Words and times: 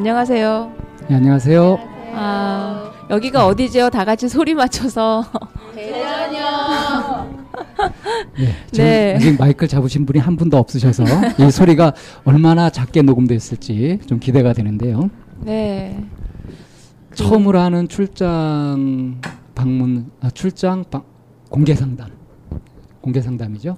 안녕하세요. 0.00 0.72
네, 1.10 1.16
안녕하세요. 1.16 1.78
아, 2.14 2.90
여기가 3.10 3.44
어디죠? 3.44 3.90
다 3.90 4.06
같이 4.06 4.30
소리 4.30 4.54
맞춰서. 4.54 5.22
네, 5.74 5.92
지금 8.72 8.84
네. 8.84 9.14
아직 9.16 9.36
마이크를 9.38 9.68
잡으신 9.68 10.06
분이 10.06 10.18
한 10.18 10.36
분도 10.36 10.56
없으셔서 10.56 11.04
이 11.38 11.50
소리가 11.50 11.92
얼마나 12.24 12.70
작게 12.70 13.02
녹음됐을지 13.02 13.98
좀 14.06 14.18
기대가 14.18 14.54
되는데요. 14.54 15.10
네. 15.40 16.02
처음으로 17.12 17.60
하는 17.60 17.86
출장 17.86 19.20
방문, 19.54 20.10
아, 20.22 20.30
출장 20.30 20.82
방, 20.90 21.02
공개 21.50 21.74
상담, 21.74 22.08
공개 23.02 23.20
상담이죠. 23.20 23.76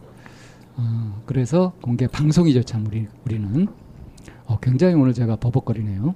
어, 0.77 1.23
그래서 1.27 1.73
공개 1.83 2.07
방송이죠, 2.07 2.63
참 2.63 2.87
우리 2.87 3.09
우리는 3.25 3.67
어, 4.47 4.59
굉장히 4.61 4.95
오늘 4.95 5.15
제가 5.15 5.37
버벅거리네요. 5.37 6.15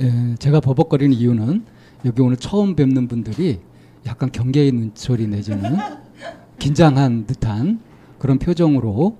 에, 0.00 0.34
제가 0.36 0.60
버벅거리는 0.60 1.16
이유는 1.16 1.64
여기 2.04 2.22
오늘 2.22 2.36
처음 2.36 2.76
뵙는 2.76 3.08
분들이 3.08 3.60
약간 4.06 4.30
경계의 4.30 4.72
눈초리 4.72 5.26
내지는 5.26 5.76
긴장한 6.58 7.26
듯한 7.26 7.80
그런 8.18 8.38
표정으로 8.38 9.16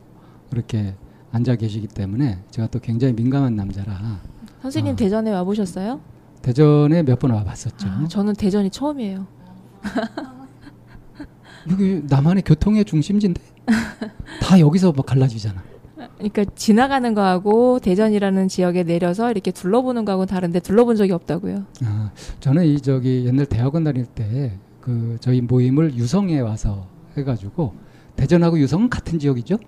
이렇게 0.53 0.95
앉아 1.33 1.57
계시기 1.57 1.89
때문에 1.89 2.39
제가 2.51 2.69
또 2.69 2.79
굉장히 2.79 3.13
민감한 3.15 3.55
남자라 3.57 4.21
선생님 4.63 4.95
아. 4.95 4.97
대전에 4.97 5.33
와 5.33 5.45
보셨어요? 5.45 6.01
대전에 6.43 7.03
몇 7.03 7.19
번 7.19 7.33
와봤었죠. 7.33 7.89
아, 7.89 8.07
저는 8.09 8.35
대전이 8.35 8.71
처음이에요. 8.71 9.27
여기 11.71 12.03
남한의 12.09 12.43
교통의 12.45 12.85
중심지인데 12.85 13.41
다 14.41 14.59
여기서 14.59 14.93
뭐 14.93 15.05
갈라지잖아. 15.05 15.63
그러니까 16.17 16.45
지나가는 16.55 17.15
거하고 17.15 17.79
대전이라는 17.81 18.49
지역에 18.49 18.83
내려서 18.85 19.31
이렇게 19.31 19.51
둘러보는 19.51 20.05
거하고는 20.05 20.29
다른데 20.29 20.61
둘러본 20.61 20.97
적이 20.97 21.13
없다고요. 21.13 21.65
아, 21.85 22.11
저는 22.41 22.65
이 22.67 22.81
저기 22.81 23.25
옛날 23.27 23.47
대학원 23.47 23.85
다닐 23.85 24.05
때 24.07 24.53
그 24.89 25.19
저희 25.21 25.43
모임을 25.43 25.95
유성에 25.97 26.41
와서 26.41 26.87
해가지고 27.15 27.75
대전하고 28.17 28.59
유성은 28.59 28.89
같은 28.89 29.19
지역이죠? 29.19 29.59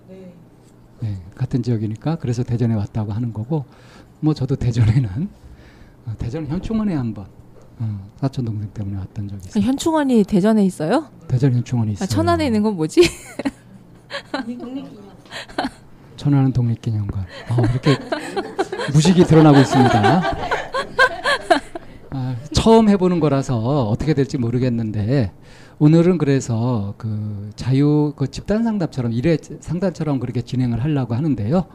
네. 0.99 1.21
같은 1.35 1.61
지역이니까 1.61 2.15
그래서 2.15 2.41
대전에 2.41 2.73
왔다고 2.73 3.11
하는 3.11 3.31
거고 3.31 3.65
뭐 4.19 4.33
저도 4.33 4.55
대전에는 4.55 5.29
어, 6.07 6.15
대전 6.17 6.47
현충원에 6.47 6.95
한번 6.95 7.27
어, 7.77 8.09
사촌 8.19 8.45
동생 8.45 8.67
때문에 8.71 8.97
왔던 8.97 9.27
적이 9.27 9.41
있어요. 9.47 9.63
현충원이 9.63 10.23
대전에 10.23 10.65
있어요? 10.65 11.05
대전 11.27 11.53
현충원이 11.53 11.91
있어요. 11.93 12.03
아, 12.03 12.07
천안에 12.07 12.47
있는 12.47 12.63
건 12.63 12.75
뭐지? 12.75 13.01
천안은 16.21 16.53
독립기념관. 16.53 17.23
어, 17.23 17.61
이렇게 17.71 17.97
무식이 18.93 19.23
드러나고 19.23 19.57
있습니다. 19.57 20.21
아, 22.11 22.35
처음 22.53 22.89
해보는 22.89 23.19
거라서 23.19 23.87
어떻게 23.87 24.13
될지 24.13 24.37
모르겠는데 24.37 25.33
오늘은 25.79 26.19
그래서 26.19 26.93
그 26.99 27.49
자유 27.55 28.13
그 28.15 28.29
집단 28.29 28.63
상담처럼 28.63 29.13
일회 29.13 29.35
상담처럼 29.61 30.19
그렇게 30.19 30.43
진행을 30.43 30.83
하려고 30.83 31.15
하는데요. 31.15 31.65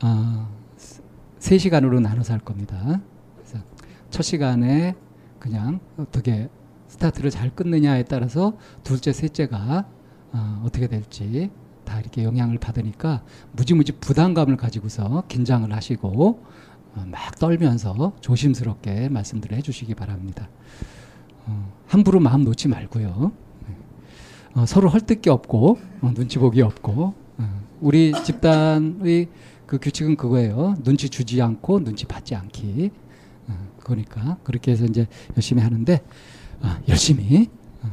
아, 0.00 0.48
세 1.40 1.58
시간으로 1.58 1.98
나눠서 1.98 2.34
할 2.34 2.40
겁니다. 2.40 3.00
그래서 3.34 3.58
첫 4.10 4.22
시간에 4.22 4.94
그냥 5.40 5.80
어떻게 5.96 6.48
스타트를 6.86 7.30
잘 7.30 7.50
끊느냐에 7.50 8.04
따라서 8.04 8.52
둘째, 8.84 9.12
셋째가 9.12 9.86
어, 10.34 10.62
어떻게 10.64 10.86
될지 10.86 11.50
다 11.92 12.00
이렇게 12.00 12.24
영향을 12.24 12.56
받으니까 12.56 13.22
무지무지 13.52 13.92
부담감을 13.92 14.56
가지고서 14.56 15.24
긴장을 15.28 15.70
하시고 15.70 16.42
어, 16.94 17.04
막 17.06 17.38
떨면서 17.38 18.14
조심스럽게 18.20 19.10
말씀들을 19.10 19.58
해주시기 19.58 19.94
바랍니다. 19.94 20.48
어, 21.44 21.70
함부로 21.86 22.18
마음 22.18 22.44
놓지 22.44 22.68
말고요. 22.68 23.32
네. 23.68 23.76
어, 24.54 24.64
서로 24.64 24.88
헐뜯기 24.88 25.28
없고 25.28 25.78
어, 26.00 26.12
눈치 26.14 26.38
보기 26.38 26.62
없고 26.62 27.14
어, 27.36 27.60
우리 27.82 28.12
집단의 28.24 29.28
그 29.66 29.78
규칙은 29.78 30.16
그거예요. 30.16 30.76
눈치 30.82 31.10
주지 31.10 31.42
않고 31.42 31.84
눈치 31.84 32.06
받지 32.06 32.34
않기. 32.34 32.90
어, 33.48 33.68
그러니까 33.80 34.38
그렇게 34.44 34.72
해서 34.72 34.86
이제 34.86 35.06
열심히 35.36 35.62
하는데 35.62 36.02
아, 36.62 36.80
열심히 36.88 37.50
어, 37.82 37.88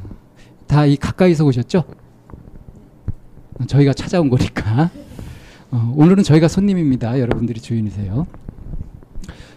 다이 0.68 0.96
가까이서 0.96 1.44
오셨죠? 1.44 2.09
어, 3.60 3.66
저희가 3.66 3.94
찾아온 3.94 4.30
거니까 4.30 4.90
어, 5.72 5.94
오늘은 5.96 6.24
저희가 6.24 6.48
손님입니다. 6.48 7.20
여러분들이 7.20 7.60
주인이세요. 7.60 8.26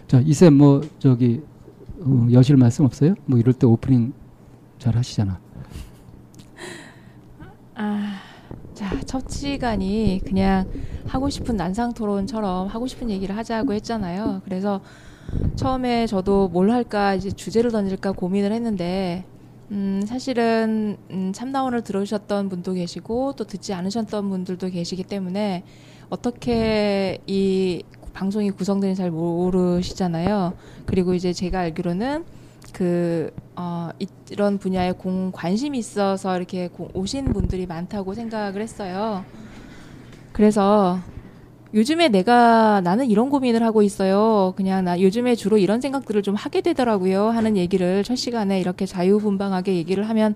자 0.07 0.19
이쌤 0.19 0.53
뭐 0.53 0.81
저기 0.99 1.41
어, 2.01 2.27
여실 2.31 2.57
말씀 2.57 2.85
없어요? 2.85 3.15
뭐 3.25 3.39
이럴 3.39 3.53
때 3.53 3.65
오프닝 3.65 4.13
잘 4.77 4.95
하시잖아. 4.97 5.39
아, 7.75 8.19
자, 8.73 8.99
첫 9.05 9.29
시간이 9.29 10.21
그냥 10.25 10.69
하고 11.07 11.29
싶은 11.29 11.55
난상 11.55 11.93
토론처럼 11.93 12.67
하고 12.67 12.85
싶은 12.85 13.09
얘기를 13.09 13.35
하자고 13.35 13.73
했잖아요. 13.73 14.41
그래서 14.45 14.81
처음에 15.55 16.05
저도 16.05 16.49
뭘 16.49 16.69
할까 16.69 17.15
이제 17.15 17.31
주제를 17.31 17.71
던질까 17.71 18.11
고민을 18.11 18.51
했는데 18.51 19.25
음, 19.73 20.03
사실은 20.05 20.97
음, 21.09 21.33
참나원을 21.33 21.83
들으셨던 21.83 22.47
분도 22.49 22.73
계시고 22.73 23.33
또 23.33 23.43
듣지 23.45 23.73
않으셨던 23.73 24.29
분들도 24.29 24.69
계시기 24.69 25.03
때문에 25.03 25.63
어떻게 26.09 27.17
이 27.25 27.81
방송이 28.13 28.51
구성되는지 28.51 28.99
잘 28.99 29.09
모르시잖아요. 29.09 30.53
그리고 30.85 31.15
이제 31.15 31.33
제가 31.33 31.61
알기로는 31.61 32.23
그, 32.71 33.31
어, 33.55 33.89
이- 33.99 34.05
이런 34.29 34.59
분야에 34.59 34.91
공, 34.91 35.31
관심이 35.33 35.79
있어서 35.79 36.37
이렇게 36.37 36.67
고- 36.67 36.89
오신 36.93 37.33
분들이 37.33 37.65
많다고 37.65 38.13
생각을 38.13 38.61
했어요. 38.61 39.25
그래서 40.31 40.99
요즘에 41.73 42.09
내가 42.09 42.81
나는 42.81 43.09
이런 43.09 43.29
고민을 43.29 43.63
하고 43.63 43.81
있어요. 43.81 44.53
그냥 44.55 44.85
나 44.85 45.01
요즘에 45.01 45.35
주로 45.35 45.57
이런 45.57 45.81
생각들을 45.81 46.21
좀 46.21 46.35
하게 46.35 46.61
되더라고요. 46.61 47.29
하는 47.29 47.57
얘기를 47.57 48.03
첫 48.03 48.15
시간에 48.15 48.59
이렇게 48.59 48.85
자유분방하게 48.85 49.75
얘기를 49.75 50.07
하면 50.09 50.35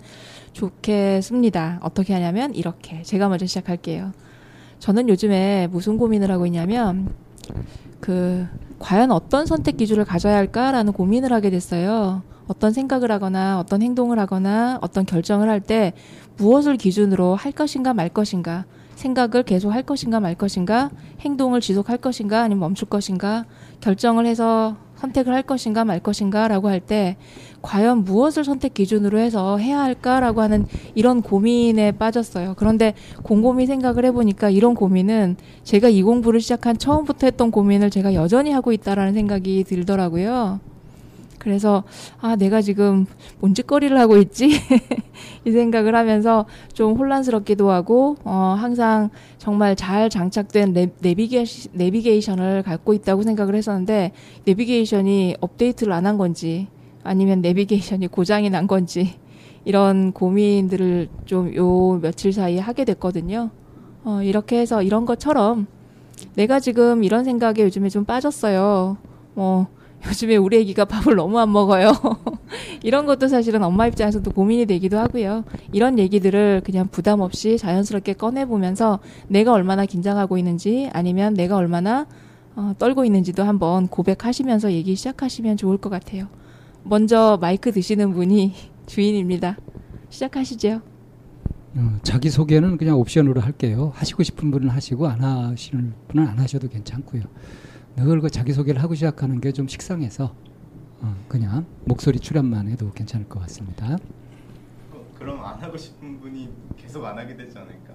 좋겠습니다. 0.53 1.79
어떻게 1.83 2.13
하냐면 2.13 2.55
이렇게. 2.55 3.03
제가 3.03 3.29
먼저 3.29 3.45
시작할게요. 3.45 4.13
저는 4.79 5.09
요즘에 5.09 5.67
무슨 5.67 5.97
고민을 5.97 6.31
하고 6.31 6.47
있냐면 6.47 7.13
그 7.99 8.47
과연 8.79 9.11
어떤 9.11 9.45
선택 9.45 9.77
기준을 9.77 10.05
가져야 10.05 10.35
할까라는 10.37 10.93
고민을 10.93 11.31
하게 11.33 11.51
됐어요. 11.51 12.23
어떤 12.47 12.71
생각을 12.71 13.11
하거나 13.11 13.59
어떤 13.59 13.83
행동을 13.83 14.17
하거나 14.19 14.79
어떤 14.81 15.05
결정을 15.05 15.49
할 15.49 15.59
때 15.59 15.93
무엇을 16.37 16.77
기준으로 16.77 17.35
할 17.35 17.51
것인가 17.51 17.93
말 17.93 18.09
것인가 18.09 18.65
생각을 18.97 19.43
계속 19.43 19.69
할 19.69 19.83
것인가 19.83 20.19
말 20.19 20.35
것인가 20.35 20.89
행동을 21.21 21.61
지속할 21.61 21.97
것인가 21.97 22.41
아니면 22.41 22.59
멈출 22.59 22.89
것인가 22.89 23.45
결정을 23.79 24.25
해서 24.25 24.75
선택을 24.95 25.33
할 25.33 25.43
것인가 25.43 25.85
말 25.85 25.99
것인가라고 25.99 26.69
할 26.69 26.79
때 26.79 27.17
과연 27.61 28.03
무엇을 28.03 28.43
선택 28.43 28.73
기준으로 28.73 29.19
해서 29.19 29.57
해야 29.57 29.81
할까라고 29.81 30.41
하는 30.41 30.65
이런 30.95 31.21
고민에 31.21 31.91
빠졌어요. 31.91 32.55
그런데 32.57 32.93
곰곰이 33.23 33.65
생각을 33.65 34.05
해보니까 34.05 34.49
이런 34.49 34.73
고민은 34.73 35.37
제가 35.63 35.89
이 35.89 36.01
공부를 36.01 36.39
시작한 36.39 36.77
처음부터 36.77 37.27
했던 37.27 37.51
고민을 37.51 37.89
제가 37.89 38.13
여전히 38.13 38.51
하고 38.51 38.71
있다라는 38.71 39.13
생각이 39.13 39.63
들더라고요. 39.65 40.59
그래서 41.39 41.83
아 42.19 42.35
내가 42.35 42.61
지금 42.61 43.05
뭔 43.39 43.53
짓거리를 43.53 43.97
하고 43.99 44.17
있지 44.17 44.49
이 45.45 45.51
생각을 45.51 45.95
하면서 45.95 46.45
좀 46.73 46.95
혼란스럽기도 46.97 47.69
하고 47.71 48.17
어 48.23 48.55
항상 48.57 49.09
정말 49.37 49.75
잘 49.75 50.09
장착된 50.09 50.73
내비게이션을 51.73 52.63
갖고 52.63 52.93
있다고 52.93 53.23
생각을 53.23 53.55
했었는데 53.55 54.11
내비게이션이 54.45 55.37
업데이트를 55.41 55.93
안 55.93 56.05
한 56.07 56.17
건지 56.17 56.67
아니면 57.03 57.41
내비게이션이 57.41 58.07
고장이 58.07 58.49
난 58.49 58.65
건지 58.67 59.15
이런 59.65 60.13
고민들을 60.13 61.09
좀 61.25 61.53
요 61.55 61.99
며칠 62.01 62.31
사이에 62.31 62.59
하게 62.59 62.85
됐거든요. 62.85 63.49
어 64.05 64.21
이렇게 64.23 64.57
해서 64.59 64.81
이런 64.81 65.05
것처럼 65.05 65.67
내가 66.35 66.59
지금 66.59 67.03
이런 67.03 67.23
생각에 67.25 67.61
요즘에 67.63 67.89
좀 67.89 68.05
빠졌어요. 68.05 68.97
뭐 69.33 69.67
요즘에 70.07 70.37
우리 70.37 70.57
애기가 70.57 70.85
밥을 70.85 71.15
너무 71.15 71.39
안 71.39 71.51
먹어요. 71.51 71.91
이런 72.83 73.05
것도 73.05 73.27
사실은 73.27 73.63
엄마 73.63 73.87
입장에서도 73.87 74.31
고민이 74.31 74.65
되기도 74.65 74.97
하고요. 74.97 75.43
이런 75.73 75.99
얘기들을 75.99 76.61
그냥 76.63 76.87
부담 76.87 77.19
없이 77.19 77.57
자연스럽게 77.57 78.13
꺼내보면서 78.13 78.99
내가 79.27 79.53
얼마나 79.53 79.85
긴장하고 79.85 80.37
있는지 80.37 80.89
아니면 80.93 81.33
내가 81.33 81.57
얼마나 81.57 82.07
어, 82.55 82.73
떨고 82.79 83.05
있는지도 83.05 83.43
한번 83.43 83.87
고백하시면서 83.87 84.71
얘기 84.71 84.95
시작하시면 84.95 85.57
좋을 85.57 85.77
것 85.77 85.89
같아요. 85.89 86.27
먼저 86.83 87.37
마이크 87.39 87.71
드시는 87.71 88.13
분이 88.13 88.53
주인입니다. 88.87 89.57
시작하시죠. 90.09 90.81
어, 91.75 91.99
자기 92.01 92.29
소개는 92.29 92.77
그냥 92.77 92.97
옵션으로 92.99 93.41
할게요. 93.41 93.91
하시고 93.95 94.23
싶은 94.23 94.49
분은 94.49 94.69
하시고 94.69 95.07
안 95.07 95.21
하시는 95.21 95.93
분은 96.07 96.27
안 96.27 96.39
하셔도 96.39 96.67
괜찮고요. 96.67 97.23
늘 98.05 98.21
그 98.21 98.29
자기 98.29 98.53
소개를 98.53 98.81
하고 98.81 98.93
시작하는 98.95 99.41
게 99.41 99.51
좀 99.51 99.67
식상해서 99.67 100.33
어, 101.01 101.15
그냥 101.27 101.65
목소리 101.85 102.19
출연만 102.19 102.67
해도 102.69 102.91
괜찮을 102.91 103.27
것 103.27 103.39
같습니다. 103.41 103.97
어, 104.91 105.05
그럼 105.17 105.43
안 105.43 105.59
하고 105.61 105.77
싶은 105.77 106.19
분이 106.19 106.49
계속 106.77 107.03
안 107.05 107.17
하게 107.17 107.35
되지 107.35 107.57
않을까? 107.57 107.93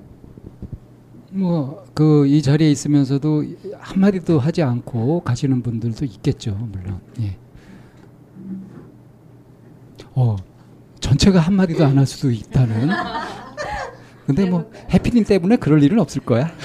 뭐 1.32 1.84
그 1.94 2.26
이 2.26 2.42
자리에 2.42 2.70
있으면서도 2.70 3.44
한 3.78 4.00
마디도 4.00 4.38
하지 4.38 4.62
않고 4.62 5.20
가시는 5.20 5.62
분들도 5.62 6.04
있겠죠, 6.04 6.52
물론. 6.54 7.00
예. 7.20 7.36
어 10.14 10.36
전체가 11.00 11.40
한 11.40 11.54
마디도 11.54 11.84
안 11.86 11.96
할 11.98 12.06
수도 12.06 12.30
있다는. 12.30 12.90
근데 14.26 14.48
뭐 14.48 14.70
해피님 14.90 15.24
때문에 15.24 15.56
그럴 15.56 15.82
일은 15.82 15.98
없을 15.98 16.22
거야. 16.22 16.50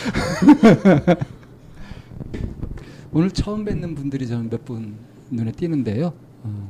오늘 3.18 3.32
처음 3.32 3.66
뵙는 3.66 3.96
분들이 3.96 4.28
저는 4.28 4.48
몇 4.50 4.64
분 4.64 4.96
눈에 5.32 5.52
띄는데요. 5.52 6.14
어, 6.44 6.70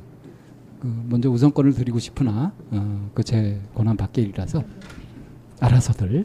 그 0.80 0.88
먼저 1.10 1.30
우선권을 1.30 1.74
드리고 1.74 2.00
싶으나 2.00 2.54
어, 2.72 3.10
그제 3.14 3.60
권한 3.76 3.98
밖의 3.98 4.24
일이라서 4.24 4.64
알아서들 5.60 6.24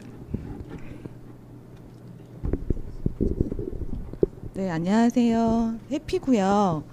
네, 4.55 4.71
안녕하세요. 4.71 5.75
해피고요. 5.91 6.85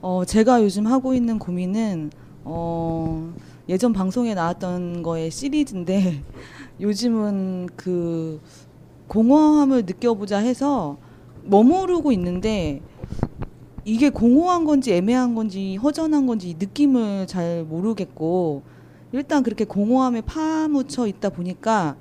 어, 0.00 0.24
제가 0.24 0.62
요즘 0.62 0.86
하고 0.86 1.14
있는 1.14 1.40
고민은 1.40 2.12
어, 2.44 3.34
예전 3.68 3.92
방송에 3.92 4.34
나왔던 4.34 5.02
거의 5.02 5.32
시리즈인데 5.32 6.22
요즘은 6.80 7.70
그 7.74 8.40
공허함을 9.08 9.84
느껴보자 9.84 10.38
해서 10.38 10.96
머무르고 11.48 12.12
있는데 12.12 12.80
이게 13.84 14.10
공허한 14.10 14.64
건지 14.64 14.92
애매한 14.92 15.34
건지 15.34 15.76
허전한 15.76 16.26
건지 16.26 16.54
느낌을 16.58 17.26
잘 17.26 17.64
모르겠고 17.64 18.62
일단 19.12 19.42
그렇게 19.42 19.64
공허함에 19.64 20.20
파묻혀 20.20 21.06
있다 21.06 21.30
보니까 21.30 21.96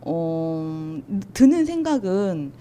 어, 0.00 1.00
드는 1.34 1.66
생각은 1.66 2.52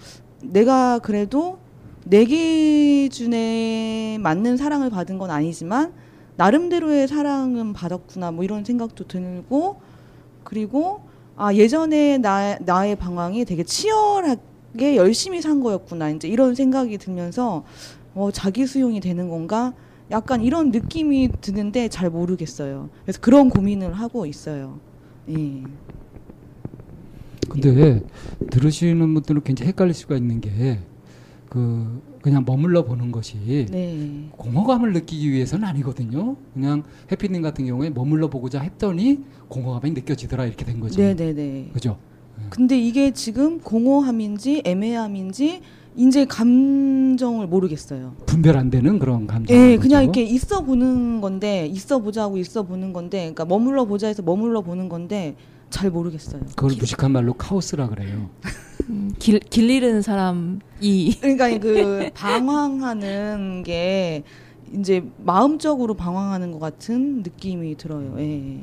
내가 0.43 0.99
그래도 0.99 1.59
내 2.03 2.25
기준에 2.25 4.17
맞는 4.19 4.57
사랑을 4.57 4.89
받은 4.89 5.17
건 5.17 5.31
아니지만 5.31 5.93
나름대로의 6.35 7.07
사랑은 7.07 7.73
받았구나 7.73 8.31
뭐 8.31 8.43
이런 8.43 8.65
생각도 8.65 9.07
들고 9.07 9.79
그리고 10.43 11.01
아 11.37 11.53
예전에 11.53 12.17
나 12.17 12.57
나의 12.59 12.95
방황이 12.95 13.45
되게 13.45 13.63
치열하게 13.63 14.50
열심히 14.79 15.41
산 15.41 15.61
거였구나 15.61 16.11
이제 16.11 16.27
이런 16.27 16.55
생각이 16.55 16.97
들면서 16.97 17.63
어 18.13 18.29
자기 18.31 18.65
수용이 18.65 18.99
되는 18.99 19.29
건가 19.29 19.73
약간 20.11 20.41
이런 20.41 20.71
느낌이 20.71 21.29
드는데 21.41 21.87
잘 21.87 22.09
모르겠어요. 22.09 22.89
그래서 23.03 23.19
그런 23.21 23.49
고민을 23.49 23.93
하고 23.93 24.25
있어요. 24.25 24.79
예. 25.29 25.63
근데 27.49 28.01
들으시는 28.49 29.13
분들은 29.13 29.43
굉장히 29.43 29.69
헷갈릴 29.69 29.93
수가 29.93 30.15
있는 30.15 30.41
게 30.41 30.79
그 31.51 32.01
그냥 32.21 32.45
머물러 32.45 32.85
보는 32.85 33.11
것이 33.11 33.67
네. 33.69 34.29
공허감을 34.37 34.93
느끼기 34.93 35.29
위해서는 35.31 35.67
아니거든요. 35.67 36.37
그냥 36.53 36.83
해피님 37.11 37.41
같은 37.41 37.65
경우에 37.65 37.89
머물러 37.89 38.29
보고자 38.29 38.61
했더니 38.61 39.19
공허감이 39.49 39.91
느껴지더라 39.91 40.45
이렇게 40.45 40.63
된 40.63 40.79
거죠. 40.79 40.95
네, 41.01 41.13
네, 41.13 41.33
네. 41.33 41.69
그죠? 41.73 41.97
근데 42.51 42.77
이게 42.77 43.11
지금 43.11 43.59
공허함인지 43.61 44.63
애매함인지 44.65 45.61
이제 45.95 46.25
감정을 46.25 47.47
모르겠어요. 47.47 48.13
분별 48.25 48.57
안 48.57 48.69
되는 48.69 48.99
그런 48.99 49.25
감정. 49.25 49.55
예, 49.55 49.77
그냥 49.77 50.03
이렇게 50.03 50.21
있어 50.23 50.61
보는 50.61 51.21
건데 51.21 51.65
있어 51.67 51.99
보자고 51.99 52.37
있어 52.37 52.63
보는 52.63 52.91
건데 52.91 53.19
그러니까 53.19 53.45
머물러 53.45 53.85
보자 53.85 54.07
해서 54.07 54.21
머물러 54.21 54.61
보는 54.61 54.89
건데 54.89 55.35
잘 55.69 55.89
모르겠어요. 55.89 56.41
그걸 56.57 56.75
무식한 56.77 57.11
말로 57.13 57.33
카오스라 57.33 57.87
그래요. 57.87 58.29
음, 58.89 59.13
길, 59.17 59.39
길 59.39 59.69
잃은 59.69 60.01
사람이 60.01 60.59
그러니까 61.21 61.57
그 61.57 62.09
방황하는 62.15 63.63
게 63.63 64.23
이제 64.77 65.05
마음적으로 65.23 65.93
방황하는 65.93 66.51
것 66.51 66.59
같은 66.59 67.23
느낌이 67.23 67.77
들어요. 67.77 68.13
예. 68.19 68.59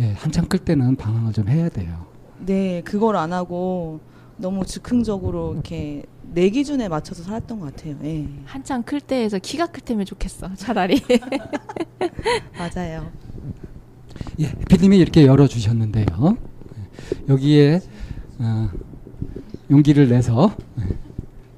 예, 0.00 0.12
한참 0.16 0.46
클 0.46 0.58
때는 0.58 0.96
방황을 0.96 1.32
좀 1.32 1.48
해야 1.48 1.68
돼요. 1.68 2.12
네, 2.46 2.82
그걸 2.84 3.16
안 3.16 3.32
하고 3.32 4.00
너무 4.36 4.66
즉흥적으로 4.66 5.54
이렇게 5.54 6.04
내 6.22 6.50
기준에 6.50 6.88
맞춰서 6.88 7.22
살았던 7.22 7.60
것 7.60 7.74
같아요. 7.74 7.96
예. 8.04 8.26
한창 8.44 8.82
클 8.82 9.00
때에서 9.00 9.38
키가 9.38 9.66
클 9.68 9.80
때면 9.82 10.04
좋겠어 10.04 10.54
차라리 10.54 11.00
맞아요. 12.58 13.10
예, 14.40 14.46
해피님이 14.46 14.98
이렇게 14.98 15.26
열어주셨는데요. 15.26 16.06
예, 16.76 17.32
여기에 17.32 17.80
어, 18.40 18.68
용기를 19.70 20.08
내서 20.08 20.54
예, 20.80 20.96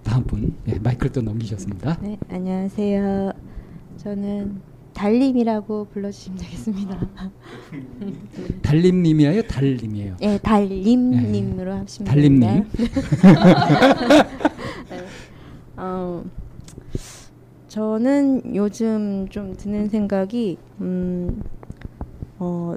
다음 0.02 0.25
분 0.25 0.54
예, 0.68 0.78
마이크를 0.78 1.12
또 1.12 1.22
넘기셨습니다. 1.22 1.99
네, 2.02 2.18
안녕하세요. 2.28 3.32
저는 3.96 4.61
달님이라고 4.96 5.88
불러주시면 5.92 6.38
되겠습니다. 6.38 6.98
달림님이에요, 8.62 9.42
달님이에요. 9.42 10.16
네, 10.18 10.38
달님님으로 10.38 11.72
하시면 11.74 12.10
달님님. 12.10 12.40
됩니다. 12.40 12.86
네. 14.88 15.04
어, 15.76 16.24
저는 17.68 18.54
요즘 18.54 19.28
좀 19.28 19.54
드는 19.54 19.90
생각이 19.90 20.56
음, 20.80 21.42
어, 22.38 22.74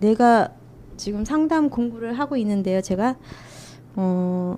내가 0.00 0.52
지금 0.96 1.24
상담 1.24 1.70
공부를 1.70 2.18
하고 2.18 2.36
있는데요. 2.36 2.80
제가 2.80 3.16
어, 3.94 4.56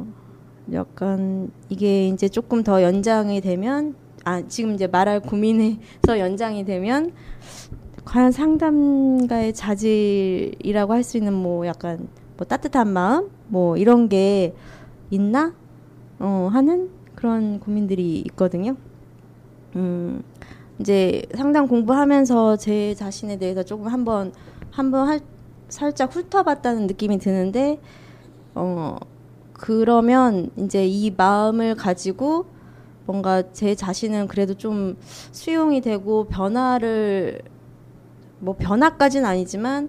약간 0.73 1.51
이게 1.69 2.09
이제 2.09 2.31
조금 2.31 2.63
더 2.63 2.83
연장이 2.83 3.43
되면 3.43 3.95
아 4.25 4.43
지금 4.47 4.75
이제 4.75 4.87
말할 4.87 5.21
고민에서 5.21 6.19
연장이 6.19 6.65
되면 6.65 7.13
과연 8.05 8.33
상담가의 8.33 9.55
자질이라고 9.55 10.93
할 10.93 11.03
수 11.03 11.17
있는 11.17 11.33
뭐 11.33 11.67
약간 11.67 12.09
뭐 12.37 12.47
따뜻한 12.47 12.89
마음 12.89 13.31
뭐 13.49 13.77
이런 13.77 14.09
게 14.09 14.55
있나 15.11 15.55
어 16.19 16.49
하는 16.53 16.91
그런 17.15 17.61
고민들이 17.61 18.21
있거든요. 18.27 18.77
음 19.77 20.23
이제 20.79 21.23
상담 21.35 21.67
공부하면서 21.69 22.57
제 22.57 22.95
자신에 22.95 23.39
대해서 23.39 23.63
조금 23.63 23.87
한번 23.89 24.33
한번 24.71 25.09
할, 25.09 25.21
살짝 25.69 26.15
훑어봤다는 26.15 26.87
느낌이 26.87 27.19
드는데 27.19 27.81
어 28.55 28.97
그러면 29.53 30.51
이제 30.57 30.87
이 30.87 31.13
마음을 31.17 31.75
가지고 31.75 32.47
뭔가 33.07 33.43
제 33.53 33.75
자신은 33.75 34.29
그래도 34.29 34.55
좀 34.55 34.97
수용이 35.33 35.81
되고 35.81 36.25
변화를 36.25 37.41
뭐 38.39 38.55
변화까지는 38.57 39.27
아니지만 39.29 39.89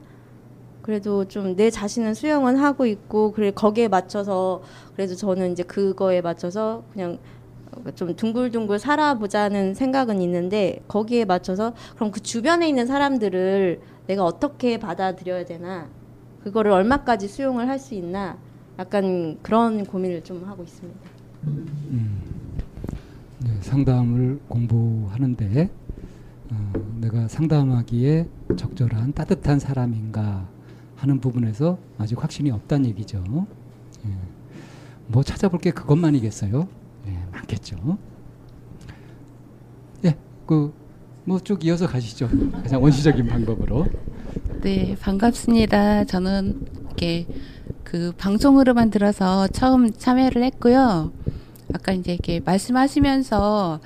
그래도 0.81 1.25
좀 1.25 1.55
내 1.55 1.69
자신은 1.69 2.13
수용은 2.13 2.57
하고 2.57 2.85
있고 2.85 3.31
그래 3.31 3.51
거기에 3.51 3.87
맞춰서 3.87 4.61
그래도 4.95 5.15
저는 5.15 5.53
이제 5.53 5.63
그거에 5.63 6.21
맞춰서 6.21 6.83
그냥 6.91 7.19
좀 7.95 8.15
둥글둥글 8.15 8.77
살아보자는 8.79 9.73
생각은 9.73 10.21
있는데 10.21 10.79
거기에 10.87 11.25
맞춰서 11.25 11.73
그럼 11.95 12.11
그 12.11 12.19
주변에 12.19 12.67
있는 12.69 12.85
사람들을 12.85 13.81
내가 14.07 14.23
어떻게 14.25 14.77
받아들여야 14.77 15.45
되나? 15.45 15.87
그거를 16.43 16.71
얼마까지 16.71 17.27
수용을 17.27 17.67
할 17.69 17.79
수 17.79 17.95
있나? 17.95 18.37
약간 18.77 19.37
그런 19.41 19.85
고민을 19.85 20.23
좀 20.23 20.43
하고 20.45 20.63
있습니다. 20.63 20.99
음, 21.47 21.65
네, 21.91 22.42
상담을 23.61 24.39
공부하는데 24.47 25.69
어, 26.51 26.73
내가 26.99 27.27
상담하기에 27.27 28.27
적절한 28.55 29.13
따뜻한 29.13 29.59
사람인가 29.59 30.47
하는 30.95 31.19
부분에서 31.19 31.77
아직 31.97 32.21
확신이 32.21 32.51
없다는 32.51 32.85
얘기죠. 32.89 33.23
예. 34.05 34.09
뭐 35.07 35.23
찾아볼 35.23 35.59
게 35.59 35.71
그것만이겠어요? 35.71 36.67
예, 37.07 37.19
많겠죠. 37.31 37.97
예, 40.05 40.15
그 40.45 40.73
뭐 41.25 41.39
쭉 41.39 41.63
이어서 41.65 41.87
가시죠. 41.87 42.27
가장 42.51 42.83
원시적인 42.83 43.25
방법으로. 43.27 43.85
네, 44.61 44.95
반갑습니다. 44.99 46.03
저는 46.03 46.65
이렇게 46.87 47.25
그 47.85 48.11
방송으로만 48.17 48.89
들어서 48.89 49.47
처음 49.47 49.89
참여를 49.91 50.43
했고요. 50.43 51.13
아까 51.73 51.91
이제 51.91 52.13
이렇게 52.13 52.39
말씀하시면서 52.39 53.79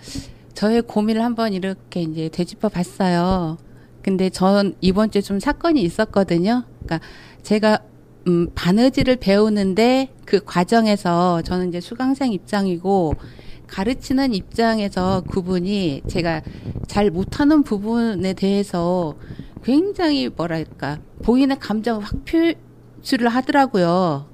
저의 0.53 0.81
고민을 0.81 1.23
한번 1.23 1.53
이렇게 1.53 2.01
이제 2.01 2.29
되짚어 2.29 2.69
봤어요. 2.69 3.57
근데 4.01 4.29
전 4.29 4.75
이번 4.81 5.09
주에 5.11 5.21
좀 5.21 5.39
사건이 5.39 5.81
있었거든요. 5.81 6.63
그러니까 6.83 6.99
제가 7.43 7.79
음, 8.27 8.49
바느질을 8.55 9.15
배우는데 9.17 10.13
그 10.25 10.41
과정에서 10.43 11.41
저는 11.41 11.69
이제 11.69 11.79
수강생 11.79 12.33
입장이고 12.33 13.15
가르치는 13.67 14.33
입장에서 14.33 15.23
그분이 15.29 16.03
제가 16.07 16.41
잘 16.87 17.09
못하는 17.09 17.63
부분에 17.63 18.33
대해서 18.33 19.15
굉장히 19.63 20.29
뭐랄까 20.29 20.99
보이는 21.23 21.57
감정을 21.57 22.03
확 22.03 22.15
표출을 22.25 23.29
하더라고요. 23.29 24.25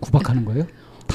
구박하는 0.00 0.44
거예요? 0.44 0.66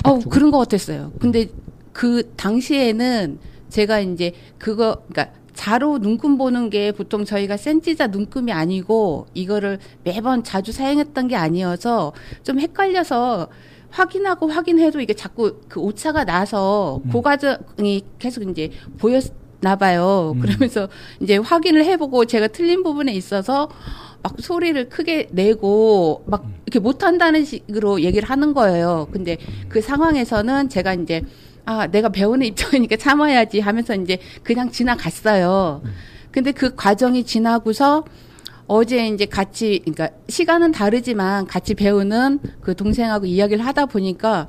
어? 0.06 0.20
그런 0.20 0.51
것 0.51 0.58
같았어요. 0.60 1.12
근데 1.20 1.50
그 1.93 2.33
당시에는 2.36 3.39
제가 3.69 4.00
이제 4.00 4.33
그거 4.57 5.03
그러니까 5.10 5.33
자로 5.53 6.00
눈금 6.00 6.38
보는 6.38 6.69
게 6.69 6.91
보통 6.91 7.25
저희가 7.25 7.57
센치자 7.57 8.07
눈금이 8.07 8.51
아니고 8.51 9.27
이거를 9.33 9.79
매번 10.03 10.43
자주 10.43 10.71
사용했던 10.71 11.27
게 11.27 11.36
아니어서 11.36 12.13
좀 12.43 12.60
헷갈려서 12.60 13.50
확인하고 13.89 14.48
확인해도 14.48 15.01
이게 15.01 15.13
자꾸 15.13 15.60
그 15.67 15.79
오차가 15.79 16.24
나서 16.24 17.01
음. 17.05 17.12
그 17.12 17.21
과정이 17.21 18.03
계속 18.19 18.43
이제 18.43 18.71
보였나 18.98 19.75
봐요. 19.77 20.33
음. 20.36 20.41
그러면서 20.41 20.88
이제 21.19 21.38
확인을 21.38 21.86
해보고 21.86 22.25
제가 22.25 22.48
틀린 22.48 22.83
부분에 22.83 23.13
있어서 23.13 23.69
막 24.24 24.36
소리를 24.39 24.88
크게 24.89 25.27
내고 25.31 26.24
막 26.25 26.45
음. 26.45 26.55
이렇게 26.65 26.79
못한다는 26.79 27.43
식으로 27.43 28.01
얘기를 28.01 28.29
하는 28.29 28.53
거예요. 28.53 29.10
근데 29.12 29.38
그 29.67 29.81
상황에서는 29.81 30.69
제가 30.69 30.93
이제 30.93 31.21
아 31.65 31.88
내가 31.88 32.10
배우는 32.10 32.46
입장이니까 32.48 32.98
참아야지 32.98 33.60
하면서 33.60 33.96
이제 33.96 34.18
그냥 34.44 34.72
지나갔어요. 34.72 35.82
근데 36.32 36.51
그 36.51 36.75
과정이 36.75 37.24
지나고서 37.24 38.06
어제 38.68 39.08
이제 39.08 39.25
같이 39.25 39.82
그러니까 39.84 40.10
시간은 40.30 40.72
다르지만 40.72 41.46
같이 41.46 41.75
배우는 41.75 42.39
그 42.62 42.75
동생하고 42.75 43.25
이야기를 43.25 43.65
하다 43.65 43.88
보니까 43.88 44.48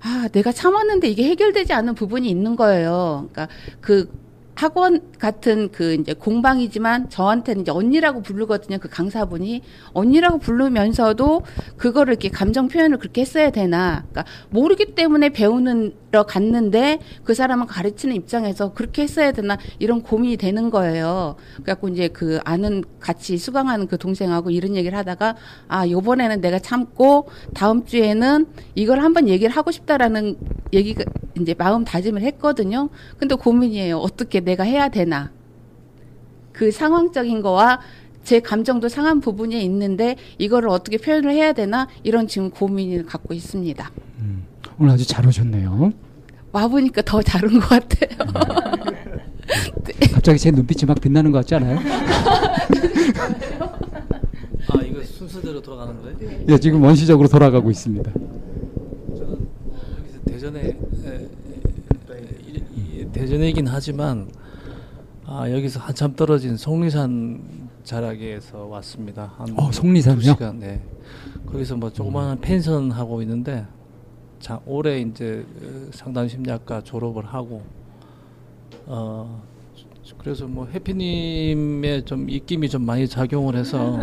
아 0.00 0.28
내가 0.32 0.50
참았는데 0.50 1.08
이게 1.08 1.24
해결되지 1.24 1.74
않는 1.74 1.94
부분이 1.94 2.28
있는 2.28 2.56
거예요. 2.56 3.28
그러니까 3.30 3.54
그 3.80 4.10
학원 4.54 5.00
같은 5.18 5.70
그 5.72 5.94
이제 5.94 6.12
공방이지만 6.12 7.08
저한테는 7.08 7.62
이제 7.62 7.70
언니라고 7.70 8.22
부르거든요. 8.22 8.78
그 8.78 8.88
강사분이 8.88 9.62
언니라고 9.92 10.38
부르면서도 10.38 11.42
그거를 11.76 12.12
이렇게 12.12 12.28
감정 12.28 12.68
표현을 12.68 12.98
그렇게 12.98 13.22
했어야 13.22 13.50
되나? 13.50 14.04
그러니까 14.10 14.24
모르기 14.50 14.94
때문에 14.94 15.30
배우는러 15.30 16.24
갔는데 16.26 16.98
그 17.24 17.34
사람은 17.34 17.66
가르치는 17.66 18.14
입장에서 18.16 18.74
그렇게 18.74 19.02
했어야 19.02 19.32
되나 19.32 19.56
이런 19.78 20.02
고민이 20.02 20.36
되는 20.36 20.70
거예요. 20.70 21.36
그래갖고 21.54 21.88
이제 21.88 22.08
그 22.08 22.40
아는 22.44 22.84
같이 22.98 23.38
수강하는 23.38 23.86
그 23.86 23.96
동생하고 23.96 24.50
이런 24.50 24.76
얘기를 24.76 24.96
하다가 24.98 25.36
아 25.68 25.88
요번에는 25.88 26.40
내가 26.40 26.58
참고 26.58 27.28
다음 27.54 27.86
주에는 27.86 28.46
이걸 28.74 29.00
한번 29.00 29.28
얘기를 29.28 29.54
하고 29.54 29.70
싶다라는 29.70 30.36
얘기가 30.72 31.04
이제 31.40 31.54
마음 31.56 31.84
다짐을 31.84 32.22
했거든요. 32.22 32.90
근데 33.18 33.34
고민이에요. 33.34 33.98
어떻게 33.98 34.40
내가 34.50 34.64
해야 34.64 34.88
되나? 34.88 35.30
그 36.52 36.72
상황적인 36.72 37.40
거와 37.40 37.78
제 38.24 38.40
감정도 38.40 38.88
상한 38.88 39.20
부분이 39.20 39.62
있는데 39.64 40.16
이거를 40.38 40.68
어떻게 40.70 40.98
표현을 40.98 41.30
해야 41.30 41.52
되나 41.52 41.86
이런 42.02 42.26
지금 42.26 42.50
고민을 42.50 43.06
갖고 43.06 43.32
있습니다. 43.32 43.90
음, 44.18 44.42
오늘 44.80 44.92
아주 44.94 45.06
잘 45.06 45.24
오셨네요. 45.26 45.92
와 46.50 46.66
보니까 46.66 47.00
더 47.02 47.22
잘 47.22 47.44
온 47.44 47.60
것 47.60 47.68
같아요. 47.68 48.10
갑자기 50.12 50.38
제 50.40 50.50
눈빛이 50.50 50.84
막 50.86 51.00
빛나는 51.00 51.30
것 51.30 51.38
같지 51.38 51.54
않아요? 51.54 51.78
아 54.68 54.82
이거 54.82 55.02
순서대로 55.04 55.62
돌아가는 55.62 55.94
거예요? 56.02 56.16
예, 56.48 56.58
지금 56.58 56.82
원시적으로 56.82 57.28
돌아가고 57.28 57.70
있습니다. 57.70 58.10
저는 58.12 59.38
뭐 59.64 59.78
여기서 60.00 60.18
대전에 60.26 60.60
에, 60.60 60.70
에, 60.70 61.28
이- 62.48 62.62
이- 62.76 63.06
대전이긴 63.12 63.66
하지만 63.68 64.28
아 65.32 65.48
여기서 65.48 65.78
한참 65.78 66.16
떨어진 66.16 66.56
속리산 66.56 67.68
자락에서 67.84 68.66
왔습니다. 68.66 69.32
한 69.38 69.56
어, 69.56 69.70
속리산이요? 69.70 70.20
두 70.20 70.26
시간, 70.26 70.58
네. 70.58 70.82
거기서 71.46 71.76
뭐 71.76 71.88
조그마한 71.88 72.40
펜션 72.40 72.90
하고 72.90 73.22
있는데 73.22 73.64
자 74.40 74.60
올해 74.66 75.00
이제 75.00 75.46
어, 75.62 75.90
상담 75.92 76.26
심리학과 76.26 76.80
졸업을 76.80 77.26
하고 77.26 77.62
어 78.86 79.40
그래서 80.18 80.48
뭐 80.48 80.66
해피님의 80.66 82.06
좀 82.06 82.28
입김이 82.28 82.68
좀 82.68 82.84
많이 82.84 83.06
작용을 83.06 83.54
해서 83.54 84.00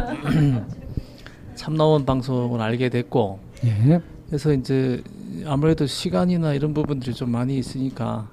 참나원 1.55 2.05
방송을 2.05 2.61
알게 2.61 2.87
됐고 2.87 3.39
예. 3.65 4.01
그래서 4.27 4.53
이제 4.53 5.03
아무래도 5.45 5.87
시간이나 5.87 6.53
이런 6.53 6.73
부분들이 6.73 7.13
좀 7.13 7.31
많이 7.31 7.57
있으니까 7.57 8.29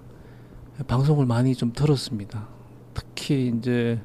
방송을 0.87 1.27
많이 1.27 1.57
좀 1.57 1.73
들었습니다. 1.73 2.54
특히 2.95 3.53
이제 3.57 4.01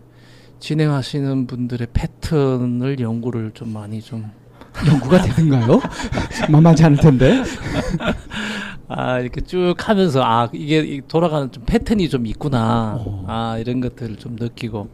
진행하시는 0.60 1.48
분들의 1.48 1.88
패턴을 1.94 3.00
연구를 3.00 3.52
좀 3.54 3.72
많이 3.74 4.02
좀 4.02 4.30
연구가 4.86 5.22
되는가요? 5.22 5.80
만만치 6.50 6.84
않을 6.84 6.98
텐데. 6.98 7.44
아, 8.88 9.20
이렇게 9.20 9.42
쭉 9.42 9.76
하면서, 9.78 10.24
아, 10.24 10.50
이게 10.52 10.80
이 10.80 11.02
돌아가는 11.08 11.52
좀 11.52 11.64
패턴이 11.66 12.10
좀 12.10 12.26
있구나. 12.26 12.96
오. 13.06 13.24
아, 13.28 13.58
이런 13.60 13.82
것들을 13.82 14.16
좀 14.18 14.36
느끼고. 14.40 14.90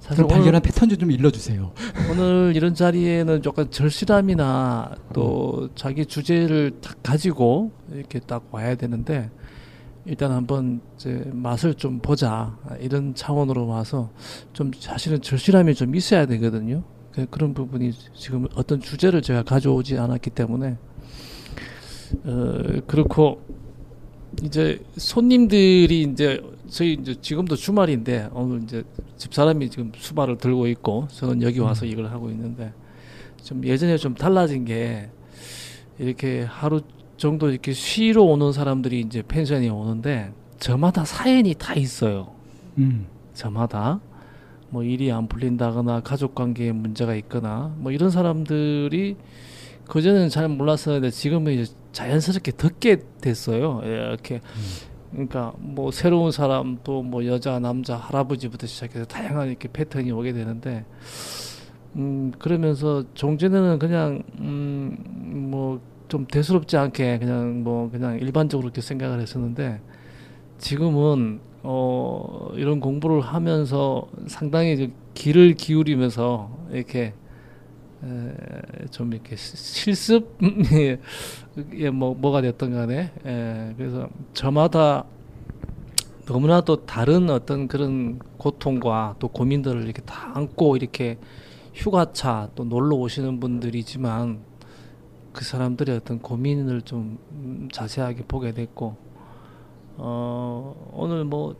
사실 0.00 0.26
발견한 0.26 0.60
패턴 0.62 0.88
좀 0.88 1.12
일러주세요. 1.12 1.72
오늘 2.10 2.52
이런 2.56 2.74
자리에는 2.74 3.40
조금 3.40 3.70
절실함이나 3.70 4.96
또 5.14 5.70
자기 5.76 6.04
주제를 6.04 6.72
딱 6.82 7.00
가지고 7.04 7.70
이렇게 7.92 8.18
딱 8.18 8.48
와야 8.50 8.74
되는데 8.74 9.30
일단 10.04 10.32
한번 10.32 10.80
이제 10.96 11.22
맛을 11.32 11.74
좀 11.74 12.00
보자. 12.00 12.58
이런 12.80 13.14
차원으로 13.14 13.66
와서 13.66 14.10
좀 14.52 14.72
사실은 14.78 15.20
절실함이 15.20 15.74
좀 15.74 15.94
있어야 15.94 16.26
되거든요. 16.26 16.82
그- 17.12 17.26
그런 17.26 17.54
부분이 17.54 17.92
지금 18.14 18.46
어떤 18.54 18.80
주제를 18.80 19.22
제가 19.22 19.42
가져오지 19.42 19.98
않았기 19.98 20.30
때문에. 20.30 20.76
어 22.24 22.62
그렇고 22.86 23.42
이제 24.42 24.80
손님들이 24.96 26.02
이제 26.02 26.42
저희 26.68 26.94
이제 26.94 27.14
지금도 27.20 27.54
주말인데 27.56 28.30
오늘 28.32 28.62
이제 28.62 28.82
집사람이 29.16 29.70
지금 29.70 29.92
수발을 29.96 30.38
들고 30.38 30.66
있고 30.68 31.06
저는 31.10 31.42
여기 31.42 31.58
와서 31.60 31.86
이걸 31.86 32.06
하고 32.06 32.28
있는데 32.30 32.72
좀 33.42 33.64
예전에 33.64 33.96
좀 33.98 34.14
달라진 34.14 34.64
게 34.64 35.10
이렇게 35.98 36.42
하루 36.42 36.80
정도 37.22 37.50
이렇게 37.50 37.72
쉬러 37.72 38.24
오는 38.24 38.50
사람들이 38.50 38.98
이제 38.98 39.22
펜션에 39.22 39.68
오는데 39.68 40.32
저마다 40.58 41.04
사연이 41.04 41.54
다 41.54 41.72
있어요. 41.72 42.32
음. 42.78 43.06
저마다 43.32 44.00
뭐 44.70 44.82
일이 44.82 45.12
안 45.12 45.28
풀린다거나 45.28 46.00
가족 46.00 46.34
관계에 46.34 46.72
문제가 46.72 47.14
있거나 47.14 47.72
뭐 47.78 47.92
이런 47.92 48.10
사람들이 48.10 49.14
그전에는 49.86 50.30
잘 50.30 50.48
몰랐었는데 50.48 51.10
지금은 51.10 51.52
이제 51.52 51.72
자연스럽게 51.92 52.50
듣게 52.52 52.96
됐어요. 53.20 53.82
예, 53.84 53.88
이렇게 53.90 54.40
그러니까 55.12 55.52
뭐 55.58 55.92
새로운 55.92 56.32
사람 56.32 56.78
또 56.82 57.04
뭐 57.04 57.24
여자 57.24 57.60
남자 57.60 57.94
할아버지부터 57.98 58.66
시작해서 58.66 59.04
다양한 59.04 59.46
이렇게 59.46 59.68
패턴이 59.72 60.10
오게 60.10 60.32
되는데 60.32 60.84
음 61.94 62.32
그러면서 62.40 63.04
종전에는 63.14 63.78
그냥 63.78 64.24
음뭐 64.40 65.91
좀 66.12 66.26
대수롭지 66.26 66.76
않게 66.76 67.20
그냥 67.20 67.64
뭐 67.64 67.90
그냥 67.90 68.18
일반적으로 68.18 68.66
이렇게 68.66 68.82
생각을 68.82 69.18
했었는데 69.18 69.80
지금은 70.58 71.40
어, 71.62 72.50
이런 72.54 72.80
공부를 72.80 73.22
하면서 73.22 74.06
상당히 74.26 74.76
좀 74.76 74.92
귀를 75.14 75.54
기울이면서 75.54 76.50
이렇게 76.70 77.14
에, 78.04 78.86
좀 78.90 79.12
이렇게 79.14 79.36
시- 79.36 79.56
실습? 79.56 80.38
예, 81.76 81.90
뭐 81.90 82.14
뭐가 82.14 82.42
됐던 82.42 82.72
간에 82.74 83.12
에, 83.24 83.74
그래서 83.78 84.10
저마다 84.34 85.04
너무나도 86.26 86.86
다른 86.86 87.28
어떤 87.30 87.66
그런 87.68 88.18
고통과 88.38 89.16
또 89.18 89.28
고민들을 89.28 89.82
이렇게 89.84 90.02
다 90.02 90.32
안고 90.34 90.76
이렇게 90.76 91.18
휴가차 91.74 92.50
또 92.54 92.64
놀러 92.64 92.96
오시는 92.96 93.40
분들이지만 93.40 94.40
그 95.32 95.44
사람들의 95.44 95.96
어떤 95.96 96.18
고민을 96.20 96.82
좀 96.82 97.18
음, 97.32 97.68
자세하게 97.72 98.24
보게 98.28 98.52
됐고 98.52 98.96
어 99.96 100.90
오늘 100.92 101.24
뭐 101.24 101.56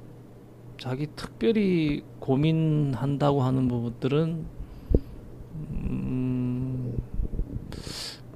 자기 0.78 1.06
특별히 1.16 2.02
고민한다고 2.20 3.42
하는 3.42 3.68
부분들은 3.68 4.44
음, 5.70 6.96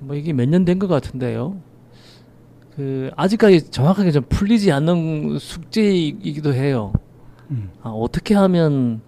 뭐 0.00 0.14
이게 0.16 0.32
몇 0.32 0.48
년 0.48 0.64
된 0.64 0.78
것 0.78 0.86
같은데요. 0.88 1.60
그 2.74 3.10
아직까지 3.16 3.70
정확하게 3.70 4.10
좀 4.12 4.24
풀리지 4.28 4.70
않는 4.72 5.38
숙제이기도 5.38 6.52
해요. 6.52 6.92
음. 7.50 7.70
아, 7.82 7.88
어떻게 7.88 8.34
하면 8.34 9.00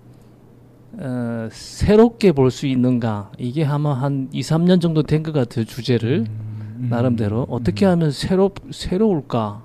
어, 1.00 1.48
새롭게 1.52 2.32
볼 2.32 2.50
수 2.50 2.66
있는가? 2.66 3.30
이게 3.38 3.64
아마 3.64 3.92
한 3.94 4.28
2, 4.32 4.40
3년 4.40 4.80
정도 4.80 5.02
된 5.02 5.22
것 5.22 5.32
같아요. 5.32 5.64
주제를 5.64 6.24
음, 6.28 6.88
나름대로 6.90 7.46
어떻게 7.48 7.84
하면 7.86 8.10
새로 8.10 8.50
새로울까? 8.70 9.62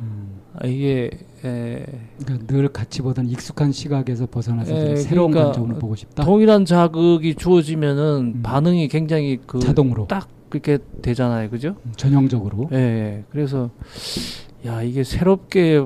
음. 0.00 0.40
아, 0.54 0.66
이게 0.66 1.10
에, 1.44 1.84
그러니까 2.24 2.46
늘 2.46 2.68
같이 2.68 3.02
보던 3.02 3.28
익숙한 3.28 3.70
시각에서 3.72 4.26
벗어나서 4.26 4.74
좀 4.74 4.86
에, 4.92 4.96
새로운 4.96 5.30
그러니까 5.32 5.52
관점을 5.52 5.78
보고 5.80 5.94
싶다. 5.94 6.24
동일한 6.24 6.64
자극이 6.64 7.34
주어지면은 7.36 8.34
음. 8.36 8.42
반응이 8.42 8.88
굉장히 8.88 9.38
그 9.46 9.60
자동으로 9.60 10.06
딱 10.08 10.28
그렇게 10.48 10.78
되잖아요, 11.02 11.50
그죠? 11.50 11.76
음, 11.86 11.92
전형적으로. 11.96 12.68
예, 12.72 12.76
예. 12.76 13.24
그래서 13.30 13.70
야 14.66 14.82
이게 14.82 15.04
새롭게 15.04 15.84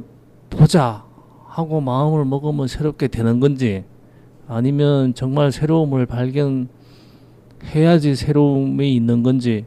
보자 0.51 1.05
하고 1.47 1.81
마음을 1.81 2.25
먹으면 2.25 2.69
새롭게 2.69 3.09
되는 3.09 3.41
건지 3.41 3.85
아니면 4.49 5.15
정말 5.15 5.53
새로움을 5.53 6.07
발견해야지 6.07 8.17
새로움이 8.17 8.95
있는 8.95 9.23
건지 9.23 9.67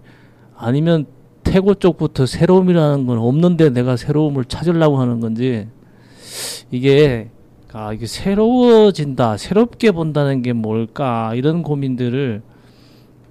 아니면 0.58 1.06
태고 1.44 1.76
쪽부터 1.76 2.26
새로움이라는 2.26 3.06
건 3.06 3.20
없는데 3.20 3.70
내가 3.70 3.96
새로움을 3.96 4.46
찾으려고 4.46 5.00
하는 5.00 5.20
건지 5.20 5.68
이게 6.72 7.30
아 7.72 7.94
이게 7.94 8.08
새로워진다 8.08 9.38
새롭게 9.38 9.92
본다는 9.92 10.42
게 10.42 10.54
뭘까 10.54 11.34
이런 11.36 11.62
고민들을 11.62 12.42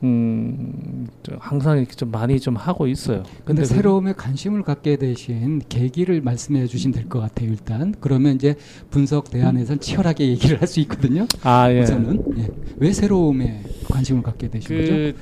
음저 0.02 1.36
항상 1.38 1.78
이렇게 1.78 1.94
좀 1.94 2.10
많이 2.10 2.40
좀 2.40 2.56
하고 2.56 2.86
있어요. 2.86 3.22
근데 3.44 3.62
그- 3.62 3.68
새로움에 3.68 4.12
관심을 4.14 4.62
갖게 4.62 4.96
되신 4.96 5.60
계기를 5.68 6.20
말씀해 6.22 6.66
주시면 6.66 6.94
될 6.94 7.08
것 7.08 7.20
같아요. 7.20 7.50
일단 7.50 7.94
그러면 8.00 8.36
이제 8.36 8.54
분석 8.90 9.30
대안에선 9.30 9.80
치열하게 9.80 10.28
얘기를 10.28 10.60
할 10.60 10.66
수 10.70 10.78
있거든요. 10.80 11.26
아 11.42 11.70
예. 11.72 11.80
우선은 11.80 12.38
예. 12.38 12.48
왜 12.78 12.92
새로움에 12.92 13.62
관심을 13.88 14.22
갖게 14.22 14.48
되신 14.48 14.76
거죠? 14.76 14.92
그 14.92 15.16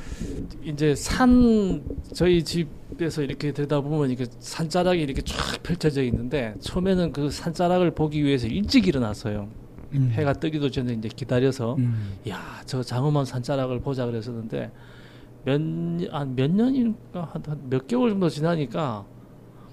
이제 0.64 0.94
산 0.94 1.82
저희 2.12 2.42
집에서 2.44 3.23
이렇게 3.23 3.52
들다 3.52 3.80
보면 3.80 4.11
이게 4.11 4.26
산자락이 4.40 5.00
이렇게 5.00 5.23
쫙 5.23 5.62
펼쳐져 5.62 6.02
있는데 6.04 6.54
처음에는 6.61 7.12
그 7.12 7.30
산자락을 7.30 7.92
보기 7.92 8.23
위해서 8.23 8.47
일찍 8.47 8.87
일어났어요. 8.87 9.49
음. 9.92 10.11
해가 10.12 10.35
뜨기도 10.35 10.71
전에 10.71 10.92
이제 10.92 11.09
기다려서 11.09 11.76
음. 11.76 12.18
야저 12.26 12.83
장엄한 12.83 13.25
산자락을 13.25 13.80
보자 13.80 14.07
그랬었는데 14.07 14.71
몇몇 15.45 16.50
년인가 16.50 17.33
한몇 17.33 17.86
개월 17.86 18.10
정도 18.10 18.28
지나니까 18.28 19.04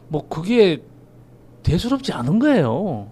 뭐 0.08 0.28
그게 0.28 0.84
대수롭지 1.64 2.14
않은 2.14 2.40
거예요. 2.40 3.12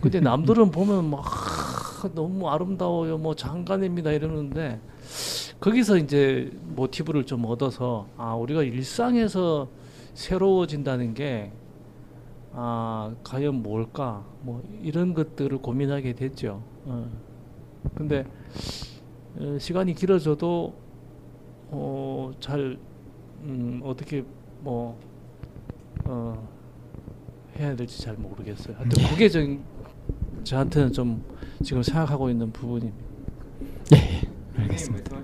근데 0.00 0.20
남들은 0.20 0.70
보면 0.70 1.10
막 1.10 1.24
아, 1.24 2.08
너무 2.14 2.48
아름다워요, 2.48 3.18
뭐 3.18 3.34
장관입니다 3.34 4.12
이러는데 4.12 4.80
거기서 5.60 5.96
이제 5.98 6.50
모티브를 6.62 7.24
좀 7.24 7.44
얻어서 7.46 8.06
아 8.16 8.34
우리가 8.34 8.62
일상에서 8.62 9.68
새로워진다는 10.14 11.14
게 11.14 11.52
아, 12.58 13.14
과연 13.22 13.62
뭘까? 13.62 14.24
뭐 14.40 14.62
이런 14.82 15.12
것들을 15.12 15.58
고민하게 15.58 16.14
됐죠. 16.14 16.62
어. 16.86 17.06
근데 17.94 18.24
어, 19.36 19.58
시간이 19.60 19.94
길어져도 19.94 20.74
어, 21.68 22.32
잘 22.40 22.78
음, 23.42 23.82
어떻게 23.84 24.24
뭐 24.60 24.98
어, 26.06 26.48
해야 27.58 27.76
될지 27.76 28.00
잘 28.00 28.14
모르겠어요. 28.14 28.74
하여튼 28.78 29.04
그게 29.10 29.28
좀 29.28 29.62
저한테는 30.42 30.92
좀 30.92 31.22
지금 31.62 31.82
생각하고 31.82 32.30
있는 32.30 32.50
부분입니다. 32.52 32.96
알겠습니다. 34.56 35.20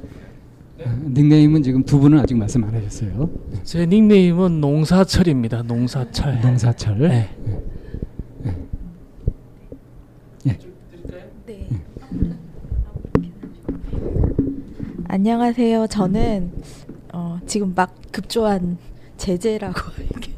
아, 0.85 0.97
닉네임은 1.09 1.62
지금 1.62 1.83
두 1.85 1.99
분은 1.99 2.18
아직 2.18 2.37
말씀 2.37 2.64
안 2.64 2.75
하셨어요. 2.75 3.29
제 3.62 3.87
닉네임은 3.87 4.61
농사철입니다. 4.61 5.62
농사철. 5.62 6.40
농사철. 6.40 6.99
네. 6.99 7.31
네. 10.45 10.59
안녕하세요. 15.09 15.87
저는 15.88 16.51
어, 17.12 17.38
지금 17.47 17.75
막 17.75 17.95
급조한 18.11 18.79
제재라고 19.18 19.79
이렇게 20.11 20.33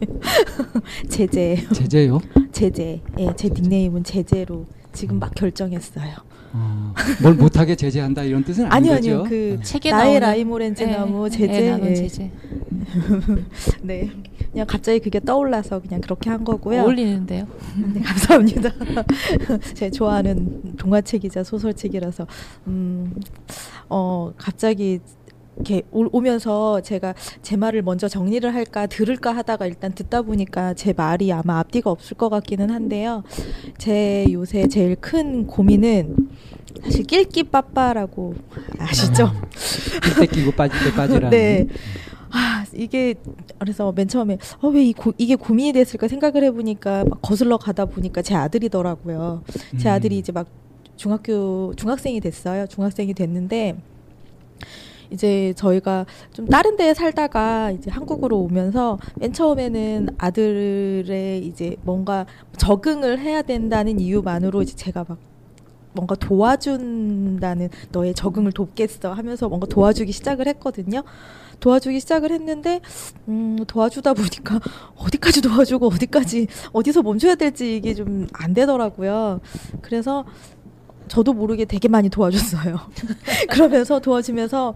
제재예요. 1.09 1.69
제재요? 1.71 2.21
제재. 2.53 3.01
예, 3.19 3.33
제 3.37 3.49
닉네임은 3.49 4.03
제재로 4.05 4.67
지금 4.93 5.19
막 5.21 5.33
결정했어요. 5.35 6.15
어, 6.57 6.95
뭘 7.21 7.35
못하게 7.35 7.75
제재한다 7.75 8.23
이런 8.23 8.45
뜻은 8.45 8.71
아니요, 8.71 8.93
아닌 8.93 9.19
거죠? 9.19 9.25
아니요. 9.25 9.29
그 9.29 9.59
책에 9.64 9.90
나의 9.90 10.19
나오는- 10.19 10.21
라이모렌즈 10.21 10.83
예, 10.85 10.87
나무 10.87 11.27
예, 11.27 11.31
제재. 11.31 11.79
예. 11.83 11.95
제재. 11.95 12.31
네. 13.83 14.11
그냥 14.53 14.67
갑자기 14.69 15.01
그게 15.01 15.19
떠올라서 15.19 15.81
그냥 15.81 16.01
그렇게 16.01 16.31
한 16.31 16.45
거고요. 16.45 16.83
어울리는데요. 16.83 17.47
네, 17.93 18.01
감사합니다. 18.01 18.71
제가 19.75 19.90
좋아하는 19.90 20.77
동화책이자 20.77 21.43
소설책이라서 21.43 22.27
음, 22.69 23.12
어 23.88 24.33
갑자기 24.37 25.01
이렇게 25.57 25.83
오- 25.93 26.09
오면서 26.12 26.81
제가 26.81 27.14
제 27.43 27.57
말을 27.57 27.83
먼저 27.83 28.09
정리를 28.09 28.53
할까 28.55 28.87
들을까 28.87 29.35
하다가 29.37 29.67
일단 29.67 29.93
듣다 29.93 30.23
보니까 30.23 30.75
제 30.75 30.93
말이 30.93 31.33
아마 31.33 31.59
앞뒤가 31.61 31.90
없을 31.90 32.17
것 32.17 32.29
같기는 32.29 32.71
한데요. 32.71 33.23
제 33.79 34.27
요새 34.33 34.67
제일 34.69 34.97
큰 34.97 35.47
고민은 35.47 36.29
사실 36.83 37.05
낄끼 37.05 37.45
빠빠라고 37.45 38.35
아시죠? 38.79 39.31
낄때 40.03 40.27
끼고 40.27 40.53
빠질 40.53 40.79
때 40.90 40.95
빠지라는. 40.97 41.31
네. 41.31 41.67
아 42.31 42.64
이게 42.75 43.14
그래서 43.61 43.93
맨 43.93 44.09
처음에 44.09 44.38
어, 44.61 44.69
왜 44.69 44.83
이 44.88 44.95
이게 45.19 45.37
고민이 45.37 45.73
됐을까 45.73 46.09
생각을 46.09 46.43
해보니까 46.45 47.05
막 47.05 47.23
거슬러 47.23 47.57
가다 47.59 47.85
보니까 47.85 48.23
제 48.23 48.35
아들이더라고요. 48.35 49.45
제 49.79 49.88
음. 49.88 49.93
아들이 49.93 50.19
이제 50.19 50.33
막 50.33 50.49
중학교 50.97 51.73
중학생이 51.77 52.21
됐어요. 52.21 52.67
중학생이 52.67 53.14
됐는데 53.14 53.77
이제 55.14 55.55
저희가 55.57 56.05
좀 56.33 56.46
다른 56.46 56.77
데에 56.77 56.92
살다가 56.92 57.70
이제 57.70 57.90
한국으로 57.90 58.38
오면서 58.40 58.98
맨 59.16 59.33
처음에는 59.33 60.09
아들의 60.18 61.46
이제 61.46 61.77
뭔가 61.83 62.27
적응을 62.59 63.18
해야 63.20 63.40
된다는 63.42 64.00
이유만으로 64.00 64.62
이제 64.62 64.74
제가 64.77 65.05
막 65.09 65.18
뭔가 65.92 66.16
도와준다는 66.16 67.68
너의 67.92 68.14
적응을 68.14 68.50
돕겠어 68.53 69.12
하면서 69.12 69.48
뭔가 69.48 69.66
도와주기 69.68 70.11
시작을 70.11 70.48
했거든요. 70.48 71.05
도와주기 71.61 72.00
시작을 72.00 72.33
했는데 72.33 72.81
음, 73.29 73.57
도와주다 73.68 74.12
보니까 74.14 74.59
어디까지 74.96 75.40
도와주고 75.40 75.87
어디까지 75.87 76.48
어디서 76.72 77.03
멈춰야 77.03 77.37
될지 77.37 77.77
이게 77.77 77.94
좀 77.94 78.27
안 78.33 78.53
되더라고요. 78.55 79.40
그래서 79.81 80.24
저도 81.09 81.33
모르게 81.33 81.64
되게 81.64 81.88
많이 81.88 82.09
도와줬어요. 82.09 82.79
그러면서 83.51 84.01
도와주면서 84.01 84.75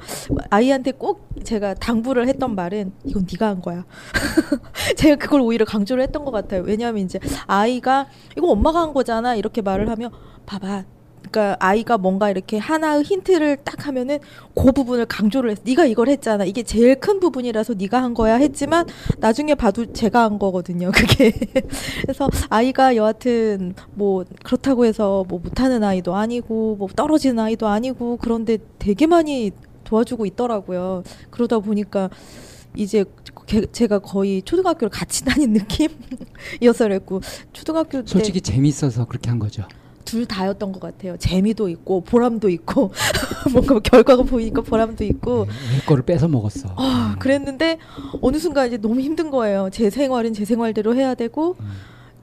아이한테 0.51 0.93
꼭 0.93 1.29
제가 1.43 1.75
당부를 1.75 2.29
했던 2.29 2.55
말은 2.55 2.93
이건 3.05 3.27
네가 3.31 3.49
한 3.49 3.63
거야. 3.63 3.85
제가 4.97 5.17
그걸 5.17 5.41
오히려 5.41 5.65
강조를 5.65 6.03
했던 6.03 6.25
것 6.25 6.31
같아요. 6.31 6.63
왜냐하면 6.63 7.05
이제 7.05 7.19
아이가 7.47 8.07
이거 8.37 8.49
엄마가 8.49 8.81
한 8.81 8.93
거잖아 8.93 9.35
이렇게 9.35 9.63
말을 9.63 9.89
하면 9.89 10.11
봐봐 10.47 10.85
그러니까 11.31 11.57
아이가 11.61 11.99
뭔가 11.99 12.31
이렇게 12.31 12.59
하나의 12.59 13.03
힌트를 13.05 13.59
딱 13.65 13.87
하면은 13.87 14.19
그 14.55 14.73
부분을 14.73 15.07
강조를 15.07 15.51
했어. 15.51 15.63
네가 15.65 15.85
이걸 15.87 16.09
했잖아. 16.09 16.45
이게 16.45 16.63
제일 16.63 16.99
큰 16.99 17.21
부분이라서 17.21 17.75
네가 17.75 18.03
한 18.03 18.15
거야 18.15 18.37
했지만 18.37 18.87
나중에 19.19 19.55
봐도 19.55 19.93
제가 19.93 20.23
한 20.25 20.39
거거든요. 20.39 20.91
그게. 20.95 21.33
그래서 22.03 22.29
아이가 22.49 22.97
여하튼 22.97 23.75
뭐 23.95 24.25
그렇다고 24.43 24.85
해서 24.87 25.25
뭐 25.29 25.39
못하는 25.39 25.85
아이도 25.85 26.15
아니고 26.17 26.77
뭐 26.77 26.89
떨어지는 26.95 27.39
아이도 27.39 27.69
아니고 27.69 28.17
그런데 28.21 28.59
되게 28.79 29.07
많이 29.07 29.51
도와주고 29.85 30.27
있더라고요. 30.27 31.03
그러다 31.31 31.59
보니까 31.61 32.11
이제 32.77 33.05
게- 33.47 33.67
제가 33.73 33.99
거의 34.01 34.43
초등학교를 34.43 34.91
같이 34.91 35.25
다닌 35.27 35.53
느낌이어서 35.53 36.85
그랬고 36.85 37.21
초등학교 37.53 38.03
때 38.03 38.07
솔직히 38.07 38.41
재밌어서 38.41 39.07
그렇게 39.07 39.31
한 39.31 39.39
거죠. 39.39 39.65
둘 40.09 40.25
다였던 40.25 40.73
것 40.73 40.81
같아요. 40.81 41.19
재미도 41.19 41.69
있고 41.69 42.01
보람도 42.01 42.49
있고 42.49 42.93
뭔가 43.53 43.79
결과가 43.79 44.23
보이니까 44.23 44.63
보람도 44.63 45.05
있고 45.05 45.45
내 45.45 45.85
거를 45.85 46.03
뺏어 46.03 46.29
먹었어. 46.29 46.73
아, 46.77 47.17
그랬는데 47.19 47.77
어느 48.23 48.39
순간 48.39 48.69
이제 48.69 48.79
너무 48.79 49.01
힘든 49.01 49.31
거예요. 49.31 49.69
제 49.71 49.91
생활은 49.91 50.33
제 50.33 50.47
생활대로 50.47 50.95
해야 50.95 51.15
되고 51.15 51.57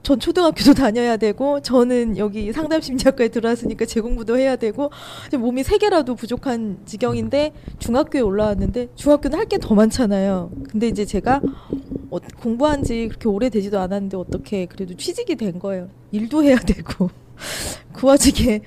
전 0.02 0.18
초등학교도 0.18 0.74
다녀야 0.82 1.16
되고 1.16 1.60
저는 1.60 2.18
여기 2.18 2.52
상담 2.52 2.80
심리학과에 2.80 3.28
들어왔으니까 3.28 3.86
제 3.86 4.00
공부도 4.00 4.36
해야 4.36 4.56
되고 4.56 4.90
몸이 5.38 5.62
세 5.62 5.78
개라도 5.78 6.16
부족한 6.16 6.78
지경인데 6.86 7.52
중학교에 7.78 8.20
올라왔는데 8.20 8.88
중학교는 8.96 9.38
할 9.38 9.46
게 9.46 9.58
더 9.58 9.76
많잖아요. 9.76 10.50
근데 10.70 10.88
이제 10.88 11.04
제가 11.04 11.40
어, 12.10 12.18
공부한 12.40 12.82
지 12.82 13.06
그렇게 13.08 13.28
오래 13.28 13.48
되지도 13.48 13.78
않았는데 13.78 14.16
어떻게 14.16 14.66
그래도 14.66 14.96
취직이 14.96 15.36
된 15.36 15.60
거예요. 15.60 15.88
일도 16.10 16.42
해야 16.42 16.56
되고 16.56 17.10
그 17.92 18.06
와중에 18.06 18.60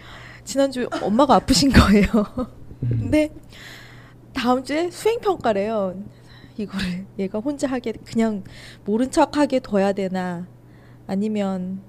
지난주에 0.44 0.88
엄마가 1.02 1.36
아프신 1.36 1.72
거예요. 1.72 2.08
근데 2.82 3.30
다음 4.34 4.64
주에 4.64 4.90
수행 4.90 5.20
평가래요. 5.20 5.96
이거를 6.58 7.06
얘가 7.18 7.40
혼자 7.40 7.68
하게 7.68 7.94
그냥 7.94 8.44
모른 8.86 9.12
척 9.12 9.38
하게 9.38 9.60
둬야 9.60 9.94
되나 9.94 10.48
아니면 11.08 11.82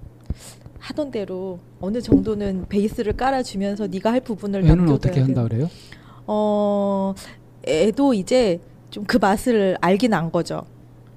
하던 0.79 1.11
대로 1.11 1.59
어느 1.81 2.01
정도는 2.01 2.67
베이스를 2.69 3.15
깔아주면서 3.17 3.89
네가 3.89 4.13
할 4.13 4.21
부분을 4.21 4.65
애는 4.65 4.89
어떻게 4.91 5.21
한다. 5.21 5.43
그래요? 5.45 5.69
어 6.27 7.15
애도 7.67 8.15
이제 8.15 8.61
좀 8.91 9.05
그 9.07 9.17
맛을 9.19 9.77
알긴 9.81 10.15
안 10.15 10.31
거죠. 10.33 10.63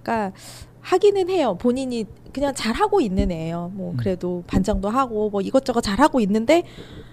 그러니까 0.01 0.35
하기는 0.83 1.29
해요. 1.29 1.57
본인이 1.59 2.05
그냥 2.33 2.53
잘 2.53 2.73
하고 2.73 2.99
있는 2.99 3.31
애예요. 3.31 3.71
뭐 3.73 3.93
그래도 3.97 4.43
반장도 4.47 4.89
하고 4.89 5.29
뭐 5.29 5.41
이것저것 5.41 5.81
잘 5.81 5.99
하고 5.99 6.19
있는데 6.19 6.63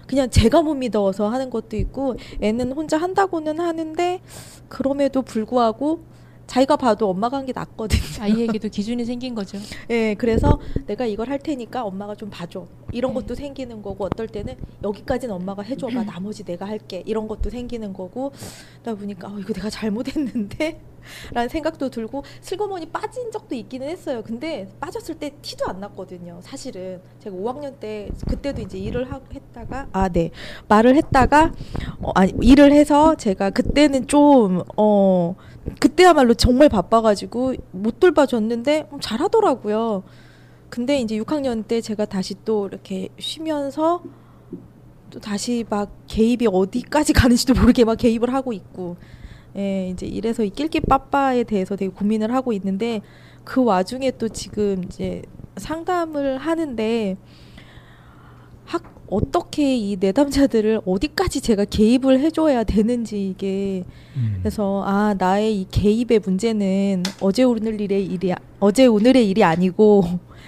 그냥 0.07 0.29
제가 0.29 0.61
못 0.61 0.75
믿어서 0.75 1.29
하는 1.29 1.49
것도 1.49 1.77
있고 1.77 2.15
애는 2.41 2.73
혼자 2.73 2.97
한다고는 2.97 3.59
하는데 3.59 4.21
그럼에도 4.67 5.21
불구하고 5.21 6.01
자기가 6.51 6.75
봐도 6.75 7.09
엄마가 7.09 7.37
한 7.37 7.45
게 7.45 7.53
낫거든요. 7.55 8.01
아이에게도 8.19 8.67
기준이 8.67 9.05
생긴 9.05 9.33
거죠. 9.33 9.57
예, 9.89 10.15
그래서 10.15 10.59
내가 10.85 11.05
이걸 11.05 11.29
할 11.29 11.39
테니까 11.39 11.83
엄마가 11.85 12.13
좀 12.15 12.29
봐줘. 12.29 12.67
이런 12.91 13.13
것도 13.13 13.35
생기는 13.35 13.81
거고 13.81 14.03
어떨 14.05 14.27
때는 14.27 14.55
여기까지는 14.83 15.33
엄마가 15.33 15.63
해줘봐. 15.63 16.03
나머지 16.03 16.43
내가 16.43 16.67
할게. 16.67 17.03
이런 17.05 17.27
것도 17.29 17.49
생기는 17.49 17.93
거고 17.93 18.33
그러다 18.83 18.99
보니까 18.99 19.29
어, 19.29 19.39
이거 19.39 19.53
내가 19.53 19.69
잘못했는데 19.69 20.81
라는 21.33 21.49
생각도 21.49 21.89
들고 21.89 22.23
슬그머니 22.41 22.85
빠진 22.87 23.31
적도 23.31 23.55
있기는 23.55 23.87
했어요. 23.87 24.21
근데 24.23 24.67
빠졌을 24.79 25.15
때 25.15 25.31
티도 25.41 25.65
안 25.67 25.79
났거든요. 25.79 26.39
사실은 26.41 26.99
제가 27.19 27.35
5학년 27.35 27.79
때 27.79 28.09
그때도 28.27 28.61
이제 28.61 28.77
일을 28.77 29.11
하, 29.11 29.19
했다가 29.33 29.87
아, 29.93 30.09
네. 30.09 30.29
말을 30.67 30.95
했다가 30.97 31.53
어, 32.01 32.11
아니 32.13 32.33
일을 32.41 32.71
해서 32.73 33.15
제가 33.15 33.49
그때는 33.51 34.05
좀어 34.07 35.35
그때야말로 35.79 36.33
정말 36.33 36.69
바빠가지고 36.69 37.55
못 37.71 37.99
돌봐줬는데 37.99 38.89
음, 38.91 38.99
잘하더라고요. 38.99 40.03
근데 40.69 40.99
이제 40.99 41.17
6학년 41.17 41.67
때 41.67 41.81
제가 41.81 42.05
다시 42.05 42.35
또 42.45 42.67
이렇게 42.67 43.09
쉬면서 43.19 44.01
또 45.09 45.19
다시 45.19 45.65
막 45.69 45.91
개입이 46.07 46.47
어디까지 46.51 47.13
가는지도 47.13 47.53
모르게 47.53 47.83
막 47.83 47.95
개입을 47.95 48.33
하고 48.33 48.53
있고, 48.53 48.95
예, 49.57 49.89
이제 49.89 50.05
이래서 50.05 50.43
이 50.43 50.49
낄끼 50.49 50.79
빠빠에 50.79 51.43
대해서 51.43 51.75
되게 51.75 51.91
고민을 51.91 52.33
하고 52.33 52.53
있는데 52.53 53.01
그 53.43 53.63
와중에 53.63 54.11
또 54.11 54.29
지금 54.29 54.83
이제 54.85 55.21
상담을 55.57 56.37
하는데 56.37 57.17
학 57.17 57.17
어떻게 59.11 59.75
이 59.75 59.97
내담자들을 59.99 60.81
어디까지 60.85 61.41
제가 61.41 61.65
개입을 61.65 62.21
해줘야 62.21 62.63
되는지 62.63 63.29
이게 63.29 63.83
음. 64.15 64.37
그래서 64.39 64.83
아 64.85 65.13
나의 65.17 65.61
이 65.61 65.67
개입의 65.69 66.19
문제는 66.19 67.03
어제 67.19 67.43
오늘 67.43 67.81
일의 67.81 68.05
일이 68.05 68.31
아- 68.31 68.37
어제 68.61 68.85
오늘의 68.85 69.29
일이 69.29 69.43
아니고 69.43 70.03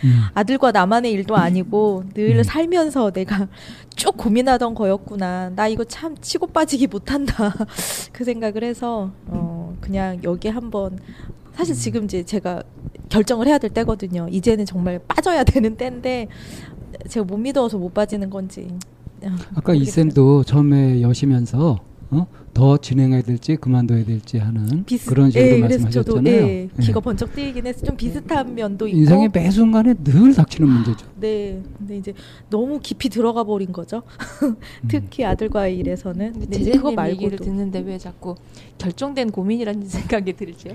음. 0.06 0.22
아들과 0.34 0.72
나만의 0.72 1.12
일도 1.12 1.36
아니고 1.36 2.06
늘 2.14 2.38
음. 2.38 2.44
살면서 2.44 3.12
내가 3.12 3.50
쭉 3.98 4.16
고민하던 4.16 4.76
거였구나 4.76 5.52
나 5.56 5.68
이거 5.68 5.84
참 5.84 6.16
치고 6.20 6.48
빠지기 6.48 6.88
못한다 6.88 7.54
그 8.14 8.24
생각을 8.24 8.64
해서 8.64 9.12
어 9.28 9.76
그냥 9.82 10.22
여기 10.24 10.48
한번 10.48 11.00
사실 11.54 11.76
지금 11.76 12.06
이제 12.06 12.24
제가 12.24 12.64
결정을 13.10 13.46
해야 13.48 13.58
될 13.58 13.70
때거든요 13.72 14.28
이제는 14.32 14.66
정말 14.66 15.00
빠져야 15.08 15.44
되는 15.44 15.76
때인데 15.76 16.28
제가 17.08 17.26
못 17.26 17.38
믿어서 17.38 17.78
못 17.78 17.94
빠지는 17.94 18.30
건지 18.30 18.68
아, 19.24 19.36
아까 19.56 19.74
이 19.74 19.80
모르겠어요. 19.80 20.04
쌤도 20.06 20.44
처음에 20.44 21.02
여시면서 21.02 21.80
어? 22.12 22.28
더 22.54 22.78
진행해야 22.78 23.24
될지 23.24 23.56
그만둬야 23.56 24.06
될지 24.06 24.38
하는 24.38 24.84
비슷- 24.86 25.08
그런 25.10 25.32
식으로 25.32 25.48
예, 25.48 25.60
그래서 25.62 25.90
저도 25.90 26.16
말씀하셨잖아요. 26.22 26.48
예, 26.52 26.70
귀가 26.82 27.00
번쩍 27.00 27.34
뜨이긴 27.34 27.66
해서 27.66 27.84
좀 27.84 27.98
비슷한 27.98 28.54
면도 28.54 28.88
있고 28.88 28.98
인생의 29.00 29.30
매 29.34 29.50
순간에 29.50 29.96
늘 29.96 30.32
닥치는 30.36 30.70
문제죠. 30.70 31.08
네, 31.20 31.60
근데 31.80 31.98
이제 31.98 32.14
너무 32.52 32.80
깊이 32.84 33.10
들어가 33.10 33.44
버린 33.44 33.72
거죠. 33.72 34.04
특히 34.88 35.26
아들과의 35.26 35.76
일에서는. 35.80 36.34
근데 36.34 36.46
근데 36.46 36.60
이제 36.60 36.72
그거 36.74 36.92
말고도. 36.92 37.38
듣는데 37.38 37.80
왜 37.80 37.98
자꾸 37.98 38.36
결정된 38.78 39.32
고민이라는 39.32 39.86
생각이 39.88 40.34
들죠? 40.34 40.70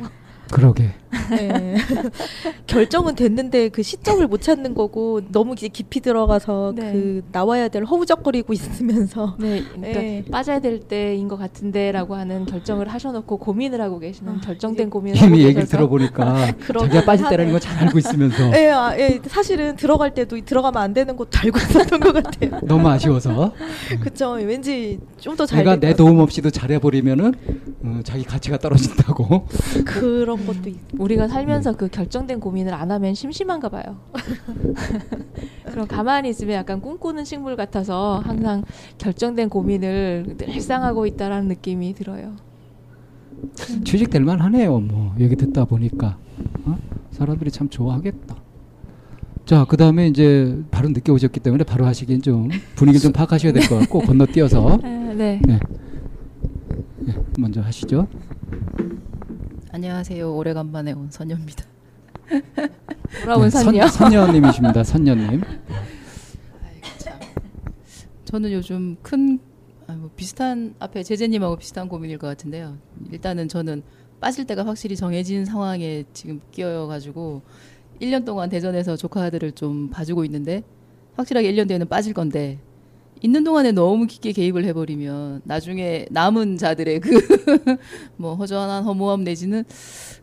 그러게. 0.51 0.91
네. 1.31 1.77
결정은 2.67 3.15
됐는데 3.15 3.71
그 3.71 3.83
시점을 3.83 4.27
못 4.27 4.43
찾는 4.43 4.75
거고 4.75 5.21
너무 5.31 5.55
이제 5.55 5.69
깊이 5.69 6.01
들어가서 6.01 6.75
네. 6.77 6.93
그 6.93 7.23
나와야 7.33 7.69
될 7.69 7.85
허우적거리고 7.85 8.53
있으면서 8.53 9.37
네, 9.41 9.63
그러니까 9.73 10.01
네. 10.01 10.25
빠져야 10.31 10.61
될 10.61 10.81
때인 10.81 11.29
것 11.29 11.37
같은데라고 11.39 12.15
하는 12.15 12.45
결정을 12.47 12.89
하셔놓고 12.89 13.39
고민을 13.39 13.81
하고 13.81 13.99
계시는 13.99 14.35
아, 14.35 14.41
결정된 14.41 14.91
고민을 14.91 15.23
이미 15.23 15.45
계셔서 15.45 15.67
들어보니까 15.67 16.47
자기가 16.81 17.05
빠질 17.05 17.29
때라는 17.29 17.53
하네요. 17.53 17.53
걸잘 17.53 17.79
알고 17.85 17.99
있으면서 17.99 18.53
예, 18.59 18.69
아, 18.71 18.99
예, 18.99 19.21
사실은 19.27 19.77
들어갈 19.77 20.13
때도 20.15 20.39
들어가면 20.45 20.83
안 20.83 20.93
되는 20.95 21.17
것도 21.17 21.31
알고 21.43 21.59
있었던 21.59 22.01
것 22.01 22.13
같아요. 22.13 22.61
너무 22.67 22.89
아쉬워서 22.89 23.53
그쵸. 24.01 24.33
왠지 24.33 24.99
좀 25.19 25.37
더 25.37 25.47
잘 25.47 25.59
내가 25.61 25.77
될내것 25.79 25.97
도움 25.97 26.19
없이도 26.21 26.51
잘해버리면 26.51 27.35
어, 27.85 28.01
자기 28.05 28.25
가치가 28.25 28.59
떨어진다고. 28.59 29.47
같아요. 29.85 30.38
그런 30.39 30.47
것도 30.47 30.69
있 30.71 30.77
우리가 30.99 31.29
살면서 31.29 31.77
그 31.77 31.89
결정된 31.89 32.41
고민을 32.41 32.73
안 32.75 32.91
하면 32.91 33.15
심심한가 33.15 33.69
봐요. 33.69 33.99
그럼 35.67 35.87
가만히 35.87 36.31
있으면 36.31 36.55
약간 36.57 36.81
꿈꾸는 36.81 37.25
식물 37.25 37.57
같아서 37.57 38.21
항상 38.25 38.65
결정된 38.99 39.49
고민을 39.49 40.37
늘상 40.39 40.83
하고 40.85 41.07
있다라는 41.07 41.49
느낌이 41.49 41.95
들어요. 41.95 42.37
취직될 43.85 44.23
만하네요. 44.23 44.81
뭐 44.81 45.15
얘기 45.21 45.37
듣다 45.37 45.65
보니까 45.65 46.19
어? 46.65 46.77
사람들이 47.13 47.51
참 47.51 47.69
좋아하겠다. 47.69 48.37
자, 49.45 49.65
그 49.67 49.77
다음에 49.77 50.09
이제 50.09 50.63
바로 50.71 50.89
늦게 50.91 51.11
오셨기 51.11 51.41
때문에 51.41 51.65
바로 51.65 51.87
하시긴 51.87 52.21
좀 52.23 52.49
분위기 52.75 52.99
좀 52.99 53.13
파악하셔야 53.13 53.53
될 53.53 53.67
것 53.69 53.79
같고 53.79 54.01
건너뛰어서 54.07 54.79
아, 54.83 54.87
네. 54.87 55.41
네. 55.47 55.59
네, 57.01 57.15
먼저 57.39 57.61
하시죠. 57.63 58.07
안녕하세요. 59.79 60.35
오래간만에 60.35 60.91
온 60.91 61.09
선녀입니다. 61.09 61.65
돌아온 63.23 63.43
네, 63.43 63.51
선녀. 63.51 63.87
선, 63.87 64.11
선녀님이십니다. 64.11 64.83
선녀님. 64.83 65.41
저는 68.25 68.53
요즘 68.53 68.97
큰 69.03 69.39
아, 69.87 69.93
뭐 69.93 70.11
비슷한 70.17 70.75
앞에 70.81 71.05
제재님하고 71.05 71.59
비슷한 71.59 71.89
고민일 71.89 72.19
것 72.19 72.27
같은데요. 72.27 72.77
일단은 73.13 73.47
저는 73.47 73.85
빠질 74.19 74.47
때가 74.47 74.67
확실히 74.67 74.97
정해진 74.97 75.45
상황에 75.45 76.03
지금 76.13 76.41
끼어가지고 76.51 77.43
1년 78.03 78.25
동안 78.25 78.49
대전에서 78.49 78.97
조카들을 78.97 79.53
좀 79.53 79.91
봐주고 79.91 80.25
있는데 80.25 80.65
확실하게 81.15 81.53
1년 81.53 81.69
뒤에는 81.69 81.87
빠질 81.87 82.15
건데 82.15 82.59
있는 83.23 83.45
동안에 83.45 83.73
너무 83.73 84.07
깊게 84.07 84.33
개입을 84.33 84.65
해버리면 84.65 85.43
나중에 85.45 86.07
남은 86.11 86.57
자들의 86.57 87.01
그 87.01 87.11
뭐 88.17 88.35
허전한 88.35 88.85
허무함 88.85 89.25
내지는 89.25 89.65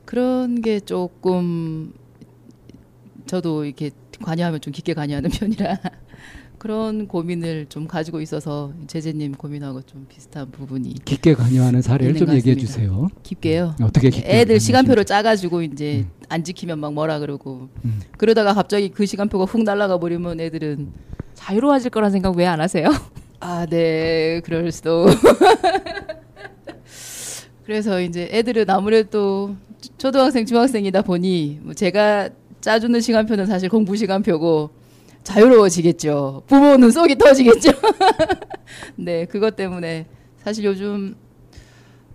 그런 0.06 0.62
게 0.62 0.80
조금 0.80 1.94
저도 3.26 3.66
이렇게 3.66 3.92
관여하면 4.22 4.62
좀 4.62 4.72
깊게 4.72 4.94
관여하는 4.94 5.30
편이라 5.34 5.78
그런 6.70 7.08
고민을 7.08 7.68
좀 7.70 7.86
가지고 7.88 8.22
있어서 8.22 8.74
제재님 8.88 9.34
고민하고 9.34 9.84
좀 9.84 10.08
비슷한 10.10 10.50
부분이 10.50 10.96
깊게 11.06 11.36
관여하는 11.36 11.84
사례를 11.84 12.16
좀것 12.16 12.38
얘기해. 12.38 12.56
주세요. 12.56 13.08
깊게요. 13.22 13.76
어떻게 13.84 14.10
깊게 14.10 14.28
애들. 14.28 14.60
시간표를 14.60 15.06
짜가지고 15.06 15.62
이제 15.62 16.08
안 16.28 16.44
지키면 16.44 16.80
막 16.80 16.92
뭐라 16.94 17.20
그러고 17.20 17.70
음. 17.86 18.02
그러다가 18.18 18.56
갑자기 18.56 18.90
그 18.90 19.06
시간표가 19.06 19.46
훅 19.46 19.62
날아가 19.62 20.00
버리면 20.00 20.40
애들은 20.40 20.92
자유로워질 21.36 21.92
거란 21.92 22.10
생각 22.10 22.36
왜 22.36 22.48
안 22.48 22.60
하세요? 22.60 22.90
아, 23.42 23.68
네, 23.70 24.42
그럴 24.44 24.72
수도. 24.72 25.06
그래서 27.64 28.02
이제 28.02 28.28
애들은 28.32 28.68
아무래도 28.72 29.56
초등학생, 30.00 30.48
중학생이다 30.48 31.04
보니 31.04 31.60
뭐 31.62 31.76
제가 31.76 32.30
짜주는 32.62 33.00
시간표는 33.00 33.46
사실 33.46 33.70
공부 33.70 33.96
시간표고 33.96 34.72
자유로워지겠죠. 35.26 36.44
부모는 36.48 36.92
속이 36.92 37.18
터지겠죠. 37.18 37.72
네, 38.96 39.26
그것 39.26 39.56
때문에 39.56 40.06
사실 40.38 40.64
요즘 40.64 41.16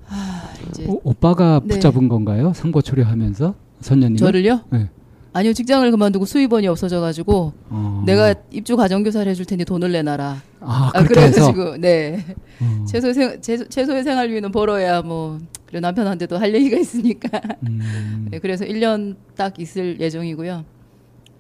아, 0.09 0.53
이제 0.71 0.87
오, 0.87 1.01
오빠가 1.05 1.61
네. 1.65 1.75
붙잡은 1.75 2.09
건가요? 2.09 2.53
상고 2.55 2.81
초려하면서 2.81 3.55
선녀님. 3.81 4.17
저를요? 4.17 4.61
네. 4.71 4.89
아니요, 5.33 5.53
직장을 5.53 5.89
그만두고 5.91 6.25
수입원이 6.25 6.67
없어져 6.67 7.01
가지고 7.01 7.53
어. 7.69 8.03
내가 8.05 8.35
입주 8.51 8.77
가정교사를 8.77 9.31
해줄 9.31 9.45
테니 9.45 9.65
돈을 9.65 9.93
내놔라. 9.93 10.43
아, 10.61 10.91
해서? 10.97 11.07
그래가지고 11.07 11.77
네 11.79 12.25
어. 12.61 12.85
최소 12.89 13.13
생 13.13 13.41
최소, 13.41 13.69
최소의 13.69 14.03
생활비는 14.03 14.51
벌어야 14.51 15.03
뭐 15.03 15.39
그래 15.67 15.79
남편한테도 15.81 16.37
할 16.39 16.53
얘기가 16.55 16.77
있으니까. 16.79 17.41
음. 17.69 18.27
네, 18.31 18.39
그래서 18.41 18.65
1년 18.65 19.17
딱 19.37 19.59
있을 19.61 20.01
예정이고요. 20.01 20.65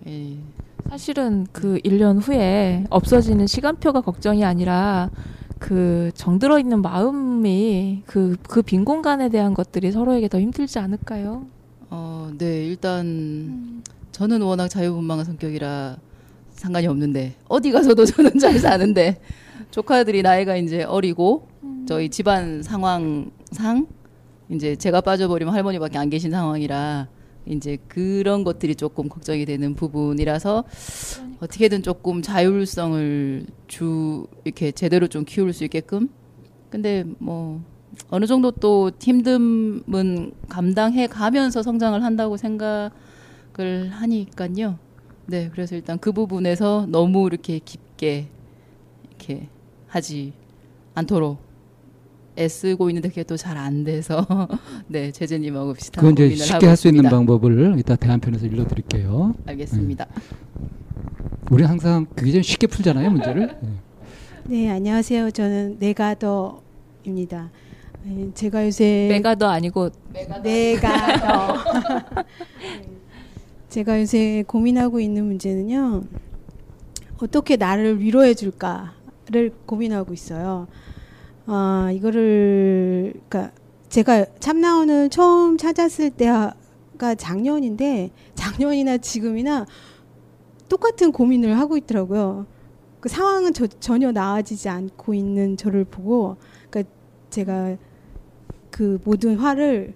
예. 0.06 0.36
사실은 0.88 1.46
그 1.52 1.78
1년 1.84 2.20
후에 2.20 2.84
없어지는 2.90 3.46
시간표가 3.46 4.00
걱정이 4.00 4.44
아니라 4.44 5.10
그 5.58 6.10
정들어 6.14 6.58
있는 6.58 6.80
마음이 6.82 8.02
그 8.06 8.36
그 8.48 8.62
빈 8.62 8.84
공간에 8.84 9.28
대한 9.28 9.54
것들이 9.54 9.92
서로에게 9.92 10.28
더 10.28 10.40
힘들지 10.40 10.78
않을까요? 10.78 11.46
어, 11.90 12.30
네 12.38 12.66
일단 12.66 13.82
저는 14.12 14.42
워낙 14.42 14.68
자유분방한 14.68 15.24
성격이라 15.26 15.96
상관이 16.54 16.86
없는데 16.86 17.34
어디 17.48 17.70
가서도 17.72 18.04
저는 18.06 18.38
잘 18.38 18.58
사는데 18.58 19.20
조카들이 19.70 20.22
나이가 20.22 20.56
이제 20.56 20.82
어리고 20.82 21.46
저희 21.86 22.08
집안 22.08 22.62
상황상 22.62 23.86
이제 24.48 24.74
제가 24.76 25.00
빠져버리면 25.02 25.54
할머니밖에 25.54 25.98
안 25.98 26.08
계신 26.10 26.30
상황이라 26.30 27.06
이제 27.50 27.78
그런 27.88 28.44
것들이 28.44 28.74
조금 28.74 29.08
걱정이 29.08 29.44
되는 29.44 29.74
부분이라서 29.74 30.64
어떻게든 31.40 31.82
조금 31.82 32.22
자율성을 32.22 33.46
주 33.66 34.26
이렇게 34.44 34.72
제대로 34.72 35.08
좀 35.08 35.24
키울 35.24 35.52
수 35.52 35.64
있게끔 35.64 36.08
근데 36.70 37.04
뭐 37.18 37.60
어느 38.08 38.26
정도 38.26 38.50
또 38.52 38.90
힘듦은 38.98 40.32
감당해 40.48 41.06
가면서 41.06 41.62
성장을 41.62 42.02
한다고 42.02 42.36
생각을 42.36 42.90
하니까요. 43.90 44.78
네, 45.26 45.48
그래서 45.52 45.74
일단 45.76 45.98
그 45.98 46.12
부분에서 46.12 46.86
너무 46.88 47.26
이렇게 47.26 47.58
깊게 47.58 48.28
이렇게 49.08 49.48
하지 49.88 50.32
않도록 50.94 51.49
애쓰고 52.40 52.88
있는데 52.90 53.09
그게 53.09 53.22
또 53.22 53.37
잘 53.37 53.57
안 53.59 53.85
돼서 53.85 54.26
네 54.88 55.12
제재님하고 55.12 55.74
비슷한 55.74 56.00
그건 56.03 56.12
이제 56.14 56.22
고민을 56.24 56.46
쉽게 56.46 56.66
할 56.66 56.76
수 56.76 56.88
있는. 56.88 57.11
방법을 57.11 57.76
이따 57.79 57.96
대한편에서 57.96 58.46
일러드릴게요. 58.46 59.35
알겠습니다. 59.46 60.07
우리 61.50 61.64
항상 61.64 62.07
굉장히 62.16 62.42
쉽게 62.42 62.66
풀잖아요 62.66 63.11
문제를. 63.11 63.59
네. 63.62 63.68
네, 64.44 64.70
안녕하세요. 64.70 65.31
저는 65.33 65.76
네가더입니다. 65.79 67.50
네, 68.05 68.31
제가 68.35 68.64
요새 68.66 69.09
메가더 69.11 69.46
아니고 69.48 69.90
네가더. 70.42 71.55
제가 73.68 74.00
요새 74.00 74.42
고민하고 74.46 75.00
있는 75.00 75.26
문제는요. 75.26 76.03
어떻게 77.22 77.57
나를 77.57 78.00
위로해 78.00 78.35
줄까를 78.35 79.53
고민하고 79.66 80.12
있어요. 80.14 80.66
아, 81.46 81.90
이거를 81.92 83.14
그러니까 83.29 83.53
제가 83.88 84.24
참나원을 84.38 85.09
처음 85.11 85.57
찾았을 85.57 86.11
때가 86.11 86.55
작년인데 87.16 88.11
작년이나 88.35 88.98
지금이나 88.98 89.66
똑같은 90.68 91.11
고민을 91.12 91.59
하고 91.59 91.76
있더라고요. 91.76 92.46
그 93.00 93.09
상황은 93.09 93.53
저, 93.53 93.66
전혀 93.66 94.12
나아지지 94.12 94.68
않고 94.68 95.14
있는 95.14 95.57
저를 95.57 95.85
보고 95.85 96.37
그러니까 96.68 96.92
제가 97.31 97.76
그 98.70 98.98
모든 99.05 99.37
화를 99.37 99.94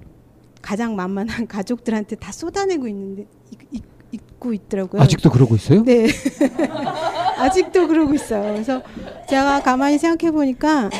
가장 0.60 0.96
만만한 0.96 1.46
가족들한테 1.48 2.16
다 2.16 2.32
쏟아내고 2.32 2.88
있는데 2.88 3.26
있고 4.14 4.52
있더라고요. 4.52 5.02
아직도 5.02 5.30
그러고 5.30 5.54
있어요? 5.56 5.82
네. 5.82 6.06
아직도 7.38 7.88
그러고 7.88 8.14
있어요. 8.14 8.52
그래서 8.52 8.82
제가 9.28 9.62
가만히 9.62 9.98
생각해 9.98 10.30
보니까 10.32 10.90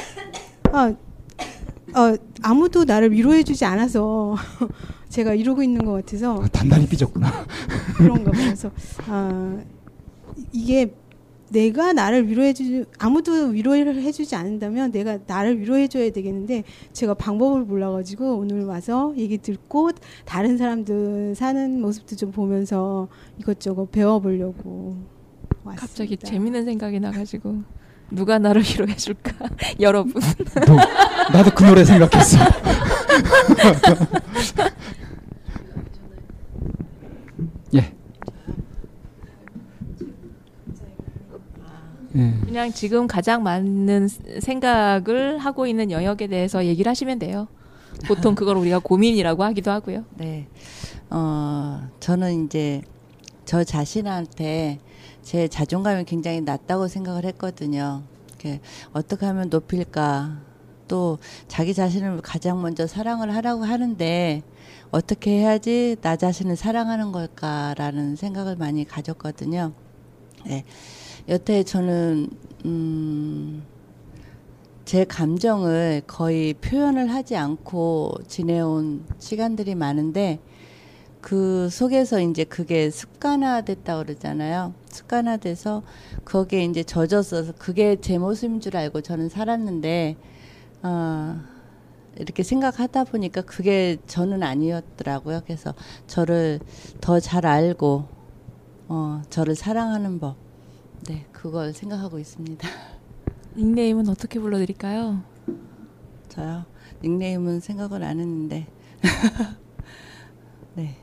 아, 0.73 0.93
어, 1.95 2.17
아무도 2.43 2.85
나를 2.85 3.13
위로해 3.13 3.43
주지 3.43 3.65
않아서 3.65 4.37
제가 5.09 5.35
이러고 5.35 5.63
있는 5.63 5.85
것 5.85 5.93
같아서 5.93 6.45
단단히 6.53 6.87
삐졌구나. 6.89 7.47
그런가. 7.97 8.33
그래서 8.33 8.71
아, 9.07 9.59
이게 10.53 10.93
내가 11.51 11.93
나를 11.93 12.29
위로해주 12.29 12.87
아무도 12.99 13.49
위로를 13.49 14.03
해주지 14.03 14.35
않는다면 14.35 14.93
내가 14.93 15.19
나를 15.27 15.61
위로해줘야 15.61 16.11
되겠는데 16.11 16.65
제가 16.93 17.15
방법을 17.15 17.65
몰라가지고 17.65 18.37
오늘 18.37 18.65
와서 18.65 19.15
얘기 19.17 19.39
듣고 19.39 19.91
다른 20.25 20.59
사람들 20.59 21.35
사는 21.35 21.81
모습도 21.81 22.17
좀 22.17 22.33
보면서 22.33 23.09
이것저것 23.39 23.91
배워보려고 23.91 24.97
왔습니다. 25.65 25.81
갑자기 25.81 26.17
재밌는 26.17 26.65
생각이 26.65 27.01
나가지고 27.01 27.63
누가 28.11 28.39
나를 28.39 28.63
위로해 28.63 28.95
줄까? 28.97 29.33
여러분. 29.81 30.13
너, 30.67 30.77
나도 31.33 31.51
그 31.55 31.65
노래 31.65 31.85
생각했어. 31.85 32.39
예. 37.75 37.93
예. 42.17 42.33
그냥 42.45 42.73
지금 42.73 43.07
가장 43.07 43.43
많은 43.43 44.09
생각을 44.41 45.39
하고 45.39 45.67
있는 45.67 45.91
영역에 45.91 46.27
대해서 46.27 46.65
얘기를 46.65 46.89
하시면 46.91 47.19
돼요. 47.19 47.49
보통 48.07 48.35
그걸 48.37 48.57
우리가 48.57 48.79
고민이라고 48.79 49.43
하기도 49.45 49.71
하고요. 49.71 50.05
네. 50.17 50.49
어, 51.11 51.89
저는 52.01 52.47
이제 52.47 52.83
저 53.45 53.65
자신한테 53.65 54.81
제 55.23 55.49
자존감이 55.49 56.05
굉장히 56.05 56.41
낮다고 56.41 56.89
생각을 56.89 57.25
했거든요. 57.25 58.03
이렇게 58.29 58.61
어떻게 58.93 59.27
하면 59.27 59.49
높일까? 59.49 60.39
또 60.87 61.19
자기 61.49 61.73
자신을 61.73 62.21
가장 62.21 62.61
먼저 62.61 62.87
사랑을 62.87 63.35
하라고 63.35 63.65
하는데 63.65 64.43
어떻게 64.91 65.39
해야지 65.39 65.97
나 66.03 66.17
자신을 66.17 66.57
사랑하는 66.57 67.11
걸까라는 67.11 68.17
생각을 68.17 68.57
많이 68.57 68.85
가졌거든요. 68.85 69.73
네. 70.45 70.65
여태 71.29 71.63
저는 71.63 72.29
음, 72.67 73.63
제 74.85 75.05
감정을 75.05 76.03
거의 76.07 76.53
표현을 76.55 77.11
하지 77.13 77.37
않고 77.37 78.17
지내온 78.29 79.07
시간들이 79.19 79.75
많은데 79.75 80.41
그 81.23 81.71
속에서 81.71 82.21
이제 82.21 82.45
그게 82.45 82.91
습관화됐다 82.91 83.97
그러잖아요. 83.97 84.75
습관화돼서 84.91 85.83
거기에 86.27 86.65
이제 86.65 86.83
젖었어서 86.83 87.55
그게 87.59 87.97
제 87.99 88.19
모습인 88.19 88.61
줄 88.61 88.77
알고 88.77 89.01
저는 89.01 89.31
살았는데 89.31 90.17
어, 90.83 91.41
이렇게 92.19 92.43
생각하다 92.43 93.05
보니까 93.05 93.41
그게 93.41 93.97
저는 94.07 94.43
아니었더라고요. 94.43 95.41
그래서 95.47 95.73
저를 96.07 96.61
더 97.01 97.19
잘 97.19 97.47
알고 97.47 98.05
어, 98.89 99.23
저를 99.31 99.55
사랑하는 99.55 100.21
법, 100.21 100.37
네 101.07 101.27
그걸 101.33 101.73
생각하고 101.73 102.19
있습니다. 102.19 102.67
닉네임은 103.57 104.09
어떻게 104.09 104.41
불러드릴까요? 104.41 105.23
저요 106.29 106.65
닉네임은 107.03 107.61
생각을 107.61 108.03
안 108.03 108.19
했는데 108.19 108.67
네 110.75 110.97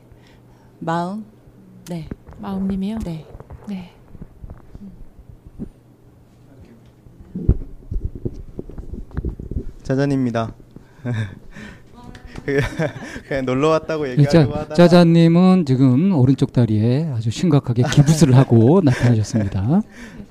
마음 0.80 1.24
네 1.88 2.08
마음님이요? 2.38 2.98
네 3.00 3.26
네. 3.68 3.94
짜잔입니다. 9.82 10.54
그냥- 13.28 13.44
놀러 13.46 13.68
왔다고 13.68 14.08
얘기하려고 14.10 14.52
짜, 14.54 14.58
하다가 14.60 14.74
짜자님은 14.74 15.64
지금 15.66 16.12
오른쪽 16.14 16.52
다리에 16.52 17.08
아주 17.14 17.30
심각하게 17.30 17.82
기부스를 17.90 18.36
하고 18.36 18.80
나타나셨습니다. 18.84 19.82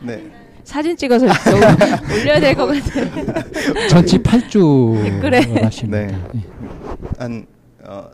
네. 0.02 0.24
사진 0.63 0.95
찍어서 0.95 1.28
좀 1.28 1.34
올려야 2.12 2.39
될 2.39 2.56
것 2.56 2.67
같아요. 2.67 3.88
전치 3.89 4.19
8주 4.19 5.21
그래. 5.21 5.39
하십니다. 5.62 6.30
네. 6.34 6.43
한 7.17 7.45
어, 7.84 8.10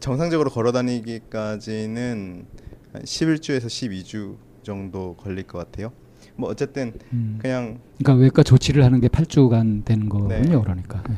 정상적으로 0.00 0.50
걸어 0.50 0.72
다니기까지는 0.72 2.44
한 2.92 3.02
11주에서 3.02 3.66
12주 3.66 4.36
정도 4.62 5.14
걸릴 5.16 5.44
것 5.44 5.58
같아요. 5.58 5.92
뭐 6.38 6.50
어쨌든 6.50 6.92
음. 7.12 7.38
그냥 7.40 7.78
그러니까 7.98 8.20
외과 8.22 8.42
조치를 8.42 8.84
하는 8.84 9.00
게 9.00 9.08
8주간 9.08 9.84
되는 9.84 10.08
거군요. 10.08 10.28
네. 10.40 10.42
그러니까. 10.48 11.02
예. 11.08 11.14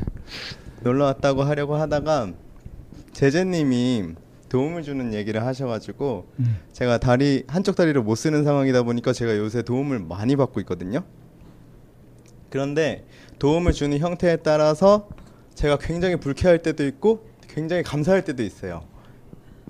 놀러 0.83 1.05
왔다고 1.05 1.43
하려고 1.43 1.77
하다가 1.77 2.33
제재님이 3.13 4.15
도움을 4.49 4.83
주는 4.83 5.13
얘기를 5.13 5.45
하셔가지고 5.45 6.27
음. 6.41 6.59
제가 6.73 6.99
다리 6.99 7.45
한쪽 7.49 7.77
다리를 7.77 8.01
못 8.03 8.15
쓰는 8.15 8.45
상황이다 8.45 8.83
보니까 8.83 9.13
제가 9.13 9.37
요새 9.37 9.63
도움을 9.63 9.99
많이 9.99 10.37
받고 10.37 10.61
있거든요. 10.61 11.03
그런데 12.51 13.07
도움을 13.39 13.73
주는 13.73 13.99
형태에 13.99 14.37
따라서 14.37 15.09
제가 15.55 15.77
굉장히 15.79 16.17
불쾌할 16.17 16.63
때도 16.63 16.87
있고 16.87 17.27
굉장히 17.49 17.83
감사할 17.83 18.25
때도 18.25 18.43
있어요. 18.43 18.85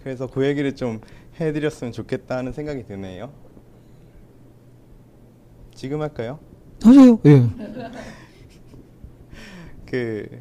그래서 0.02 0.26
그 0.26 0.46
얘기를 0.46 0.74
좀 0.74 1.00
해드렸으면 1.40 1.92
좋겠다는 1.92 2.52
생각이 2.52 2.86
드네요. 2.86 3.32
지금 5.74 6.02
할까요? 6.02 6.38
하세요. 6.82 7.18
예. 7.24 7.48
그 9.86 10.40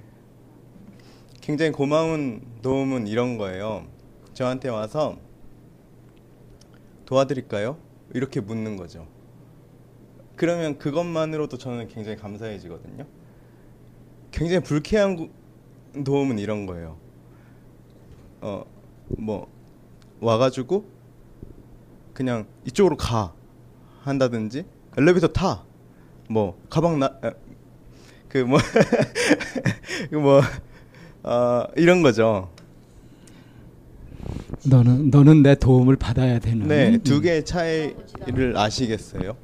굉장히 1.47 1.71
고마운 1.71 2.41
도움은 2.61 3.07
이런 3.07 3.37
거예요. 3.37 3.87
저한테 4.33 4.67
와서 4.67 5.17
도와드릴까요? 7.05 7.77
이렇게 8.13 8.41
묻는 8.41 8.75
거죠. 8.75 9.07
그러면 10.35 10.77
그것만으로도 10.77 11.57
저는 11.57 11.87
굉장히 11.87 12.17
감사해지거든요. 12.17 13.05
굉장히 14.29 14.61
불쾌한 14.61 15.15
구- 15.15 16.03
도움은 16.03 16.37
이런 16.37 16.65
거예요. 16.65 16.97
어, 18.41 18.65
뭐 19.17 19.47
와가지고 20.19 20.83
그냥 22.13 22.45
이쪽으로 22.65 22.97
가 22.97 23.33
한다든지 24.01 24.65
엘리베이터 24.97 25.27
타. 25.29 25.63
뭐 26.29 26.59
가방 26.69 26.99
나 26.99 27.17
그뭐 28.27 28.57
뭐 30.11 30.41
어, 31.27 31.67
이런 31.75 32.01
거죠. 32.01 32.49
너는 34.65 35.09
너는 35.09 35.43
내 35.43 35.55
도움을 35.55 35.97
받아야 35.97 36.39
되는. 36.39 36.67
네, 36.67 36.97
두 36.99 37.19
개의 37.19 37.43
차이를 37.43 38.53
아시겠어요? 38.55 39.35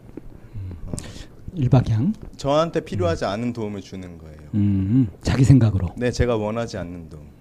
일박양. 1.56 2.14
저한테 2.38 2.80
필요하지 2.80 3.26
않은 3.26 3.52
도움을 3.52 3.82
주는 3.82 4.18
거예요. 4.18 4.38
음, 4.54 5.10
자기 5.22 5.44
생각으로. 5.44 5.90
네, 5.98 6.10
제가 6.10 6.38
원하지 6.38 6.78
않는 6.78 7.10
도움. 7.10 7.34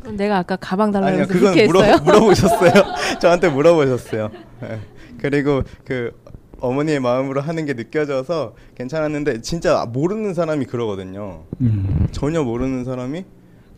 그럼 0.00 0.16
내가 0.16 0.38
아까 0.38 0.56
가방 0.56 0.90
달라고 0.90 1.12
아니요, 1.12 1.26
그건 1.26 1.52
그렇게 1.52 1.66
물어, 1.66 1.82
했어요. 1.82 2.02
물어보셨어요. 2.04 2.72
저한테 3.20 3.48
물어보셨어요. 3.48 4.30
네. 4.62 4.80
그리고 5.18 5.62
그 5.84 6.12
어머니의 6.60 7.00
마음으로 7.00 7.40
하는 7.40 7.66
게 7.66 7.74
느껴져서 7.74 8.54
괜찮았는데 8.74 9.40
진짜 9.42 9.86
모르는 9.86 10.34
사람이 10.34 10.66
그러거든요. 10.66 11.44
음. 11.60 12.08
전혀 12.12 12.42
모르는 12.42 12.84
사람이 12.84 13.24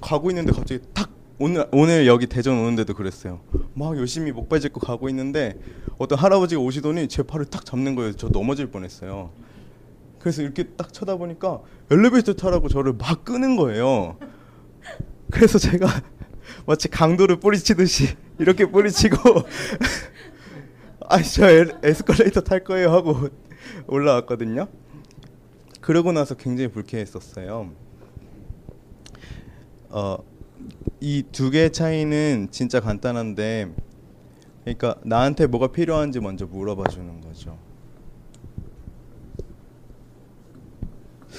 가고 0.02 0.30
있는데 0.30 0.52
갑자기 0.52 0.80
탁 0.92 1.10
오늘 1.38 1.66
오늘 1.72 2.06
여기 2.06 2.26
대전 2.26 2.58
오는데도 2.58 2.94
그랬어요. 2.94 3.40
막 3.74 3.96
열심히 3.96 4.30
목발 4.32 4.60
짚고 4.60 4.80
가고 4.80 5.08
있는데 5.08 5.58
어떤 5.98 6.18
할아버지가 6.18 6.60
오시더니 6.60 7.08
제 7.08 7.22
팔을 7.22 7.46
탁 7.46 7.64
잡는 7.64 7.94
거예요. 7.94 8.12
저 8.12 8.28
넘어질 8.28 8.66
뻔했어요. 8.66 9.30
그래서 10.18 10.42
이렇게 10.42 10.64
딱 10.64 10.92
쳐다보니까 10.92 11.62
엘리베이터 11.90 12.34
타라고 12.34 12.68
저를 12.68 12.92
막 12.92 13.24
끄는 13.24 13.56
거예요. 13.56 14.18
그래서 15.30 15.58
제가 15.58 15.86
마치 16.66 16.88
강도를 16.88 17.40
뿌리치듯이 17.40 18.14
이렇게 18.38 18.66
뿌리치고 18.66 19.16
아니 21.08 21.24
저 21.24 21.48
엘- 21.50 21.76
에스컬레이터 21.82 22.42
탈 22.42 22.62
거예요 22.62 22.90
하고 22.92 23.28
올라왔거든요. 23.88 24.68
그러고 25.80 26.12
나서 26.12 26.36
굉장히 26.36 26.70
불쾌했었어요. 26.70 27.70
어, 29.92 30.18
이 31.00 31.22
두 31.32 31.50
개의 31.50 31.72
차이는 31.72 32.48
진짜 32.50 32.80
간단한데, 32.80 33.70
그러니까 34.64 34.96
나한테 35.04 35.46
뭐가 35.46 35.68
필요한지 35.68 36.20
먼저 36.20 36.46
물어봐 36.46 36.84
주는 36.90 37.20
거죠. 37.20 37.56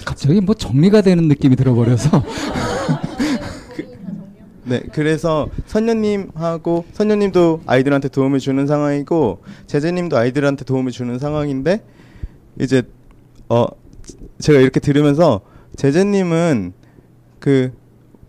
갑자기 0.06 0.42
뭐 0.42 0.56
정리가 0.56 1.02
되는 1.02 1.28
느낌이 1.28 1.56
들어버려서. 1.56 2.24
네, 4.66 4.82
그래서 4.94 5.50
선녀님하고 5.66 6.86
선녀님도 6.94 7.62
아이들한테 7.66 8.08
도움을 8.08 8.40
주는 8.40 8.66
상황이고 8.66 9.44
제재님도 9.68 10.18
아이들한테 10.18 10.64
도움을 10.64 10.92
주는 10.92 11.20
상황인데 11.20 11.84
이제 12.62 12.84
어 13.50 13.66
제가 14.40 14.60
이렇게 14.60 14.80
들으면서 14.80 15.42
제재님은 15.76 16.72
그 17.40 17.74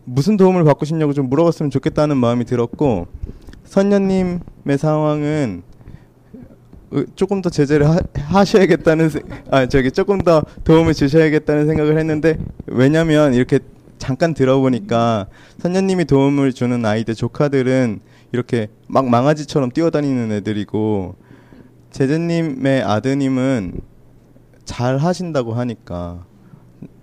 무슨 0.05 0.37
도움을 0.37 0.64
받고 0.64 0.85
싶냐고 0.85 1.12
좀 1.12 1.29
물어봤으면 1.29 1.71
좋겠다는 1.71 2.17
마음이 2.17 2.45
들었고 2.45 3.07
선녀님의 3.64 4.79
상황은 4.79 5.62
어, 6.93 7.03
조금 7.17 7.43
더 7.43 7.51
제재를 7.51 7.88
하, 7.88 7.99
하셔야겠다는 8.14 9.09
세- 9.09 9.21
아 9.51 9.67
저기 9.67 9.90
조금 9.90 10.19
더 10.19 10.43
도움을 10.64 10.95
주셔야겠다는 10.95 11.67
생각을 11.67 11.99
했는데 11.99 12.38
왜냐면 12.67 13.35
이렇게 13.35 13.59
잠깐 13.99 14.35
들어보니까 14.35 15.27
선녀님이 15.59 16.05
도움을 16.05 16.53
주는 16.53 16.85
아이들 16.85 17.14
조카들은 17.14 18.01
이렇게 18.33 18.69
막 18.88 19.09
망아지처럼 19.09 19.71
뛰어다니는 19.71 20.33
애들이고 20.33 21.14
제재님의 21.90 22.83
아드님은 22.83 23.81
잘 24.64 24.99
하신다고 24.99 25.55
하니까 25.55 26.25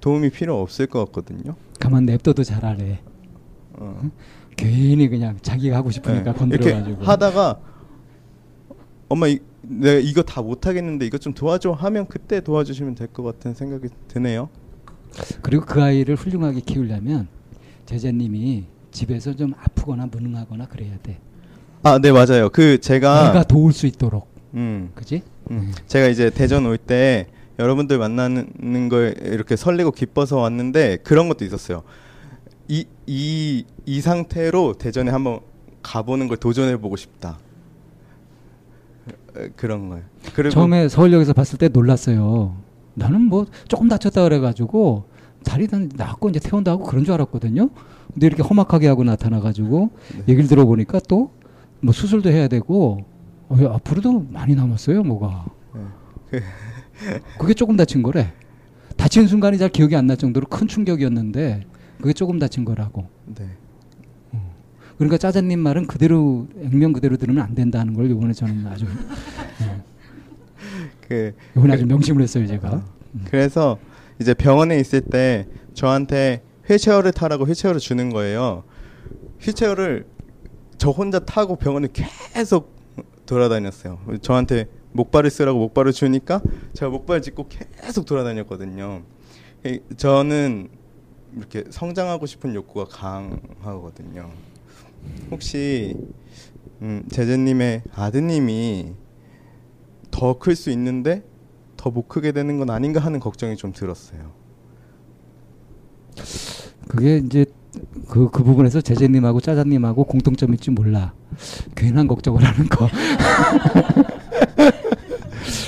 도움이 0.02 0.30
필요 0.32 0.60
없을 0.62 0.88
것 0.88 1.06
같거든요. 1.06 1.56
가만 1.92 2.06
냅둬도 2.06 2.44
잘하래. 2.44 3.00
어. 3.74 4.10
괜히 4.56 5.10
그냥 5.10 5.38
자기가 5.42 5.76
하고 5.76 5.92
싶으니까 5.92 6.32
네. 6.32 6.40
건드려가지고. 6.40 6.90
이렇게 6.90 7.06
하다가 7.06 7.60
엄마 9.10 9.28
이, 9.28 9.40
내가 9.62 10.00
이거 10.00 10.24
다 10.24 10.42
못하겠는데 10.42 11.06
이거 11.06 11.18
좀 11.18 11.34
도와줘 11.34 11.72
하면 11.74 12.08
그때 12.08 12.40
도와주시면 12.40 12.96
될 12.96 13.08
것 13.08 13.24
같은 13.24 13.54
생각이 13.54 13.90
드네요. 14.08 14.48
그리고 15.42 15.66
그 15.66 15.84
아이를 15.84 16.16
훌륭하게 16.16 16.62
키우려면 16.62 17.28
제자님이 17.86 18.66
집에서 18.92 19.36
좀 19.36 19.54
아프거나 19.62 20.06
무능하거나 20.06 20.68
그래야 20.68 20.98
돼. 21.04 21.20
아, 21.84 22.00
네 22.00 22.12
맞아요. 22.14 22.50
그 22.50 22.80
제가 22.80 23.34
내가 23.34 23.44
도울 23.44 23.74
수 23.74 23.86
있도록. 23.88 24.28
음. 24.54 24.92
그지? 24.96 25.24
음. 25.50 25.74
제가 25.88 26.08
이제 26.08 26.30
대전 26.30 26.66
올 26.66 26.78
때 26.78 27.28
여러분들 27.62 27.98
만나는 27.98 28.90
거에 28.90 29.14
이렇게 29.22 29.56
설레고 29.56 29.92
기뻐서 29.92 30.38
왔는데 30.38 30.98
그런 31.04 31.28
것도 31.30 31.46
있었어요. 31.46 31.84
이 32.68 32.86
이 33.08 33.66
이 33.86 34.02
상태로 34.02 34.74
대전에 34.74 35.12
한번 35.12 35.40
가보는 35.84 36.28
걸 36.28 36.38
도전해 36.38 36.78
보고 36.78 36.96
싶다. 36.96 37.38
에, 39.38 39.50
그런 39.56 39.90
거예요. 39.90 40.04
처음에 40.52 40.88
서울역에서 40.90 41.34
봤을 41.34 41.58
때 41.58 41.68
놀랐어요. 41.70 42.56
나는 42.94 43.22
뭐 43.22 43.46
조금 43.68 43.88
다쳤다 43.88 44.24
그래가지고 44.24 45.06
자리는 45.44 45.90
낫고 45.96 46.30
이제 46.30 46.40
태운다고 46.40 46.84
그런 46.84 47.04
줄 47.04 47.14
알았거든요. 47.16 47.70
근데 48.14 48.28
이렇게 48.28 48.44
험악하게 48.44 48.88
하고 48.88 49.04
나타나가지고 49.04 49.90
네. 50.18 50.24
얘기를 50.30 50.48
들어보니까 50.48 51.00
또 51.08 51.32
뭐 51.84 51.94
수술도 51.94 52.30
해야 52.30 52.48
되고 52.48 53.04
어, 53.50 53.58
야, 53.64 53.72
앞으로도 53.74 54.28
많이 54.30 54.54
남았어요, 54.54 55.02
뭐가. 55.02 55.46
그- 56.30 56.40
그게 57.38 57.54
조금 57.54 57.76
다친 57.78 58.02
거래. 58.04 58.34
다친 58.98 59.28
순간이 59.28 59.58
잘 59.58 59.70
기억이 59.70 59.96
안 59.96 60.08
날 60.08 60.18
정도로 60.18 60.48
큰 60.48 60.68
충격이었는데 60.68 61.66
그게 62.00 62.14
조금 62.14 62.40
다친 62.40 62.66
거라고. 62.66 63.08
네. 63.26 63.46
그러니까 64.98 65.18
짜장님 65.18 65.60
말은 65.60 65.88
그대로 65.88 66.48
액면 66.62 66.94
그대로 66.94 67.18
들으면 67.18 67.44
안 67.44 67.56
된다는 67.56 67.96
걸 67.96 68.12
이번에 68.12 68.34
저는 68.34 68.68
아주 68.68 68.86
그 71.08 71.34
이번에 71.58 71.74
아주 71.74 71.86
명심을 71.86 72.22
했어요 72.22 72.46
제가. 72.46 72.86
그래서 73.26 73.80
이제 74.20 74.34
병원에 74.34 74.80
있을 74.80 75.02
때 75.02 75.48
저한테 75.74 76.44
휠체어를 76.68 77.12
타라고 77.14 77.46
휠체어를 77.46 77.80
주는 77.80 78.10
거예요. 78.12 78.64
휠체어를 79.42 80.06
저 80.78 80.92
혼자 80.92 81.20
타고 81.20 81.56
병원을 81.56 81.90
계속 81.94 82.76
돌아다녔어요. 83.26 84.00
저한테 84.22 84.68
목발을 84.94 85.30
쓰라고 85.30 85.60
목발을 85.60 85.92
주니까 85.94 86.42
제가 86.74 86.90
목발 86.92 87.22
짚고 87.22 87.48
계속 87.50 88.06
돌아다녔거든요. 88.06 89.04
이- 89.66 89.80
저는 89.98 90.70
이렇게 91.38 91.64
성장하고 91.70 92.26
싶은 92.26 92.56
욕구가 92.56 92.86
강하거든요. 92.90 94.30
혹시 95.32 95.96
음, 96.82 97.04
제재님의 97.10 97.84
아드님이 97.94 98.94
더 100.12 100.38
클 100.40 100.56
수 100.56 100.70
있는데 100.72 101.24
더 101.78 101.90
못 101.90 102.08
크게 102.08 102.32
되는 102.32 102.58
건 102.58 102.70
아닌가 102.70 103.00
하는 103.00 103.20
걱정이 103.20 103.56
좀 103.56 103.72
들었어요. 103.72 104.32
그게 106.88 107.18
이제 107.18 107.46
그, 108.10 108.30
그 108.30 108.44
부분에서 108.44 108.82
제재님하고 108.82 109.40
짜장님하고 109.40 110.04
공통점이 110.04 110.56
있지 110.56 110.70
몰라. 110.72 111.14
괜한 111.76 112.08
걱정을 112.08 112.44
하는 112.44 112.68
거. 112.68 112.88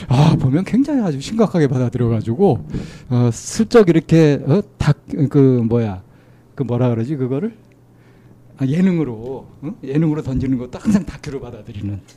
아, 0.07 0.35
보면 0.39 0.63
굉장히 0.65 1.01
아주 1.01 1.19
심각하게 1.21 1.67
받아들여가지고, 1.67 2.67
어, 3.09 3.29
슬쩍 3.31 3.89
이렇게, 3.89 4.39
어, 4.47 4.61
닭, 4.77 4.97
그, 5.29 5.37
뭐야, 5.67 6.03
그 6.55 6.63
뭐라 6.63 6.89
그러지, 6.89 7.15
그거를? 7.15 7.55
아, 8.57 8.65
예능으로, 8.65 9.13
어? 9.13 9.49
예능으로 9.83 10.21
던지는 10.21 10.57
것도 10.57 10.77
항상 10.79 11.05
다큐로 11.05 11.39
받아들이는. 11.41 12.01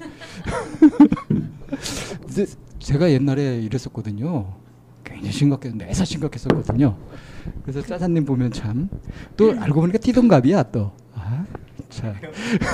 제가 2.79 3.11
옛날에 3.11 3.61
이랬었거든요. 3.63 4.53
굉장히 5.05 5.33
심각해, 5.33 5.71
매사 5.71 6.05
심각했었거든요. 6.05 6.97
그래서 7.63 7.81
짜장님 7.83 8.25
보면 8.27 8.53
참, 8.53 8.89
또 9.37 9.53
알고 9.59 9.81
보니까 9.81 9.99
띠동갑이야, 9.99 10.65
또. 10.65 10.93
아, 11.15 11.45
참. 11.89 12.15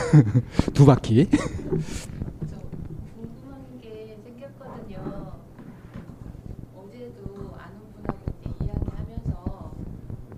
두 0.75 0.85
바퀴. 0.87 1.27
궁금한 1.27 1.83
게 3.81 4.19
생겼거든요. 4.25 5.33
어제도 6.77 7.55
아는 7.59 7.77
분하고 7.95 8.19
이제 8.41 8.51
이야기하면서 8.65 9.73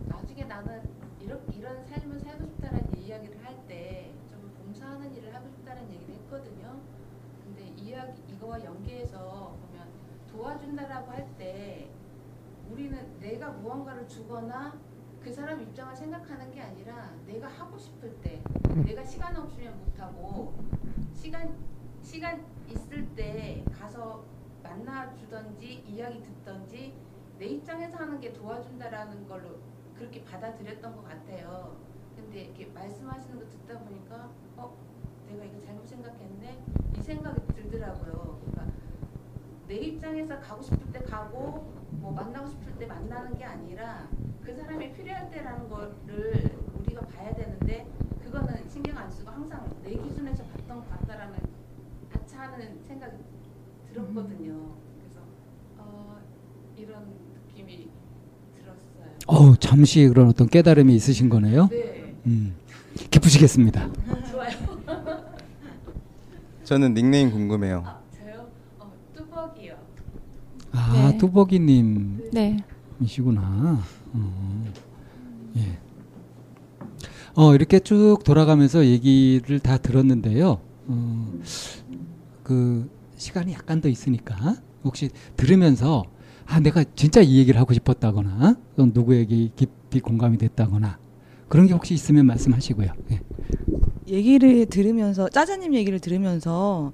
나중에 0.09 0.45
나는 0.45 0.81
이런 1.23 1.41
이런 1.57 1.85
삶을 1.87 2.21
살고 2.21 2.45
싶다는 2.47 2.83
이야기를 2.99 3.37
할 3.45 3.55
때 3.69 4.11
좀 4.31 4.51
봉사하는 4.65 5.15
일을 5.17 5.35
하고 5.35 5.49
싶다는 5.49 5.83
얘기를 5.93 6.15
했거든요. 6.25 6.77
근데 7.45 7.73
이야기 7.83 8.21
이거와 8.35 8.63
연계해서 8.65 9.57
보면 9.63 9.87
도와준다라고 10.85 11.13
할 11.13 11.27
때 11.39 11.91
우리는 12.71 13.19
내가 13.21 13.51
무언가를 13.51 14.07
주거나 14.09 14.79
그 15.23 15.33
사람 15.33 15.61
입장을 15.61 15.95
생각하는 15.95 16.51
게 16.53 16.61
아니라 16.61 17.11
내가 17.27 17.49
하고 17.49 17.79
싶을 17.79 18.15
때 18.21 18.43
내가 18.85 19.05
시간 19.05 19.37
없으면 19.37 19.79
못하고 19.79 20.55
시간 21.15 21.55
시간 22.03 22.45
있을 22.69 23.07
때 23.15 23.65
가서 23.79 24.25
만나 24.63 25.15
주던지 25.15 25.83
이야기 25.87 26.23
듣던지 26.23 26.95
내 27.39 27.47
입장에서 27.47 27.97
하는 27.99 28.21
게 28.21 28.33
도와준다라는 28.33 29.27
걸로 29.27 29.59
그렇게 29.97 30.25
받아들였던 30.25 30.97
것 30.97 31.05
같아요. 31.05 31.77
근데 32.17 32.45
이렇게 32.45 32.67
말씀하시는 32.67 33.39
거 33.39 33.49
듣다 33.49 33.79
보니까 33.81 34.31
어 34.57 34.77
내가 35.29 35.45
이거 35.45 35.61
잘못 35.61 35.87
생각했네 35.87 36.63
이 36.97 37.03
생각이 37.03 37.47
들더라고요. 37.55 38.44
내 39.69 39.77
입장에서 39.77 40.39
가고 40.41 40.63
싶을 40.63 40.79
때 40.93 41.01
가고 41.01 41.73
뭐 41.93 42.13
만나고 42.13 42.49
싶을 42.51 42.75
때 42.79 42.87
만나는 42.87 43.39
게 43.39 43.45
아니라 43.45 44.09
그 44.45 44.55
사람이 44.55 44.93
필요할 44.93 45.31
때라는 45.31 45.69
거를 45.71 46.59
우리가 46.81 47.01
봐야 47.07 47.33
되는데 47.35 47.87
그거는 48.23 48.69
신경 48.69 48.99
안 48.99 49.11
쓰고 49.11 49.31
항상 49.31 49.67
내 49.83 49.91
기준에서 49.97 50.45
봤던 50.45 50.77
것 50.81 50.91
같다라는 50.91 51.39
하찮은 52.11 52.81
생각이 52.87 53.17
들었거든요. 53.91 54.75
그래서 54.99 55.21
어, 55.79 56.19
이런 56.77 57.07
느낌이 57.49 57.89
들었어요. 58.59 59.15
어우, 59.27 59.57
잠시 59.57 60.07
그런 60.09 60.29
어떤 60.29 60.47
깨달음이 60.49 60.95
있으신 60.95 61.31
거네요. 61.31 61.69
네. 61.69 62.15
음, 62.27 62.55
기쁘시겠습니다. 63.11 63.89
좋아요. 64.31 64.53
저는 66.65 66.93
닉네임 66.95 67.31
궁금해요. 67.31 67.83
아? 67.87 67.99
어. 68.01 68.04
아, 70.75 71.11
네. 71.11 71.19
뚜벅이님. 71.19 72.31
네. 72.33 72.57
이시구나. 73.01 73.81
어, 74.13 74.65
예. 75.57 75.79
어, 77.37 77.55
이렇게 77.55 77.79
쭉 77.79 78.19
돌아가면서 78.25 78.85
얘기를 78.85 79.61
다 79.61 79.79
들었는데요. 79.79 80.59
어, 80.87 81.33
그, 82.43 82.91
시간이 83.17 83.53
약간 83.53 83.81
더 83.81 83.89
있으니까, 83.89 84.57
혹시 84.83 85.11
들으면서, 85.37 86.05
아, 86.47 86.61
내가 86.61 86.85
진짜 86.97 87.21
이 87.21 87.39
얘기를 87.39 87.61
하고 87.61 87.73
싶었다거나, 87.73 88.57
또 88.77 88.87
누구에게 88.87 89.51
깊이 89.57 90.01
공감이 90.01 90.39
됐다거나, 90.39 90.99
그런 91.49 91.67
게 91.67 91.73
혹시 91.73 91.95
있으면 91.95 92.27
말씀하시고요. 92.27 92.89
예. 93.13 93.21
얘기를 94.09 94.67
들으면서 94.67 95.29
짜자님 95.29 95.75
얘기를 95.75 95.99
들으면서 95.99 96.93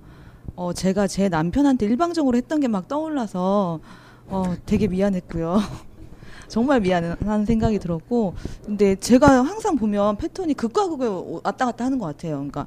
어 0.60 0.74
제가 0.74 1.06
제 1.06 1.30
남편한테 1.30 1.86
일방적으로 1.86 2.36
했던 2.36 2.60
게 2.60 2.68
막 2.68 2.86
떠올라서 2.86 3.80
어 4.28 4.54
되게 4.66 4.88
미안했고요. 4.88 5.58
정말 6.48 6.80
미안한 6.82 7.46
생각이 7.46 7.78
들었고 7.78 8.34
근데 8.66 8.94
제가 8.94 9.42
항상 9.42 9.76
보면 9.76 10.18
패턴이 10.18 10.52
극과 10.52 10.88
극을 10.88 11.40
왔다 11.44 11.64
갔다 11.64 11.86
하는 11.86 11.98
것 11.98 12.04
같아요. 12.04 12.34
그러니까 12.34 12.66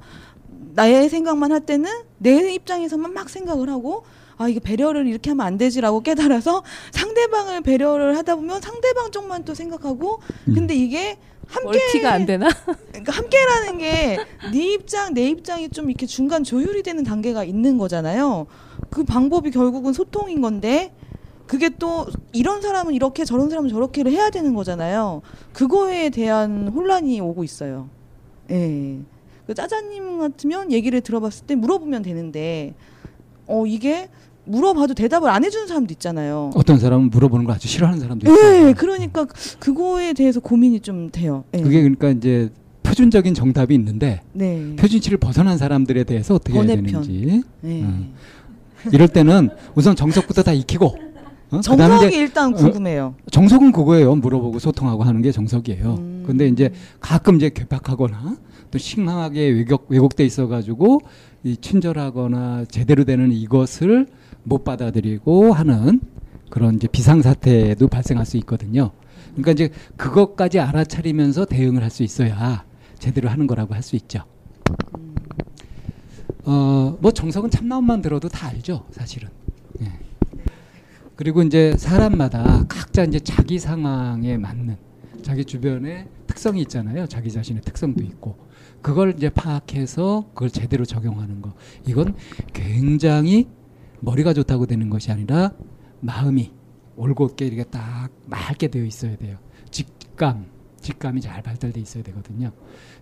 나의 0.74 1.08
생각만 1.08 1.52
할 1.52 1.60
때는 1.62 1.92
내 2.18 2.52
입장에서만 2.56 3.14
막 3.14 3.30
생각을 3.30 3.70
하고 3.70 4.06
아 4.38 4.48
이게 4.48 4.60
배려를 4.60 5.06
이렇게 5.06 5.30
하면 5.30 5.46
안 5.46 5.60
되지라고 5.60 6.02
깨달아서 6.02 6.64
상대방을 6.92 7.62
배려를 7.62 8.18
하다 8.18 8.38
보면 8.38 8.60
상대방 8.60 9.12
쪽만 9.12 9.46
또 9.46 9.54
생각하고 9.54 10.20
근데 10.46 10.74
이게 10.74 11.20
함께 11.54 11.78
멀티가 11.80 12.12
안 12.12 12.26
되나? 12.26 12.48
그러니까 12.92 13.12
함께라는 13.12 13.78
게 13.78 14.18
네 14.52 14.74
입장 14.74 15.14
내 15.14 15.28
입장이 15.30 15.70
좀 15.70 15.90
이렇게 15.90 16.06
중간 16.06 16.44
조율이 16.44 16.84
되는 16.84 17.04
단계가 17.04 17.44
있는 17.44 17.78
거잖아요. 17.78 18.48
그 18.90 19.04
방법이 19.04 19.52
결국은 19.52 19.94
소통인 19.94 20.42
건데 20.42 20.94
그게 21.48 21.70
또 21.70 22.06
이런 22.32 22.62
사람은 22.62 22.94
이렇게 22.94 23.26
저런 23.26 23.50
사람은 23.50 23.70
저렇게를 23.70 24.12
해야 24.12 24.30
되는 24.30 24.54
거잖아요. 24.54 25.22
그거에 25.54 26.10
대한 26.10 26.68
혼란이 26.70 27.20
오고 27.22 27.44
있어요. 27.44 27.90
예. 28.52 29.00
그 29.48 29.54
짜자님 29.54 30.20
같으면 30.20 30.72
얘기를 30.72 31.02
들어봤을 31.02 31.46
때 31.48 31.56
물어보면 31.56 32.02
되는데 32.02 32.74
어 33.48 33.66
이게 33.66 34.10
물어봐도 34.46 34.94
대답을 34.94 35.30
안 35.30 35.44
해주는 35.44 35.68
사람도 35.68 35.94
있잖아요. 35.94 36.52
어떤 36.56 36.78
사람은 36.80 37.10
물어보는 37.10 37.46
걸 37.46 37.56
아주 37.56 37.68
싫어하는 37.68 38.00
사람도 38.00 38.30
있어요. 38.30 38.66
네, 38.66 38.74
그러니까 38.74 39.26
그- 39.26 39.58
그거에 39.60 40.14
대해서 40.14 40.40
고민이 40.40 40.82
좀 40.82 41.10
돼요. 41.12 41.46
예. 41.54 41.62
그게 41.62 41.80
그러니까 41.82 42.10
이제 42.10 42.50
표준적인 42.84 43.34
정답이 43.34 43.74
있는데, 43.76 44.22
네. 44.34 44.76
표준치를 44.76 45.18
벗어난 45.18 45.58
사람들에 45.58 46.04
대해서 46.04 46.36
어떻게 46.36 46.54
해야 46.54 46.62
번외편. 46.66 46.86
되는지. 47.04 47.44
네. 47.62 47.84
어. 47.86 48.04
이럴 48.92 49.08
때는 49.08 49.50
우선 49.76 49.96
정석부터 49.96 50.44
다 50.44 50.52
익히고, 50.52 50.86
어? 50.88 50.92
그다음에 51.62 51.62
정석이 51.62 52.08
이제 52.08 52.18
일단 52.18 52.54
어, 52.54 52.58
궁금해요. 52.58 53.16
정석은 53.32 53.72
그거예요. 53.72 54.16
물어보고 54.16 54.60
소통하고 54.60 55.04
하는 55.04 55.22
게 55.22 55.32
정석이에요. 55.32 55.96
음. 56.00 56.24
근데 56.28 56.48
이제 56.50 56.72
가끔 57.00 57.38
이제 57.38 57.50
괴팍하거나 57.50 58.36
또 58.72 58.78
심하게 58.78 59.48
왜곡, 59.50 59.86
왜곡돼 59.88 60.26
있어가지고 60.26 61.00
이 61.46 61.56
친절하거나 61.58 62.66
제대로 62.70 63.06
되는 63.06 63.32
이것을 63.32 64.08
못 64.44 64.64
받아들이고 64.64 65.54
하는 65.54 66.02
그런 66.50 66.76
이제 66.76 66.88
비상사태도 66.88 67.88
발생할 67.88 68.26
수 68.26 68.38
있거든요. 68.38 68.92
그러니까 69.32 69.52
이제 69.52 69.70
그것까지 69.98 70.60
알아차리면서 70.60 71.46
대응을 71.46 71.82
할 71.84 71.90
수 71.90 72.04
있어야 72.04 72.66
제대로 73.00 73.30
하는 73.30 73.48
거라고 73.48 73.74
할 73.74 73.82
수 73.82 73.96
있죠. 73.96 74.24
어, 76.46 76.98
뭐 77.00 77.12
정석은 77.12 77.50
참나온만 77.50 78.02
들어도 78.02 78.28
다 78.28 78.48
알죠, 78.50 78.86
사실은. 78.92 79.30
예. 79.82 79.92
그리고 81.16 81.42
이제 81.42 81.76
사람마다 81.78 82.66
각자 82.68 83.04
이제 83.04 83.20
자기 83.20 83.60
상황에 83.60 84.38
맞는 84.38 84.78
자기 85.22 85.46
주변에 85.46 86.08
특성이 86.28 86.62
있잖아요. 86.64 87.08
자기 87.08 87.32
자신의 87.32 87.62
특성도 87.62 88.04
있고 88.04 88.36
그걸 88.82 89.14
이제 89.16 89.30
파악해서 89.30 90.26
그걸 90.34 90.50
제대로 90.50 90.84
적용하는 90.84 91.42
거. 91.42 91.54
이건 91.88 92.16
굉장히 92.52 93.48
머리가 94.04 94.34
좋다고 94.34 94.66
되는 94.66 94.90
것이 94.90 95.12
아니라 95.12 95.52
마음이 96.02 96.52
올곧게 96.96 97.46
이렇게 97.46 97.64
딱 97.64 98.10
맑게 98.28 98.68
되어 98.68 98.84
있어야 98.84 99.16
돼요. 99.16 99.38
직감, 99.72 100.46
직감이 100.82 101.22
잘 101.22 101.42
발달돼 101.42 101.80
있어야 101.80 102.04
되거든요. 102.04 102.52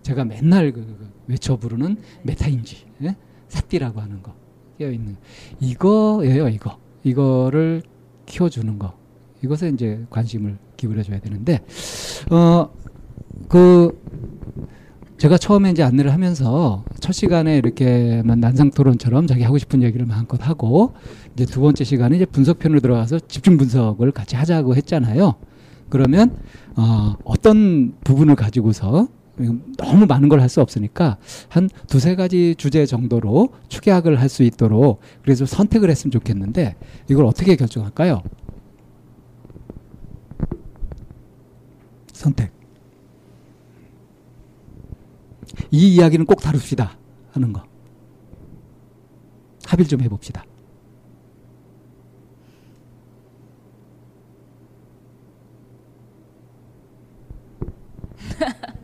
제가 0.02 0.24
맨날 0.24 0.72
그, 0.72 0.80
그 0.80 1.12
외쳐 1.26 1.56
부르는 1.56 1.96
메타인지, 2.22 2.86
예? 3.02 3.16
사띠라고 3.48 4.00
하는 4.00 4.22
거 4.22 4.34
끼어 4.78 4.90
있는 4.90 5.16
이거예요. 5.60 6.48
이거 6.48 6.78
이거를 7.04 7.82
키워주는 8.26 8.78
거 8.78 8.96
이것에 9.42 9.68
이제 9.70 10.06
관심을 10.08 10.58
기울여줘야 10.76 11.18
되는데 11.20 11.60
어 12.30 12.70
그 13.48 13.98
제가 15.22 15.38
처음에 15.38 15.70
이제 15.70 15.84
안내를 15.84 16.12
하면서 16.12 16.82
첫 16.98 17.12
시간에 17.12 17.56
이렇게만 17.56 18.40
난상 18.40 18.72
토론처럼 18.72 19.28
자기 19.28 19.44
하고 19.44 19.56
싶은 19.56 19.80
얘기를 19.84 20.04
마음껏 20.04 20.44
하고 20.44 20.94
이제 21.34 21.46
두 21.46 21.60
번째 21.60 21.84
시간에 21.84 22.16
이제 22.16 22.24
분석편으로 22.24 22.80
들어가서 22.80 23.20
집중 23.28 23.56
분석을 23.56 24.10
같이 24.10 24.34
하자고 24.34 24.74
했잖아요. 24.74 25.36
그러면 25.90 26.36
어, 26.74 27.14
어떤 27.22 27.94
부분을 28.02 28.34
가지고서 28.34 29.06
너무 29.78 30.06
많은 30.06 30.28
걸 30.28 30.40
할 30.40 30.48
수 30.48 30.60
없으니까 30.60 31.18
한 31.48 31.70
두세 31.86 32.16
가지 32.16 32.56
주제 32.58 32.84
정도로 32.84 33.50
축약을 33.68 34.20
할 34.20 34.28
수 34.28 34.42
있도록 34.42 34.98
그래서 35.22 35.46
선택을 35.46 35.88
했으면 35.88 36.10
좋겠는데 36.10 36.74
이걸 37.08 37.26
어떻게 37.26 37.54
결정할까요? 37.54 38.22
선택. 42.12 42.61
이 45.70 45.94
이야기는 45.94 46.26
꼭 46.26 46.40
다룹시다 46.40 46.98
하는 47.32 47.52
거. 47.52 47.64
합의를 49.66 49.88
좀 49.88 50.00
해봅시다. 50.00 50.44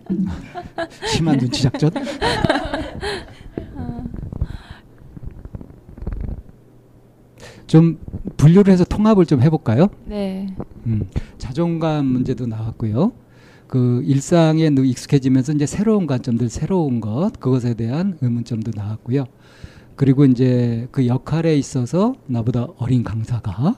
심한 1.07 1.39
눈치 1.39 1.63
작전? 1.63 1.91
좀 7.67 7.99
분류를 8.39 8.73
해서 8.73 8.85
통합을 8.85 9.27
좀 9.27 9.43
해볼까요? 9.43 9.89
네. 10.07 10.47
음, 10.87 11.07
자존감 11.37 12.07
문제도 12.07 12.47
나왔고요. 12.47 13.13
그 13.69 14.03
일상에 14.05 14.71
늘 14.71 14.87
익숙해지면서 14.87 15.53
이제 15.53 15.67
새로운 15.67 16.07
관점들, 16.07 16.49
새로운 16.49 17.01
것, 17.01 17.39
그것에 17.39 17.75
대한 17.75 18.19
의문점도 18.21 18.73
나왔고요. 18.75 19.27
그리고 19.95 20.25
이제 20.25 20.89
그 20.91 21.07
역할에 21.07 21.57
있어서 21.57 22.15
나보다 22.27 22.67
어린 22.79 23.05
강사가 23.05 23.77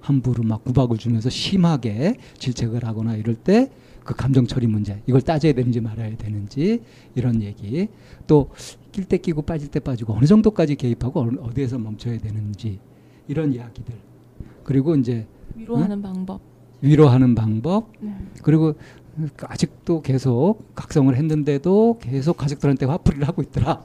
함부로 0.00 0.42
막 0.42 0.64
구박을 0.64 0.96
주면서 0.96 1.30
심하게 1.30 2.16
질책을 2.38 2.84
하거나 2.84 3.14
이럴 3.16 3.34
때 3.36 3.70
그 4.08 4.14
감정 4.14 4.46
처리 4.46 4.66
문제 4.66 5.02
이걸 5.06 5.20
따져야 5.20 5.52
되는지 5.52 5.82
말아야 5.82 6.16
되는지 6.16 6.80
이런 7.14 7.42
얘기 7.42 7.88
또 8.26 8.48
낄 8.90 9.04
때 9.04 9.18
끼고 9.18 9.42
빠질 9.42 9.68
때 9.68 9.80
빠지고 9.80 10.14
어느 10.14 10.24
정도까지 10.24 10.76
개입하고 10.76 11.30
어디에서 11.42 11.78
멈춰야 11.78 12.16
되는지 12.16 12.80
이런 13.28 13.52
이야기들 13.52 13.94
그리고 14.64 14.96
이제 14.96 15.26
위로하는 15.54 16.00
방법. 16.00 16.40
위로하는 16.80 17.34
방법 17.34 17.92
네. 18.00 18.16
그리고 18.42 18.74
아직도 19.46 20.02
계속 20.02 20.74
각성을 20.74 21.14
했는데도 21.14 21.98
계속 22.00 22.36
가족들한테 22.36 22.86
화풀이를 22.86 23.26
하고 23.26 23.42
있더라. 23.42 23.82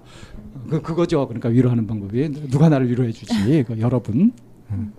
그 0.70 0.82
그거죠. 0.82 1.28
그러니까 1.28 1.50
위로하는 1.50 1.88
방법이 1.88 2.30
누가 2.50 2.70
나를 2.70 2.90
위로해 2.90 3.12
주지? 3.12 3.64
그 3.68 3.80
여러분. 3.80 4.32
음. 4.72 4.94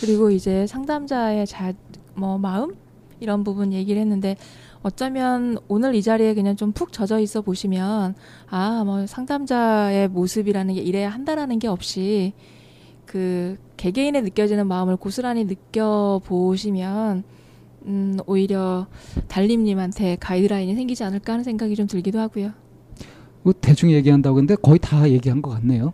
그리고 0.00 0.30
이제 0.30 0.66
상담자의 0.66 1.46
자, 1.46 1.72
뭐 2.14 2.38
마음 2.38 2.74
이런 3.20 3.42
부분 3.44 3.72
얘기를 3.72 4.00
했는데 4.00 4.36
어쩌면 4.82 5.58
오늘 5.68 5.94
이 5.94 6.02
자리에 6.02 6.34
그냥 6.34 6.54
좀 6.56 6.72
푹 6.72 6.92
젖어 6.92 7.18
있어 7.20 7.40
보시면 7.42 8.14
아 8.50 8.82
뭐 8.84 9.06
상담자의 9.06 10.08
모습이라는 10.08 10.74
게 10.74 10.80
이래야 10.80 11.08
한다라는 11.10 11.58
게 11.58 11.66
없이 11.68 12.32
그 13.06 13.56
개개인의 13.76 14.22
느껴지는 14.22 14.66
마음을 14.68 14.96
고스란히 14.96 15.46
느껴 15.46 16.20
보시면 16.24 17.24
음 17.88 18.18
오히려 18.26 18.86
달림님한테 19.28 20.16
가이드라인이 20.20 20.74
생기지 20.74 21.04
않을까 21.04 21.32
하는 21.32 21.44
생각이 21.44 21.74
좀 21.74 21.86
들기도 21.86 22.18
하고요. 22.20 22.50
뭐 23.42 23.54
대충 23.58 23.90
얘기한다고 23.90 24.36
근데 24.36 24.54
거의 24.56 24.78
다 24.78 25.08
얘기한 25.08 25.40
것 25.40 25.50
같네요. 25.50 25.92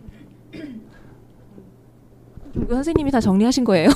그 2.53 2.67
선생님이 2.69 3.11
다 3.11 3.19
정리하신 3.19 3.63
거예요. 3.65 3.89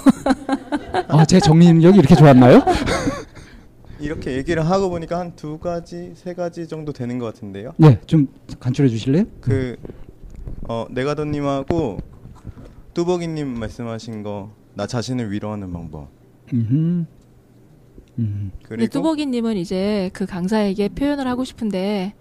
아, 1.08 1.26
제 1.26 1.40
정리력이 1.40 1.98
이렇게 2.00 2.16
좋았나요? 2.16 2.62
이렇게 4.00 4.38
얘기를 4.38 4.66
하고 4.70 4.90
보니까 4.90 5.20
한 5.20 5.36
두 5.36 5.58
가지, 5.60 6.12
세 6.16 6.34
가지 6.34 6.68
정도 6.68 6.92
되는 6.94 7.20
것 7.20 7.26
같은데요. 7.26 7.74
네, 7.78 8.00
좀 8.06 8.28
간추려 8.60 8.88
주실래요? 8.90 9.26
그 9.42 9.76
어, 10.70 10.86
네가더님하고 10.90 12.00
뚜벅이님 12.94 13.48
말씀하신 13.60 14.24
거 14.24 14.52
나 14.76 14.88
자신을 14.88 15.30
위로하는 15.32 15.74
방법. 15.74 16.08
음. 16.54 17.06
음. 18.20 18.52
근데 18.64 18.88
뚜벅이님은 18.88 19.58
이제 19.58 20.10
그 20.14 20.26
강사에게 20.26 20.90
표현을 20.90 21.28
하고 21.28 21.44
싶은데 21.44 22.14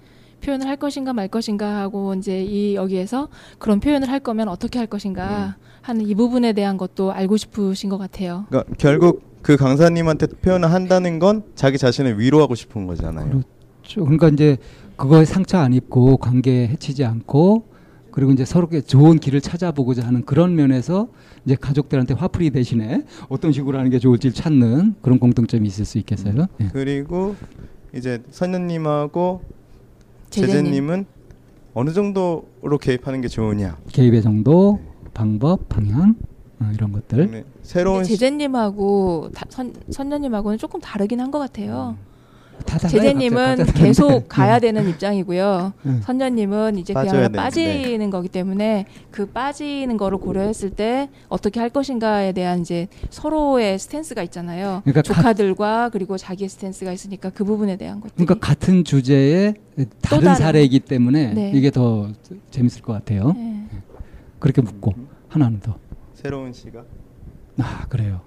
표현을 0.43 0.67
할 0.67 0.77
것인가 0.77 1.13
말 1.13 1.29
것인가 1.29 1.81
하고 1.81 2.15
이제 2.15 2.43
이 2.43 2.75
여기에서 2.75 3.29
그런 3.59 3.81
표현을 3.81 4.09
할 4.09 4.21
거면 4.21 4.49
어떻게 4.49 4.79
할 4.79 4.87
것인가 4.87 5.57
하는 5.83 6.07
이 6.07 6.15
부분에 6.15 6.53
대한 6.53 6.77
것도 6.77 7.13
알고 7.13 7.37
싶으신 7.37 7.91
것 7.91 7.99
같아요. 7.99 8.45
그러니까 8.49 8.73
결국 8.79 9.23
그 9.43 9.57
강사님한테 9.57 10.27
표현을 10.27 10.71
한다는 10.71 11.19
건 11.19 11.43
자기 11.55 11.79
자신을 11.79 12.19
위로하고 12.21 12.55
싶은 12.55 12.87
거잖아요. 12.87 13.43
그렇죠. 13.83 14.05
그러니까 14.05 14.29
이제 14.29 14.57
그거에 14.97 15.25
상처 15.25 15.59
안 15.59 15.73
입고 15.73 16.19
관계 16.19 16.69
해치지 16.69 17.05
않고 17.05 17.65
그리고 18.11 18.33
이제 18.33 18.45
서로게 18.45 18.81
좋은 18.81 19.19
길을 19.19 19.41
찾아보고자 19.41 20.07
하는 20.07 20.25
그런 20.25 20.55
면에서 20.57 21.09
이제 21.45 21.55
가족들한테 21.55 22.15
화풀이 22.15 22.51
대신에 22.51 23.05
어떤 23.29 23.53
식으로 23.53 23.79
하는 23.79 23.91
게 23.91 23.99
좋을지 23.99 24.33
찾는 24.33 24.95
그런 25.03 25.19
공통점이 25.19 25.67
있을 25.69 25.85
수 25.85 25.99
있겠어요. 25.99 26.47
예. 26.61 26.69
그리고 26.73 27.35
이제 27.95 28.23
선녀님하고 28.31 29.43
제재님. 30.31 30.53
제재님은 30.65 31.07
어느 31.75 31.91
정도로 31.93 32.79
개입하는 32.81 33.21
게 33.21 33.29
좋으냐. 33.29 33.79
개입의 33.93 34.23
정도, 34.23 34.81
방법, 35.15 35.69
방향 35.69 36.15
어, 36.61 36.71
이런 36.75 36.91
것들. 36.93 37.31
네, 37.31 37.45
새로운 37.63 38.03
시- 38.03 38.13
제재님하고 38.17 39.31
다- 39.35 39.47
선, 39.49 39.73
선녀님하고는 39.91 40.59
조금 40.59 40.81
다르긴 40.81 41.21
한 41.21 41.31
것 41.31 41.39
같아요. 41.39 41.69
다 41.69 41.73
달라요, 41.77 42.08
제재님은 42.67 43.65
계속. 43.75 44.29
가야 44.29 44.59
되는 44.59 44.89
입장이고요. 44.89 45.73
음. 45.87 46.01
선녀님은 46.05 46.79
이제 46.79 46.93
그냥. 46.93 47.33
빠지는 47.33 48.11
거기 48.11 48.29
때문에 48.29 48.87
그 49.11 49.27
빠지는 49.27 49.97
거를 49.97 50.19
고려했을 50.19 50.71
때 50.71 51.09
어떻게 51.29 51.61
할 51.61 51.71
것인가에 51.71 52.33
대한 52.33 52.61
이제 52.61 52.89
서로의 53.11 53.79
스탠스가 53.79 54.23
있잖아요. 54.25 54.83
그러니까 54.85 55.03
가- 55.03 55.15
조카들과 55.15 55.91
그리고 55.91 56.17
자기의 56.17 56.49
스탠스가 56.49 56.93
있으니까 56.93 57.31
그 57.31 57.45
부분에 57.45 57.77
대한 57.77 58.01
것들이 58.01 58.25
그러니까 58.27 58.47
같은 58.47 58.85
주제의 58.85 59.55
다른 60.01 60.25
다른- 60.25 60.35
사례이기 60.37 60.81
때문에 60.81 61.33
네. 61.35 61.53
이게 61.55 61.71
더 61.71 62.09
재밌을 62.51 62.83
것 62.83 62.93
같아요. 62.93 63.33
네. 63.37 63.65
그렇게 64.39 64.61
묻고 64.63 64.93
하나는 65.29 65.61
더. 65.61 65.77
새로운 66.15 66.53
시각. 66.53 66.87
아 67.59 67.87
그래요. 67.89 68.21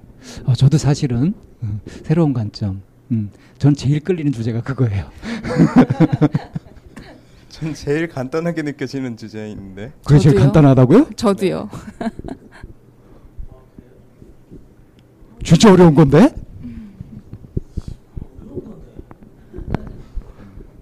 어, 0.45 0.53
저도 0.53 0.77
사실은 0.77 1.33
음, 1.63 1.79
새로운 1.85 2.33
관점. 2.33 2.81
음, 3.11 3.29
전 3.57 3.75
제일 3.75 3.99
끌리는 3.99 4.31
주제가 4.31 4.61
그거예요. 4.61 5.09
전 7.49 7.73
제일 7.73 8.07
간단하게 8.07 8.61
느껴지는 8.63 9.17
주제인데. 9.17 9.91
그게 10.05 10.19
제일 10.19 10.35
저도요. 10.35 10.45
간단하다고요? 10.51 11.09
저도요. 11.15 11.69
진짜 15.43 15.71
어려운 15.71 15.93
건데? 15.93 16.33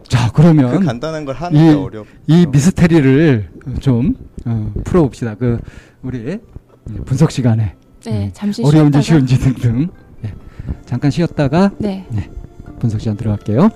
자 0.07 0.32
그러면 0.32 0.80
그 0.80 0.86
간단한 0.86 1.25
걸 1.25 1.36
하는 1.36 1.59
게 1.59 1.71
이, 1.71 1.75
어렵. 1.75 2.05
이 2.27 2.45
미스테리를 2.47 3.49
좀 3.80 4.15
어, 4.45 4.71
풀어봅시다. 4.84 5.36
그 5.36 5.59
우리 6.01 6.39
분석 7.05 7.32
시간에 7.32 7.75
네, 8.03 8.25
음, 8.25 8.30
잠시 8.34 8.63
어려운지 8.63 9.01
쉬운지 9.01 9.38
등등 9.39 9.80
네, 9.80 9.88
잠깐 10.86 11.11
쉬었다가 11.11 11.72
네. 11.78 12.05
분석 12.80 13.01
시간 13.01 13.17
들어갈게요. 13.17 13.70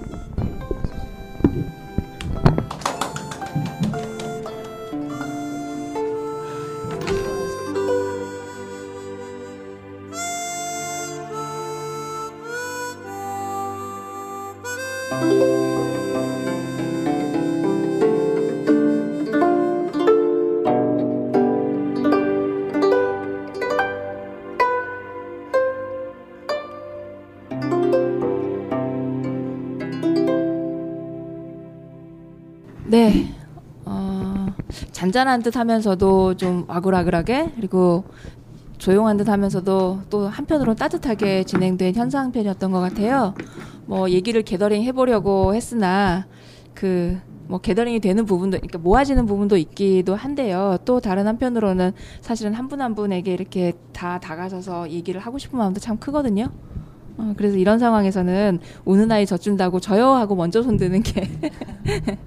네. 32.94 33.26
어, 33.86 34.46
잔잔한 34.92 35.42
듯 35.42 35.58
하면서도 35.58 36.38
좀 36.38 36.66
와글와글하게 36.68 37.54
그리고 37.56 38.04
조용한 38.78 39.18
듯 39.18 39.30
하면서도 39.30 40.02
또 40.12 40.28
한편으로는 40.28 40.76
따뜻하게 40.76 41.44
진행된 41.44 41.96
현상편이었던 41.96 42.72
것 42.72 42.82
같아요. 42.82 43.34
뭐 43.88 44.12
얘기를 44.12 44.44
게더링 44.44 44.84
해보려고 44.84 45.56
했으나 45.56 46.28
그 46.76 47.20
뭐 47.48 47.60
게더링이 47.60 48.00
되는 48.00 48.26
부분도 48.26 48.58
그러니까 48.58 48.78
모아지는 48.80 49.26
부분도 49.26 49.58
있기도 49.58 50.16
한데요. 50.16 50.78
또 50.86 51.00
다른 51.00 51.28
한편으로는 51.28 51.92
사실은 52.22 52.54
한 52.54 52.68
분한 52.68 52.96
분에게 52.96 53.34
이렇게 53.34 53.74
다 53.92 54.20
다가서서 54.20 54.90
얘기를 54.90 55.20
하고 55.20 55.38
싶은 55.38 55.60
마음도 55.60 55.80
참 55.80 55.98
크거든요. 55.98 56.48
어, 57.18 57.34
그래서 57.38 57.58
이런 57.58 57.80
상황에서는 57.80 58.60
오는 58.86 59.12
아이 59.12 59.26
젖준다고 59.26 59.80
저요 59.80 60.08
하고 60.10 60.36
먼저 60.36 60.62
손드는 60.64 61.04
게 61.04 61.30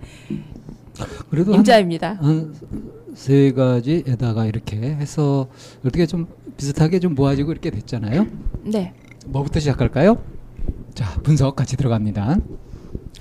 그래도 1.30 1.52
한- 1.52 1.58
임자입니다. 1.60 2.18
한세 2.20 3.52
가지에다가 3.52 4.46
이렇게 4.46 4.76
해서 4.76 5.48
어떻게 5.84 6.06
좀 6.06 6.26
비슷하게 6.56 7.00
좀 7.00 7.14
모아지고 7.14 7.52
이렇게 7.52 7.70
됐잖아요. 7.70 8.26
네. 8.64 8.94
뭐부터 9.26 9.60
시작할까요? 9.60 10.16
자, 10.94 11.04
분석 11.22 11.56
같이 11.56 11.76
들어갑니다. 11.76 12.36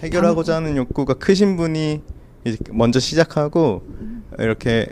해결하고자 0.01 0.55
하는 0.57 0.77
욕구가 0.77 1.15
크신 1.15 1.57
분이 1.57 2.01
이제 2.45 2.57
먼저 2.71 2.99
시작하고 2.99 3.81
이렇게 4.39 4.87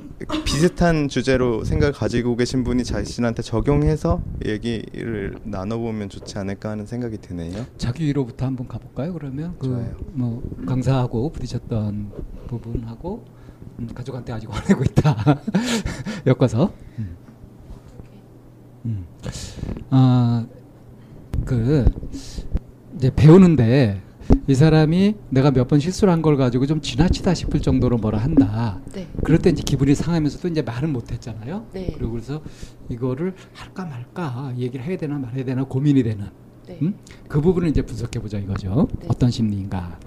비슷한 0.45 1.09
주제로 1.09 1.63
생각을 1.63 1.91
가지고 1.93 2.35
계신 2.35 2.63
분이 2.63 2.83
자신한테 2.83 3.41
적용해서 3.41 4.21
얘기를 4.45 5.35
나눠보면 5.43 6.09
좋지 6.09 6.37
않을까 6.37 6.69
하는 6.71 6.85
생각이 6.85 7.17
드네요. 7.17 7.65
자기 7.77 8.05
위로부터 8.05 8.45
한번 8.45 8.67
가볼까요? 8.67 9.13
그러면. 9.13 9.55
그 9.59 9.95
뭐 10.13 10.41
강사하고 10.65 11.31
부딪혔던 11.31 12.11
부분하고 12.47 13.25
음, 13.79 13.87
가족한테 13.93 14.31
아직 14.33 14.47
화내고 14.53 14.83
있다 14.83 15.15
엮어서 16.27 16.71
음. 16.99 17.17
음. 18.85 19.05
아그 19.89 21.85
이제 22.95 23.11
배우는데 23.15 24.01
이 24.47 24.53
사람이 24.55 25.15
내가 25.29 25.51
몇 25.51 25.67
번 25.67 25.79
실수를 25.79 26.11
한 26.11 26.21
걸 26.21 26.35
가지고 26.37 26.65
좀 26.65 26.81
지나치다 26.81 27.33
싶을 27.33 27.61
정도로 27.61 27.97
뭐라 27.97 28.17
한다. 28.19 28.79
네. 28.93 29.07
그럴 29.23 29.39
때 29.39 29.49
이제 29.49 29.61
기분이 29.65 29.95
상하면서도 29.95 30.47
이제 30.49 30.61
말은 30.61 30.91
못 30.91 31.11
했잖아요. 31.11 31.65
네. 31.73 31.91
그리고 31.97 32.11
그래서 32.11 32.41
이거를 32.89 33.33
할까 33.53 33.85
말까 33.85 34.53
얘기를 34.57 34.85
해야 34.85 34.97
되나 34.97 35.17
말아야 35.17 35.43
되나 35.45 35.63
고민이 35.63 36.03
되는. 36.03 36.27
네. 36.67 36.77
음? 36.81 36.95
그 37.27 37.41
부분을 37.41 37.69
이제 37.69 37.81
분석해 37.81 38.19
보자 38.19 38.37
이거죠. 38.37 38.87
네. 38.99 39.07
어떤 39.09 39.29
심리인가. 39.31 39.97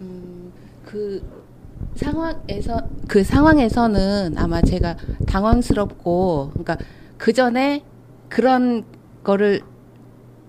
음, 0.00 0.52
그 0.84 1.22
상황에서 1.94 2.88
그 3.08 3.22
상황에서는 3.24 4.34
아마 4.36 4.60
제가 4.62 4.96
당황스럽고 5.26 6.50
그러니까 6.52 6.76
그 7.16 7.32
전에 7.32 7.82
그런 8.28 8.84
거를 9.24 9.60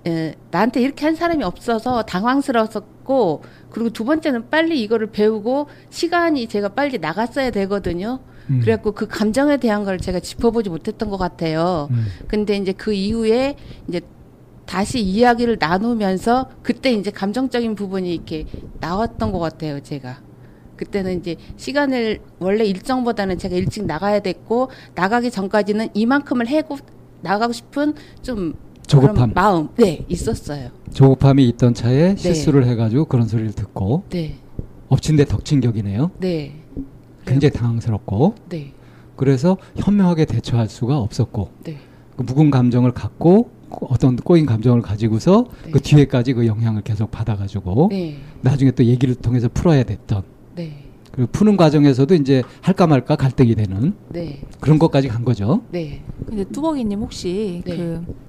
에, 0.08 0.36
나한테 0.52 0.82
이렇게 0.82 1.06
한 1.06 1.16
사람이 1.16 1.44
없어서 1.44 2.04
당황스러웠고 2.04 3.44
그리고 3.70 3.90
두 3.90 4.06
번째는 4.06 4.50
빨리 4.50 4.82
이거를 4.82 5.08
배우고 5.08 5.68
시간이 5.90 6.48
제가 6.48 6.70
빨리 6.70 6.98
나갔어야 7.00 7.52
되거든요. 7.52 8.20
음. 8.50 8.62
그래갖고 8.62 8.94
그 8.94 9.08
감정에 9.08 9.58
대한 9.58 9.84
걸 9.84 9.98
제가 10.00 10.20
짚어보지 10.20 10.70
못했던 10.70 11.10
것 11.10 11.18
같아요. 11.18 11.88
음. 11.92 12.06
근데 12.28 12.56
이제 12.56 12.72
그 12.72 12.94
이후에 12.94 13.56
이제 13.88 14.02
다시 14.66 15.00
이야기를 15.00 15.58
나누면서 15.60 16.50
그때 16.62 16.92
이제 16.92 17.10
감정적인 17.10 17.76
부분이 17.76 18.14
이렇게 18.14 18.46
나왔던 18.80 19.32
것 19.32 19.40
같아요, 19.40 19.80
제가. 19.82 20.22
그때는 20.76 21.20
이제 21.20 21.36
시간을 21.58 22.20
원래 22.40 22.64
일정보다는 22.66 23.38
제가 23.38 23.56
일찍 23.56 23.86
나가야 23.86 24.22
됐고 24.22 24.70
나가기 24.96 25.32
전까지는 25.32 25.90
이만큼을 25.94 26.48
해고 26.48 26.78
나가고 27.22 27.52
싶은 27.52 27.96
좀 28.22 28.54
조급함. 28.90 29.32
마음 29.36 29.70
네 29.76 30.04
있었어요. 30.10 30.70
조급함이 30.94 31.48
있던 31.50 31.74
차에 31.76 32.16
네. 32.16 32.16
실수를 32.16 32.66
해가지고 32.66 33.06
그런 33.06 33.28
소리를 33.28 33.52
듣고 33.54 34.04
네, 34.10 34.36
엎친 34.88 35.16
데 35.16 35.26
덕친 35.26 35.62
격이네요. 35.62 36.12
네, 36.20 36.56
굉장히 37.26 37.54
당황스럽고 37.54 38.34
네, 38.50 38.74
그래서 39.16 39.58
현명하게 39.76 40.26
대처할 40.26 40.68
수가 40.68 40.98
없었고 40.98 41.52
네, 41.64 41.78
그 42.18 42.24
묵은 42.24 42.50
감정을 42.50 42.92
갖고 42.94 43.52
어떤 43.70 44.16
꼬인 44.16 44.48
감정을 44.48 44.82
가지고서 44.82 45.46
네. 45.66 45.72
그 45.72 45.80
뒤에까지 45.80 46.34
그 46.34 46.48
영향을 46.48 46.82
계속 46.82 47.12
받아가지고 47.12 47.90
네, 47.92 48.18
나중에 48.42 48.72
또 48.72 48.84
얘기를 48.84 49.14
통해서 49.14 49.48
풀어야 49.54 49.84
됐던 49.84 50.24
네, 50.56 50.86
그리고 51.12 51.30
푸는 51.32 51.58
과정에서도 51.58 52.16
이제 52.16 52.42
할까 52.62 52.88
말까 52.88 53.16
갈등이 53.16 53.54
되는 53.54 53.94
네, 54.10 54.42
그런 54.60 54.80
것까지 54.80 55.10
간 55.10 55.24
거죠. 55.24 55.62
네. 55.70 56.02
근데 56.26 56.44
뚜벅이님 56.46 57.00
혹시 57.02 57.62
네. 57.66 57.78
그 57.78 58.29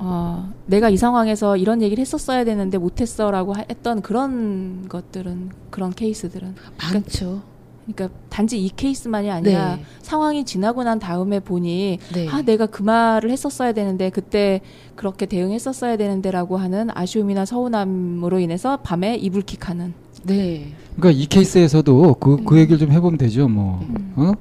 어, 0.00 0.52
내가 0.66 0.88
이 0.90 0.96
상황에서 0.96 1.56
이런 1.56 1.82
얘기를 1.82 2.00
했었어야 2.00 2.44
되는데 2.44 2.78
못했어라고 2.78 3.54
하- 3.54 3.64
했던 3.68 4.00
그런 4.00 4.86
것들은 4.88 5.50
그런 5.70 5.90
케이스들은 5.92 6.54
많죠. 6.92 7.42
그러니까 7.86 8.16
단지 8.28 8.62
이 8.62 8.68
케이스만이 8.68 9.30
아니라 9.30 9.76
네. 9.76 9.82
상황이 10.02 10.44
지나고 10.44 10.84
난 10.84 10.98
다음에 10.98 11.40
보니 11.40 11.98
네. 12.14 12.28
아 12.28 12.42
내가 12.42 12.66
그 12.66 12.82
말을 12.82 13.30
했었어야 13.30 13.72
되는데 13.72 14.10
그때 14.10 14.60
그렇게 14.94 15.24
대응했었어야 15.24 15.96
되는데라고 15.96 16.58
하는 16.58 16.90
아쉬움이나 16.92 17.46
서운함으로 17.46 18.40
인해서 18.40 18.76
밤에 18.82 19.16
이불킥하는 19.16 19.94
네. 20.24 20.74
그러니까 20.96 21.22
이 21.22 21.26
케이스에서도 21.26 22.14
그, 22.20 22.44
그 22.44 22.54
음. 22.56 22.58
얘기를 22.58 22.78
좀 22.78 22.92
해보면 22.92 23.16
되죠, 23.18 23.48
뭐. 23.48 23.80
어? 24.16 24.32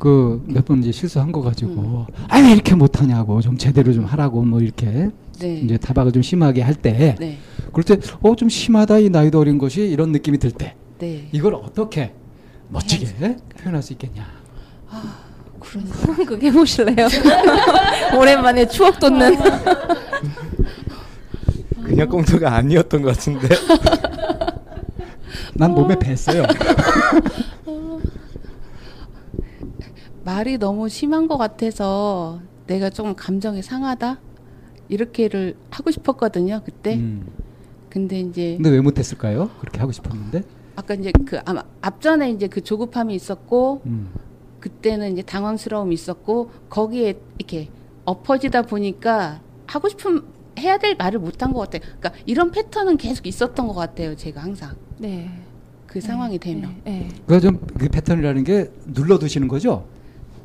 그 0.00 0.42
몇 0.48 0.64
번 0.64 0.78
이제 0.80 0.90
실수한 0.92 1.30
거 1.30 1.42
가지고 1.42 2.06
음. 2.08 2.14
아왜 2.28 2.52
이렇게 2.52 2.74
못하냐고 2.74 3.40
좀 3.40 3.56
제대로 3.58 3.92
좀 3.92 4.04
하라고 4.06 4.42
뭐 4.42 4.60
이렇게 4.60 5.10
네. 5.38 5.60
이제 5.60 5.76
타박을 5.76 6.10
좀 6.12 6.22
심하게 6.22 6.62
할 6.62 6.74
때 6.74 7.14
네. 7.20 7.38
그럴 7.72 7.84
때 7.84 7.96
어 8.22 8.34
좀 8.34 8.48
심하다 8.48 8.98
이 8.98 9.10
나이도 9.10 9.38
어린 9.38 9.58
것이 9.58 9.82
이런 9.82 10.10
느낌이 10.12 10.38
들때 10.38 10.74
네. 10.98 11.28
이걸 11.32 11.54
어떻게 11.54 12.12
멋지게 12.70 13.36
표현할 13.58 13.82
수 13.82 13.92
있겠냐. 13.94 14.26
그러니까. 15.60 16.14
그거 16.16 16.36
해보실래요? 16.36 17.08
오랜만에 18.18 18.66
추억 18.68 18.98
돋는 18.98 19.36
그냥 21.84 22.08
꽁트가 22.08 22.54
아니었던 22.54 23.02
것 23.02 23.16
같은데. 23.16 23.48
난 25.54 25.72
몸에 25.72 25.96
뱄어요. 25.98 26.44
말이 30.30 30.58
너무 30.58 30.88
심한 30.88 31.26
것 31.26 31.38
같아서 31.38 32.40
내가 32.68 32.88
좀 32.88 33.16
감정이 33.16 33.62
상하다 33.62 34.20
이렇게를 34.88 35.56
하고 35.70 35.90
싶었거든요 35.90 36.62
그때. 36.64 36.94
음. 36.94 37.26
근데 37.88 38.20
이제 38.20 38.54
근데 38.54 38.70
왜 38.70 38.80
못했을까요? 38.80 39.50
그렇게 39.58 39.80
하고 39.80 39.90
싶었는데. 39.90 40.44
아까 40.76 40.94
이제 40.94 41.10
그 41.26 41.40
아마 41.44 41.64
앞전에 41.80 42.30
이제 42.30 42.46
그 42.46 42.60
조급함이 42.60 43.12
있었고 43.12 43.82
음. 43.86 44.10
그때는 44.60 45.12
이제 45.12 45.22
당황스러움이 45.22 45.92
있었고 45.94 46.52
거기에 46.68 47.18
이렇게 47.38 47.68
엎어지다 48.04 48.62
보니까 48.62 49.40
하고 49.66 49.88
싶은 49.88 50.22
해야 50.60 50.78
될 50.78 50.94
말을 50.94 51.18
못한 51.18 51.52
것 51.52 51.58
같아요. 51.58 51.80
그러니까 51.98 52.12
이런 52.26 52.52
패턴은 52.52 52.98
계속 52.98 53.26
있었던 53.26 53.66
것 53.66 53.74
같아요. 53.74 54.14
제가 54.14 54.40
항상 54.40 54.76
네. 54.98 55.28
그 55.88 56.00
상황이 56.00 56.38
되면. 56.38 56.76
네. 56.84 57.08
그러니까 57.26 57.50
좀그 57.50 57.88
패턴이라는 57.88 58.44
게 58.44 58.70
눌러두시는 58.86 59.48
거죠. 59.48 59.86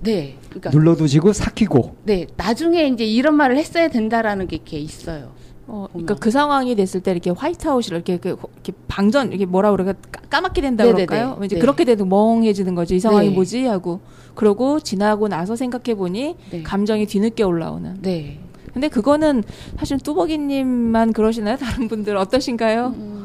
네. 0.05 0.37
그러니까 0.49 0.69
눌러두시고 0.71 1.33
삭히고. 1.33 1.95
네 2.03 2.27
나중에 2.37 2.87
이제 2.87 3.05
이런 3.05 3.35
말을 3.35 3.57
했어야 3.57 3.87
된다라는 3.89 4.47
게 4.47 4.55
이렇게 4.57 4.77
있어요. 4.79 5.31
어, 5.67 5.87
그러니까 5.91 6.13
그 6.15 6.29
상황이 6.29 6.75
됐을 6.75 7.01
때 7.01 7.09
이렇게 7.11 7.31
화이트아웃을 7.31 7.93
이렇게, 7.95 8.17
그- 8.17 8.37
이렇게 8.53 8.71
방전 8.87 9.33
이게 9.33 9.45
뭐라 9.47 9.71
그럴까 9.71 9.93
까- 10.11 10.21
까맣게 10.29 10.61
된다 10.61 10.83
네네네. 10.83 11.05
그럴까요? 11.07 11.39
이제 11.43 11.55
네. 11.55 11.59
그렇게 11.61 11.83
되도 11.85 12.05
멍해지는 12.05 12.75
거죠. 12.75 12.93
이 12.93 12.99
상황이 12.99 13.29
네. 13.29 13.33
뭐지 13.33 13.65
하고 13.65 13.99
그러고 14.35 14.79
지나고 14.79 15.27
나서 15.27 15.55
생각해 15.55 15.95
보니 15.95 16.35
네. 16.51 16.61
감정이 16.63 17.07
뒤늦게 17.07 17.41
올라오는. 17.43 17.97
네. 18.03 18.39
근데 18.73 18.89
그거는 18.89 19.43
사실 19.79 19.97
뚜벅이님만 19.99 21.13
그러시나요? 21.13 21.55
다른 21.57 21.87
분들 21.87 22.15
어떠신가요? 22.17 22.93
음, 22.97 23.24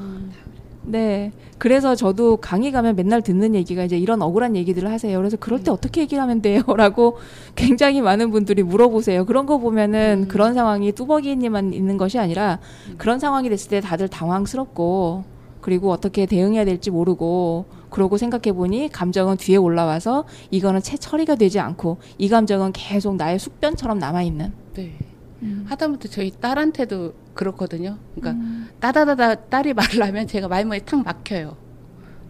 네. 0.91 1.33
그래서 1.59 1.95
저도 1.95 2.39
강의 2.39 2.73
가면 2.73 2.97
맨날 2.97 3.23
듣는 3.23 3.55
얘기가 3.55 3.85
이제 3.85 3.97
이런 3.97 4.23
억울한 4.23 4.57
얘기들을 4.57 4.91
하세요. 4.91 5.17
그래서 5.19 5.37
그럴 5.37 5.63
때 5.63 5.71
어떻게 5.71 6.01
얘기를 6.03 6.23
하면 6.23 6.43
돼요? 6.43 6.63
라고 6.77 7.19
굉장히 7.55 8.01
많은 8.01 8.31
분들이 8.31 8.63
물어보세요. 8.63 9.25
그런 9.27 9.47
거 9.47 9.59
보면은 9.59 10.27
그런 10.29 10.55
상황이 10.55 10.93
뚜벅이님만 10.93 11.73
있는 11.73 11.97
것이 11.97 12.19
아니라 12.19 12.59
그런 12.99 13.19
상황이 13.19 13.49
됐을 13.49 13.71
때 13.71 13.81
다들 13.81 14.09
당황스럽고 14.09 15.25
그리고 15.61 15.91
어떻게 15.91 16.27
대응해야 16.27 16.65
될지 16.65 16.91
모르고 16.91 17.67
그러고 17.91 18.17
생각해 18.17 18.53
보니 18.53 18.89
감정은 18.89 19.37
뒤에 19.37 19.57
올라와서 19.57 20.25
이거는 20.51 20.81
채 20.81 20.97
처리가 20.97 21.35
되지 21.35 21.61
않고 21.61 21.99
이 22.19 22.29
감정은 22.29 22.73
계속 22.73 23.17
나의 23.17 23.39
숙변처럼 23.39 23.99
남아 23.99 24.23
있는. 24.23 24.53
네. 24.75 24.95
하다못해 25.67 26.09
저희 26.09 26.31
딸한테도 26.31 27.15
그렇거든요. 27.35 27.97
그러니까 28.15 28.45
따다다다 28.81 29.35
딸이 29.47 29.75
말을 29.75 30.03
하면 30.03 30.27
제가 30.27 30.49
말문에 30.49 30.81
탁 30.81 31.03
막혀요. 31.05 31.57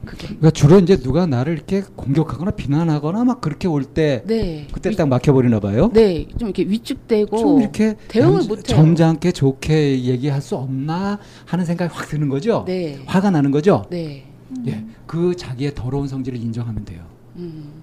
그게. 0.05 0.29
그러니까 0.29 0.51
주로 0.51 0.79
이제 0.79 0.97
누가 0.97 1.27
나를 1.27 1.53
이렇게 1.53 1.83
공격하거나 1.83 2.53
비난하거나 2.53 3.25
막 3.25 3.41
그렇게 3.43 3.69
올때 3.69 4.23
네. 4.27 4.67
그때 4.73 4.91
딱 4.93 5.09
막혀버리나 5.09 5.61
봐요. 5.61 5.91
네, 5.93 6.27
좀 6.39 6.49
이렇게 6.49 6.63
위축되고 6.63 7.37
좀 7.37 7.61
이렇게 7.61 7.97
대응을 8.09 8.41
점- 8.41 8.49
못해요. 8.49 8.77
점잖게 8.77 9.33
좋게 9.33 10.05
얘기할 10.05 10.41
수 10.41 10.57
없나 10.57 11.19
하는 11.45 11.65
생각이 11.67 11.93
확 11.95 12.09
드는 12.09 12.31
거죠. 12.31 12.65
네. 12.67 12.99
화가 13.05 13.31
나는 13.31 13.51
거죠. 13.51 13.85
네. 13.91 14.25
예, 14.67 14.85
그 15.07 15.37
자기의 15.37 15.75
더러운 15.75 16.09
성질을 16.09 16.39
인정하면 16.41 16.85
돼요. 16.87 17.03
음. 17.37 17.83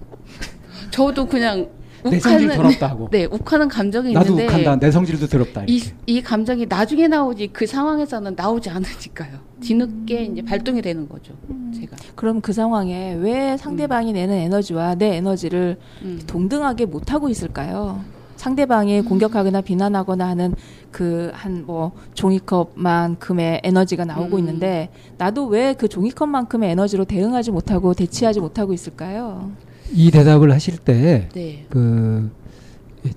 저도 0.90 1.26
그냥 1.26 1.68
내 2.04 2.18
성질 2.20 2.48
더럽다 2.48 2.86
하고. 2.88 3.08
네, 3.10 3.24
욱하는 3.26 3.68
감정이 3.68 4.12
나도 4.12 4.30
있는데 4.30 4.46
욱한다. 4.46 4.76
내 4.78 4.90
성질도 4.90 5.26
더럽다. 5.26 5.64
이, 5.66 5.76
이렇게. 5.76 5.92
이 6.06 6.22
감정이 6.22 6.66
나중에 6.66 7.08
나오지 7.08 7.48
그 7.52 7.66
상황에서는 7.66 8.34
나오지 8.36 8.70
않으니까요. 8.70 9.38
뒤늦게 9.60 10.24
이제 10.24 10.42
발동이 10.42 10.80
되는 10.82 11.08
거죠. 11.08 11.34
제가. 11.74 11.96
그럼 12.14 12.40
그 12.40 12.52
상황에 12.52 13.14
왜 13.14 13.56
상대방이 13.56 14.12
내는 14.12 14.34
에너지와 14.36 14.94
내 14.94 15.16
에너지를 15.16 15.76
음. 16.02 16.20
동등하게 16.26 16.86
못 16.86 17.12
하고 17.12 17.28
있을까요? 17.28 18.00
상대방이 18.36 19.02
공격하거나 19.02 19.62
비난하거나 19.62 20.28
하는 20.28 20.54
그 20.92 21.32
한 21.34 21.64
뭐 21.66 21.90
종이컵만큼의 22.14 23.60
에너지가 23.64 24.04
나오고 24.04 24.36
음. 24.36 24.38
있는데 24.40 24.90
나도 25.18 25.46
왜 25.46 25.74
그 25.76 25.88
종이컵만큼의 25.88 26.70
에너지로 26.70 27.04
대응하지 27.04 27.50
못하고 27.50 27.94
대치하지 27.94 28.40
못하고 28.40 28.72
있을까요? 28.72 29.50
이 29.92 30.10
대답을 30.10 30.52
하실 30.52 30.76
때 30.78 31.28
네. 31.34 31.66
그 31.70 32.30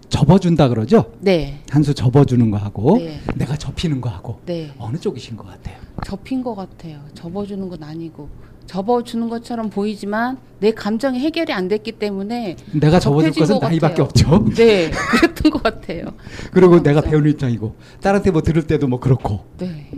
접어준다 0.10 0.70
그러죠? 0.70 1.12
네. 1.20 1.60
한 1.70 1.84
수 1.84 1.94
접어주는 1.94 2.50
거 2.52 2.58
하고 2.58 2.98
네. 2.98 3.20
내가 3.36 3.56
접히는 3.58 4.00
거 4.02 4.10
하고 4.10 4.40
네. 4.46 4.72
어느 4.78 4.98
쪽이신 4.98 5.36
것 5.36 5.48
같아요? 5.48 5.78
접힌 6.06 6.44
것 6.44 6.56
같아요. 6.56 7.00
접어주는 7.16 7.68
건 7.68 7.84
아니고 7.84 8.30
접어주는 8.68 9.28
것처럼 9.28 9.70
보이지만 9.70 10.38
내 10.60 10.72
감정이 10.72 11.20
해결이 11.20 11.52
안 11.52 11.68
됐기 11.68 11.94
때문에 11.94 12.56
내가 12.74 13.00
접어줄 13.00 13.32
것은 13.34 13.60
것 13.60 13.68
나이밖에. 13.68 14.02
없죠. 14.02 14.46
네, 14.56 14.92
그랬던 14.92 15.52
것 15.52 15.64
같아요. 15.64 16.06
그리고 16.52 16.82
내가 16.82 17.02
배우는 17.02 17.32
입장이고 17.32 17.76
딸한테 18.02 18.32
뭐 18.32 18.42
들을 18.42 18.66
때도 18.66 18.88
뭐 18.88 19.00
그렇고 19.00 19.44
네, 19.58 19.90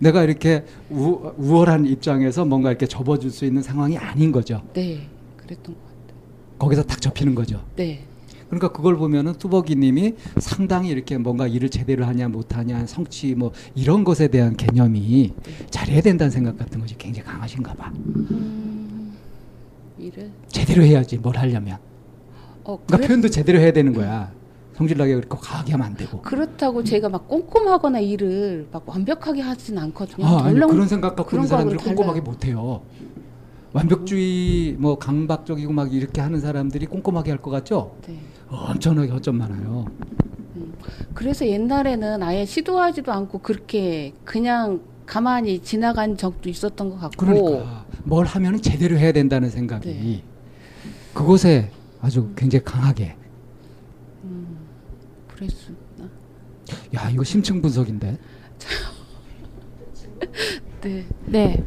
내가 0.00 0.22
이렇게 0.24 0.64
우, 0.90 1.32
우월한 1.38 1.86
입장에서 1.86 2.44
뭔가 2.44 2.68
이렇게 2.70 2.86
접어줄 2.86 3.30
수 3.30 3.46
있는 3.46 3.62
상황이 3.62 3.96
아닌 3.96 4.32
거죠. 4.32 4.60
네, 4.74 5.06
그랬던 5.36 5.74
것 5.74 5.80
같아요. 5.80 5.89
거기서 6.60 6.82
딱 6.84 7.00
접히는 7.00 7.34
거죠. 7.34 7.60
네, 7.74 8.04
그러니까 8.48 8.68
그걸 8.68 8.96
보면은 8.96 9.32
뚜벅이님이 9.34 10.14
상당히 10.38 10.90
이렇게 10.90 11.16
뭔가 11.16 11.46
일을 11.48 11.70
제대로 11.70 12.04
하냐 12.04 12.28
못하냐 12.28 12.86
성취 12.86 13.34
뭐 13.34 13.52
이런 13.74 14.04
것에 14.04 14.28
대한 14.28 14.56
개념이 14.56 15.32
잘해야 15.70 16.02
된다는 16.02 16.30
생각 16.30 16.58
같은 16.58 16.78
것이 16.80 16.96
굉장히 16.98 17.26
강하신가 17.26 17.74
봐. 17.74 17.90
음, 17.96 19.16
일을 19.98 20.30
제대로 20.48 20.82
해야지 20.84 21.16
뭘 21.16 21.36
하려면. 21.38 21.78
어 22.64 22.76
그러니까 22.86 22.96
그래, 22.98 23.06
표현도 23.06 23.28
제대로 23.30 23.58
해야 23.58 23.72
되는 23.72 23.94
거야. 23.94 24.30
성질나게 24.76 25.14
그렇게 25.14 25.36
과하게 25.40 25.72
하면 25.72 25.86
안 25.86 25.94
되고. 25.94 26.20
그렇다고 26.22 26.84
제가 26.84 27.08
막 27.08 27.28
꼼꼼하거나 27.28 28.00
일을 28.00 28.66
막 28.70 28.82
완벽하게 28.86 29.40
하진 29.40 29.78
않거든요. 29.78 30.26
아, 30.26 30.44
아니 30.44 30.58
그런 30.58 30.88
생각 30.88 31.16
갖고 31.16 31.30
그런 31.30 31.44
있는 31.44 31.56
거하고는 31.56 31.76
꼼꼼하게. 31.78 32.20
못 32.20 32.44
해요. 32.46 32.82
완벽주의 33.72 34.74
뭐 34.78 34.98
강박적이고 34.98 35.72
막 35.72 35.92
이렇게 35.94 36.20
하는 36.20 36.40
사람들이 36.40 36.86
꼼꼼하게 36.86 37.30
할 37.30 37.40
것 37.40 37.50
같죠? 37.50 37.96
네. 38.06 38.18
엄청나게 38.48 39.10
허점 39.12 39.36
많아요. 39.38 39.86
그래서 41.14 41.46
옛날에는 41.46 42.22
아예 42.22 42.44
시도하지도 42.44 43.12
않고 43.12 43.38
그렇게 43.38 44.12
그냥 44.24 44.80
가만히 45.06 45.60
지나간 45.60 46.16
적도 46.16 46.48
있었던 46.48 46.90
것 46.90 46.98
같고. 46.98 47.16
그러니까 47.26 47.86
뭘 48.04 48.26
하면 48.26 48.60
제대로 48.60 48.98
해야 48.98 49.12
된다는 49.12 49.50
생각이 49.50 49.88
네. 49.88 50.22
그곳에 51.14 51.70
아주 52.00 52.30
굉장히 52.36 52.64
강하게 52.64 53.16
음, 54.24 54.56
그랬구나. 55.28 56.08
야 56.94 57.10
이거 57.10 57.22
심층 57.24 57.60
분석인데 57.62 58.18
네. 60.82 61.06
네. 61.26 61.64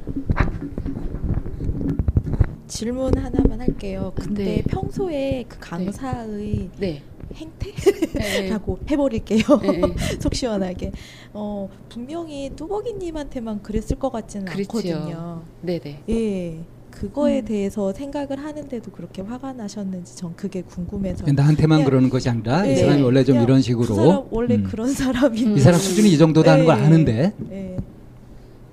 질문 2.78 3.16
하나만 3.16 3.62
할게요. 3.62 4.12
근데 4.16 4.44
네. 4.44 4.64
평소에 4.64 5.46
그 5.48 5.58
강사의 5.60 6.70
네. 6.80 7.04
행태라고 7.36 8.80
해버릴게요. 8.90 9.42
네. 9.62 9.82
속 10.20 10.34
시원하게. 10.34 10.92
어 11.34 11.70
분명히 11.88 12.50
뚜벅이님한테만 12.56 13.62
그랬을 13.62 14.00
것 14.00 14.12
같지는 14.12 14.46
그렇지요. 14.48 14.96
않거든요. 14.96 15.42
네네. 15.62 16.04
예. 16.10 16.60
그거에 16.90 17.40
음. 17.42 17.46
대해서 17.46 17.94
생각을 17.94 18.38
하는데도 18.40 18.92
그렇게 18.92 19.22
화가 19.22 19.54
나셨는지 19.54 20.16
전 20.16 20.36
그게 20.36 20.64
궁금해서. 20.64 21.26
나한테만 21.32 21.78
그냥- 21.80 21.86
그러는 21.90 22.10
것이 22.10 22.28
아니라 22.30 22.66
이 22.66 22.72
예, 22.72 22.76
사람이 22.78 23.02
원래 23.04 23.24
좀 23.24 23.36
이런 23.38 23.58
그 23.58 23.62
식으로 23.62 23.96
사람 23.96 24.24
원래 24.32 24.56
음. 24.56 24.64
그런 24.64 24.90
사람인데. 24.92 25.54
이 25.56 25.60
사람 25.60 25.80
수준이 25.80 26.12
이 26.12 26.18
정도다는 26.18 26.66
걸 26.66 26.78
예, 26.80 26.82
아는데 26.82 27.34
예. 27.52 27.78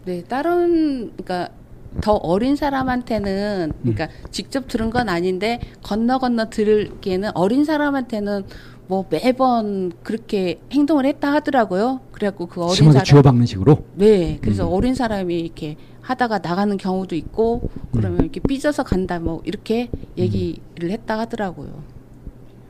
네, 0.07 0.23
다른 0.25 1.13
그러니까 1.17 1.51
더 2.01 2.13
어린 2.15 2.57
사람한테는 2.57 3.73
그러니까 3.83 4.09
직접 4.31 4.69
들은 4.69 4.91
건 4.91 5.09
아닌데 5.09 5.61
건너 5.83 6.19
건너 6.19 6.49
들기에는 6.49 7.31
어린 7.35 7.65
사람한테는 7.65 8.45
뭐 8.87 9.07
매번 9.09 9.93
그렇게 10.03 10.61
행동을 10.73 11.07
했다 11.07 11.33
하더라고요. 11.33 12.01
그래갖고 12.13 12.47
그 12.47 12.63
어린 12.63 12.93
사람 12.93 13.05
쥐어박는 13.05 13.47
식으로 13.47 13.85
네, 13.95 14.39
그래서 14.41 14.69
음. 14.69 14.73
어린 14.73 14.95
사람이 14.95 15.39
이렇게 15.39 15.77
하다가 16.03 16.39
나가는 16.39 16.77
경우도 16.77 17.15
있고 17.15 17.71
그러면 17.93 18.21
이렇게 18.21 18.41
삐져서 18.41 18.83
간다 18.83 19.21
뭐 19.21 19.43
이렇게 19.45 19.91
얘기를 20.17 20.91
했다 20.91 21.19
하더라고요. 21.21 21.83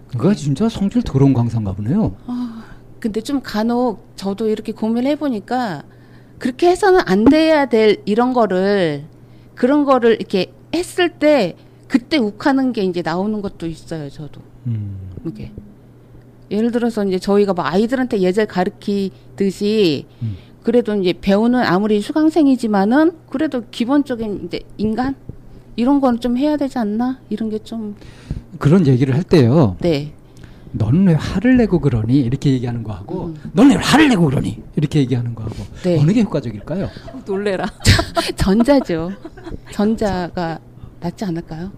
그거 0.08 0.34
진짜 0.34 0.68
성질 0.68 1.02
더러운 1.02 1.32
강사인가 1.32 1.72
보네요. 1.72 2.16
근데 2.98 3.22
좀 3.22 3.40
간혹 3.42 4.12
저도 4.16 4.48
이렇게 4.48 4.72
고민을 4.72 5.10
해보니까 5.12 5.84
그렇게 6.41 6.68
해서는 6.70 7.01
안 7.05 7.24
돼야 7.24 7.66
될 7.66 7.99
이런 8.07 8.32
거를 8.32 9.05
그런 9.55 9.84
거를 9.84 10.16
이렇게 10.16 10.53
했을 10.74 11.11
때 11.11 11.55
그때 11.86 12.16
욱하는 12.16 12.72
게 12.72 12.82
이제 12.82 13.03
나오는 13.03 13.41
것도 13.43 13.66
있어요. 13.66 14.09
저도 14.11 14.41
음. 14.66 15.11
이게 15.26 15.53
예를 16.51 16.72
들어서 16.72 17.05
이제 17.05 17.18
저희가 17.18 17.53
막 17.55 17.72
아이들한테 17.72 18.20
예절 18.20 18.47
가르치듯이 18.47 20.07
음. 20.22 20.36
그래도 20.62 20.95
이제 20.97 21.12
배우는 21.12 21.61
아무리 21.61 22.01
수강생이지만은 22.01 23.12
그래도 23.28 23.62
기본적인 23.70 24.47
이제 24.47 24.61
인간 24.78 25.14
이런 25.76 26.01
거는 26.01 26.20
좀 26.20 26.36
해야 26.36 26.57
되지 26.57 26.78
않나 26.78 27.20
이런 27.28 27.51
게 27.51 27.59
좀 27.59 27.95
그런 28.59 28.86
얘기를 28.86 29.14
할 29.14 29.22
때요. 29.22 29.76
네. 29.80 30.12
너는 30.72 31.06
왜 31.08 31.14
화를 31.14 31.56
내고 31.56 31.80
그러니 31.80 32.20
이렇게 32.20 32.50
얘기하는 32.52 32.82
거하고 32.82 33.26
음. 33.26 33.36
너는 33.52 33.76
왜 33.76 33.76
화를 33.82 34.08
내고 34.08 34.26
그러니 34.26 34.62
이렇게 34.76 35.00
얘기하는 35.00 35.34
거하고 35.34 35.56
네. 35.82 35.98
어느 35.98 36.12
게 36.12 36.22
효과적일까요? 36.22 36.88
놀래라. 37.26 37.66
전자죠. 38.36 39.10
전자가 39.72 40.58
낫지 41.00 41.24
않을까요? 41.24 41.72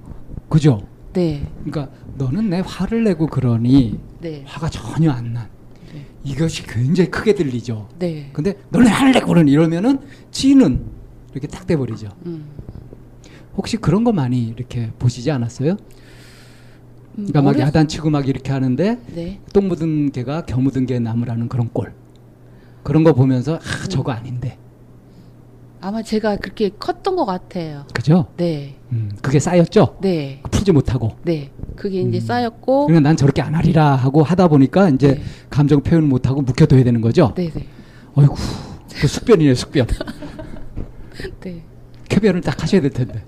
그죠? 0.48 0.86
네. 1.12 1.46
그러니까 1.64 1.94
너는 2.18 2.50
내 2.50 2.62
화를 2.64 3.04
내고 3.04 3.26
그러니 3.26 3.98
네. 4.20 4.42
화가 4.46 4.68
전혀 4.68 5.10
안 5.10 5.32
난. 5.32 5.48
이것이 6.24 6.62
굉장히 6.64 7.10
크게 7.10 7.34
들리죠. 7.34 7.88
네. 7.98 8.30
근데 8.32 8.56
너는 8.70 8.86
왜 8.86 8.92
화를 8.92 9.12
내고 9.12 9.26
그러니 9.28 9.50
이러면은 9.50 9.98
찌는 10.30 10.84
이렇게 11.32 11.46
딱 11.48 11.66
돼버리죠. 11.66 12.08
음. 12.26 12.44
혹시 13.56 13.76
그런 13.76 14.04
거 14.04 14.12
많이 14.12 14.46
이렇게 14.48 14.90
보시지 14.98 15.30
않았어요? 15.30 15.76
그러니까 17.14 17.42
막 17.42 17.50
어렸- 17.56 17.60
야단치고 17.68 18.10
막 18.10 18.28
이렇게 18.28 18.52
하는데 18.52 18.98
네. 19.14 19.40
똥 19.52 19.68
묻은 19.68 20.12
개가 20.12 20.46
겨 20.46 20.58
묻은 20.58 20.86
개 20.86 20.98
나무라는 20.98 21.48
그런 21.48 21.68
꼴. 21.72 21.92
그런 22.82 23.04
거 23.04 23.12
보면서 23.12 23.56
아 23.56 23.86
저거 23.88 24.10
아닌데, 24.12 24.58
아마 25.80 26.02
제가 26.02 26.36
그렇게 26.36 26.68
컸던 26.70 27.14
것 27.16 27.24
같아요. 27.24 27.84
그죠? 27.94 28.26
네. 28.36 28.76
음, 28.90 29.10
그게 29.22 29.38
쌓였죠. 29.38 29.98
네. 30.00 30.40
풀지 30.50 30.72
못하고. 30.72 31.16
네. 31.22 31.50
그게 31.76 32.00
이제 32.00 32.18
쌓였고. 32.18 32.86
그러니까 32.86 33.08
난 33.08 33.16
저렇게 33.16 33.40
안 33.42 33.54
하리라 33.54 33.94
하고 33.94 34.22
하다 34.22 34.48
보니까 34.48 34.88
이제 34.88 35.14
네. 35.16 35.22
감정 35.50 35.80
표현 35.82 36.08
못하고 36.08 36.42
묵혀둬야 36.42 36.82
되는 36.82 37.00
거죠. 37.00 37.32
네네. 37.36 37.66
어이구, 38.14 38.34
그 39.00 39.06
숙변이네 39.06 39.54
숙변. 39.54 39.86
네. 41.40 41.62
쾌변을 42.08 42.40
딱 42.40 42.60
하셔야 42.62 42.80
될 42.80 42.90
텐데. 42.90 43.22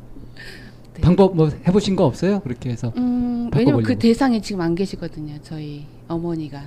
방법 1.00 1.34
뭐 1.36 1.50
해보신 1.66 1.96
거 1.96 2.04
없어요? 2.06 2.40
그렇게 2.40 2.70
해서 2.70 2.92
음, 2.96 3.50
왜냐면 3.54 3.82
그 3.82 3.88
바꿔보려고. 3.88 3.98
대상이 3.98 4.40
지금 4.42 4.60
안 4.60 4.74
계시거든요. 4.74 5.36
저희 5.42 5.86
어머니가. 6.08 6.62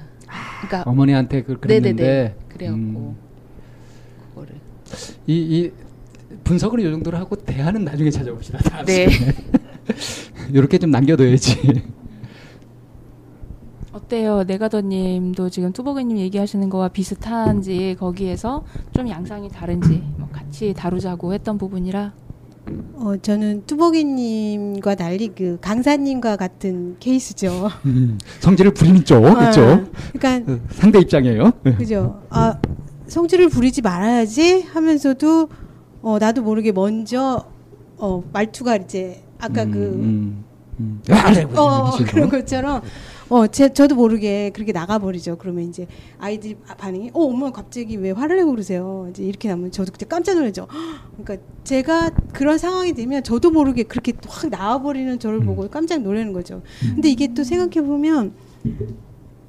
그러니까 0.67 0.89
어머니한테 0.89 1.43
그 1.43 1.57
그랬는데 1.59 2.03
네네네. 2.03 2.35
그래갖고 2.49 2.79
음, 2.79 3.15
그거를. 4.35 4.55
이, 5.27 5.33
이 5.37 5.71
분석을 6.43 6.79
이 6.81 6.83
정도로 6.83 7.17
하고 7.17 7.35
대안은 7.35 7.85
나중에 7.85 8.09
찾아봅시다. 8.09 8.57
다음 8.59 8.85
네. 8.85 9.09
시간에. 9.09 9.35
이렇게 10.51 10.77
좀 10.77 10.91
남겨둬야지. 10.91 11.83
어때요? 13.93 14.43
네가더님도 14.43 15.49
지금 15.49 15.71
뚜벅이님 15.73 16.17
얘기하시는 16.17 16.69
거와 16.69 16.89
비슷한지 16.89 17.95
거기에서 17.99 18.63
좀 18.95 19.09
양상이 19.09 19.49
다른지 19.49 20.03
뭐 20.17 20.27
같이 20.31 20.73
다루자고 20.73 21.33
했던 21.33 21.57
부분이라 21.57 22.13
어, 22.95 23.15
저는 23.21 23.63
뚜벅이님과 23.65 24.95
달리 24.95 25.29
그 25.29 25.57
강사님과 25.61 26.35
같은 26.35 26.97
케이스죠. 26.99 27.69
음, 27.85 28.17
성질을 28.39 28.73
부리는 28.73 29.05
쪽? 29.05 29.25
아, 29.25 29.51
그러니까 29.51 30.51
어, 30.51 30.59
상대 30.71 30.99
입장이에요. 30.99 31.51
네. 31.63 31.75
그죠. 31.75 32.21
아 32.29 32.59
성질을 33.07 33.49
부리지 33.49 33.81
말아야지 33.81 34.63
하면서도 34.63 35.49
어, 36.01 36.17
나도 36.19 36.41
모르게 36.41 36.71
먼저 36.71 37.45
어, 37.97 38.23
말투가 38.33 38.77
이제 38.77 39.23
아까 39.39 39.63
음, 39.63 39.71
그 39.71 39.79
음. 39.79 40.43
음. 40.79 41.01
아이고, 41.09 41.59
어, 41.59 41.87
이러시고. 41.89 42.11
그런 42.11 42.29
것처럼 42.29 42.81
어, 43.29 43.45
제, 43.47 43.73
저도 43.73 43.95
모르게 43.95 44.51
그렇게 44.51 44.71
나가버리죠. 44.71 45.37
그러면 45.37 45.65
이제 45.65 45.85
아이들이 46.17 46.55
반응이, 46.77 47.11
어, 47.13 47.23
엄마 47.25 47.51
갑자기 47.51 47.97
왜 47.97 48.11
화를 48.11 48.37
내고 48.37 48.51
그러세요? 48.51 49.07
이제 49.09 49.23
이렇게 49.23 49.49
나면 49.49 49.71
저도 49.71 49.91
그때 49.91 50.05
깜짝 50.05 50.35
놀라죠. 50.35 50.67
그러니까 51.17 51.45
제가 51.65 52.11
그런 52.33 52.57
상황이 52.57 52.93
되면 52.93 53.23
저도 53.23 53.51
모르게 53.51 53.83
그렇게 53.83 54.13
확 54.27 54.49
나와버리는 54.49 55.19
저를 55.19 55.41
보고 55.41 55.67
깜짝 55.69 56.01
놀라는 56.01 56.31
거죠. 56.31 56.61
근데 56.81 57.09
이게 57.09 57.33
또 57.33 57.43
생각해보면 57.43 58.33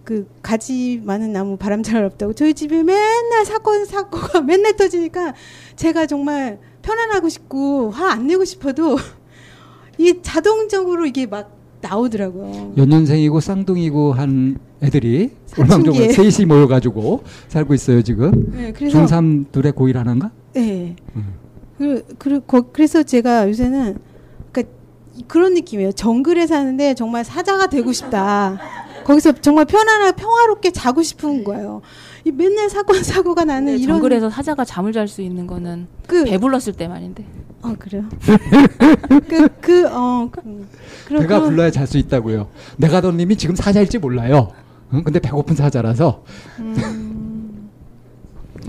그 0.02 0.26
가지 0.42 1.00
많은 1.04 1.32
나무 1.32 1.56
바람 1.56 1.82
잘 1.82 2.02
없다고 2.02 2.32
저희 2.32 2.54
집에 2.54 2.82
맨날 2.82 3.44
사건 3.44 3.84
사고가 3.84 4.40
맨날 4.42 4.74
터지니까 4.74 5.34
제가 5.76 6.06
정말 6.06 6.58
편안하고 6.82 7.28
싶고 7.28 7.90
화 7.90 8.08
안 8.10 8.26
내고 8.26 8.44
싶어도 8.44 8.96
이게 9.98 10.20
자동적으로 10.22 11.04
이게 11.06 11.26
막 11.26 11.57
나오더라고요. 11.80 12.74
연년생이고 12.76 13.40
쌍둥이고 13.40 14.12
한 14.12 14.58
애들이. 14.82 15.30
울망정을 15.58 16.12
셋이 16.12 16.46
모여가지고 16.46 17.22
살고 17.48 17.74
있어요 17.74 18.02
지금. 18.02 18.50
네, 18.52 18.72
그래서- 18.72 19.04
중3 19.04 19.50
둘에 19.52 19.70
고1 19.72 19.94
하나인가? 19.94 20.30
네. 20.54 20.94
음. 21.16 21.34
그, 21.78 22.04
그, 22.18 22.40
거, 22.44 22.62
그래서 22.72 23.02
제가 23.02 23.48
요새는 23.48 23.98
그러니까 24.52 24.74
그런 25.26 25.54
느낌이에요. 25.54 25.92
정글에 25.92 26.46
사는데 26.46 26.94
정말 26.94 27.24
사자가 27.24 27.68
되고 27.68 27.92
싶다. 27.92 28.58
거기서 29.04 29.32
정말 29.40 29.64
편안하게 29.64 30.16
평화롭게 30.16 30.70
자고 30.70 31.02
싶은 31.02 31.44
거예요. 31.44 31.80
이 32.24 32.30
맨날 32.32 32.68
사건 32.68 33.02
사고가 33.04 33.44
나는 33.44 33.66
네, 33.76 33.78
이런 33.82 33.96
정글에서 33.96 34.30
사자가 34.30 34.64
잠을 34.64 34.92
잘 34.92 35.08
수 35.08 35.22
있는 35.22 35.46
거는 35.46 35.86
그 36.06 36.24
배불렀을 36.24 36.72
때만인데. 36.74 37.24
어 37.62 37.74
그래요. 37.78 38.04
그 39.28 39.48
그어 39.60 40.28
그, 40.30 40.66
그런 41.06 41.22
배가 41.22 41.38
그런- 41.40 41.50
불러야 41.50 41.70
잘 41.70 41.86
수 41.86 41.98
있다고요. 41.98 42.48
내가더님이 42.76 43.36
지금 43.36 43.54
사자일지 43.56 43.98
몰라요. 43.98 44.52
응? 44.94 45.02
근데 45.02 45.18
배고픈 45.18 45.54
사자라서 45.56 46.24
음, 46.60 47.68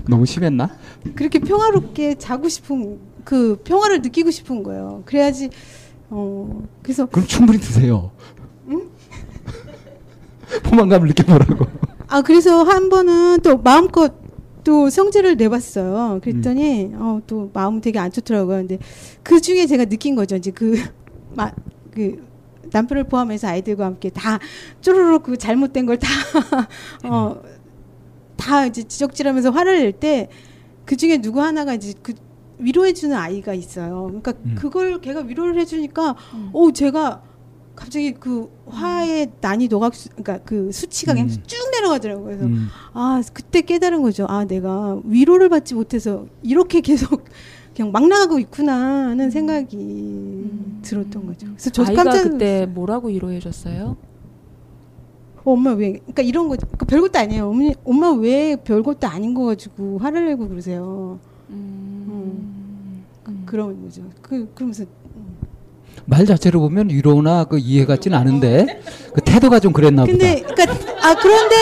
너무 0.08 0.26
심했나? 0.26 0.70
그렇게 1.14 1.38
평화롭게 1.38 2.16
자고 2.18 2.48
싶은 2.48 2.98
그 3.24 3.60
평화를 3.64 4.02
느끼고 4.02 4.30
싶은 4.30 4.62
거예요. 4.62 5.02
그래야지 5.06 5.50
어 6.10 6.62
그래서 6.82 7.06
그럼 7.06 7.26
충분히 7.26 7.58
드세요. 7.60 8.10
포만감을 10.64 11.08
느껴보라고. 11.08 11.66
아 12.10 12.22
그래서 12.22 12.62
한 12.64 12.88
번은 12.88 13.40
또 13.42 13.56
마음껏 13.58 14.12
또 14.64 14.90
성질을 14.90 15.36
내봤어요. 15.36 16.20
그랬더니 16.22 16.86
음. 16.86 16.96
어, 17.00 17.20
또 17.26 17.50
마음 17.54 17.80
되게 17.80 17.98
안 17.98 18.10
좋더라고요. 18.10 18.58
근데 18.58 18.78
그 19.22 19.40
중에 19.40 19.66
제가 19.66 19.86
느낀 19.86 20.14
거죠. 20.16 20.36
이제 20.36 20.50
그, 20.50 20.74
마, 21.34 21.50
그 21.94 22.22
남편을 22.72 23.04
포함해서 23.04 23.48
아이들과 23.48 23.86
함께 23.86 24.10
다 24.10 24.38
쪼르륵 24.80 25.22
그 25.22 25.36
잘못된 25.38 25.86
걸 25.86 25.96
다 25.98 26.08
어, 27.08 27.40
다 28.36 28.66
이제 28.66 28.82
지적질하면서 28.82 29.50
화를 29.50 29.78
낼 29.80 29.92
때 29.92 30.28
그 30.84 30.96
중에 30.96 31.18
누구 31.18 31.40
하나가 31.40 31.74
이제 31.74 31.94
그 32.02 32.12
위로해주는 32.58 33.16
아이가 33.16 33.54
있어요. 33.54 34.06
그러니까 34.06 34.32
음. 34.44 34.56
그걸 34.58 35.00
걔가 35.00 35.20
위로를 35.20 35.56
해주니까 35.60 36.16
어 36.52 36.72
제가 36.72 37.22
갑자기 37.80 38.12
그 38.12 38.50
화의 38.66 39.32
난이도가 39.40 39.90
수- 39.94 40.10
그러니까 40.10 40.38
그 40.44 40.70
수치가 40.70 41.14
그냥 41.14 41.28
음. 41.30 41.36
쭉 41.46 41.56
내려가더라고요. 41.72 42.24
그래서 42.26 42.44
음. 42.44 42.66
아 42.92 43.22
그때 43.32 43.62
깨달은 43.62 44.02
거죠. 44.02 44.26
아 44.28 44.44
내가 44.44 45.00
위로를 45.04 45.48
받지 45.48 45.74
못해서 45.74 46.26
이렇게 46.42 46.82
계속 46.82 47.24
그냥 47.74 47.90
막 47.90 48.06
나가고 48.06 48.38
있구나 48.38 49.08
하는 49.08 49.30
생각이 49.30 50.50
들었던 50.82 51.24
거죠. 51.26 51.46
그래서 51.46 51.70
저도 51.70 51.88
아이가 51.88 52.04
깜짝 52.04 52.22
그때 52.24 52.66
뭐라고 52.66 53.08
위로해줬어요? 53.08 53.96
어, 55.44 55.52
엄마 55.52 55.72
왜? 55.72 55.92
그러니까 55.92 56.22
이런 56.22 56.48
거 56.48 56.56
그러니까 56.56 56.84
별것도 56.84 57.18
아니에요. 57.18 57.48
어머니, 57.48 57.74
엄마 57.84 58.10
왜 58.12 58.56
별것도 58.56 59.06
아닌 59.06 59.32
거 59.32 59.46
가지고 59.46 59.96
화를 59.98 60.26
내고 60.26 60.46
그러세요. 60.48 61.18
음. 61.48 63.04
그- 63.24 63.34
그런 63.46 63.80
거죠. 63.82 64.02
그 64.20 64.50
그러면서 64.54 64.84
말 66.10 66.26
자체로 66.26 66.60
보면 66.60 66.90
위로나 66.90 67.44
그 67.44 67.58
이해 67.58 67.86
같진 67.86 68.14
않은데 68.14 68.82
그 69.14 69.20
태도가 69.20 69.60
좀 69.60 69.72
그랬나 69.72 70.04
보다. 70.04 70.12
근데 70.12 70.42
그러니까 70.42 71.08
아 71.08 71.14
그런데 71.14 71.56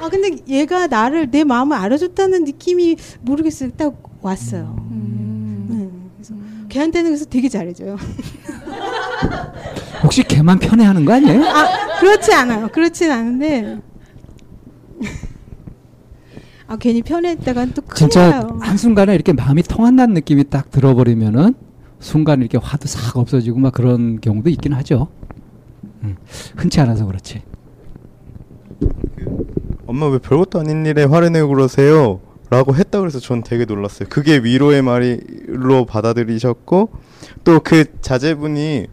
아 0.00 0.08
근데 0.08 0.36
얘가 0.48 0.88
나를 0.88 1.30
내 1.30 1.44
마음을 1.44 1.76
알아줬다는 1.76 2.44
느낌이 2.44 2.96
모르겠어요. 3.20 3.70
딱 3.76 3.94
왔어요. 4.20 4.76
음. 4.90 6.10
그래서 6.16 6.34
걔한테는 6.68 7.10
그래서 7.10 7.24
되게 7.24 7.48
잘해줘요. 7.48 7.96
혹시 10.02 10.24
걔만 10.24 10.58
편애하는 10.58 11.04
거 11.04 11.12
아니에요? 11.14 11.44
아 11.44 11.98
그렇지 12.00 12.32
않아요. 12.34 12.68
그렇진 12.68 13.12
않은데 13.12 13.78
아 16.66 16.76
괜히 16.76 17.02
편했다가 17.02 17.66
또 17.74 17.82
큰일 17.82 18.10
진짜 18.10 18.30
나요. 18.30 18.58
한 18.60 18.76
순간에 18.76 19.14
이렇게 19.14 19.32
마음이 19.32 19.62
통한다는 19.62 20.14
느낌이 20.14 20.50
딱 20.50 20.70
들어버리면은 20.72 21.54
순간 22.00 22.40
이렇게 22.40 22.58
화도 22.58 22.86
싹 22.86 23.16
없어지고 23.16 23.58
막 23.58 23.72
그런 23.72 24.20
경우도 24.20 24.50
있긴 24.50 24.72
하죠. 24.74 25.08
음, 26.02 26.16
흔치 26.56 26.80
않아서 26.80 27.06
그렇지. 27.06 27.42
엄마 29.86 30.06
왜 30.08 30.18
별것도 30.18 30.60
아닌 30.60 30.84
일에 30.86 31.04
화를 31.04 31.32
내고 31.32 31.48
그러세요? 31.48 32.20
라고 32.50 32.74
했다 32.74 33.00
그래서 33.00 33.18
전 33.20 33.42
되게 33.42 33.64
놀랐어요. 33.64 34.08
그게 34.08 34.38
위로의 34.38 34.82
말로 34.82 35.84
받아들이셨고 35.86 36.90
또 37.44 37.60
그 37.60 37.84
자제분이 38.00 38.86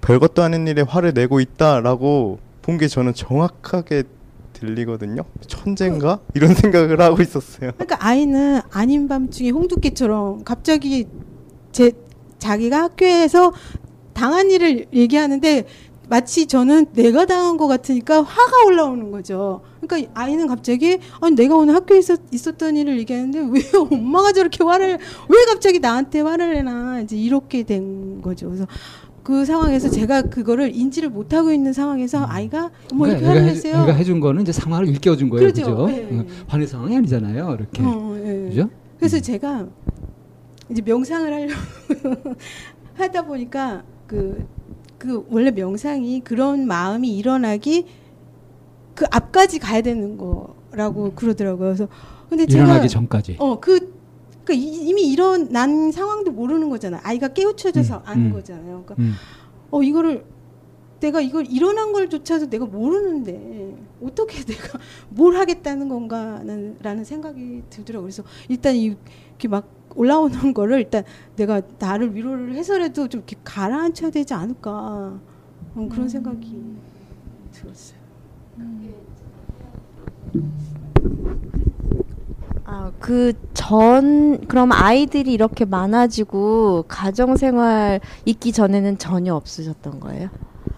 별것도 0.00 0.42
아닌 0.42 0.66
일에 0.66 0.82
화를 0.82 1.12
내고 1.14 1.40
있다라고 1.40 2.38
본 2.62 2.78
게 2.78 2.86
저는 2.88 3.14
정확하게 3.14 4.04
들리거든요. 4.52 5.22
천재인가? 5.46 6.18
이런 6.34 6.52
생각을 6.54 7.00
하고 7.00 7.22
있었어요. 7.22 7.70
그러니까 7.72 7.96
아이는 8.00 8.60
아닌 8.70 9.08
밤중에 9.08 9.50
홍두깨처럼 9.50 10.44
갑자기 10.44 11.06
제 11.72 11.92
자기가 12.38 12.82
학교에서 12.82 13.52
당한 14.14 14.50
일을 14.50 14.86
얘기하는데 14.92 15.64
마치 16.08 16.46
저는 16.46 16.86
내가 16.94 17.26
당한 17.26 17.56
것 17.56 17.66
같으니까 17.66 18.22
화가 18.22 18.64
올라오는 18.66 19.10
거죠. 19.10 19.60
그러니까 19.80 20.10
아이는 20.14 20.46
갑자기 20.46 20.98
아니 21.20 21.34
내가 21.36 21.54
오늘 21.56 21.74
학교에서 21.74 22.16
있었던 22.32 22.76
일을 22.76 22.98
얘기하는데 23.00 23.38
왜 23.40 23.60
엄마가 23.78 24.32
저렇게 24.32 24.64
화를 24.64 24.98
왜 25.28 25.44
갑자기 25.46 25.78
나한테 25.80 26.20
화를 26.20 26.54
내나 26.54 27.00
이제 27.00 27.16
이렇게 27.16 27.62
된 27.62 28.22
거죠. 28.22 28.46
그래서 28.46 28.66
그 29.22 29.44
상황에서 29.44 29.90
제가 29.90 30.22
그거를 30.22 30.74
인지를 30.74 31.10
못 31.10 31.34
하고 31.34 31.52
있는 31.52 31.74
상황에서 31.74 32.24
아이가 32.26 32.70
뭐 32.94 33.06
이렇게 33.06 33.20
그러니까 33.20 33.28
화를 33.28 33.54
냈어요. 33.54 33.82
애가 33.82 33.92
해준 33.92 34.20
거는 34.20 34.40
이제 34.40 34.52
상황을 34.52 34.88
일깨워준 34.88 35.28
거예요, 35.28 35.52
그렇죠. 35.52 35.70
그죠? 35.70 35.90
예, 35.90 36.08
예. 36.10 36.18
어, 36.20 36.24
화낼 36.46 36.66
상황이 36.66 36.96
아니잖아요, 36.96 37.56
이렇게. 37.58 37.82
어, 37.82 38.16
예. 38.24 38.48
그죠? 38.48 38.70
그래서 38.96 39.20
제가 39.20 39.66
이제 40.70 40.82
명상을 40.82 41.32
하려고 41.32 41.54
하다 42.94 43.24
보니까 43.26 43.84
그, 44.06 44.46
그 44.98 45.26
원래 45.30 45.50
명상이 45.50 46.20
그런 46.20 46.66
마음이 46.66 47.16
일어나기 47.16 47.86
그 48.94 49.04
앞까지 49.10 49.58
가야 49.60 49.80
되는 49.82 50.16
거라고 50.18 51.12
그러더라고요. 51.14 51.68
그래서 51.68 51.88
근데 52.28 52.46
제가 52.46 52.64
일어나기 52.64 52.88
전까지. 52.88 53.36
어, 53.38 53.58
그 53.60 53.96
그러니까 54.44 54.54
이- 54.66 54.88
이미 54.88 55.02
일어난 55.10 55.92
상황도 55.92 56.32
모르는 56.32 56.68
거잖아요. 56.70 57.00
아이가 57.04 57.28
깨우쳐져서 57.28 57.96
음, 57.98 58.02
아는 58.04 58.26
음. 58.26 58.32
거잖아요. 58.32 58.82
그러니까 58.84 58.94
음. 58.98 59.12
어 59.70 59.82
이거를 59.82 60.24
내가 61.00 61.20
이걸 61.20 61.46
일어난 61.46 61.92
걸조차도 61.92 62.50
내가 62.50 62.66
모르는데 62.66 63.76
어떻게 64.02 64.42
내가 64.42 64.78
뭘 65.10 65.36
하겠다는 65.36 65.88
건가라는 65.88 66.78
라는 66.82 67.04
생각이 67.04 67.62
들더라고요. 67.70 68.06
그래서 68.06 68.24
일단 68.48 68.74
이- 68.74 68.96
이렇게 69.30 69.48
막 69.48 69.68
올라오는 69.94 70.54
거를 70.54 70.78
일단 70.80 71.04
내가 71.36 71.60
나를 71.78 72.14
위로를 72.14 72.54
해서라도 72.54 73.08
좀 73.08 73.20
이렇게 73.20 73.36
가라앉혀야 73.44 74.10
되지 74.10 74.34
않을까 74.34 74.70
어, 75.74 75.88
그런 75.90 76.08
생각이 76.08 76.60
들었어요. 77.52 77.98
아, 82.64 82.92
그 83.00 83.32
전 83.54 84.38
그럼 84.46 84.72
아이들이 84.72 85.32
이렇게 85.32 85.64
많아지고 85.64 86.84
가정 86.88 87.36
생활 87.36 88.00
있기 88.24 88.52
전에는 88.52 88.98
전혀 88.98 89.34
없으셨던 89.34 90.00
거예요? 90.00 90.28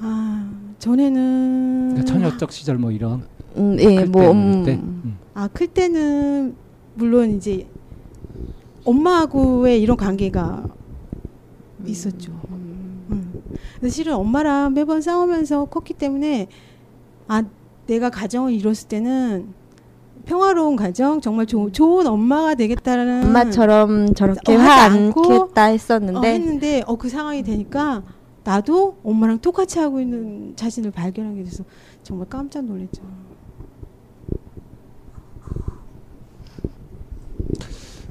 아 0.01 0.51
전에는 0.79 1.91
그러니까 1.95 2.05
처녀적 2.13 2.53
시절 2.53 2.79
뭐 2.79 2.91
이런. 2.91 3.23
음, 3.57 3.77
예, 3.79 3.97
클 3.97 4.07
뭐, 4.07 4.23
때, 4.23 4.31
음. 4.31 4.65
때. 4.65 4.75
음. 4.75 5.19
아, 5.35 5.49
클 5.53 5.67
때는 5.67 6.55
물론 6.95 7.31
이제 7.37 7.67
엄마하고의 8.85 9.81
이런 9.81 9.97
관계가 9.97 10.65
있었죠. 11.87 12.33
음. 12.51 13.43
근데 13.75 13.89
실은 13.89 14.15
엄마랑 14.15 14.75
매번 14.75 15.01
싸우면서 15.01 15.67
컸기 15.67 15.95
때문에 15.95 16.49
아, 17.29 17.43
내가 17.87 18.11
가정을 18.11 18.53
이뤘을 18.53 18.89
때는 18.89 19.55
평화로운 20.27 20.77
가정, 20.77 21.21
정말 21.21 21.47
조, 21.47 21.71
좋은 21.71 22.07
엄마가 22.07 22.55
되겠다라는 22.55 23.25
엄마처럼 23.25 24.15
저렇게 24.15 24.55
어, 24.55 24.59
화 24.59 24.85
하지 24.85 24.95
않고 24.97 25.33
않겠다 25.33 25.65
했었는데 25.65 26.19
어, 26.19 26.23
했는데 26.23 26.83
어, 26.87 26.97
그 26.97 27.09
상황이 27.09 27.43
되니까 27.43 28.03
나도 28.45 28.99
엄마랑 29.03 29.39
똑같이 29.39 29.79
하고 29.79 30.01
있는 30.01 30.55
자신을 30.57 30.91
발견하게 30.91 31.45
돼서 31.45 31.65
정말 32.03 32.29
깜짝 32.29 32.65
놀랐죠. 32.65 33.03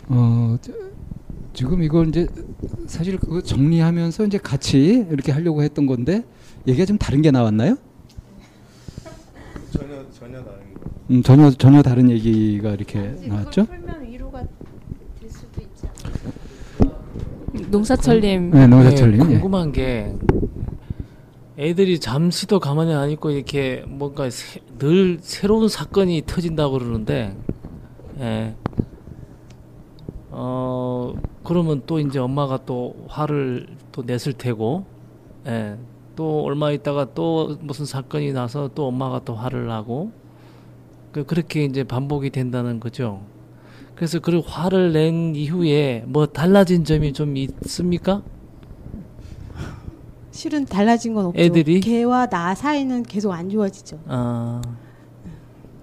어, 0.10 0.57
저- 0.62 0.74
지금 1.53 1.84
이걸 1.84 2.07
이제 2.07 2.28
사실 2.88 3.18
그거 3.18 3.41
정리하면서 3.41 4.26
이제 4.26 4.38
같이 4.38 5.05
이렇게 5.10 5.32
하려고 5.32 5.62
했던 5.64 5.86
건데 5.86 6.24
얘기가 6.68 6.86
좀 6.86 6.97
다른 6.97 7.22
게 7.22 7.32
나왔나요? 7.32 7.76
전혀 9.72 10.10
전혀 10.12 10.38
다른 10.43 10.74
거. 10.74 10.80
음, 11.12 11.24
전혀 11.24 11.49
전혀 11.51 11.82
다른 11.82 12.10
얘기가 12.10 12.72
이렇게 12.72 12.99
나왔죠? 13.28 13.68
농사철님 17.70 18.51
네, 18.51 18.68
농사철님. 18.68 19.18
네, 19.20 19.26
예. 19.36 19.39
궁금한 19.39 19.72
게 19.72 20.14
애들이 21.57 21.99
잠시도 21.99 22.60
가만히 22.60 22.93
안 22.93 23.10
있고 23.12 23.32
이렇게 23.32 23.84
뭔가 23.88 24.30
새- 24.30 24.62
늘 24.78 25.18
새로운 25.22 25.68
사건이 25.68 26.24
터진다고 26.26 26.78
그러는데, 26.80 27.36
예. 28.20 28.55
어 30.42 31.16
그러면 31.44 31.82
또 31.86 32.00
이제 32.00 32.18
엄마가 32.18 32.60
또 32.66 32.96
화를 33.10 33.68
또 33.92 34.04
냈을 34.04 34.32
테고, 34.32 34.86
예. 35.46 35.76
또 36.16 36.44
얼마 36.46 36.72
있다가 36.72 37.14
또 37.14 37.58
무슨 37.60 37.86
사건이 37.86 38.32
나서 38.32 38.70
또 38.74 38.88
엄마가 38.88 39.26
또 39.26 39.36
화를 39.36 39.68
나고, 39.68 40.12
그 41.12 41.26
그렇게 41.26 41.66
이제 41.66 41.84
반복이 41.84 42.30
된다는 42.30 42.80
거죠. 42.80 43.20
그래서 43.96 44.20
그 44.20 44.42
화를 44.46 44.94
낸 44.94 45.36
이후에 45.36 46.06
뭐 46.08 46.26
달라진 46.26 46.86
점이 46.86 47.12
좀 47.12 47.36
있습니까? 47.36 48.22
실은 50.32 50.64
달라진 50.64 51.16
건 51.16 51.26
없죠. 51.26 51.42
애들이? 51.42 51.82
걔와 51.82 52.28
나 52.28 52.56
사이는 52.56 53.04
계속 53.04 53.34
안 53.34 53.50
좋아지죠. 53.50 54.00
아. 54.08 54.62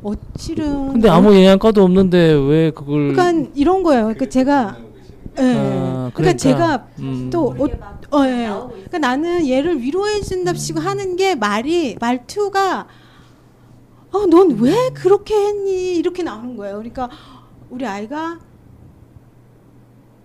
어, 0.06 0.12
실은 0.36 0.92
근데 0.92 1.08
아무 1.08 1.34
영양가도 1.34 1.82
없는데 1.82 2.32
왜 2.48 2.70
그걸 2.70 3.12
그러니까 3.12 3.50
이런 3.56 3.82
거예요. 3.82 4.02
그러니까 4.04 4.26
제가 4.26 4.76
예. 5.38 5.42
아, 5.42 5.42
그러니까, 5.42 6.10
그러니까, 6.14 6.36
제가 6.36 6.86
음. 7.00 7.28
또 7.32 7.48
어, 7.48 8.16
어, 8.16 8.24
예. 8.24 8.46
그러니까 8.46 8.98
나는 8.98 9.48
얘를 9.48 9.82
위로해 9.82 10.20
준답시고 10.20 10.78
하는 10.78 11.16
게 11.16 11.34
말이 11.34 11.96
말투가 12.00 12.86
어, 14.12 14.26
넌 14.26 14.58
왜 14.60 14.90
그렇게 14.94 15.34
했니? 15.34 15.96
이렇게 15.96 16.22
나오는 16.22 16.56
거예요. 16.56 16.76
그러니까 16.76 17.10
우리 17.68 17.84
아이가 17.84 18.38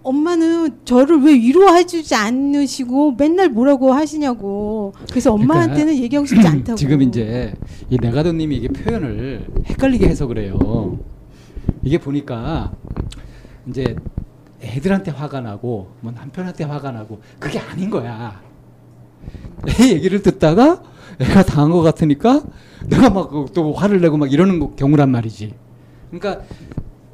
엄마는 0.03 0.79
저를 0.85 1.21
왜 1.21 1.33
위로해 1.33 1.85
주지 1.85 2.15
않으시고 2.15 3.13
맨날 3.17 3.49
뭐라고 3.49 3.93
하시냐고. 3.93 4.93
그래서 5.09 5.33
엄마한테는 5.33 5.95
얘기하고 5.97 6.25
싶지 6.25 6.41
않다고. 6.47 6.63
그러니까 6.63 6.75
지금 6.75 7.01
이제 7.03 7.53
이 7.89 7.97
내가도님이 8.01 8.55
이게 8.57 8.67
표현을 8.67 9.45
헷갈리게 9.67 10.07
해서 10.07 10.25
그래요. 10.27 10.97
이게 11.83 11.97
보니까 11.99 12.71
이제 13.67 13.95
애들한테 14.61 15.11
화가 15.11 15.41
나고 15.41 15.91
뭐 16.01 16.11
남편한테 16.11 16.63
화가 16.63 16.91
나고 16.91 17.19
그게 17.39 17.59
아닌 17.59 17.89
거야. 17.89 18.41
애 19.79 19.89
얘기를 19.89 20.21
듣다가 20.23 20.81
애가 21.19 21.43
당한 21.43 21.69
것 21.71 21.81
같으니까 21.81 22.41
내가 22.87 23.09
막 23.11 23.29
또 23.53 23.73
화를 23.73 24.01
내고 24.01 24.17
막 24.17 24.31
이러는 24.31 24.59
거- 24.59 24.73
경우란 24.75 25.11
말이지. 25.11 25.53
그러니까 26.09 26.43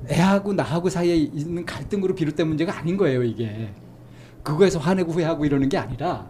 애하고 0.09 0.53
나하고 0.53 0.89
사이에 0.89 1.15
있는 1.15 1.65
갈등으로 1.65 2.15
비롯된 2.15 2.47
문제가 2.47 2.77
아닌 2.77 2.97
거예요 2.97 3.23
이게. 3.23 3.69
그거에서 4.43 4.79
화내고 4.79 5.11
후회하고 5.11 5.45
이러는 5.45 5.67
게 5.67 5.77
아니라 5.77 6.27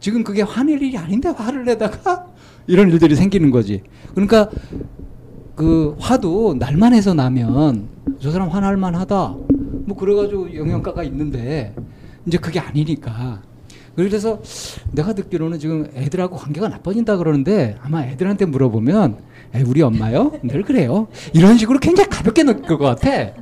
지금 0.00 0.24
그게 0.24 0.42
화낼 0.42 0.82
일이 0.82 0.98
아닌데 0.98 1.28
화를 1.28 1.64
내다가 1.64 2.26
이런 2.66 2.90
일들이 2.90 3.14
생기는 3.14 3.50
거지. 3.50 3.82
그러니까 4.12 4.50
그 5.54 5.96
화도 5.98 6.56
날만 6.58 6.94
해서 6.94 7.14
나면 7.14 7.88
저 8.18 8.30
사람 8.30 8.48
화날 8.48 8.76
만하다. 8.76 9.36
뭐 9.86 9.96
그래가지고 9.96 10.54
영양가가 10.54 11.04
있는데 11.04 11.74
이제 12.26 12.38
그게 12.38 12.58
아니니까. 12.58 13.42
그래서 13.94 14.42
내가 14.90 15.12
듣기로는 15.12 15.58
지금 15.58 15.88
애들하고 15.94 16.36
관계가 16.36 16.68
나빠진다 16.68 17.16
그러는데 17.16 17.76
아마 17.80 18.04
애들한테 18.04 18.44
물어보면 18.46 19.12
에, 19.12 19.16
우리 19.62 19.82
엄마요? 19.82 20.32
늘 20.42 20.62
그래요. 20.62 21.06
이런 21.32 21.56
식으로 21.58 21.78
굉장히 21.78 22.08
가볍게 22.10 22.42
느낄 22.42 22.62
것 22.66 22.78
같아. 22.78 23.32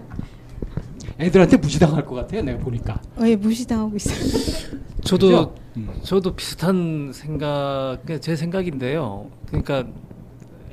애들한테 1.18 1.56
무시당할 1.56 2.04
것 2.04 2.14
같아요. 2.16 2.42
내가 2.42 2.58
보니까. 2.58 3.00
어, 3.16 3.22
예, 3.26 3.36
무시당하고 3.36 3.96
있어요. 3.96 4.16
저도 5.04 5.26
그죠? 5.26 5.54
음. 5.76 5.88
저도 6.02 6.34
비슷한 6.36 7.10
생각 7.14 7.98
제 8.20 8.36
생각인데요. 8.36 9.30
그러니까 9.46 9.84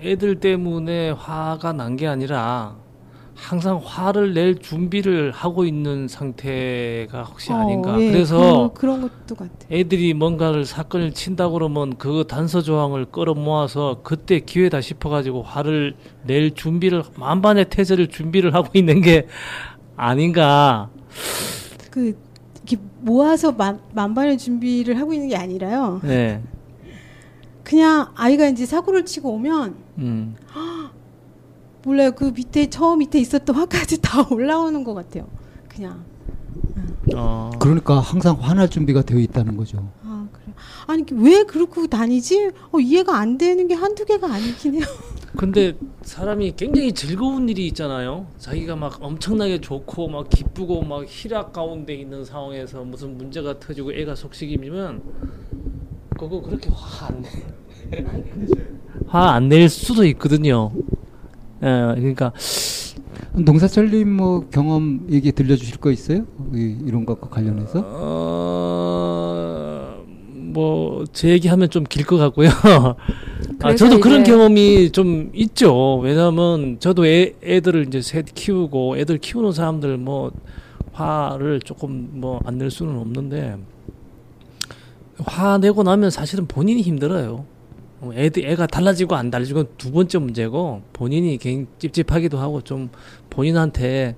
애들 0.03 0.39
때문에 0.39 1.11
화가 1.11 1.73
난 1.73 1.95
게 1.95 2.07
아니라 2.07 2.77
항상 3.41 3.81
화를 3.83 4.33
낼 4.33 4.59
준비를 4.59 5.31
하고 5.31 5.65
있는 5.65 6.07
상태가 6.07 7.23
혹시 7.23 7.51
아닌가. 7.51 7.95
어, 7.95 8.01
예, 8.01 8.11
그래서 8.11 8.71
그, 8.73 8.85
런 8.85 9.01
것도 9.01 9.35
같아. 9.35 9.51
애들이 9.71 10.13
뭔가를 10.13 10.65
사건을 10.65 11.13
친다 11.13 11.49
그러면 11.49 11.97
그 11.97 12.25
단서 12.27 12.61
조항을 12.61 13.05
끌어모아서 13.05 14.01
그때 14.03 14.39
기회다 14.39 14.81
싶어가지고 14.81 15.43
화를 15.43 15.95
낼 16.25 16.53
준비를 16.53 17.03
만반의 17.15 17.69
태세를 17.69 18.07
준비를 18.07 18.53
하고 18.53 18.69
있는 18.73 19.01
게 19.01 19.27
아닌가. 19.95 20.89
그 21.89 22.15
이렇게 22.55 22.77
모아서 23.01 23.51
만, 23.51 23.79
만반의 23.93 24.37
준비를 24.37 24.99
하고 24.99 25.13
있는 25.13 25.29
게 25.29 25.35
아니라요. 25.35 26.01
네. 26.03 26.41
그냥 27.63 28.07
아이가 28.15 28.47
이제 28.47 28.65
사고를 28.65 29.05
치고 29.05 29.31
오면 29.33 29.75
음. 29.99 30.35
몰라요. 31.89 32.11
그 32.11 32.25
밑에 32.35 32.69
저 32.69 32.95
밑에 32.95 33.19
있었던 33.19 33.55
화까지 33.55 33.99
다 34.01 34.25
올라오는 34.29 34.83
것 34.83 34.93
같아요. 34.93 35.27
그냥 35.67 36.03
어. 37.15 37.49
그러니까 37.59 37.99
항상 37.99 38.37
화날 38.39 38.69
준비가 38.69 39.01
되어 39.01 39.17
있다는 39.19 39.57
거죠. 39.57 39.89
아 40.03 40.27
그래. 40.31 40.53
아니 40.87 41.03
왜 41.13 41.43
그러고 41.43 41.87
다니지? 41.87 42.51
어, 42.71 42.79
이해가 42.79 43.17
안 43.17 43.37
되는 43.37 43.67
게 43.67 43.73
한두 43.73 44.05
개가 44.05 44.31
아니긴 44.31 44.75
해요. 44.75 44.83
근데 45.37 45.73
사람이 46.03 46.53
굉장히 46.57 46.91
즐거운 46.93 47.49
일이 47.49 47.65
있잖아요. 47.67 48.27
자기가 48.37 48.75
막 48.75 48.97
엄청나게 49.01 49.61
좋고 49.61 50.07
막 50.09 50.29
기쁘고 50.29 50.83
막 50.83 51.05
희락 51.07 51.53
가운데 51.53 51.95
있는 51.95 52.25
상황에서 52.25 52.83
무슨 52.83 53.17
문제가 53.17 53.59
터지고 53.59 53.93
애가 53.93 54.15
속식이면 54.15 55.01
그거 56.19 56.41
그렇게 56.41 56.69
화 56.71 57.07
안 57.07 57.21
내. 57.21 57.29
화 59.07 59.33
안 59.35 59.49
낼 59.49 59.69
수도 59.69 60.05
있거든요. 60.05 60.71
예, 61.61 61.93
그러니까 61.97 62.31
농사철님 63.33 64.11
뭐 64.11 64.47
경험 64.49 65.07
얘기 65.11 65.31
들려주실 65.31 65.77
거 65.77 65.91
있어요? 65.91 66.25
이, 66.53 66.77
이런 66.85 67.05
것과 67.05 67.29
관련해서? 67.29 67.83
어, 67.85 69.09
뭐, 70.33 71.05
제 71.13 71.29
얘기하면 71.29 71.69
좀 71.69 71.83
길 71.85 72.05
것 72.05 72.17
같고요. 72.17 72.49
아, 73.61 73.75
저도 73.75 73.99
그런 73.99 74.23
경험이 74.23 74.91
좀 74.91 75.29
있죠. 75.33 75.97
왜냐하면 75.99 76.77
저도 76.79 77.05
애, 77.05 77.33
애들을 77.43 77.87
이제 77.87 78.01
셋 78.01 78.25
키우고 78.33 78.97
애들 78.97 79.17
키우는 79.19 79.51
사람들 79.51 79.97
뭐 79.97 80.31
화를 80.93 81.59
조금 81.61 82.09
뭐 82.13 82.39
안 82.45 82.57
낼 82.57 82.71
수는 82.71 82.97
없는데 82.97 83.57
화 85.25 85.57
내고 85.57 85.83
나면 85.83 86.09
사실은 86.09 86.47
본인이 86.47 86.81
힘들어요. 86.81 87.45
어, 88.01 88.11
애들 88.13 88.45
애가 88.45 88.67
달라지고 88.67 89.15
안 89.15 89.29
달라지고 89.29 89.75
두 89.77 89.91
번째 89.91 90.17
문제고 90.19 90.81
본인이 90.93 91.37
괜히 91.37 91.65
찝찝하기도 91.79 92.37
하고 92.37 92.61
좀 92.61 92.89
본인한테 93.29 94.15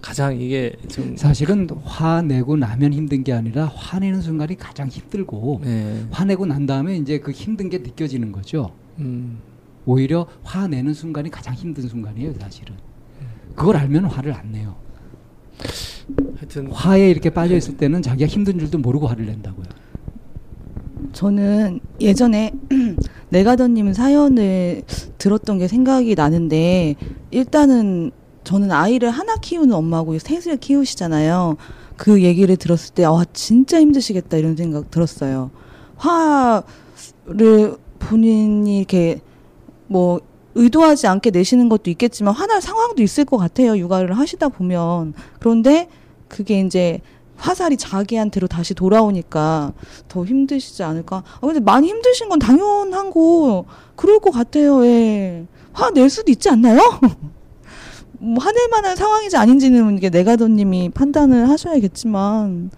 가장 0.00 0.38
이게 0.38 0.74
좀 0.88 1.16
사실은 1.16 1.68
화내고 1.84 2.56
나면 2.56 2.92
힘든 2.92 3.22
게 3.22 3.32
아니라 3.32 3.66
화내는 3.66 4.20
순간이 4.20 4.56
가장 4.56 4.88
힘들고 4.88 5.60
네. 5.64 6.04
화내고 6.10 6.46
난 6.46 6.66
다음에 6.66 6.96
이제 6.96 7.18
그 7.18 7.30
힘든 7.30 7.70
게 7.70 7.78
느껴지는 7.78 8.32
거죠. 8.32 8.72
음. 8.98 9.38
오히려 9.86 10.26
화내는 10.42 10.92
순간이 10.92 11.30
가장 11.30 11.54
힘든 11.54 11.88
순간이에요, 11.88 12.34
사실은. 12.34 12.74
그걸 13.54 13.76
알면 13.76 14.06
화를 14.06 14.32
안 14.32 14.52
내요. 14.52 14.76
하여튼 16.36 16.70
화에 16.70 17.10
이렇게 17.10 17.30
빠져 17.30 17.56
있을 17.56 17.76
때는 17.76 18.02
자기가 18.02 18.26
힘든 18.26 18.58
줄도 18.58 18.78
모르고 18.78 19.06
화를 19.06 19.26
낸다고요. 19.26 19.66
저는 21.12 21.80
예전에 22.00 22.52
내가더님 23.30 23.92
사연을 23.92 24.82
들었던 25.18 25.58
게 25.58 25.68
생각이 25.68 26.14
나는데 26.14 26.94
일단은 27.30 28.10
저는 28.44 28.70
아이를 28.72 29.10
하나 29.10 29.36
키우는 29.36 29.74
엄마고 29.74 30.18
셋을 30.18 30.56
키우시잖아요. 30.58 31.56
그 31.96 32.22
얘기를 32.22 32.56
들었을 32.56 32.94
때 32.94 33.04
아 33.04 33.24
진짜 33.32 33.80
힘드시겠다 33.80 34.36
이런 34.36 34.56
생각 34.56 34.90
들었어요. 34.90 35.50
화를 35.96 37.76
본인이 37.98 38.78
이렇게 38.78 39.20
뭐 39.86 40.20
의도하지 40.54 41.06
않게 41.06 41.30
내시는 41.30 41.68
것도 41.68 41.90
있겠지만 41.90 42.34
화날 42.34 42.60
상황도 42.60 43.02
있을 43.02 43.24
것 43.24 43.36
같아요. 43.38 43.76
육아를 43.78 44.18
하시다 44.18 44.48
보면 44.48 45.14
그런데 45.38 45.88
그게 46.28 46.60
이제 46.60 47.00
화살이 47.42 47.76
자기한테로 47.76 48.46
다시 48.46 48.72
돌아오니까 48.74 49.72
더 50.08 50.24
힘드시지 50.24 50.82
않을까? 50.84 51.16
아, 51.26 51.40
근데 51.40 51.58
많이 51.60 51.88
힘드신 51.88 52.28
건 52.28 52.38
당연한 52.38 53.10
거 53.10 53.64
그럴 53.96 54.20
것 54.20 54.30
같아요. 54.30 54.84
예. 54.86 55.44
화낼 55.72 56.08
수도 56.08 56.30
있지 56.30 56.48
않나요? 56.48 56.78
뭐 58.20 58.36
화낼 58.42 58.68
만한 58.70 58.94
상황인지 58.94 59.36
아닌지는 59.36 59.96
이게 59.96 60.08
내가더님이 60.08 60.90
판단을 60.90 61.48
하셔야겠지만. 61.48 62.70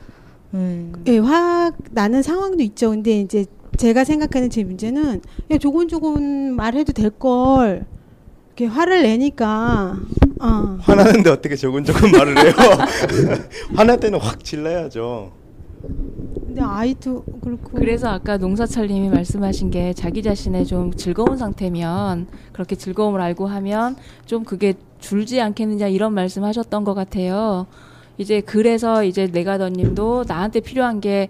예. 0.55 0.93
예, 1.09 1.19
화 1.19 1.71
나는 1.91 2.23
상황도 2.23 2.63
있죠. 2.63 2.91
근데 2.91 3.21
이제 3.21 3.45
제가 3.77 4.05
생각하는 4.05 4.49
제 4.51 4.65
문제는 4.65 5.21
그냥 5.47 5.59
조곤조곤 5.61 6.55
말해도 6.57 6.93
될 6.93 7.11
걸 7.11 7.85
이렇게 8.57 8.67
화를 8.67 9.03
내니까 9.03 9.97
어. 10.41 10.79
화나는데 10.81 11.29
어떻게 11.31 11.57
조곤조곤 11.57 12.13
말을 12.13 12.39
해요? 12.39 12.53
화날 13.75 13.99
때는 13.99 14.21
확 14.21 14.45
질러야죠. 14.45 15.33
근데 16.47 16.63
아이도 16.63 17.25
그렇고 17.43 17.71
그래서 17.73 18.09
아까 18.09 18.37
농사철님이 18.37 19.09
말씀하신 19.09 19.71
게 19.71 19.93
자기 19.93 20.23
자신의 20.23 20.67
좀 20.67 20.95
즐거운 20.95 21.37
상태면 21.37 22.29
그렇게 22.53 22.77
즐거움을 22.77 23.21
알고 23.21 23.49
하면 23.49 23.97
좀 24.25 24.45
그게 24.45 24.75
줄지 25.01 25.41
않겠느냐 25.41 25.89
이런 25.89 26.15
말씀하셨던 26.15 26.85
것 26.85 26.95
같아요. 26.95 27.67
이제 28.19 28.41
그래서 28.41 29.03
이제 29.03 29.27
내가더님도 29.27 30.27
나한테 30.29 30.61
필요한 30.61 31.01
게 31.01 31.29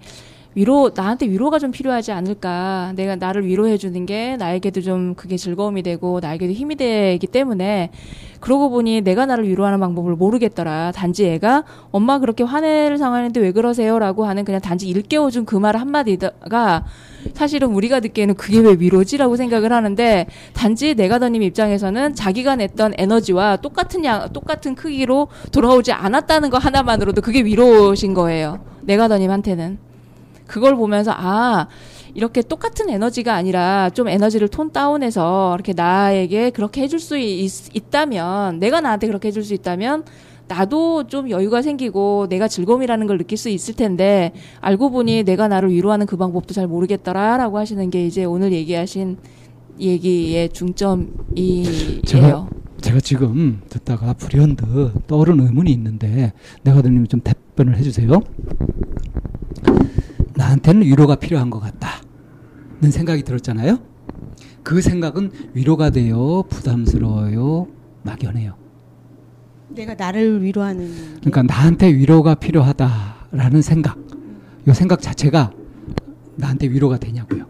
위로 0.55 0.93
나한테 0.95 1.27
위로가 1.27 1.59
좀 1.59 1.71
필요하지 1.73 2.13
않을까. 2.13 2.93
내가 2.95 3.17
나를 3.17 3.45
위로해 3.45 3.77
주는 3.77 4.07
게 4.07 4.37
나에게도 4.37 4.83
좀 4.83 5.15
그게 5.15 5.37
즐거움이 5.37 5.83
되고 5.83 6.21
나에게도 6.21 6.53
힘이 6.53 6.77
되기 6.77 7.27
때문에 7.27 7.91
그러고 8.39 8.71
보니 8.71 9.01
내가 9.01 9.27
나를 9.27 9.49
위로하는 9.49 9.81
방법을 9.81 10.15
모르겠더라. 10.17 10.93
단지 10.93 11.27
애가 11.27 11.65
엄마 11.91 12.19
그렇게 12.19 12.45
화낼 12.45 12.97
상황인데 12.99 13.41
왜 13.41 13.53
그러세요라고 13.53 14.27
하는 14.27 14.45
그냥 14.45 14.61
단지 14.61 14.89
일깨워 14.89 15.31
준 15.31 15.45
그 15.45 15.59
말 15.59 15.77
한마디가 15.77 16.85
사실은 17.33 17.69
우리가 17.69 18.01
듣기에는 18.01 18.35
그게 18.35 18.59
왜 18.61 18.77
위로지라고 18.79 19.37
생각을 19.37 19.73
하는데 19.73 20.27
단지 20.53 20.95
내가 20.95 21.19
더님 21.19 21.43
입장에서는 21.43 22.15
자기가 22.15 22.57
냈던 22.57 22.95
에너지와 22.99 23.57
똑같은 23.57 24.05
양 24.05 24.29
똑같은 24.33 24.75
크기로 24.75 25.29
돌아오지 25.53 25.93
않았다는 25.93 26.51
거 26.51 26.59
하나만으로도 26.59 27.23
그게 27.23 27.43
위로신 27.43 28.15
거예요. 28.15 28.61
내가 28.83 29.09
더님한테는 29.09 29.79
그걸 30.47 30.77
보면서 30.77 31.13
아 31.15 31.69
이렇게 32.15 32.43
똑같은 32.43 32.89
에너지가 32.91 33.35
아니라 33.35 33.91
좀 33.91 34.09
에너지를 34.09 34.49
톤 34.49 34.73
다운해서 34.73 35.55
이렇게 35.55 35.73
나에게 35.73 36.51
그렇게 36.51 36.83
해줄 36.83 37.01
수 37.01 37.19
있, 37.19 37.75
있다면 37.75 38.59
내가 38.59 38.81
나한테 38.81 39.07
그렇게 39.07 39.29
해줄 39.29 39.43
수 39.43 39.55
있다면 39.55 40.05
나도 40.47 41.07
좀 41.07 41.31
여유가 41.31 41.63
생기고 41.63 42.27
내가 42.29 42.49
즐거움이라는 42.49 43.07
걸 43.07 43.19
느낄 43.19 43.39
수 43.39 43.49
있을 43.49 43.75
텐데 43.75 44.33
알고 44.61 44.91
보니 44.91 45.25
내가 45.25 45.49
나를 45.49 45.71
위로하는 45.71 46.07
그 46.07 46.17
방법도 46.17 46.53
잘 46.53 46.67
모르겠더라라고 46.67 47.59
하시는 47.59 47.89
게 47.91 48.07
이제 48.07 48.25
오늘 48.25 48.53
얘기하신 48.53 49.17
얘기의 49.81 50.51
중점이에요. 50.51 51.09
제가, 52.81 53.01
지금 53.01 53.63
듣다가 53.71 54.13
불현듯 54.13 55.07
떠오른 55.07 55.41
의문이 55.41 55.73
있는데 55.73 56.33
내가더님 56.63 57.07
좀 57.07 57.21
답변을 57.21 57.77
해주세요. 57.79 58.21
나한테는 60.55 60.83
위로가 60.83 61.17
필요한 61.17 61.51
것 61.51 61.59
같다는 61.61 62.91
생각이 62.91 63.23
들었잖아요. 63.23 63.79
그 64.63 64.81
생각은 64.81 65.31
위로가 65.55 65.91
돼요, 65.91 66.45
부담스러워요, 66.49 67.67
막연해요. 68.03 68.55
내가 69.71 69.95
나를 69.95 70.43
위로하는 70.43 70.89
그러니까 71.21 71.43
나한테 71.43 71.93
위로가 71.93 72.35
필요하다라는 72.37 73.63
생각, 73.63 73.99
이 74.69 74.73
생각 74.73 75.01
자체가 75.01 75.53
나한테 76.37 76.69
위로가 76.69 76.99
되냐고요. 76.99 77.47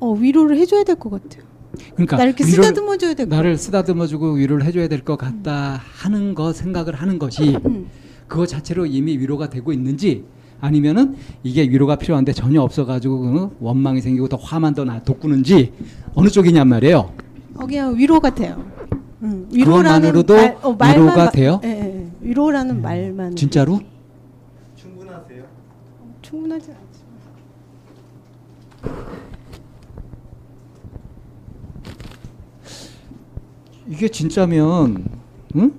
어 0.00 0.12
위로를 0.14 0.56
해줘야 0.56 0.82
될 0.84 0.96
것 0.96 1.10
같아요. 1.10 1.51
그러니까 1.94 2.16
나 2.16 2.24
이렇게 2.24 2.44
쓰다듬어 2.44 2.96
줘야 2.98 3.14
될 3.14 3.28
것. 3.28 3.34
나를 3.36 3.56
쓰다듬어 3.56 4.06
주고 4.06 4.32
위로를 4.32 4.64
해 4.66 4.72
줘야 4.72 4.88
될 4.88 5.02
것 5.02 5.16
같다 5.16 5.80
하는 5.82 6.34
거 6.34 6.52
생각을 6.52 6.94
하는 6.94 7.18
것이 7.18 7.56
음. 7.66 7.88
그거 8.28 8.46
자체로 8.46 8.86
이미 8.86 9.16
위로가 9.18 9.48
되고 9.50 9.72
있는지 9.72 10.24
아니면은 10.60 11.16
이게 11.42 11.62
위로가 11.62 11.96
필요한데 11.96 12.32
전혀 12.32 12.60
없어 12.62 12.84
가지고 12.86 13.24
어? 13.26 13.50
원망이 13.60 14.00
생기고 14.00 14.28
더 14.28 14.36
화만 14.36 14.74
더 14.74 14.84
나- 14.84 15.02
돋구는지 15.02 15.72
어느 16.14 16.28
쪽이냔 16.28 16.68
말이에요. 16.68 17.12
어 17.56 17.66
그냥 17.66 17.96
위로 17.96 18.20
같아요. 18.20 18.64
음, 19.22 19.48
그것만으로도 19.52 20.34
말, 20.34 20.56
어, 20.62 20.72
말만 20.72 21.02
위로가 21.04 21.24
마- 21.24 21.30
돼요? 21.30 21.60
예, 21.64 21.68
예, 21.68 21.96
예. 21.96 22.10
위로라는 22.20 22.80
말만 22.82 23.36
진짜로? 23.36 23.80
충분하세요? 24.76 25.44
충분하지 26.22 26.70
않지. 26.70 26.82
이게 33.92 34.08
진짜면 34.08 35.04
응? 35.56 35.72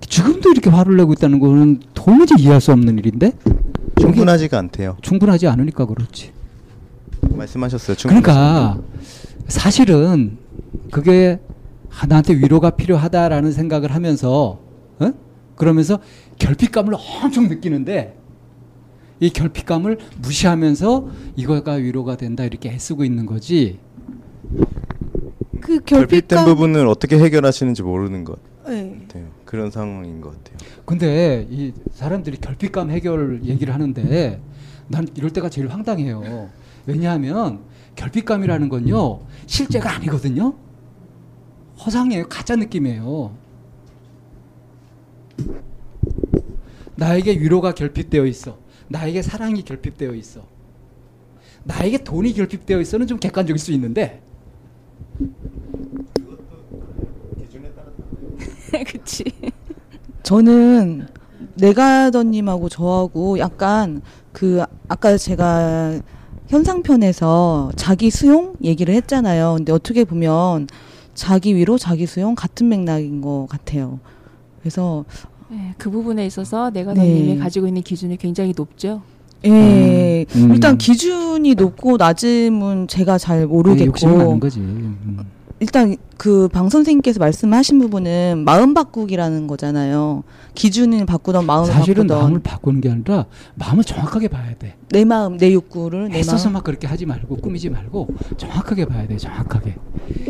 지금도 0.00 0.50
이렇게 0.52 0.70
화를 0.70 0.96
내고 0.96 1.12
있다는 1.12 1.40
거는 1.40 1.80
도무지 1.94 2.34
이해할 2.38 2.60
수 2.60 2.70
없는 2.72 2.96
일인데 2.98 3.32
충분하지가 4.00 4.56
않대요. 4.56 4.96
충분하지 5.02 5.48
않으니까 5.48 5.84
그렇지. 5.84 6.30
말씀하셨어요. 7.22 7.96
그러니까 8.04 8.78
사실은 9.48 10.38
그게 10.92 11.40
아, 11.90 12.06
나한테 12.06 12.34
위로가 12.34 12.70
필요하다라는 12.70 13.50
생각을 13.50 13.92
하면서 13.94 14.60
어? 15.00 15.12
그러면서 15.56 15.98
결핍감을 16.38 16.94
엄청 16.94 17.48
느끼는데 17.48 18.16
이 19.18 19.28
결핍감을 19.30 19.98
무시하면서 20.22 21.08
이거가 21.34 21.72
위로가 21.72 22.16
된다 22.16 22.44
이렇게 22.44 22.70
애쓰고 22.70 23.04
있는 23.04 23.26
거지. 23.26 23.80
그 25.60 25.80
결핍된 25.80 26.08
결핍감 26.08 26.44
부분을 26.46 26.86
어떻게 26.86 27.18
해결하시는지 27.18 27.82
모르는 27.82 28.24
것 28.24 28.38
네. 28.66 28.98
같아요. 29.08 29.28
그런 29.44 29.70
상황인 29.70 30.20
것 30.20 30.30
같아요. 30.30 30.58
근데 30.84 31.46
이 31.50 31.72
사람들이 31.92 32.38
결핍감 32.38 32.90
해결 32.90 33.40
얘기를 33.44 33.72
하는데 33.74 34.40
난 34.88 35.08
이럴 35.14 35.30
때가 35.30 35.48
제일 35.48 35.68
황당해요. 35.68 36.50
왜냐하면 36.86 37.60
결핍감이라는 37.96 38.68
건요 38.68 39.20
실제가 39.46 39.94
아니거든요. 39.96 40.54
허상이에요. 41.84 42.28
가짜 42.28 42.56
느낌이에요. 42.56 43.32
나에게 46.96 47.32
위로가 47.40 47.72
결핍되어 47.72 48.26
있어. 48.26 48.58
나에게 48.88 49.22
사랑이 49.22 49.62
결핍되어 49.62 50.14
있어. 50.14 50.42
나에게 51.64 52.04
돈이 52.04 52.32
결핍되어 52.34 52.80
있어는 52.80 53.06
좀 53.06 53.18
객관적일 53.18 53.58
수 53.58 53.72
있는데 53.72 54.22
그치. 58.86 59.24
저는 60.22 61.06
내가더님하고 61.54 62.68
저하고 62.68 63.38
약간 63.38 64.02
그 64.32 64.62
아까 64.88 65.16
제가 65.16 66.00
현상편에서 66.48 67.72
자기 67.76 68.10
수용 68.10 68.54
얘기를 68.62 68.94
했잖아요. 68.94 69.54
근데 69.56 69.72
어떻게 69.72 70.04
보면 70.04 70.68
자기 71.14 71.54
위로 71.56 71.78
자기 71.78 72.06
수용 72.06 72.34
같은 72.34 72.68
맥락인 72.68 73.20
것 73.20 73.46
같아요. 73.48 74.00
그래서 74.60 75.04
네, 75.48 75.74
그 75.78 75.90
부분에 75.90 76.26
있어서 76.26 76.70
내가더님이 76.70 77.34
네. 77.34 77.38
가지고 77.38 77.66
있는 77.66 77.82
기준이 77.82 78.16
굉장히 78.16 78.52
높죠. 78.56 79.02
예, 79.44 80.26
음, 80.36 80.42
음. 80.44 80.52
일단 80.54 80.76
기준이 80.78 81.54
높고 81.54 81.96
낮음은 81.96 82.88
제가 82.88 83.18
잘 83.18 83.46
모르겠고 83.46 84.06
많은 84.06 84.40
거지. 84.40 84.60
음. 84.60 85.18
일단 85.62 85.94
그 86.16 86.48
방 86.52 86.70
선생님께서 86.70 87.18
말씀하신 87.20 87.78
부분은 87.80 88.44
마음 88.46 88.72
바꾸기라는 88.72 89.46
거잖아요. 89.46 90.22
기준을 90.54 91.04
바꾸던 91.04 91.44
마음을 91.46 91.66
사실은 91.70 92.06
바꾸던 92.06 92.18
마음을 92.18 92.40
바꾸는 92.40 92.80
게 92.80 92.90
아니라 92.90 93.26
마음을 93.56 93.84
정확하게 93.84 94.28
봐야 94.28 94.54
돼. 94.58 94.76
내 94.90 95.04
마음, 95.04 95.36
내 95.36 95.52
욕구를 95.52 96.08
내 96.08 96.18
애써서 96.20 96.48
마음. 96.48 96.52
막 96.54 96.64
그렇게 96.64 96.86
하지 96.86 97.04
말고 97.04 97.36
꾸미지 97.36 97.68
말고 97.68 98.08
정확하게 98.38 98.86
봐야 98.86 99.06
돼. 99.06 99.18
정확하게. 99.18 99.76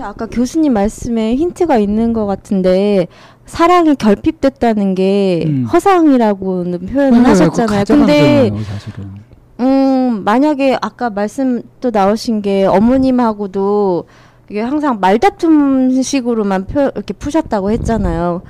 아까 0.00 0.26
교수님 0.26 0.72
말씀에 0.72 1.36
힌트가 1.36 1.78
있는 1.78 2.12
것 2.12 2.26
같은데 2.26 3.06
사랑이 3.50 3.96
결핍됐다는 3.96 4.94
게 4.94 5.42
음. 5.44 5.64
허상이라고는 5.64 6.86
표현을 6.86 7.26
하셨잖아요. 7.26 7.84
근데 7.84 8.50
사실은. 8.64 9.10
음 9.58 10.22
만약에 10.24 10.78
아까 10.80 11.10
말씀 11.10 11.62
또 11.80 11.90
나오신 11.90 12.42
게 12.42 12.64
어머님하고도 12.64 14.04
이게 14.48 14.60
항상 14.60 15.00
말다툼 15.00 16.00
식으로만 16.00 16.66
표, 16.66 16.82
이렇게 16.82 17.12
푸셨다고 17.12 17.72
했잖아요. 17.72 18.42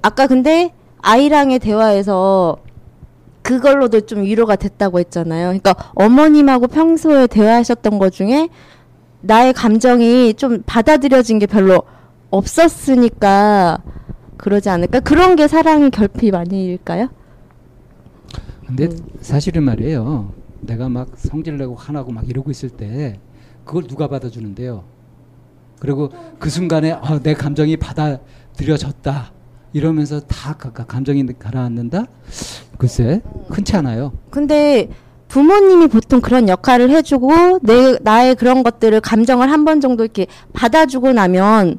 아까 0.00 0.26
근데 0.26 0.72
아이랑의 1.02 1.58
대화에서 1.58 2.56
그걸로도 3.42 4.00
좀 4.02 4.22
위로가 4.22 4.56
됐다고 4.56 4.98
했잖아요. 4.98 5.48
그러니까 5.48 5.74
어머님하고 5.94 6.68
평소에 6.68 7.26
대화하셨던 7.26 7.98
것 7.98 8.12
중에 8.12 8.48
나의 9.20 9.52
감정이 9.52 10.34
좀 10.34 10.62
받아들여진 10.64 11.38
게 11.38 11.46
별로 11.46 11.82
없었으니까 12.30 13.78
그러지 14.38 14.68
않을까? 14.70 15.00
그런 15.00 15.36
게 15.36 15.46
사랑의 15.48 15.90
결핍 15.90 16.34
아닐까요? 16.34 17.08
근데 18.66 18.88
사실은 19.20 19.62
말이에요. 19.64 20.32
내가 20.60 20.88
막 20.88 21.08
성질 21.16 21.56
내고 21.56 21.74
화나고 21.74 22.12
막 22.12 22.28
이러고 22.28 22.50
있을 22.50 22.68
때 22.70 23.18
그걸 23.64 23.84
누가 23.86 24.08
받아주는데요. 24.08 24.84
그리고 25.80 26.10
그 26.38 26.50
순간에 26.50 26.92
아, 26.92 27.20
내 27.22 27.34
감정이 27.34 27.76
받아들여졌다 27.76 29.32
이러면서 29.72 30.20
다 30.20 30.54
가- 30.54 30.72
가- 30.72 30.84
감정이 30.84 31.24
가라앉는다? 31.38 32.04
글쎄 32.78 33.22
흔치 33.48 33.76
않아요. 33.76 34.12
근데 34.30 34.88
부모님이 35.28 35.88
보통 35.88 36.20
그런 36.20 36.48
역할을 36.48 36.90
해주고 36.90 37.60
내 37.62 37.98
나의 38.02 38.34
그런 38.34 38.62
것들을 38.62 39.00
감정을 39.00 39.50
한 39.52 39.64
번 39.64 39.80
정도 39.80 40.04
이렇게 40.04 40.26
받아주고 40.52 41.12
나면 41.12 41.78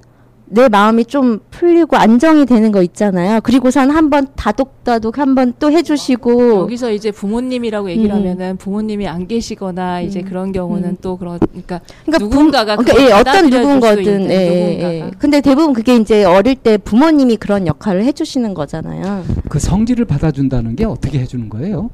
내 0.52 0.68
마음이 0.68 1.06
좀 1.06 1.40
풀리고 1.52 1.96
안정이 1.96 2.46
되는 2.46 2.72
거 2.72 2.82
있잖아요. 2.82 3.40
그리고선 3.42 3.92
한번 3.92 4.28
다독다독 4.36 5.20
한번 5.20 5.54
또 5.60 5.72
해주시고 5.72 6.62
여기서 6.62 6.92
이제 6.92 7.12
부모님이라고 7.12 7.90
얘기를 7.92 8.12
음. 8.12 8.18
하면은 8.18 8.58
부모님이 8.58 9.08
안 9.08 9.28
계시거나 9.28 10.02
이제 10.02 10.22
음. 10.22 10.26
그런 10.26 10.52
경우는 10.52 10.90
음. 10.90 10.98
또 11.02 11.18
그러니까 11.18 11.82
그러니까 12.06 12.18
누군가가 12.20 12.76
부, 12.76 12.84
그러니까 12.84 13.06
예, 13.06 13.14
어떤 13.14 13.50
누군가든 13.50 14.30
예, 14.32 14.36
예. 14.36 14.82
예. 14.82 15.12
근데 15.20 15.40
대부분 15.42 15.74
그게 15.74 15.96
이제 15.96 16.24
어릴 16.24 16.56
때 16.56 16.78
부모님이 16.78 17.38
그런 17.38 17.68
역할을 17.68 18.04
해주시는 18.06 18.56
거잖아요. 18.56 19.24
그 19.50 19.60
성질을 19.60 20.06
받아준다는 20.06 20.76
게 20.76 20.86
어떻게 20.86 21.20
해주는 21.20 21.48
거예요? 21.50 21.92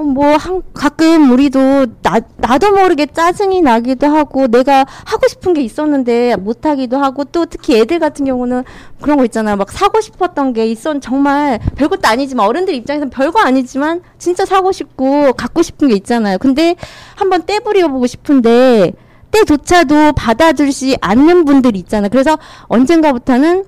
어, 0.00 0.02
뭐 0.02 0.36
한, 0.36 0.62
가끔 0.72 1.30
우리도 1.30 1.86
나, 2.02 2.20
나도 2.38 2.72
모르게 2.72 3.06
짜증이 3.06 3.60
나기도 3.60 4.06
하고 4.06 4.46
내가 4.46 4.86
하고 5.04 5.28
싶은 5.28 5.52
게 5.52 5.60
있었는데 5.60 6.36
못 6.36 6.64
하기도 6.64 6.96
하고 6.96 7.24
또 7.24 7.44
특히 7.44 7.78
애들 7.78 7.98
같은 7.98 8.24
경우는 8.24 8.64
그런 9.02 9.18
거 9.18 9.24
있잖아요. 9.26 9.56
막 9.56 9.70
사고 9.70 10.00
싶었던 10.00 10.54
게 10.54 10.66
있었 10.66 11.00
정말 11.02 11.60
별것도 11.76 12.08
아니지만 12.08 12.46
어른들 12.46 12.74
입장에서는 12.74 13.10
별거 13.10 13.40
아니지만 13.40 14.00
진짜 14.18 14.46
사고 14.46 14.72
싶고 14.72 15.34
갖고 15.34 15.60
싶은 15.60 15.88
게 15.88 15.94
있잖아요. 15.96 16.38
근데 16.38 16.76
한번 17.14 17.44
떼부려 17.44 17.88
보고 17.88 18.06
싶은데 18.06 18.92
때조차도 19.30 20.14
받아주지 20.14 20.96
않는 21.00 21.44
분들이 21.44 21.78
있잖아요. 21.80 22.08
그래서 22.10 22.38
언젠가부터는 22.64 23.64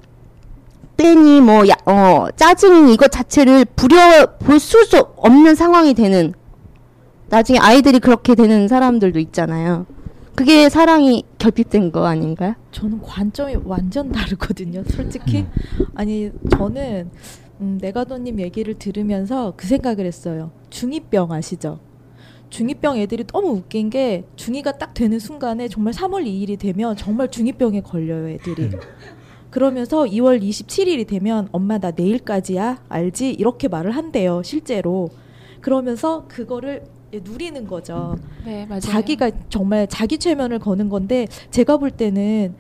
땡이 0.96 1.40
뭐 1.40 1.66
야, 1.68 1.74
어, 1.86 2.28
짜증이 2.36 2.92
이것 2.94 3.10
자체를 3.10 3.64
부려 3.64 4.26
볼 4.38 4.58
수도 4.58 4.98
없는 5.16 5.54
상황이 5.54 5.94
되는 5.94 6.34
나중에 7.28 7.58
아이들이 7.58 7.98
그렇게 7.98 8.34
되는 8.34 8.68
사람들도 8.68 9.18
있잖아요. 9.18 9.86
그게 10.34 10.68
사랑이 10.68 11.24
결핍된 11.38 11.92
거 11.92 12.06
아닌가요? 12.06 12.54
저는 12.72 13.00
관점이 13.02 13.56
완전 13.64 14.12
다르거든요. 14.12 14.82
솔직히 14.86 15.46
아니 15.94 16.30
저는 16.50 17.10
음, 17.60 17.78
내가도님 17.80 18.40
얘기를 18.40 18.74
들으면서 18.74 19.54
그 19.56 19.66
생각을 19.66 20.04
했어요. 20.06 20.50
중2병 20.70 21.30
아시죠? 21.30 21.80
중2병 22.50 22.98
애들이 22.98 23.24
너무 23.26 23.48
웃긴 23.50 23.88
게 23.88 24.24
중2가 24.36 24.78
딱 24.78 24.92
되는 24.94 25.18
순간에 25.18 25.68
정말 25.68 25.92
3월 25.94 26.26
2일이 26.26 26.58
되면 26.58 26.96
정말 26.96 27.28
중2병에 27.28 27.82
걸려요 27.82 28.28
애들이. 28.28 28.70
그러면서 29.52 30.04
2월 30.04 30.42
27일이 30.42 31.06
되면 31.06 31.48
엄마 31.52 31.78
나 31.78 31.92
내일까지야 31.94 32.84
알지 32.88 33.30
이렇게 33.30 33.68
말을 33.68 33.92
한대요 33.92 34.42
실제로. 34.42 35.10
그러면서 35.60 36.24
그거를 36.26 36.82
예, 37.12 37.20
누리는 37.22 37.66
거죠. 37.66 38.16
네, 38.46 38.64
맞아요. 38.66 38.80
자기가 38.80 39.30
정말 39.50 39.86
자기 39.86 40.16
최면을 40.18 40.58
거는 40.58 40.88
건데 40.88 41.26
제가 41.50 41.76
볼 41.76 41.90
때는 41.90 42.54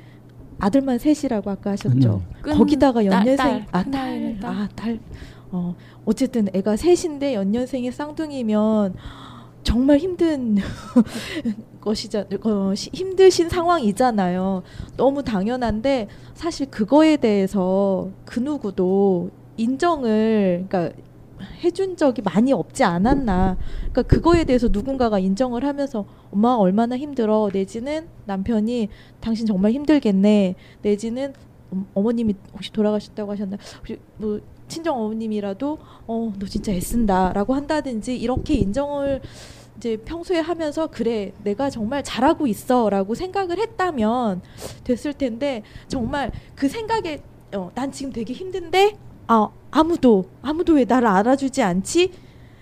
아들만 0.58 0.98
셋이라고 0.98 1.50
아까 1.50 1.70
하셨죠. 1.70 1.90
아니요. 1.90 2.22
끈- 2.42 2.58
거기다가 2.58 3.00
딸, 3.00 3.06
연년생 3.06 3.36
딸. 3.36 3.66
아큰 3.72 3.90
딸, 3.90 4.08
아이는 4.10 4.40
딸. 4.40 4.50
아 4.52 4.68
딸. 4.76 5.00
어 5.50 5.74
어쨌든 6.04 6.48
애가 6.52 6.76
셋인데 6.76 7.34
연년생이 7.34 7.90
쌍둥이면 7.90 8.94
정말 9.64 9.96
힘든 9.98 10.58
것이자 11.82 12.24
어, 12.44 12.74
시- 12.74 12.90
힘드신 12.94 13.48
상황이잖아요. 13.50 14.62
너무 14.96 15.22
당연한데 15.22 16.08
사실 16.34 16.70
그거에 16.70 17.16
대해서 17.18 18.08
그 18.24 18.40
누구도 18.40 19.30
인정을 19.58 20.64
그러니까 20.68 20.96
해준 21.64 21.96
적이 21.96 22.22
많이 22.22 22.52
없지 22.52 22.84
않았나. 22.84 23.56
그러니까 23.90 24.02
그거에 24.02 24.44
대해서 24.44 24.68
누군가가 24.70 25.18
인정을 25.18 25.64
하면서 25.64 26.04
엄마가 26.30 26.58
얼마나 26.58 26.96
힘들어 26.96 27.50
내지는 27.52 28.06
남편이 28.26 28.88
당신 29.20 29.44
정말 29.46 29.72
힘들겠네 29.72 30.54
내지는 30.82 31.34
음, 31.72 31.86
어머님이 31.94 32.34
혹시 32.54 32.72
돌아가셨다고 32.72 33.32
하셨나 33.32 33.56
혹시 33.80 33.98
뭐 34.18 34.40
친정 34.68 34.96
어머님이라도 35.02 35.78
어 36.06 36.32
너 36.38 36.46
진짜 36.46 36.72
애쓴다라고 36.72 37.54
한다든지 37.54 38.16
이렇게 38.16 38.54
인정을 38.54 39.20
이제 39.82 39.96
평소에 39.96 40.38
하면서 40.38 40.86
그래 40.86 41.32
내가 41.42 41.68
정말 41.68 42.04
잘하고 42.04 42.46
있어라고 42.46 43.16
생각을 43.16 43.58
했다면 43.58 44.40
됐을 44.84 45.12
텐데 45.12 45.64
정말 45.88 46.30
그 46.54 46.68
생각에 46.68 47.20
어, 47.52 47.68
난 47.74 47.90
지금 47.90 48.12
되게 48.12 48.32
힘든데 48.32 48.96
아 49.26 49.48
아무도 49.72 50.26
아무도 50.40 50.74
왜 50.74 50.84
나를 50.84 51.08
알아주지 51.08 51.62
않지? 51.62 52.12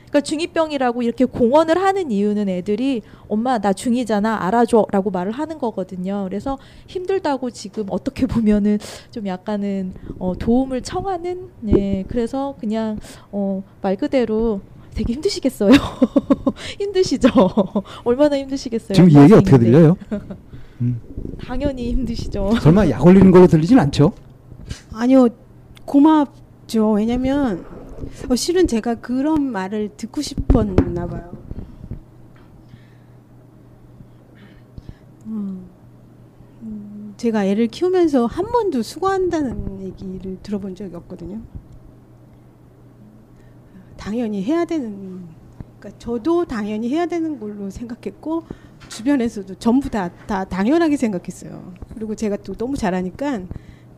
그러니까 0.08 0.20
중2병이라고 0.20 1.04
이렇게 1.04 1.26
공언을 1.26 1.76
하는 1.76 2.10
이유는 2.10 2.48
애들이 2.48 3.02
엄마 3.28 3.58
나 3.58 3.72
중2잖아 3.72 4.40
알아줘라고 4.40 5.10
말을 5.10 5.30
하는 5.30 5.58
거거든요. 5.58 6.24
그래서 6.24 6.58
힘들다고 6.86 7.50
지금 7.50 7.84
어떻게 7.90 8.24
보면은 8.26 8.78
좀 9.10 9.26
약간은 9.26 9.92
어, 10.18 10.32
도움을 10.38 10.80
청하는 10.80 11.50
네 11.60 12.04
그래서 12.08 12.54
그냥 12.58 12.98
어, 13.30 13.62
말 13.82 13.96
그대로 13.96 14.62
되게 15.00 15.14
힘드시겠어요. 15.14 15.72
힘드시죠? 16.78 17.30
얼마나 18.04 18.36
힘드시겠어요? 18.36 18.94
지금 18.94 19.08
이 19.08 19.16
얘기 19.16 19.32
어떻게. 19.32 19.56
들려요? 19.56 19.96
음. 20.82 21.00
당연히 21.40 21.90
힘드시죠. 21.92 22.52
설마 22.60 22.90
약 22.90 23.04
올리는 23.06 23.30
걸로 23.30 23.46
들리진 23.46 23.78
않죠? 23.78 24.12
아니요 24.92 25.28
고맙죠. 25.86 26.92
왜냐면 26.92 27.64
어, 28.28 28.36
실은 28.36 28.66
제가 28.66 28.96
그런 28.96 29.50
말을 29.50 29.90
듣고 29.96 30.20
싶었나 30.20 31.06
봐요. 31.06 31.32
음, 35.26 35.64
음, 36.62 37.14
제가 37.16 37.46
애를 37.46 37.68
키우면서 37.68 38.26
한 38.26 38.52
번도 38.52 38.82
수고한다는 38.82 39.80
얘기를 39.80 40.36
들어본 40.42 40.74
적이 40.74 40.96
없거든요. 40.96 41.40
당연히 44.00 44.42
해야 44.42 44.64
되는, 44.64 45.24
그러니까 45.78 45.98
저도 45.98 46.46
당연히 46.46 46.88
해야 46.88 47.04
되는 47.06 47.38
걸로 47.38 47.68
생각했고 47.70 48.44
주변에서도 48.88 49.54
전부 49.56 49.90
다, 49.90 50.08
다 50.26 50.44
당연하게 50.44 50.96
생각했어요. 50.96 51.72
그리고 51.94 52.14
제가 52.14 52.38
또 52.38 52.54
너무 52.54 52.76
잘하니까 52.76 53.42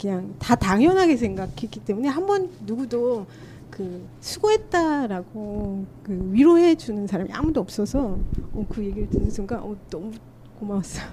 그냥 0.01 0.35
다 0.41 0.57
당연하게 0.57 1.17
생각했기 1.17 1.81
때문에 1.85 2.09
한 2.09 2.27
번 2.27 2.51
누구도 2.67 3.27
그 3.71 4.05
수고했다라고 4.21 5.87
그 6.03 6.29
위로해 6.33 6.75
주는 6.75 7.07
사람이 7.07 7.31
아무도 7.33 7.61
없어서 7.61 8.19
어, 8.53 8.67
그 8.69 8.85
얘기를 8.85 9.09
듣는 9.09 9.31
순간 9.31 9.61
어, 9.61 9.75
너무 9.89 10.11
고마웠어요. 10.59 11.07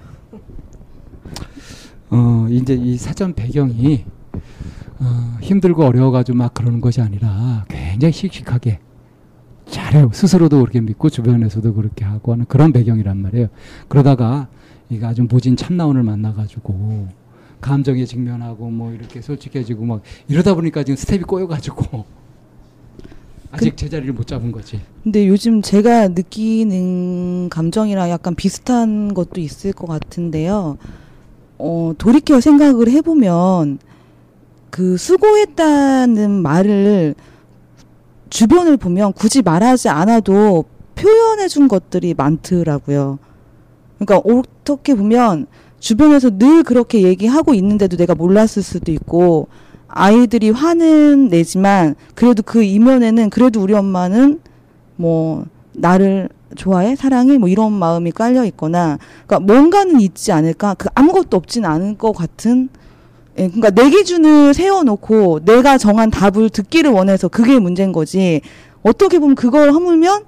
어, 2.09 2.47
이제 2.49 2.73
이 2.73 2.97
사전 2.97 3.33
배경이 3.33 4.03
어, 4.99 5.37
힘들고 5.41 5.83
어려워가지고 5.85 6.37
막 6.37 6.53
그러는 6.53 6.81
것이 6.81 7.01
아니라 7.01 7.65
굉장히 7.69 8.11
씩씩하게 8.11 8.79
잘해요. 9.69 10.09
스스로도 10.13 10.59
그렇게 10.59 10.81
믿고 10.81 11.09
주변에서도 11.09 11.73
그렇게 11.73 12.03
하고 12.05 12.33
하는 12.33 12.45
그런 12.45 12.73
배경이란 12.73 13.17
말이에요. 13.21 13.47
그러다가 13.87 14.47
이게 14.89 15.05
아주 15.05 15.25
모진 15.29 15.55
참나원을 15.55 16.03
만나가지고 16.03 17.07
감정에 17.61 18.05
직면하고 18.05 18.69
뭐 18.69 18.91
이렇게 18.93 19.21
솔직해지고 19.21 19.85
막 19.85 20.01
이러다 20.27 20.55
보니까 20.55 20.83
지금 20.83 20.95
스텝이 20.95 21.23
꼬여가지고 21.23 22.05
아직 23.51 23.75
제자리를 23.77 24.13
못 24.13 24.27
잡은 24.27 24.51
거지. 24.51 24.79
근데 25.03 25.27
요즘 25.27 25.61
제가 25.61 26.09
느끼는 26.09 27.49
감정이랑 27.49 28.09
약간 28.09 28.35
비슷한 28.35 29.13
것도 29.13 29.41
있을 29.41 29.73
것 29.73 29.87
같은데요. 29.87 30.77
어, 31.57 31.93
돌이켜 31.97 32.39
생각을 32.39 32.89
해보면 32.89 33.79
그 34.69 34.97
수고했다는 34.97 36.31
말을 36.41 37.15
주변을 38.29 38.77
보면 38.77 39.13
굳이 39.13 39.41
말하지 39.41 39.89
않아도 39.89 40.65
표현해 40.95 41.47
준 41.47 41.67
것들이 41.67 42.13
많더라고요. 42.13 43.19
그러니까 43.97 44.17
어떻게 44.29 44.93
보면 44.93 45.47
주변에서 45.79 46.37
늘 46.37 46.63
그렇게 46.63 47.01
얘기하고 47.01 47.53
있는데도 47.53 47.97
내가 47.97 48.15
몰랐을 48.15 48.61
수도 48.63 48.91
있고 48.91 49.47
아이들이 49.87 50.51
화는 50.51 51.29
내지만 51.29 51.95
그래도 52.15 52.43
그 52.43 52.63
이면에는 52.63 53.29
그래도 53.29 53.61
우리 53.61 53.73
엄마는 53.73 54.41
뭐 54.95 55.45
나를 55.73 56.29
좋아해? 56.55 56.95
사랑해? 56.95 57.37
뭐 57.37 57.47
이런 57.47 57.73
마음이 57.73 58.11
깔려 58.11 58.45
있거나 58.45 58.97
그러니까 59.25 59.39
뭔가는 59.39 59.99
있지 60.01 60.31
않을까? 60.31 60.75
그 60.75 60.89
아무것도 60.93 61.37
없진 61.37 61.65
않을 61.65 61.97
것 61.97 62.11
같은 62.11 62.69
예, 63.39 63.47
그러니까 63.47 63.69
내 63.71 63.89
기준을 63.89 64.53
세워놓고 64.53 65.45
내가 65.45 65.77
정한 65.77 66.11
답을 66.11 66.49
듣기를 66.49 66.91
원해서 66.91 67.27
그게 67.27 67.57
문제인 67.59 67.91
거지. 67.91 68.41
어떻게 68.83 69.19
보면 69.19 69.35
그걸 69.35 69.71
허물면 69.71 70.25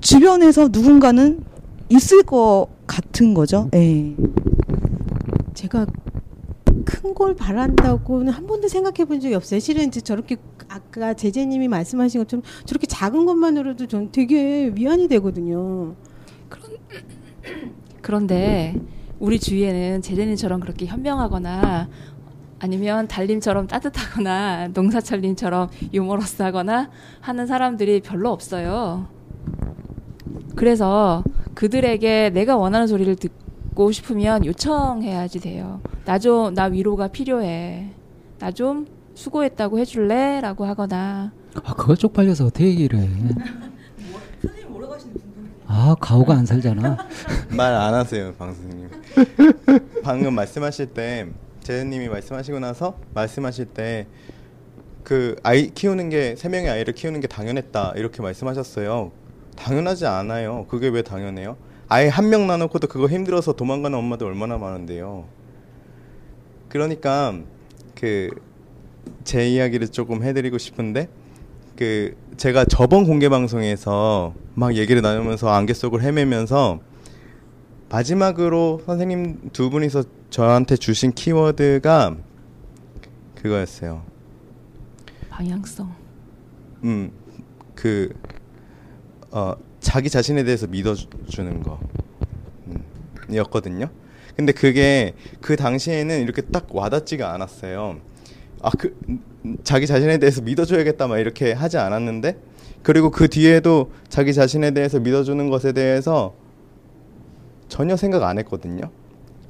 주변에서 0.00 0.68
누군가는 0.70 1.42
있을 1.88 2.22
것 2.22 2.68
같은 2.86 3.34
거죠. 3.34 3.70
예. 3.74 4.14
제가 5.54 5.86
큰 6.84 7.06
걸 7.16 7.34
바란다고는 7.34 8.30
한 8.30 8.46
번도 8.46 8.68
생각해 8.68 9.06
본 9.06 9.20
적이 9.20 9.34
없어요. 9.34 9.58
실은 9.58 9.86
이제 9.86 10.02
저렇게 10.02 10.36
아까 10.68 11.14
제재님이 11.14 11.66
말씀하신 11.66 12.20
것처럼 12.20 12.42
저렇게 12.66 12.86
작은 12.86 13.24
것만으로도 13.24 13.86
전 13.86 14.12
되게 14.12 14.70
위안이 14.74 15.08
되거든요. 15.08 15.94
그런데 18.02 18.78
우리 19.18 19.40
주위에는 19.40 20.02
제재님처럼 20.02 20.60
그렇게 20.60 20.84
현명하거나 20.84 21.88
아니면 22.58 23.06
달님처럼 23.08 23.66
따뜻하거나 23.66 24.68
농사철님처럼 24.68 25.68
유머러스하거나 25.92 26.90
하는 27.20 27.46
사람들이 27.46 28.00
별로 28.00 28.30
없어요. 28.30 29.08
그래서 30.54 31.22
그들에게 31.54 32.30
내가 32.30 32.56
원하는 32.56 32.86
소리를 32.86 33.14
듣고 33.16 33.92
싶으면 33.92 34.44
요청해야지 34.46 35.40
돼요. 35.40 35.80
나 36.06 36.18
좀, 36.18 36.54
나 36.54 36.64
위로가 36.64 37.08
필요해. 37.08 37.90
나 38.38 38.50
좀 38.52 38.86
수고했다고 39.14 39.78
해줄래? 39.78 40.40
라고 40.42 40.64
하거나. 40.66 41.32
아, 41.64 41.74
그거 41.74 41.94
쪽팔려서 41.94 42.46
어떻게 42.46 42.66
얘기를 42.66 42.98
해. 42.98 43.08
아, 45.66 45.96
가오가 46.00 46.34
안 46.34 46.46
살잖아. 46.46 46.96
말 47.50 47.74
안 47.74 47.94
하세요, 47.94 48.32
방송님. 48.34 48.88
방금 50.02 50.34
말씀하실 50.34 50.86
때 50.94 51.28
재현님이 51.66 52.08
말씀하시고 52.08 52.58
나서 52.60 52.98
말씀하실 53.14 53.66
때 53.66 54.06
그 55.02 55.36
아이 55.44 55.70
키우는 55.70 56.08
게 56.10 56.34
세 56.36 56.48
명의 56.48 56.68
아이를 56.68 56.92
키우는 56.92 57.20
게 57.20 57.28
당연했다 57.28 57.92
이렇게 57.96 58.22
말씀하셨어요. 58.22 59.12
당연하지 59.56 60.04
않아요. 60.06 60.66
그게 60.68 60.88
왜 60.88 61.02
당연해요? 61.02 61.56
아예 61.88 62.08
한 62.08 62.28
명 62.28 62.46
나놓고도 62.48 62.88
그거 62.88 63.06
힘들어서 63.06 63.52
도망가는 63.52 63.96
엄마들 63.96 64.26
얼마나 64.26 64.58
많은데요. 64.58 65.26
그러니까 66.68 67.34
그 67.94 68.30
제 69.22 69.48
이야기를 69.48 69.88
조금 69.88 70.24
해드리고 70.24 70.58
싶은데 70.58 71.08
그 71.76 72.16
제가 72.36 72.64
저번 72.64 73.04
공개 73.04 73.28
방송에서 73.28 74.34
막 74.54 74.74
얘기를 74.74 75.00
나누면서 75.02 75.48
안개 75.48 75.72
속을 75.74 76.02
헤매면서 76.02 76.80
마지막으로 77.88 78.82
선생님 78.84 79.50
두 79.52 79.70
분이서 79.70 80.04
저한테 80.30 80.76
주신 80.76 81.12
키워드가 81.12 82.16
그거였어요. 83.36 84.02
방향성. 85.30 85.94
음, 86.84 87.10
그, 87.74 88.12
어, 89.30 89.54
자기 89.80 90.10
자신에 90.10 90.42
대해서 90.44 90.66
믿어주는 90.66 91.62
거. 91.62 91.78
음, 92.66 92.82
였거든요. 93.34 93.88
근데 94.34 94.52
그게 94.52 95.14
그 95.40 95.56
당시에는 95.56 96.22
이렇게 96.22 96.42
딱 96.42 96.66
와닿지가 96.74 97.32
않았어요. 97.32 98.00
아, 98.62 98.70
그, 98.70 98.98
음, 99.08 99.58
자기 99.62 99.86
자신에 99.86 100.18
대해서 100.18 100.42
믿어줘야겠다, 100.42 101.06
막 101.06 101.18
이렇게 101.18 101.52
하지 101.52 101.78
않았는데, 101.78 102.36
그리고 102.82 103.10
그 103.10 103.28
뒤에도 103.28 103.92
자기 104.08 104.34
자신에 104.34 104.72
대해서 104.72 104.98
믿어주는 104.98 105.48
것에 105.50 105.72
대해서 105.72 106.34
전혀 107.68 107.96
생각 107.96 108.22
안 108.22 108.38
했거든요. 108.38 108.90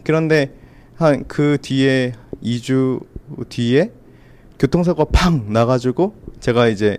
그런데 0.05 0.53
한 0.97 1.25
그 1.29 1.59
뒤에 1.61 2.13
2주 2.43 3.05
뒤에 3.49 3.93
교통사고가 4.59 5.11
팡 5.13 5.53
나가지고 5.53 6.15
제가 6.41 6.69
이제 6.69 6.97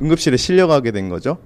응급실에 0.00 0.36
실려가게 0.36 0.90
된 0.90 1.08
거죠. 1.08 1.38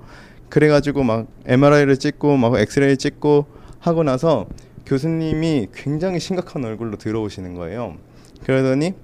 그래가지고 0.48 1.02
막 1.02 1.26
MRI를 1.46 1.98
찍고 1.98 2.36
막 2.36 2.58
엑스레이 2.58 2.96
찍고 2.96 3.46
하고 3.80 4.02
나서 4.02 4.46
교수님이 4.86 5.68
굉장히 5.74 6.20
심각한 6.20 6.64
얼굴로 6.64 6.96
들어오시는 6.96 7.54
거예요. 7.54 7.96
그러더니 8.44 8.94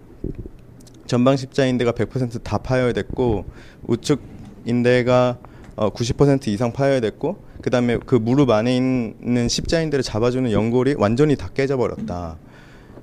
전방 1.06 1.36
십자 1.36 1.66
인대가 1.66 1.92
100%다 1.92 2.58
파열됐고 2.58 3.44
우측 3.88 4.20
인대가 4.64 5.38
어, 5.80 5.88
90% 5.90 6.48
이상 6.48 6.74
파열됐고 6.74 7.38
그다음에 7.62 7.96
그 8.04 8.14
무릎 8.14 8.50
안에 8.50 8.76
있는 8.76 9.48
십자인대를 9.48 10.02
잡아주는 10.02 10.52
연골이 10.52 10.94
완전히 10.98 11.36
다 11.36 11.48
깨져버렸다. 11.54 12.36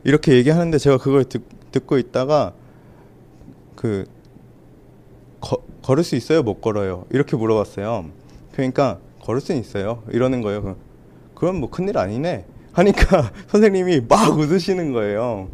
이렇게 0.04 0.34
얘기하는데 0.34 0.78
제가 0.78 1.00
그걸 1.00 1.26
듣, 1.26 1.42
듣고 1.72 1.98
있다가 1.98 2.54
그 3.76 4.06
거, 5.42 5.58
걸을 5.82 6.04
수 6.04 6.16
있어요? 6.16 6.44
못 6.44 6.62
걸어요? 6.62 7.06
이렇게 7.10 7.36
물어봤어요. 7.36 8.06
그러니까 8.52 9.00
걸을 9.22 9.42
수는 9.42 9.60
있어요. 9.60 10.04
이러는 10.12 10.44
거예요. 10.44 10.62
그- 10.62 10.76
그럼 11.34 11.56
뭐 11.60 11.72
큰일 11.72 11.98
아니네. 11.98 12.46
하니까 12.74 13.32
선생님이 13.50 14.02
막 14.08 14.38
웃으시는 14.38 14.94
거예요. 14.94 15.50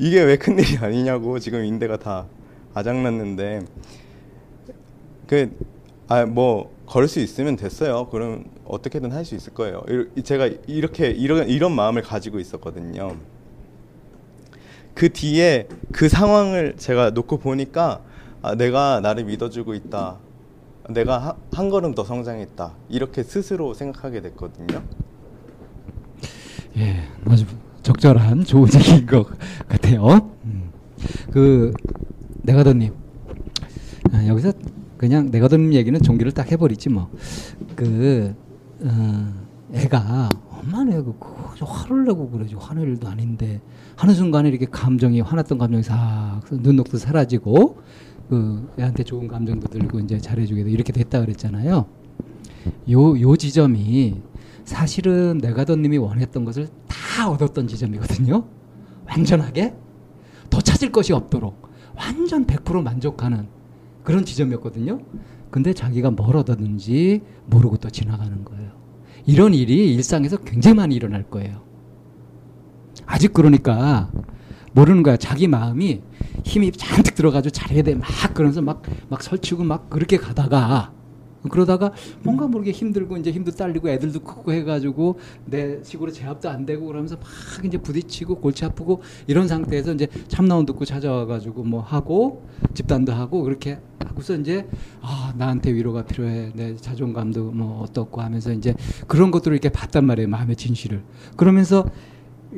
이게 0.00 0.20
왜 0.22 0.36
큰일이 0.36 0.76
아니냐고 0.78 1.38
지금 1.38 1.64
인대가 1.64 1.98
다 1.98 2.26
아작났는데 2.74 3.60
그 5.28 5.52
아 6.08 6.24
뭐 6.24 6.74
걸을 6.86 7.06
수 7.06 7.20
있으면 7.20 7.56
됐어요. 7.56 8.08
그럼 8.08 8.44
어떻게든 8.64 9.12
할 9.12 9.24
수 9.24 9.34
있을 9.34 9.52
거예요. 9.54 9.82
이- 10.16 10.22
제가 10.22 10.48
이렇게 10.66 11.08
이런 11.10 11.48
이런 11.48 11.74
마음을 11.74 12.00
가지고 12.02 12.38
있었거든요. 12.40 13.16
그 14.94 15.12
뒤에 15.12 15.68
그 15.92 16.08
상황을 16.08 16.74
제가 16.76 17.10
놓고 17.10 17.38
보니까 17.38 18.00
아, 18.40 18.54
내가 18.54 19.00
나를 19.00 19.24
믿어주고 19.24 19.74
있다. 19.74 20.18
내가 20.90 21.18
하- 21.18 21.36
한 21.52 21.68
걸음 21.68 21.94
더 21.94 22.04
성장했다. 22.04 22.72
이렇게 22.88 23.22
스스로 23.22 23.74
생각하게 23.74 24.22
됐거든요. 24.22 24.82
예, 26.78 27.02
아주 27.26 27.44
적절한 27.82 28.44
좋은 28.44 28.68
얘기인 28.74 29.06
것 29.06 29.26
같아요. 29.68 30.30
음. 30.44 30.70
그 31.30 31.72
내가더님 32.42 32.94
아, 34.12 34.26
여기서 34.26 34.52
그냥 34.98 35.30
내가더님 35.30 35.72
얘기는 35.74 35.98
종기를 36.00 36.32
딱 36.32 36.50
해버리지 36.50 36.90
뭐. 36.90 37.08
그 37.76 38.34
어, 38.82 39.34
애가 39.72 40.28
엄마는 40.50 41.04
그 41.04 41.18
그거 41.18 41.64
화를 41.64 42.04
내고 42.04 42.28
그러지 42.28 42.54
화낼 42.56 42.88
일도 42.88 43.08
아닌데 43.08 43.60
하는 43.96 44.14
순간에 44.14 44.48
이렇게 44.48 44.66
감정이 44.66 45.20
화났던 45.20 45.56
감정이 45.58 45.82
싹 45.82 46.42
눈녹도 46.50 46.98
사라지고 46.98 47.78
그 48.28 48.68
애한테 48.78 49.04
좋은 49.04 49.28
감정도 49.28 49.68
들고 49.68 50.00
이제 50.00 50.18
잘해주게 50.18 50.64
돼 50.64 50.70
이렇게 50.70 50.92
됐다 50.92 51.20
그랬잖아요. 51.20 51.86
요 52.90 53.20
요 53.20 53.36
지점이 53.36 54.20
사실은 54.64 55.38
내가더님이 55.38 55.96
원했던 55.96 56.44
것을 56.44 56.68
다 56.88 57.30
얻었던 57.30 57.68
지점이거든요. 57.68 58.44
완전하게 59.08 59.74
더 60.50 60.60
찾을 60.60 60.92
것이 60.92 61.12
없도록 61.12 61.68
완전 61.96 62.44
100% 62.46 62.82
만족하는 62.82 63.46
그런 64.08 64.24
지점이었거든요. 64.24 65.00
근데 65.50 65.74
자기가 65.74 66.10
뭘 66.10 66.34
얻었는지 66.38 67.20
모르고 67.44 67.76
또 67.76 67.90
지나가는 67.90 68.42
거예요. 68.42 68.70
이런 69.26 69.52
일이 69.52 69.94
일상에서 69.94 70.38
굉장히 70.38 70.76
많이 70.76 70.94
일어날 70.94 71.24
거예요. 71.24 71.60
아직 73.04 73.34
그러니까 73.34 74.10
모르는 74.72 75.02
거야. 75.02 75.18
자기 75.18 75.46
마음이 75.46 76.00
힘이 76.42 76.72
잔뜩 76.72 77.16
들어가지고 77.16 77.50
잘해야 77.50 77.82
돼. 77.82 77.96
막 77.96 78.08
그러면서 78.32 78.62
막, 78.62 78.80
막 79.10 79.22
설치고 79.22 79.62
막 79.64 79.90
그렇게 79.90 80.16
가다가 80.16 80.90
그러다가 81.50 81.92
뭔가 82.22 82.46
모르게 82.46 82.72
힘들고 82.72 83.16
이제 83.16 83.30
힘도 83.30 83.50
딸리고 83.50 83.88
애들도 83.88 84.20
크고 84.20 84.52
해가지고 84.52 85.18
내 85.46 85.82
식으로 85.82 86.10
제압도 86.10 86.48
안 86.48 86.66
되고 86.66 86.86
그러면서 86.86 87.16
막 87.16 87.64
이제 87.64 87.78
부딪히고 87.78 88.36
골치 88.36 88.64
아프고 88.64 89.02
이런 89.26 89.46
상태에서 89.46 89.94
이제 89.94 90.08
참나온 90.28 90.66
듣고 90.66 90.84
찾아와가지고 90.84 91.64
뭐 91.64 91.80
하고 91.80 92.46
집단도 92.74 93.12
하고 93.12 93.42
그렇게 93.42 93.78
하고서 94.00 94.36
이제 94.36 94.68
아 95.00 95.32
나한테 95.36 95.72
위로가 95.72 96.04
필요해. 96.04 96.52
내 96.54 96.76
자존감도 96.76 97.52
뭐 97.52 97.82
어떻고 97.82 98.20
하면서 98.20 98.52
이제 98.52 98.74
그런 99.06 99.30
것들을 99.30 99.54
이렇게 99.54 99.68
봤단 99.68 100.04
말이에요 100.04 100.28
마음의 100.28 100.56
진실을. 100.56 101.02
그러면서 101.36 101.86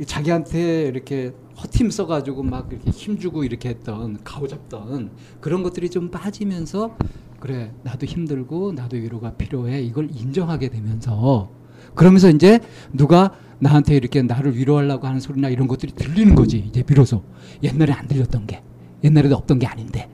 자기한테 0.07 0.85
이렇게 0.85 1.32
허팀 1.62 1.90
써가지고 1.90 2.43
막 2.44 2.69
이렇게 2.70 2.90
힘주고 2.90 3.44
이렇게 3.44 3.70
했던 3.70 4.19
가오잡던 4.23 5.11
그런 5.40 5.62
것들이 5.62 5.90
좀 5.90 6.11
빠지면서 6.11 6.97
그래 7.41 7.73
나도 7.83 8.07
힘들고 8.07 8.73
나도 8.73 8.99
위로가 8.99 9.33
필요해 9.33 9.83
이걸 9.83 10.09
인정하게 10.12 10.69
되면서 10.69 11.51
그러면서 11.95 12.29
이제 12.29 12.61
누가 12.93 13.33
나한테 13.59 13.97
이렇게 13.97 14.23
나를 14.23 14.57
위로하려고 14.57 15.07
하는 15.07 15.21
소리나 15.21 15.49
이런 15.49 15.67
것들이 15.67 15.93
들리는 15.93 16.35
거지 16.35 16.59
이제 16.59 16.83
비로소 16.83 17.25
옛날에 17.62 17.93
안 17.93 18.07
들렸던 18.07 18.47
게 18.47 18.62
옛날에도 19.03 19.37
없던 19.37 19.59
게 19.59 19.67
아닌데 19.67 20.09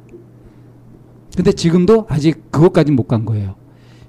근데 1.36 1.52
지금도 1.52 2.06
아직 2.08 2.50
그것까지 2.50 2.92
못간 2.92 3.24
거예요 3.24 3.56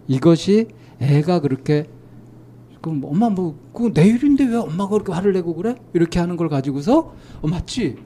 이것이 0.08 0.68
애가 1.00 1.42
그렇게 1.42 1.88
그럼 2.82 3.02
엄마 3.04 3.30
뭐 3.30 3.60
그거 3.74 3.92
내 3.92 4.06
일인데 4.06 4.46
왜 4.46 4.56
엄마가 4.56 4.92
그렇게 4.92 5.12
화를 5.12 5.34
내고 5.34 5.56
그래? 5.56 5.76
이렇게 5.94 6.20
하는 6.20 6.38
걸 6.38 6.48
가지고서 6.48 7.14
어 7.42 7.48
맞지? 7.48 7.98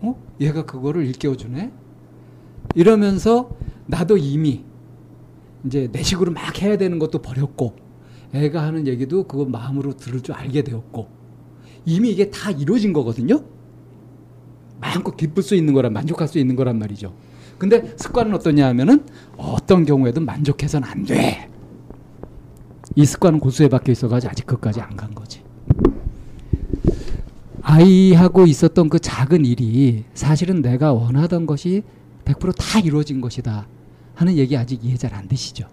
어? 0.00 0.14
얘가 0.40 0.64
그거를 0.64 1.06
일깨워 1.06 1.36
주네? 1.36 1.72
이러면서 2.74 3.50
나도 3.86 4.16
이미 4.16 4.64
이제 5.64 5.88
내 5.90 6.02
식으로 6.02 6.32
막 6.32 6.60
해야 6.62 6.76
되는 6.76 6.98
것도 6.98 7.22
버렸고 7.22 7.76
애가 8.32 8.62
하는 8.62 8.86
얘기도 8.86 9.24
그거 9.26 9.44
마음으로 9.44 9.96
들을 9.96 10.20
줄 10.20 10.34
알게 10.34 10.62
되었고 10.62 11.08
이미 11.84 12.10
이게 12.10 12.30
다 12.30 12.50
이루어진 12.50 12.92
거거든요. 12.92 13.42
마음껏 14.80 15.16
기쁠 15.16 15.42
수 15.42 15.54
있는 15.54 15.72
거란 15.74 15.92
만족할 15.92 16.28
수 16.28 16.38
있는 16.38 16.56
거란 16.56 16.78
말이죠. 16.78 17.14
근데 17.58 17.94
습관은 17.96 18.34
어떠냐 18.34 18.66
하면은 18.68 19.04
어떤 19.36 19.84
경우에도 19.86 20.20
만족해서는 20.20 20.86
안 20.86 21.04
돼. 21.04 21.48
이 22.94 23.04
습관은 23.04 23.40
고수에 23.40 23.68
박혀 23.68 23.92
있어가지고 23.92 24.30
아직 24.30 24.46
그까지 24.46 24.80
안 24.80 24.96
간 24.96 25.14
거지. 25.14 25.42
아이하고 27.62 28.46
있었던 28.46 28.88
그 28.88 28.98
작은 28.98 29.44
일이 29.44 30.04
사실은 30.14 30.62
내가 30.62 30.92
원하던 30.92 31.46
것이 31.46 31.82
100%다 32.36 32.80
이루어진 32.80 33.20
것이다 33.20 33.66
하는 34.14 34.36
얘기 34.36 34.56
아직 34.56 34.84
이해 34.84 34.96
잘 34.96 35.14
안 35.14 35.28
되시죠? 35.28 35.66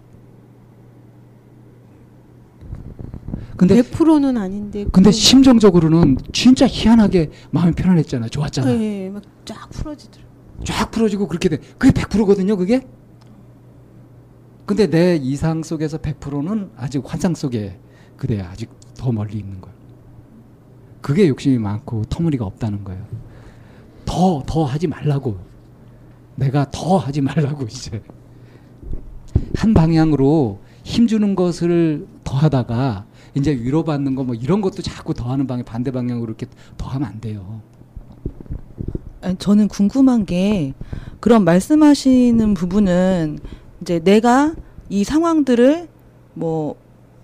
근데 3.56 3.80
100%는 3.80 4.36
아닌데. 4.36 4.84
근데 4.92 5.10
그- 5.10 5.12
심정적으로는 5.12 6.18
진짜 6.32 6.66
희한하게 6.66 7.30
마음이 7.50 7.72
편안했잖아. 7.72 8.28
좋았잖아. 8.28 8.70
예, 8.80 9.10
막쫙 9.10 9.70
풀어지더라고. 9.70 10.30
쫙 10.64 10.90
풀어지고 10.90 11.28
그렇게 11.28 11.48
돼. 11.48 11.58
그게 11.78 11.92
100%거든요, 11.92 12.56
그게. 12.56 12.86
근데 14.66 14.88
내 14.88 15.16
이상 15.16 15.62
속에서 15.62 15.98
100%는 15.98 16.70
아직 16.76 17.02
환상 17.04 17.34
속에 17.34 17.78
그래 18.16 18.40
아직 18.40 18.70
더 18.96 19.12
멀리 19.12 19.38
있는 19.38 19.60
거야. 19.60 19.72
그게 21.00 21.28
욕심이 21.28 21.58
많고 21.58 22.04
터무니가 22.06 22.44
없다는 22.46 22.82
거예요. 22.82 23.04
더, 24.04 24.42
더 24.46 24.64
하지 24.64 24.86
말라고. 24.86 25.38
내가 26.36 26.70
더 26.70 26.96
하지 26.98 27.20
말라고, 27.20 27.64
이제. 27.64 28.02
한 29.56 29.74
방향으로 29.74 30.60
힘주는 30.84 31.34
것을 31.34 32.06
더 32.24 32.36
하다가 32.36 33.06
이제 33.34 33.52
위로받는 33.52 34.14
거 34.14 34.22
뭐 34.22 34.34
이런 34.34 34.60
것도 34.60 34.82
자꾸 34.82 35.12
더 35.14 35.30
하는 35.30 35.46
방향, 35.46 35.64
반대 35.64 35.90
방향으로 35.90 36.26
이렇게 36.28 36.46
더 36.76 36.86
하면 36.88 37.08
안 37.08 37.20
돼요. 37.20 37.60
저는 39.38 39.68
궁금한 39.68 40.26
게 40.26 40.74
그런 41.20 41.44
말씀하시는 41.44 42.54
부분은 42.54 43.38
이제 43.80 43.98
내가 44.00 44.54
이 44.88 45.02
상황들을 45.04 45.88
뭐 46.34 46.76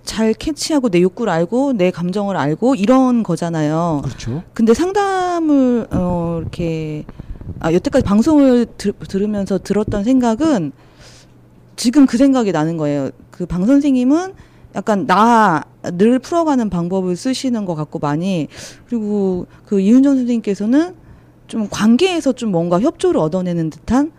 잘 0.03 0.33
캐치하고 0.33 0.89
내 0.89 1.03
욕구를 1.03 1.31
알고 1.33 1.75
내 1.75 1.91
감정을 1.91 2.37
알고 2.37 2.75
이런 2.75 3.23
거잖아요. 3.23 4.01
그렇죠. 4.03 4.43
근데 4.55 4.73
상담을 4.75 5.87
어 5.93 6.39
이렇게 6.41 7.05
아 7.59 7.73
여태까지 7.73 8.05
방송을 8.05 8.67
들, 8.77 8.93
들으면서 8.93 9.59
들었던 9.59 10.05
생각은 10.05 10.73
지금 11.77 12.07
그 12.07 12.17
생각이 12.17 12.53
나는 12.53 12.77
거예요. 12.77 13.11
그 13.31 13.47
방 13.47 13.65
선생님은 13.67 14.35
약간 14.77 15.07
나를 15.07 16.19
풀어가는 16.21 16.71
방법을 16.71 17.17
쓰시는 17.17 17.65
것 17.65 17.75
같고 17.75 17.99
많이 17.99 18.49
그리고 18.87 19.47
그 19.65 19.81
이윤정 19.81 20.17
선생님께서는 20.17 20.95
좀 21.49 21.69
관계에서 21.69 22.33
좀 22.33 22.53
뭔가 22.53 22.81
협조를 22.81 23.21
얻어내는 23.21 23.71
듯한 23.71 24.13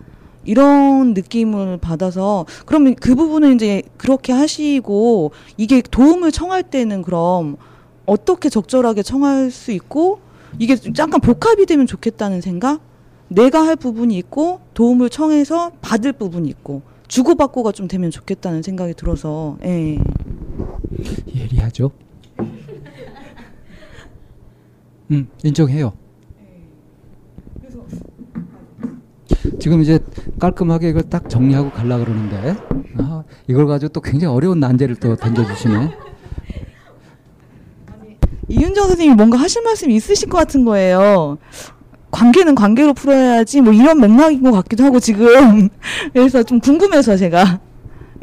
이런 0.44 1.14
느낌을 1.14 1.78
받아서 1.78 2.46
그러면 2.66 2.96
그 2.96 3.16
부분은 3.16 3.56
이제 3.56 3.84
그렇게 3.98 4.34
하시고 4.34 5.32
이게 5.56 5.82
도움을 5.82 6.32
청할 6.32 6.64
때는 6.64 7.04
그럼 7.04 7.58
어떻게 8.06 8.50
적절하게 8.50 9.04
청할 9.04 9.52
수 9.52 9.72
있고 9.72 10.20
이게 10.60 10.76
좀 10.76 10.94
약간 10.98 11.22
복합이 11.22 11.66
되면 11.68 11.86
좋겠다는 11.86 12.42
생각? 12.42 12.82
내가 13.32 13.66
할 13.66 13.78
부분이 13.78 14.18
있고 14.18 14.60
도움을 14.74 15.10
청해서 15.10 15.72
받을 15.82 16.12
부분이 16.12 16.50
있고 16.50 16.82
주고받고가 17.08 17.72
좀 17.72 17.88
되면 17.88 18.12
좋겠다는 18.12 18.62
생각이 18.62 18.94
들어서 18.94 19.58
예. 19.64 19.98
예리하죠. 21.34 21.92
음, 25.12 25.28
인정해요. 25.44 25.94
지금 29.60 29.82
이제 29.82 30.00
깔끔하게 30.40 30.90
이걸 30.90 31.04
딱 31.04 31.30
정리하고 31.30 31.72
갈라 31.72 31.98
그러는데 32.00 32.56
아, 32.98 33.24
이걸 33.48 33.66
가지고 33.66 33.94
또 33.94 34.02
굉장히 34.02 34.34
어려운 34.34 34.60
난제를 34.60 34.98
또 34.98 35.16
던져주시네. 35.16 35.92
이윤정 38.50 38.88
선생님이 38.90 39.16
뭔가 39.16 39.38
하실 39.38 39.64
말씀이 39.64 39.96
있으실 39.96 40.28
것 40.28 40.38
같은 40.38 40.66
거예요. 40.66 41.38
관계는 42.12 42.56
관계로 42.56 42.94
풀어야지 42.94 43.62
뭐 43.62 43.74
이런 43.74 44.00
맥락인 44.00 44.44
것 44.44 44.52
같기도 44.52 44.84
하고 44.84 45.00
지금 45.00 45.70
그래서 46.14 46.44
좀 46.44 46.60
궁금해서 46.60 47.18
제가 47.18 47.60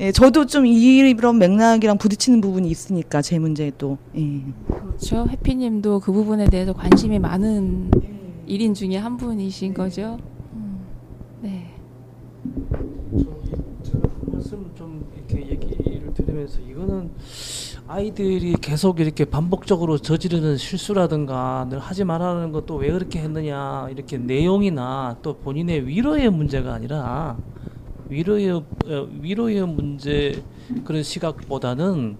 예, 0.00 0.12
저도 0.12 0.46
좀 0.46 0.64
이런 0.64 1.38
맥락이랑 1.38 1.98
부딪히는 1.98 2.40
부분이 2.40 2.70
있으니까 2.70 3.20
제 3.20 3.38
문제도 3.38 3.98
예. 4.16 4.42
그렇죠. 4.68 5.26
해피님도 5.28 6.00
그 6.00 6.12
부분에 6.12 6.48
대해서 6.48 6.72
관심이 6.72 7.18
많은 7.18 7.90
일인 8.46 8.74
중에 8.74 8.96
한 8.96 9.16
분이신 9.16 9.74
거죠. 9.74 10.18
음, 10.54 10.80
네. 11.42 11.74
제가 13.82 13.98
한 14.02 14.32
말씀 14.32 14.70
좀 14.76 15.04
이렇게 15.16 15.50
얘기를 15.50 16.14
드리면서 16.14 16.60
이거는 16.60 17.10
아이들이 17.90 18.52
계속 18.60 19.00
이렇게 19.00 19.24
반복적으로 19.24 19.96
저지르는 19.96 20.58
실수라든가 20.58 21.66
늘 21.70 21.78
하지 21.78 22.04
말라는 22.04 22.52
것도 22.52 22.76
왜 22.76 22.92
그렇게 22.92 23.18
했느냐 23.18 23.88
이렇게 23.90 24.18
내용이나 24.18 25.16
또 25.22 25.38
본인의 25.38 25.86
위로의 25.86 26.28
문제가 26.28 26.74
아니라 26.74 27.38
위로의 28.10 28.50
어, 28.50 28.62
위로의 29.22 29.66
문제 29.66 30.42
그런 30.84 31.02
시각보다는 31.02 32.18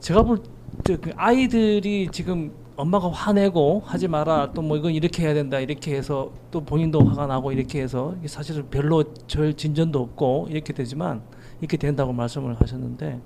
제가 0.00 0.22
볼때그 0.22 1.12
아이들이 1.16 2.08
지금 2.12 2.52
엄마가 2.76 3.10
화내고 3.10 3.84
하지 3.86 4.06
마라 4.06 4.52
또 4.52 4.60
뭐 4.60 4.76
이건 4.76 4.92
이렇게 4.92 5.22
해야 5.22 5.32
된다 5.32 5.60
이렇게 5.60 5.94
해서 5.96 6.30
또 6.50 6.60
본인도 6.60 7.00
화가 7.06 7.26
나고 7.26 7.52
이렇게 7.52 7.80
해서 7.80 8.14
사실은 8.26 8.68
별로 8.68 9.02
절 9.26 9.54
진전도 9.54 9.98
없고 9.98 10.48
이렇게 10.50 10.74
되지만 10.74 11.22
이렇게 11.60 11.78
된다고 11.78 12.12
말씀을 12.12 12.60
하셨는데 12.60 13.18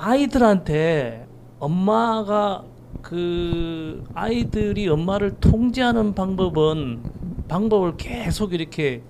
아이들한테 0.00 1.26
엄마가 1.58 2.64
그 3.02 4.02
아이들이 4.14 4.88
엄마를 4.88 5.32
통제하는 5.40 6.14
방법은 6.14 7.00
방법을 7.48 7.98
계속 7.98 8.54
이렇게 8.54 9.02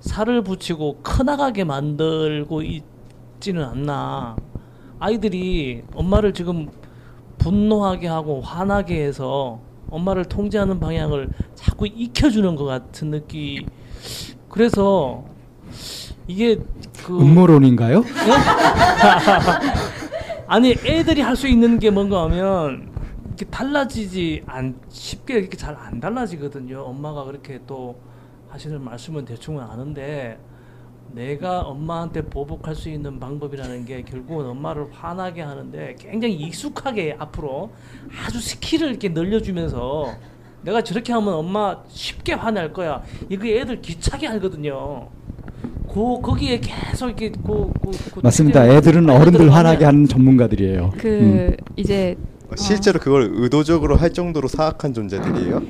살을 0.00 0.42
붙이고 0.42 0.96
커나가게 1.04 1.62
만들고 1.62 2.62
있지는 2.62 3.64
않나. 3.64 4.34
아이들이 4.98 5.84
엄마를 5.94 6.34
지금 6.34 6.70
분노하게 7.38 8.08
하고 8.08 8.40
화나게 8.40 9.04
해서 9.04 9.60
엄마를 9.90 10.24
통제하는 10.24 10.80
방향을 10.80 11.28
자꾸 11.54 11.86
익혀주는 11.86 12.56
것 12.56 12.64
같은 12.64 13.12
느낌. 13.12 13.64
그래서 14.48 15.24
이게 16.26 16.58
그 17.04 17.16
음모론인가요? 17.16 18.02
아니 20.48 20.72
애들이 20.84 21.20
할 21.22 21.36
수 21.36 21.48
있는 21.48 21.78
게 21.78 21.90
뭔가 21.90 22.22
하면 22.24 22.90
이렇게 23.26 23.44
달라지지 23.46 24.44
안 24.46 24.78
쉽게 24.88 25.34
이렇게 25.38 25.56
잘 25.56 25.76
안 25.76 26.00
달라지거든요. 26.00 26.80
엄마가 26.82 27.24
그렇게 27.24 27.60
또 27.66 27.98
하시는 28.48 28.80
말씀은 28.82 29.24
대충은 29.24 29.62
아는데 29.62 30.38
내가 31.12 31.60
엄마한테 31.62 32.22
보복할 32.22 32.74
수 32.74 32.88
있는 32.88 33.18
방법이라는 33.20 33.84
게 33.84 34.02
결국은 34.02 34.46
엄마를 34.46 34.88
화나게 34.92 35.42
하는데 35.42 35.96
굉장히 35.98 36.34
익숙하게 36.34 37.16
앞으로 37.18 37.70
아주 38.24 38.40
skill을 38.40 38.88
이렇게 38.90 39.08
늘려주면서 39.10 40.14
내가 40.62 40.82
저렇게 40.82 41.12
하면 41.12 41.34
엄마 41.34 41.82
쉽게 41.88 42.32
화낼 42.34 42.72
거야. 42.72 43.02
이거 43.28 43.46
애들 43.46 43.82
귀차게 43.82 44.26
하거든요. 44.28 45.08
그 45.96 46.20
거기에 46.20 46.60
계속 46.60 47.06
이렇게 47.06 47.30
그, 47.30 47.72
그, 47.82 47.90
그 48.12 48.20
맞습니다. 48.22 48.66
애들은 48.68 49.08
어른들 49.08 49.50
화나게 49.52 49.86
하는 49.86 50.06
전문가들이에요. 50.06 50.92
그 50.98 51.08
음. 51.08 51.56
이제 51.74 52.14
실제로 52.54 53.00
그걸 53.00 53.30
의도적으로 53.32 53.96
할 53.96 54.12
정도로 54.12 54.46
사악한 54.46 54.92
존재들이에요? 54.92 55.62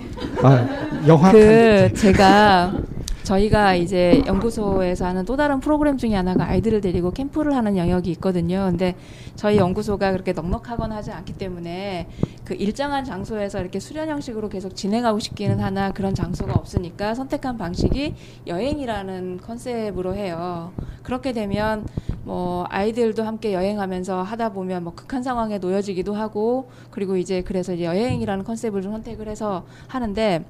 아, 0.43 0.66
영화 1.07 1.31
그 1.31 1.93
제가 1.94 2.74
저희가 3.27 3.74
이제 3.74 4.23
연구소에서 4.24 5.05
하는 5.05 5.24
또 5.24 5.36
다른 5.36 5.59
프로그램 5.59 5.98
중에 5.98 6.15
하나가 6.15 6.48
아이들을 6.48 6.81
데리고 6.81 7.11
캠프를 7.11 7.57
하는 7.57 7.77
영역이 7.77 8.09
있거든요. 8.12 8.69
근데 8.70 8.94
저희 9.35 9.57
연구소가 9.57 10.12
그렇게 10.12 10.32
넉넉하거나 10.32 10.94
하지 10.94 11.11
않기 11.11 11.32
때문에 11.32 12.07
그 12.44 12.55
일정한 12.55 13.05
장소에서 13.05 13.61
이렇게 13.61 13.81
수련 13.81 14.09
형식으로 14.09 14.48
계속 14.48 14.77
진행하고 14.77 15.19
싶기는 15.19 15.59
하나 15.59 15.90
그런 15.90 16.15
장소가 16.15 16.53
없으니까 16.55 17.16
선택한 17.16 17.59
방식이 17.59 18.15
여행이라는 18.47 19.40
컨셉으로 19.43 20.15
해요. 20.15 20.70
그렇게 21.03 21.32
되면 21.32 21.85
뭐 22.23 22.65
아이들도 22.69 23.24
함께 23.24 23.53
여행하면서 23.53 24.23
하다 24.23 24.51
보면 24.51 24.85
뭐 24.85 24.94
극한 24.94 25.24
상황에 25.24 25.59
놓여지기도 25.59 26.15
하고 26.15 26.70
그리고 26.93 27.16
이제 27.16 27.43
그래서 27.43 27.74
이제 27.74 27.86
여행이라는 27.86 28.44
컨셉을 28.44 28.82
좀 28.82 28.93
선택을 28.93 29.27
해서 29.27 29.65
하는데 29.89 30.44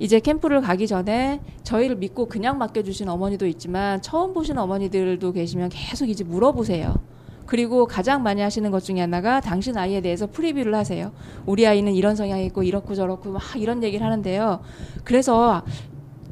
이제 0.00 0.18
캠프를 0.18 0.62
가기 0.62 0.86
전에 0.86 1.40
저희를 1.62 1.96
믿고 1.96 2.26
그냥 2.26 2.56
맡겨주신 2.58 3.08
어머니도 3.08 3.46
있지만 3.46 4.00
처음 4.00 4.32
보신 4.32 4.56
어머니들도 4.56 5.32
계시면 5.32 5.68
계속 5.68 6.08
이제 6.08 6.24
물어보세요. 6.24 6.94
그리고 7.44 7.86
가장 7.86 8.22
많이 8.22 8.40
하시는 8.40 8.70
것 8.70 8.82
중에 8.82 9.00
하나가 9.00 9.40
당신 9.40 9.76
아이에 9.76 10.00
대해서 10.00 10.26
프리뷰를 10.26 10.74
하세요. 10.74 11.12
우리 11.44 11.66
아이는 11.66 11.92
이런 11.92 12.16
성향이 12.16 12.46
있고 12.46 12.62
이렇고 12.62 12.94
저렇고 12.94 13.30
막 13.30 13.42
이런 13.56 13.82
얘기를 13.82 14.04
하는데요. 14.06 14.60
그래서 15.04 15.62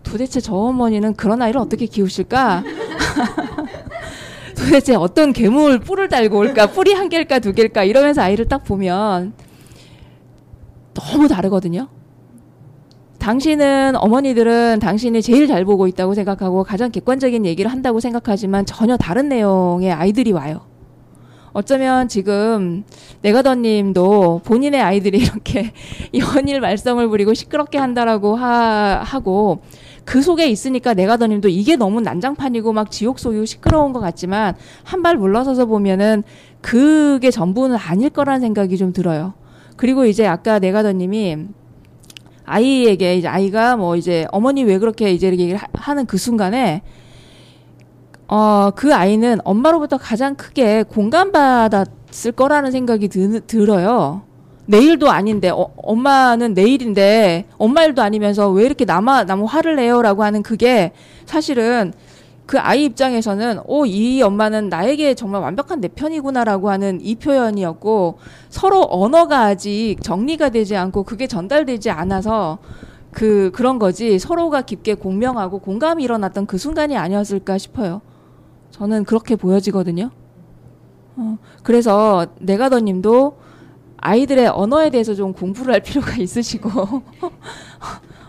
도대체 0.02 0.40
저 0.40 0.54
어머니는 0.54 1.14
그런 1.14 1.42
아이를 1.42 1.60
어떻게 1.60 1.84
키우실까? 1.84 2.64
도대체 4.56 4.94
어떤 4.94 5.34
괴물 5.34 5.80
뿔을 5.80 6.08
달고 6.08 6.38
올까? 6.38 6.68
뿔이 6.68 6.94
한 6.94 7.10
개일까 7.10 7.40
두 7.40 7.52
개일까? 7.52 7.84
이러면서 7.84 8.22
아이를 8.22 8.46
딱 8.46 8.64
보면 8.64 9.34
너무 10.94 11.28
다르거든요. 11.28 11.88
당신은 13.18 13.96
어머니들은 13.96 14.78
당신이 14.80 15.22
제일 15.22 15.46
잘 15.46 15.64
보고 15.64 15.86
있다고 15.86 16.14
생각하고 16.14 16.64
가장 16.64 16.90
객관적인 16.90 17.44
얘기를 17.46 17.70
한다고 17.70 18.00
생각하지만 18.00 18.64
전혀 18.64 18.96
다른 18.96 19.28
내용의 19.28 19.92
아이들이 19.92 20.32
와요. 20.32 20.60
어쩌면 21.52 22.08
지금 22.08 22.84
내가더님도 23.22 24.42
본인의 24.44 24.80
아이들이 24.80 25.18
이렇게 25.18 25.72
연일 26.36 26.60
말썽을 26.60 27.08
부리고 27.08 27.34
시끄럽게 27.34 27.78
한다라고 27.78 28.36
하, 28.36 29.00
하고 29.02 29.62
그 30.04 30.22
속에 30.22 30.46
있으니까 30.48 30.94
내가더님도 30.94 31.48
이게 31.48 31.76
너무 31.76 32.00
난장판이고 32.00 32.72
막 32.72 32.90
지옥 32.90 33.18
속이고 33.18 33.44
시끄러운 33.44 33.92
것 33.92 34.00
같지만 34.00 34.54
한 34.84 35.02
발 35.02 35.16
물러서서 35.16 35.66
보면은 35.66 36.22
그게 36.60 37.30
전부는 37.30 37.76
아닐 37.76 38.10
거라는 38.10 38.40
생각이 38.40 38.76
좀 38.76 38.92
들어요. 38.92 39.34
그리고 39.76 40.04
이제 40.06 40.26
아까 40.26 40.58
내가더님이 40.58 41.36
아이에게 42.48 43.16
이제 43.16 43.28
아이가 43.28 43.76
뭐 43.76 43.96
이제 43.96 44.26
어머니 44.32 44.64
왜 44.64 44.78
그렇게 44.78 45.10
이제 45.12 45.28
이렇게 45.28 45.42
얘기를 45.44 45.60
하- 45.60 45.66
하는 45.74 46.06
그 46.06 46.16
순간에 46.18 46.82
어, 48.26 48.70
그 48.74 48.94
아이는 48.94 49.38
엄마로부터 49.44 49.96
가장 49.96 50.34
크게 50.34 50.82
공감받았을 50.84 52.32
거라는 52.36 52.70
생각이 52.70 53.08
드, 53.08 53.40
들어요. 53.46 54.22
내일도 54.66 55.10
아닌데, 55.10 55.48
어, 55.48 55.70
엄마는 55.78 56.52
내일인데, 56.52 57.46
엄마 57.56 57.84
일도 57.84 58.02
아니면서 58.02 58.50
왜 58.50 58.66
이렇게 58.66 58.84
남아, 58.84 59.24
나무 59.24 59.46
화를 59.46 59.76
내요라고 59.76 60.24
하는 60.24 60.42
그게 60.42 60.92
사실은 61.24 61.94
그 62.48 62.58
아이 62.58 62.84
입장에서는, 62.86 63.60
오, 63.66 63.84
이 63.84 64.22
엄마는 64.22 64.70
나에게 64.70 65.12
정말 65.12 65.42
완벽한 65.42 65.82
내 65.82 65.88
편이구나라고 65.88 66.70
하는 66.70 66.98
이 67.02 67.14
표현이었고, 67.14 68.16
서로 68.48 68.86
언어가 68.88 69.42
아직 69.42 69.96
정리가 70.00 70.48
되지 70.48 70.74
않고 70.74 71.02
그게 71.02 71.26
전달되지 71.26 71.90
않아서 71.90 72.56
그, 73.12 73.50
그런 73.52 73.78
거지, 73.78 74.18
서로가 74.18 74.62
깊게 74.62 74.94
공명하고 74.94 75.58
공감이 75.58 76.02
일어났던 76.02 76.46
그 76.46 76.56
순간이 76.56 76.96
아니었을까 76.96 77.58
싶어요. 77.58 78.00
저는 78.70 79.04
그렇게 79.04 79.36
보여지거든요. 79.36 80.08
어, 81.16 81.36
그래서 81.62 82.28
내가더님도 82.40 83.36
아이들의 83.98 84.46
언어에 84.48 84.88
대해서 84.88 85.14
좀 85.14 85.34
공부를 85.34 85.74
할 85.74 85.80
필요가 85.82 86.16
있으시고, 86.16 86.70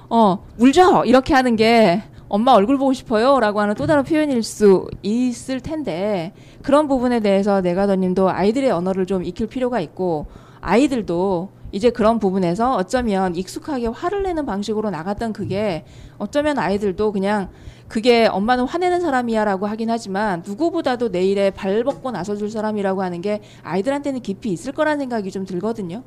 어, 0.10 0.46
울죠! 0.58 1.06
이렇게 1.06 1.34
하는 1.34 1.56
게 1.56 2.04
엄마 2.30 2.54
얼굴 2.54 2.78
보고 2.78 2.94
싶어요! 2.94 3.40
라고 3.40 3.60
하는 3.60 3.74
또 3.74 3.88
다른 3.88 4.04
표현일 4.04 4.44
수 4.44 4.88
있을 5.02 5.60
텐데, 5.62 6.32
그런 6.62 6.88
부분에 6.88 7.20
대해서 7.22 7.60
내가더님도 7.62 8.30
아이들의 8.30 8.70
언어를 8.70 9.08
좀 9.08 9.24
익힐 9.26 9.48
필요가 9.48 9.80
있고, 9.80 10.28
아이들도 10.62 11.50
이제 11.72 11.90
그런 11.90 12.20
부분에서 12.20 12.76
어쩌면 12.76 13.36
익숙하게 13.36 13.88
화를 13.88 14.24
내는 14.24 14.46
방식으로 14.46 14.92
나갔던 14.92 15.34
그게 15.34 15.86
어쩌면 16.18 16.60
아이들도 16.60 17.12
그냥 17.12 17.50
그게 17.88 18.28
엄마는 18.28 18.66
화내는 18.66 19.02
사람이야라고 19.02 19.66
하긴 19.66 19.90
하지만 19.90 20.44
누구보다도 20.46 21.12
내 21.12 21.24
일에 21.24 21.50
발 21.50 21.84
벗고 21.84 22.12
나서줄 22.12 22.52
사람이라고 22.52 23.02
하는 23.02 23.22
게 23.22 23.42
아이들한테는 23.64 24.22
깊이 24.22 24.52
있을 24.52 24.74
거라는 24.74 25.00
생각이 25.00 25.32
좀 25.32 25.46
들거든요. 25.46 26.04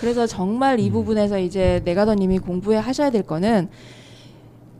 그래서 0.00 0.26
정말 0.26 0.80
이 0.80 0.90
부분에서 0.90 1.38
이제 1.38 1.82
내가더님이 1.84 2.38
공부해 2.38 2.78
하셔야 2.78 3.10
될 3.10 3.22
거는 3.22 3.68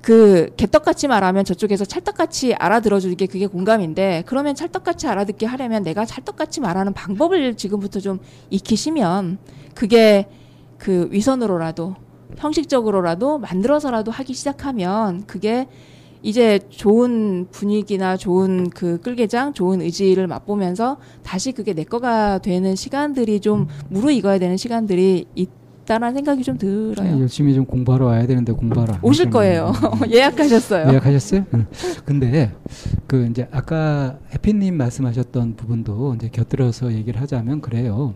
그 0.00 0.50
개떡같이 0.56 1.08
말하면 1.08 1.44
저쪽에서 1.44 1.84
찰떡같이 1.84 2.54
알아들어주는 2.54 3.16
게 3.16 3.26
그게 3.26 3.46
공감인데 3.46 4.24
그러면 4.26 4.54
찰떡같이 4.54 5.06
알아듣게 5.06 5.46
하려면 5.46 5.82
내가 5.82 6.04
찰떡같이 6.04 6.60
말하는 6.60 6.92
방법을 6.92 7.56
지금부터 7.56 8.00
좀 8.00 8.18
익히시면 8.50 9.38
그게 9.74 10.28
그 10.78 11.08
위선으로라도 11.10 11.96
형식적으로라도 12.36 13.38
만들어서라도 13.38 14.10
하기 14.10 14.34
시작하면 14.34 15.24
그게 15.26 15.66
이제 16.22 16.58
좋은 16.68 17.46
분위기나 17.50 18.16
좋은 18.16 18.70
그 18.70 19.00
끌개장, 19.00 19.52
좋은 19.52 19.80
의지를 19.80 20.26
맛보면서 20.26 20.98
다시 21.22 21.52
그게 21.52 21.74
내 21.74 21.84
거가 21.84 22.38
되는 22.38 22.74
시간들이 22.74 23.40
좀 23.40 23.68
무르익어야 23.88 24.38
되는 24.38 24.56
시간들이 24.56 25.26
있 25.34 25.57
다라는 25.88 26.14
생각이 26.16 26.42
좀 26.42 26.58
들어요. 26.58 27.20
열심히 27.20 27.54
좀 27.54 27.64
공부하러 27.64 28.04
와야 28.06 28.26
되는데 28.26 28.52
공부하러 28.52 28.94
안 28.94 29.00
오실. 29.02 29.30
거예요. 29.30 29.72
예약하셨어요. 30.12 30.90
예약하셨어요? 30.92 31.46
응. 31.54 31.66
근데 32.04 32.52
그 33.06 33.26
이제 33.26 33.48
아까 33.50 34.18
해피님 34.34 34.76
말씀하셨던 34.76 35.56
부분도 35.56 36.14
이제 36.16 36.28
곁들여서 36.28 36.92
얘기를 36.92 37.20
하자면 37.22 37.62
그래요. 37.62 38.12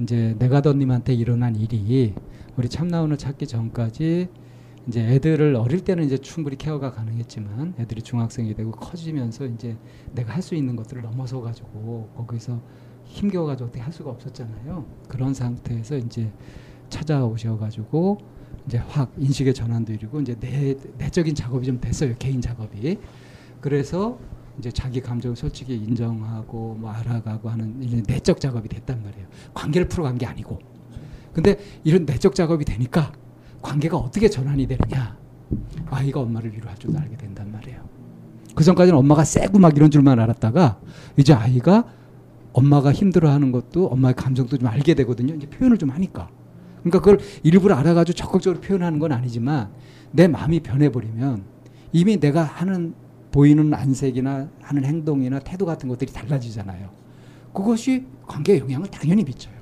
이제 0.00 0.34
내가더님한테 0.40 1.14
일어난 1.14 1.54
일이 1.54 2.14
우리 2.56 2.68
참나원을 2.68 3.16
찾기 3.16 3.46
전까지 3.46 4.28
이제 4.88 5.00
애들을 5.00 5.54
어릴 5.54 5.80
때는 5.84 6.02
이제 6.04 6.18
충분히 6.18 6.56
케어가 6.56 6.90
가능했지만 6.90 7.74
애들이 7.78 8.02
중학생이 8.02 8.54
되고 8.54 8.72
커지면서 8.72 9.46
이제 9.46 9.76
내가 10.14 10.34
할 10.34 10.42
수 10.42 10.56
있는 10.56 10.74
것들을 10.74 11.02
넘어서 11.02 11.40
가지고 11.40 12.08
거기서 12.16 12.60
힘겨워 13.04 13.46
가지고 13.46 13.68
어떻게 13.68 13.82
할 13.82 13.92
수가 13.92 14.10
없었잖아요. 14.10 14.84
그런 15.08 15.32
상태에서 15.34 15.96
이제 15.98 16.30
찾아오셔 16.90 17.56
가지고 17.58 18.18
이제 18.66 18.78
확 18.78 19.12
인식의 19.16 19.54
전환도 19.54 19.92
이루고 19.92 20.20
이제 20.20 20.34
내 20.38 20.76
내적인 20.98 21.34
작업이 21.34 21.66
좀 21.66 21.80
됐어요. 21.80 22.14
개인 22.18 22.40
작업이. 22.40 22.98
그래서 23.60 24.18
이제 24.58 24.70
자기 24.70 25.00
감정을 25.00 25.36
솔직히 25.36 25.74
인정하고 25.74 26.76
뭐 26.78 26.90
알아가고 26.90 27.48
하는 27.48 27.82
이제 27.82 28.02
내적 28.06 28.40
작업이 28.40 28.68
됐단 28.68 29.02
말이에요. 29.02 29.26
관계를 29.54 29.88
풀어간 29.88 30.18
게 30.18 30.26
아니고. 30.26 30.58
근데 31.32 31.58
이런 31.84 32.04
내적 32.04 32.34
작업이 32.34 32.64
되니까 32.64 33.12
관계가 33.62 33.96
어떻게 33.96 34.28
전환이 34.28 34.66
되느냐. 34.66 35.16
아이가 35.86 36.20
엄마를 36.20 36.52
위로할 36.52 36.76
줄도 36.76 36.98
알게 36.98 37.16
된단 37.16 37.50
말이에요. 37.52 37.80
그 38.54 38.64
전까지는 38.64 38.98
엄마가 38.98 39.24
세고 39.24 39.58
막 39.58 39.76
이런 39.76 39.90
줄만 39.90 40.18
알았다가 40.18 40.80
이제 41.16 41.32
아이가 41.32 41.86
엄마가 42.52 42.92
힘들어하는 42.92 43.52
것도 43.52 43.86
엄마의 43.86 44.14
감정도 44.14 44.58
좀 44.58 44.66
알게 44.66 44.94
되거든요. 44.94 45.34
이제 45.34 45.48
표현을 45.48 45.78
좀 45.78 45.90
하니까. 45.90 46.28
그러니까 46.82 46.98
그걸 47.00 47.18
일부러 47.42 47.74
알아가지고 47.76 48.16
적극적으로 48.16 48.60
표현하는 48.60 48.98
건 48.98 49.12
아니지만 49.12 49.68
내 50.12 50.28
마음이 50.28 50.60
변해버리면 50.60 51.42
이미 51.92 52.18
내가 52.18 52.42
하는 52.42 52.94
보이는 53.30 53.72
안색이나 53.72 54.48
하는 54.60 54.84
행동이나 54.84 55.38
태도 55.40 55.66
같은 55.66 55.88
것들이 55.88 56.12
달라지잖아요. 56.12 56.88
그것이 57.52 58.04
관계에 58.26 58.58
영향을 58.58 58.88
당연히 58.88 59.24
미쳐요. 59.24 59.58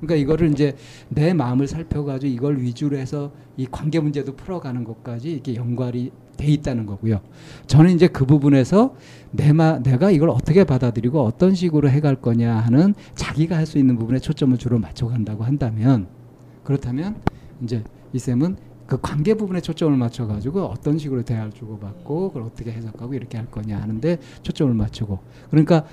그러니까 0.00 0.14
이거를 0.16 0.50
이제 0.52 0.76
내 1.08 1.34
마음을 1.34 1.66
살펴가지고 1.66 2.32
이걸 2.32 2.60
위주로 2.60 2.96
해서 2.96 3.32
이 3.56 3.66
관계 3.70 4.00
문제도 4.00 4.34
풀어가는 4.34 4.84
것까지 4.84 5.32
이렇게 5.32 5.54
연관이 5.54 6.10
돼 6.36 6.46
있다는 6.46 6.86
거고요. 6.86 7.20
저는 7.66 7.94
이제 7.94 8.08
그 8.08 8.24
부분에서 8.24 8.94
내마 9.30 9.82
내가 9.82 10.10
이걸 10.10 10.30
어떻게 10.30 10.64
받아들이고 10.64 11.22
어떤 11.22 11.54
식으로 11.54 11.90
해갈 11.90 12.16
거냐 12.16 12.56
하는 12.56 12.94
자기가 13.14 13.56
할 13.56 13.66
수 13.66 13.78
있는 13.78 13.98
부분에 13.98 14.18
초점을 14.18 14.56
주로 14.56 14.78
맞춰간다고 14.78 15.44
한다면 15.44 16.08
그렇다면 16.70 17.16
이제 17.64 17.82
이 18.12 18.18
쌤은 18.20 18.56
그 18.86 19.00
관계 19.00 19.34
부분에 19.34 19.60
초점을 19.60 19.96
맞춰가지고 19.96 20.66
어떤 20.66 20.98
식으로 20.98 21.24
대화를 21.24 21.50
주고받고 21.50 22.28
그걸 22.28 22.44
어떻게 22.44 22.70
해석하고 22.70 23.14
이렇게 23.14 23.38
할 23.38 23.50
거냐 23.50 23.80
하는데 23.80 24.18
초점을 24.42 24.72
맞추고 24.72 25.18
그러니까 25.50 25.84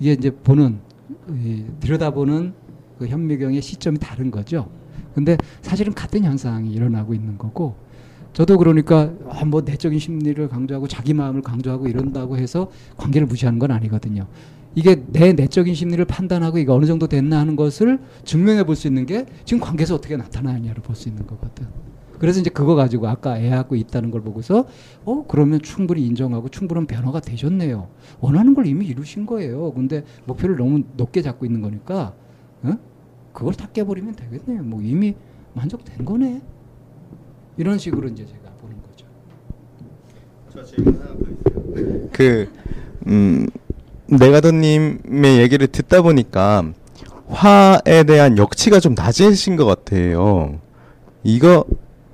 이게 0.00 0.12
이제 0.12 0.30
보는 0.30 0.80
이 1.30 1.64
들여다보는 1.78 2.52
그 2.98 3.06
현미경의 3.06 3.62
시점이 3.62 3.98
다른 3.98 4.32
거죠. 4.32 4.68
근데 5.14 5.36
사실은 5.62 5.94
같은 5.94 6.24
현상이 6.24 6.72
일어나고 6.72 7.14
있는 7.14 7.38
거고 7.38 7.76
저도 8.32 8.58
그러니까 8.58 9.12
아, 9.28 9.44
뭐 9.44 9.60
내적인 9.60 10.00
심리를 10.00 10.48
강조하고 10.48 10.88
자기 10.88 11.14
마음을 11.14 11.42
강조하고 11.42 11.86
이런다고 11.86 12.38
해서 12.38 12.72
관계를 12.96 13.28
무시하는 13.28 13.60
건 13.60 13.70
아니거든요. 13.70 14.26
이게 14.74 15.04
내 15.06 15.32
내적인 15.32 15.74
심리를 15.74 16.04
판단하고 16.04 16.58
이게 16.58 16.70
어느 16.70 16.84
정도 16.86 17.06
됐나 17.06 17.38
하는 17.38 17.54
것을 17.56 18.00
증명해 18.24 18.64
볼 18.64 18.74
수 18.76 18.88
있는 18.88 19.06
게 19.06 19.26
지금 19.44 19.60
관계에서 19.60 19.94
어떻게 19.94 20.16
나타나느냐를 20.16 20.82
볼 20.82 20.96
수 20.96 21.08
있는 21.08 21.26
거거든. 21.26 21.66
그래서 22.18 22.40
이제 22.40 22.48
그거 22.50 22.74
가지고 22.74 23.08
아까 23.08 23.38
애하고 23.38 23.76
있다는 23.76 24.10
걸 24.10 24.22
보고서 24.22 24.66
어 25.04 25.24
그러면 25.28 25.60
충분히 25.60 26.06
인정하고 26.06 26.48
충분한 26.48 26.86
변화가 26.86 27.20
되셨네요. 27.20 27.88
원하는 28.20 28.54
걸 28.54 28.66
이미 28.66 28.86
이루신 28.86 29.26
거예요. 29.26 29.72
근데 29.72 30.04
목표를 30.24 30.56
너무 30.56 30.82
높게 30.96 31.22
잡고 31.22 31.44
있는 31.44 31.60
거니까 31.60 32.14
어? 32.62 32.72
그걸 33.32 33.54
다 33.54 33.68
깨버리면 33.72 34.14
되겠네요. 34.14 34.62
뭐 34.62 34.80
이미 34.80 35.14
만족된 35.54 36.04
거네. 36.04 36.40
이런 37.56 37.78
식으로 37.78 38.08
이제 38.08 38.24
제가 38.26 38.50
보는 38.60 38.76
거죠. 38.82 39.06
그, 42.12 42.48
음, 43.08 43.46
내가더님의 44.16 45.38
얘기를 45.38 45.66
듣다 45.66 46.02
보니까 46.02 46.72
화에 47.28 48.04
대한 48.04 48.38
역치가 48.38 48.80
좀 48.80 48.94
낮으신 48.94 49.56
것 49.56 49.64
같아요. 49.64 50.58
이거, 51.22 51.64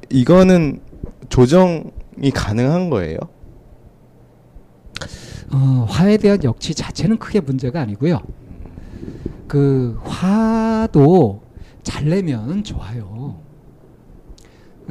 이거는 0.09 0.81
조정이 1.28 2.31
가능한 2.32 2.90
거예요? 2.90 3.18
어, 5.52 5.86
화에 5.89 6.16
대한 6.16 6.43
역치 6.44 6.74
자체는 6.74 7.18
크게 7.18 7.40
문제가 7.40 7.81
아니고요. 7.81 8.20
그 9.48 9.98
화도 10.05 11.43
잘 11.82 12.09
내면 12.09 12.62
좋아요. 12.62 13.40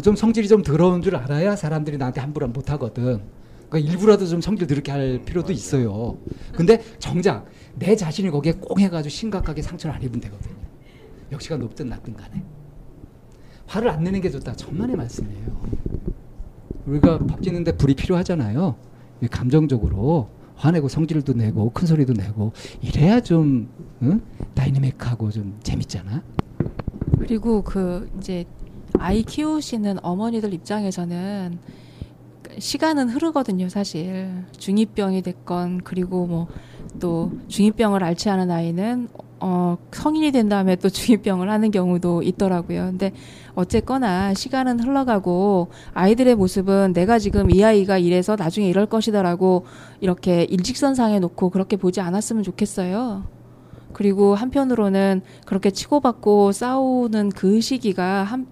좀 0.03 0.15
성질이 0.15 0.47
좀 0.47 0.63
더러운 0.63 1.01
줄 1.01 1.15
알아야 1.15 1.55
사람들이 1.55 1.97
나한테 1.97 2.21
함부로 2.21 2.47
못 2.47 2.69
하거든. 2.71 3.21
그러니까 3.69 3.91
일부라도 3.91 4.25
좀 4.25 4.41
성질 4.41 4.67
더럽게 4.67 4.91
할 4.91 5.21
필요도 5.23 5.51
있어요. 5.51 6.17
근데 6.53 6.81
정작 6.97 7.45
내 7.75 7.95
자신이 7.95 8.29
거기에 8.31 8.53
꽁 8.53 8.79
해가지고 8.79 9.09
심각하게 9.09 9.61
상처를 9.61 9.95
안 9.95 10.01
입으면 10.01 10.19
되거든요. 10.21 10.55
역시가 11.31 11.57
높든 11.57 11.87
낮든 11.87 12.15
간에. 12.15 12.43
화를 13.67 13.89
안 13.89 14.03
내는 14.03 14.19
게 14.19 14.29
좋다. 14.31 14.53
천만의 14.53 14.95
말씀이에요. 14.95 15.61
우리가 16.87 17.19
밥 17.19 17.41
짓는데 17.43 17.77
불이 17.77 17.93
필요하잖아요. 17.93 18.75
이 19.21 19.27
감정적으로 19.27 20.29
화내고 20.55 20.87
성질도 20.87 21.33
내고 21.33 21.69
큰 21.69 21.85
소리도 21.85 22.13
내고 22.13 22.51
이래야 22.81 23.21
좀 23.21 23.69
응? 24.01 24.21
다이내믹하고 24.55 25.29
좀 25.29 25.59
재밌잖아. 25.61 26.23
그리고 27.19 27.61
그 27.61 28.09
이제 28.17 28.45
아이 28.97 29.21
키우시는 29.21 30.03
어머니들 30.03 30.51
입장에서는 30.53 31.59
시간은 32.57 33.09
흐르거든요, 33.09 33.69
사실. 33.69 34.45
중이병이 34.57 35.21
됐건 35.21 35.81
그리고 35.83 36.25
뭐 36.25 36.47
또 36.99 37.31
중이병을 37.47 38.03
앓지 38.03 38.29
않은 38.29 38.49
아이는 38.49 39.09
어 39.41 39.77
성인이 39.91 40.31
된 40.31 40.49
다음에 40.49 40.75
또 40.75 40.89
중이병을 40.89 41.49
하는 41.49 41.71
경우도 41.71 42.23
있더라고요. 42.23 42.85
근데 42.85 43.13
어쨌거나 43.55 44.33
시간은 44.33 44.79
흘러가고 44.79 45.69
아이들의 45.93 46.35
모습은 46.35 46.93
내가 46.93 47.19
지금 47.19 47.51
이 47.51 47.63
아이가 47.63 47.97
이래서 47.97 48.35
나중에 48.35 48.67
이럴 48.67 48.85
것이다라고 48.85 49.65
이렇게 50.01 50.43
일직선상에 50.43 51.19
놓고 51.19 51.49
그렇게 51.49 51.77
보지 51.77 52.01
않았으면 52.01 52.43
좋겠어요. 52.43 53.23
그리고 53.93 54.35
한편으로는 54.35 55.21
그렇게 55.45 55.71
치고받고 55.71 56.51
싸우는 56.51 57.29
그 57.29 57.59
시기가 57.59 58.23
한, 58.23 58.45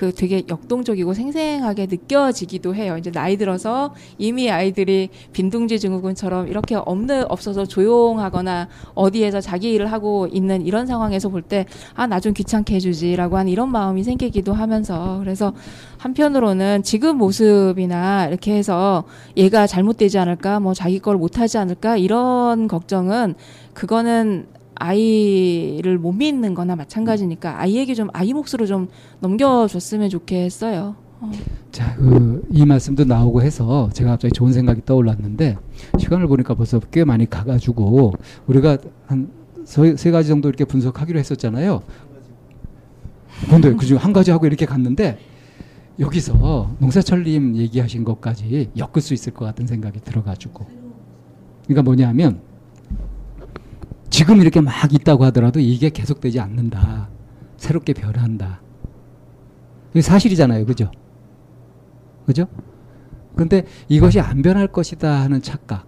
그 0.00 0.14
되게 0.14 0.42
역동적이고 0.48 1.12
생생하게 1.12 1.84
느껴지기도 1.90 2.74
해요. 2.74 2.96
이제 2.96 3.10
나이 3.10 3.36
들어서 3.36 3.94
이미 4.16 4.50
아이들이 4.50 5.10
빈둥지 5.34 5.78
증후군처럼 5.78 6.48
이렇게 6.48 6.74
없는 6.74 7.26
없어서 7.28 7.66
조용하거나 7.66 8.68
어디에서 8.94 9.42
자기 9.42 9.72
일을 9.74 9.92
하고 9.92 10.26
있는 10.32 10.64
이런 10.64 10.86
상황에서 10.86 11.28
볼 11.28 11.42
때 11.42 11.66
아 11.96 12.06
나 12.06 12.18
좀 12.18 12.32
귀찮게 12.32 12.76
해주지라고 12.76 13.36
하는 13.36 13.52
이런 13.52 13.70
마음이 13.70 14.02
생기기도 14.02 14.54
하면서 14.54 15.18
그래서 15.20 15.52
한편으로는 15.98 16.82
지금 16.82 17.18
모습이나 17.18 18.26
이렇게 18.26 18.54
해서 18.56 19.04
얘가 19.36 19.66
잘못되지 19.66 20.18
않을까 20.18 20.60
뭐 20.60 20.72
자기 20.72 20.98
걸 20.98 21.16
못하지 21.18 21.58
않을까 21.58 21.98
이런 21.98 22.68
걱정은 22.68 23.34
그거는 23.74 24.46
아이를 24.80 25.98
못 25.98 26.12
믿는 26.12 26.54
거나 26.54 26.74
마찬가지니까 26.74 27.60
아이에게 27.60 27.94
좀 27.94 28.08
아이 28.12 28.32
몫으로 28.32 28.66
좀 28.66 28.88
넘겨줬으면 29.20 30.08
좋겠어요. 30.08 30.96
어. 31.20 31.30
자, 31.70 31.94
그, 31.96 32.42
이 32.50 32.64
말씀도 32.64 33.04
나오고 33.04 33.42
해서 33.42 33.90
제가 33.92 34.12
갑자기 34.12 34.32
좋은 34.32 34.52
생각이 34.52 34.82
떠올랐는데 34.84 35.56
시간을 35.98 36.26
보니까 36.26 36.54
벌써 36.54 36.80
꽤 36.90 37.04
많이 37.04 37.28
가가지고 37.28 38.14
우리가 38.46 38.78
한 39.06 39.40
세 39.64 40.10
가지 40.10 40.28
정도 40.28 40.48
이렇게 40.48 40.64
분석하기로 40.64 41.18
했었잖아요. 41.18 41.82
근데 43.48 43.72
그중 43.74 43.98
한 43.98 44.12
가지 44.12 44.30
하고 44.30 44.46
이렇게 44.46 44.66
갔는데 44.66 45.18
여기서 45.98 46.74
농사철님 46.78 47.56
얘기하신 47.56 48.04
것까지 48.04 48.70
엮을 48.76 49.00
수 49.00 49.14
있을 49.14 49.32
것 49.32 49.44
같은 49.44 49.66
생각이 49.66 50.00
들어가지고 50.00 50.66
그러니까 51.64 51.82
뭐냐면 51.82 52.40
지금 54.10 54.40
이렇게 54.40 54.60
막 54.60 54.92
있다고 54.92 55.24
하더라도 55.26 55.60
이게 55.60 55.88
계속되지 55.88 56.40
않는다. 56.40 57.08
새롭게 57.56 57.94
변한다. 57.94 58.60
이게 59.92 60.02
사실이잖아요. 60.02 60.66
그죠? 60.66 60.90
그죠? 62.26 62.46
근데 63.36 63.64
이것이 63.88 64.20
안 64.20 64.42
변할 64.42 64.66
것이다 64.66 65.22
하는 65.22 65.40
착각. 65.40 65.86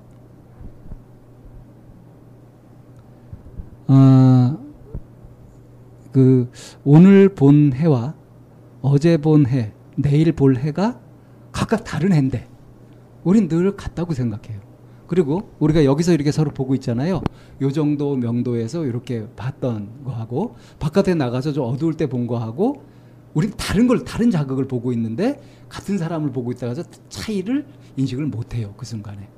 어, 3.89 4.59
그, 6.13 6.51
오늘 6.85 7.29
본 7.35 7.73
해와 7.75 8.15
어제 8.81 9.19
본 9.19 9.47
해, 9.47 9.75
내일 9.97 10.33
볼 10.33 10.57
해가 10.57 10.99
각각 11.51 11.85
다른 11.85 12.13
해인데, 12.13 12.49
우린 13.25 13.49
늘 13.49 13.77
같다고 13.77 14.15
생각해요. 14.15 14.62
그리고 15.13 15.51
우리가 15.59 15.85
여기서 15.85 16.15
이렇게 16.15 16.33
서로 16.33 16.53
보고 16.53 16.75
있잖아요. 16.75 17.21
요 17.61 17.71
정도 17.71 18.17
명도에서 18.17 18.87
이렇게 18.87 19.27
봤던 19.37 20.05
거하고 20.05 20.57
바깥에 20.79 21.15
나가서 21.15 21.53
좀 21.53 21.67
어두울 21.67 21.99
때 21.99 22.07
본 22.07 22.27
거하고 22.27 22.83
우리 23.35 23.51
다른 23.51 23.87
걸 23.87 24.05
다른 24.05 24.31
자극을 24.31 24.67
보고 24.67 24.91
있는데 24.95 25.39
같은 25.69 25.99
사람을 25.99 26.33
보고 26.33 26.51
있다가 26.51 26.83
차이를 27.11 27.67
인식을 27.99 28.25
못 28.25 28.55
해요. 28.55 28.73
그 28.79 28.87
순간에. 28.87 29.29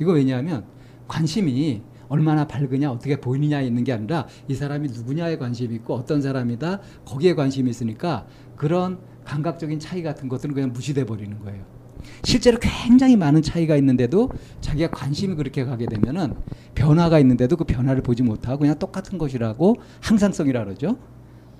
이거 0.00 0.10
왜냐하면 0.10 0.64
관심이 1.06 1.80
얼마나 2.08 2.48
밝으냐 2.48 2.90
어떻게 2.90 3.20
보이느냐에 3.20 3.68
있는 3.68 3.84
게 3.84 3.92
아니라 3.92 4.26
이 4.48 4.54
사람이 4.56 4.88
누구냐에 4.88 5.38
관심이 5.38 5.76
있고 5.76 5.94
어떤 5.94 6.20
사람이다 6.20 6.80
거기에 7.04 7.36
관심이 7.36 7.70
있으니까 7.70 8.26
그런 8.56 8.98
감각적인 9.24 9.78
차이 9.78 10.02
같은 10.02 10.28
것들은 10.28 10.56
그냥 10.56 10.72
무시돼 10.72 11.06
버리는 11.06 11.38
거예요. 11.38 11.79
실제로 12.22 12.58
굉장히 12.60 13.16
많은 13.16 13.42
차이가 13.42 13.76
있는데도 13.76 14.30
자기가 14.60 14.90
관심이 14.90 15.34
그렇게 15.34 15.64
가게 15.64 15.86
되면은 15.86 16.34
변화가 16.74 17.18
있는데도 17.20 17.56
그 17.56 17.64
변화를 17.64 18.02
보지 18.02 18.22
못하고 18.22 18.60
그냥 18.60 18.78
똑같은 18.78 19.18
것이라고 19.18 19.76
항상성이라 20.00 20.64
그러죠. 20.64 20.98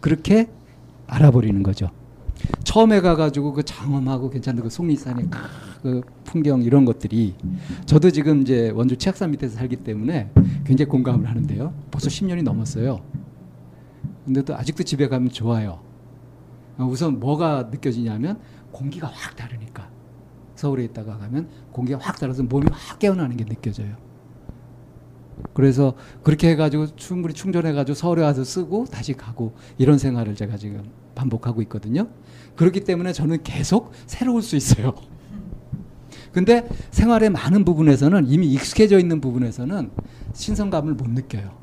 그렇게 0.01 0.49
알아버리는 1.07 1.63
거죠. 1.63 1.91
처음에 2.65 3.01
가가지고 3.01 3.53
그 3.53 3.63
장엄하고 3.63 4.31
괜찮은 4.31 4.63
그 4.63 4.71
속리산의 4.71 5.29
그 5.83 6.03
풍경 6.25 6.63
이런 6.63 6.85
것들이 6.85 7.35
저도 7.87 8.11
지금 8.11 8.43
이제 8.43 8.71
원주 8.71 8.97
치악산 8.97 9.31
밑에서 9.33 9.57
살기 9.57 9.77
때문에 9.77 10.31
굉장히 10.65 10.89
공감을 10.89 11.29
하는데요. 11.29 11.73
벌써 11.91 12.09
10년이 12.09 12.43
넘었어요. 12.43 13.03
근데 14.25 14.43
또 14.43 14.55
아직도 14.55 14.85
집에 14.85 15.09
가면 15.09 15.31
좋아요. 15.31 15.81
우선 16.79 17.19
뭐가 17.21 17.69
느껴지냐면 17.71 18.39
공기가 18.71 19.09
확 19.09 19.37
다르니까. 19.37 19.89
서울에 20.61 20.85
있다가 20.85 21.17
가면 21.17 21.49
공기가 21.73 21.99
확 21.99 22.19
달아서 22.21 22.43
몸이 22.43 22.67
확 22.71 22.99
깨어나는 22.99 23.39
게 23.39 23.47
느껴져요. 23.47 23.97
그래서 25.55 25.95
그렇게 26.23 26.51
해가지고 26.51 26.97
충분히 26.97 27.33
충전해가지고 27.33 27.95
서울에 27.95 28.23
와서 28.23 28.45
쓰고 28.45 28.85
다시 28.85 29.15
가고 29.15 29.55
이런 29.79 29.97
생활을 29.97 30.35
제가 30.35 30.59
지금 30.59 30.91
반복하고 31.15 31.63
있거든요. 31.63 32.09
그렇기 32.57 32.81
때문에 32.85 33.15
저는 33.15 33.43
계속 33.43 33.93
새로울 34.07 34.43
수 34.43 34.55
있어요. 34.55 34.95
근데 36.31 36.69
생활의 36.91 37.31
많은 37.31 37.65
부분에서는 37.65 38.27
이미 38.29 38.53
익숙해져 38.53 38.99
있는 38.99 39.21
부분에서는 39.23 39.91
신선감을 40.35 40.93
못 40.93 41.09
느껴요. 41.09 41.59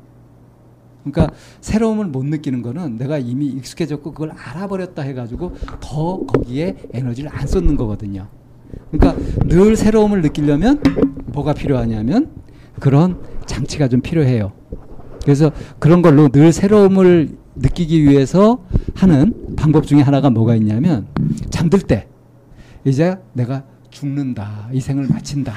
그러니까 1.04 1.34
새로움을 1.60 2.06
못 2.06 2.26
느끼는 2.26 2.62
거는 2.62 2.96
내가 2.96 3.18
이미 3.18 3.46
익숙해졌고 3.46 4.10
그걸 4.10 4.32
알아버렸다 4.32 5.02
해가지고 5.02 5.54
더 5.80 6.26
거기에 6.26 6.88
에너지를 6.92 7.30
안 7.32 7.46
쏟는 7.46 7.76
거거든요. 7.76 8.28
그러니까 8.90 9.20
늘 9.46 9.76
새로움을 9.76 10.22
느끼려면 10.22 10.80
뭐가 11.26 11.52
필요하냐면 11.52 12.30
그런 12.80 13.18
장치가 13.46 13.88
좀 13.88 14.00
필요해요. 14.00 14.52
그래서 15.22 15.50
그런 15.78 16.02
걸로 16.02 16.28
늘 16.28 16.52
새로움을 16.52 17.36
느끼기 17.56 18.04
위해서 18.04 18.64
하는 18.94 19.34
방법 19.56 19.86
중에 19.86 20.00
하나가 20.00 20.30
뭐가 20.30 20.54
있냐면 20.56 21.06
잠들 21.50 21.80
때 21.80 22.08
이제 22.84 23.16
내가 23.32 23.64
죽는다. 23.90 24.68
이 24.72 24.80
생을 24.80 25.06
마친다. 25.08 25.54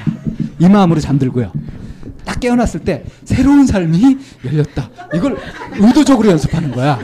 이 0.59 0.67
마음으로 0.67 0.99
잠들고요. 0.99 1.51
딱 2.25 2.39
깨어났을 2.39 2.81
때 2.81 3.03
새로운 3.23 3.65
삶이 3.65 4.17
열렸다. 4.45 4.89
이걸 5.13 5.37
의도적으로 5.79 6.29
연습하는 6.29 6.71
거야. 6.71 6.99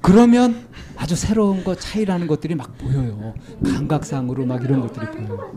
그러면 0.00 0.66
아주 0.96 1.14
새로운 1.14 1.62
거 1.62 1.74
차이라는 1.74 2.26
것들이 2.26 2.54
막 2.54 2.76
보여요. 2.78 3.34
감각상으로 3.64 4.46
막 4.46 4.62
이런 4.64 4.80
것들이 4.80 5.06
보여요. 5.06 5.54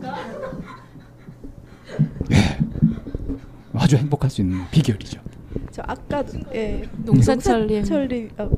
예. 2.32 2.58
아주 3.74 3.96
행복할 3.96 4.30
수 4.30 4.42
있는 4.42 4.60
비결이죠. 4.70 5.20
저 5.70 5.82
아까 5.86 6.24
예 6.54 6.82
농사철님 7.04 7.76
농사철님 7.76 8.30
어, 8.38 8.50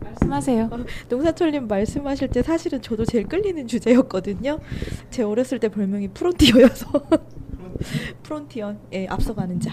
말씀하세요. 0.00 0.70
농사철님 1.08 1.68
말씀하실 1.68 2.28
때 2.28 2.42
사실은 2.42 2.80
저도 2.80 3.04
제일 3.04 3.26
끌리는 3.26 3.66
주제였거든요. 3.66 4.58
제 5.10 5.22
어렸을 5.22 5.58
때 5.58 5.68
별명이 5.68 6.08
프론티어여서 6.08 6.86
프론티언, 8.22 8.78
예, 8.92 9.06
앞서가는 9.06 9.60
자. 9.60 9.72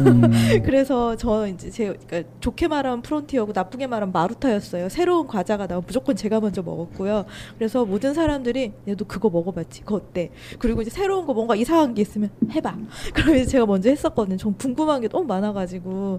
음. 0.00 0.22
그래서 0.64 1.16
저 1.16 1.46
이제 1.46 1.70
제 1.70 1.92
그러니까 2.06 2.30
좋게 2.40 2.68
말하면 2.68 3.02
프론티어고 3.02 3.52
나쁘게 3.54 3.86
말하면 3.86 4.12
마루타였어요. 4.12 4.88
새로운 4.88 5.26
과자가 5.26 5.66
나오면 5.66 5.84
무조건 5.86 6.16
제가 6.16 6.40
먼저 6.40 6.62
먹었고요. 6.62 7.24
그래서 7.58 7.84
모든 7.84 8.14
사람들이 8.14 8.72
얘도 8.88 9.04
그거 9.06 9.30
먹어봤지, 9.30 9.82
그거 9.82 9.96
어때? 9.96 10.30
그리고 10.58 10.82
이제 10.82 10.90
새로운 10.90 11.26
거 11.26 11.34
뭔가 11.34 11.54
이상한 11.54 11.94
게 11.94 12.02
있으면 12.02 12.30
해봐. 12.50 12.76
그러면 13.14 13.36
이제 13.36 13.46
제가 13.46 13.66
먼저 13.66 13.90
했었거든요. 13.90 14.36
전 14.36 14.56
궁금한 14.56 15.00
게 15.00 15.08
너무 15.08 15.24
많아가지고 15.26 16.13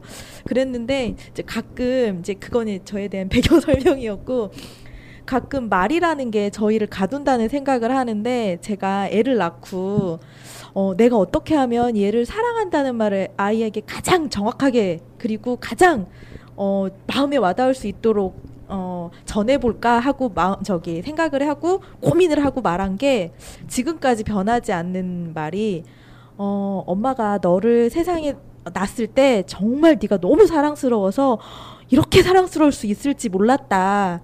그랬는데 0.45 1.15
이제 1.31 1.43
가끔 1.43 2.19
이제 2.19 2.33
그거는 2.33 2.85
저에 2.85 3.07
대한 3.07 3.27
배경 3.29 3.59
설명이었고. 3.59 4.51
가끔 5.25 5.69
말이라는 5.69 6.29
게 6.29 6.51
저희를 6.51 6.85
가둔다는 6.85 7.49
생각을 7.49 7.95
하는데 7.95 8.59
제가 8.61 9.09
애를 9.09 9.37
낳고 9.37 10.19
어, 10.73 10.93
내가 10.95 11.17
어떻게 11.17 11.55
하면 11.55 11.97
얘를 11.97 12.25
사랑한다는 12.25 12.95
말을 12.95 13.29
아이에게 13.37 13.81
가장 13.85 14.29
정확하게 14.29 14.99
그리고 15.17 15.57
가장 15.59 16.05
어, 16.55 16.87
마음에 17.07 17.37
와닿을 17.37 17.73
수 17.73 17.87
있도록 17.87 18.39
어, 18.67 19.09
전해볼까 19.25 19.99
하고 19.99 20.29
마, 20.29 20.57
저기 20.63 21.01
생각을 21.01 21.47
하고 21.47 21.81
고민을 22.01 22.43
하고 22.43 22.61
말한 22.61 22.97
게 22.97 23.31
지금까지 23.67 24.23
변하지 24.23 24.73
않는 24.73 25.33
말이 25.33 25.83
어, 26.37 26.83
엄마가 26.85 27.39
너를 27.41 27.89
세상에 27.89 28.35
낳았을 28.73 29.07
때 29.07 29.43
정말 29.47 29.97
네가 30.01 30.17
너무 30.17 30.45
사랑스러워서 30.47 31.39
이렇게 31.89 32.21
사랑스러울 32.23 32.71
수 32.71 32.87
있을지 32.87 33.29
몰랐다. 33.29 34.21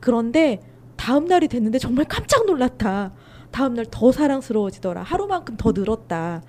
그런데 0.00 0.60
다음 0.96 1.26
날이 1.26 1.48
됐는데 1.48 1.78
정말 1.78 2.04
깜짝 2.06 2.46
놀랐다. 2.46 3.12
다음 3.50 3.74
날 3.74 3.86
더 3.90 4.12
사랑스러워지더라. 4.12 5.02
하루만큼 5.02 5.56
더 5.56 5.72
늘었다. 5.72 6.42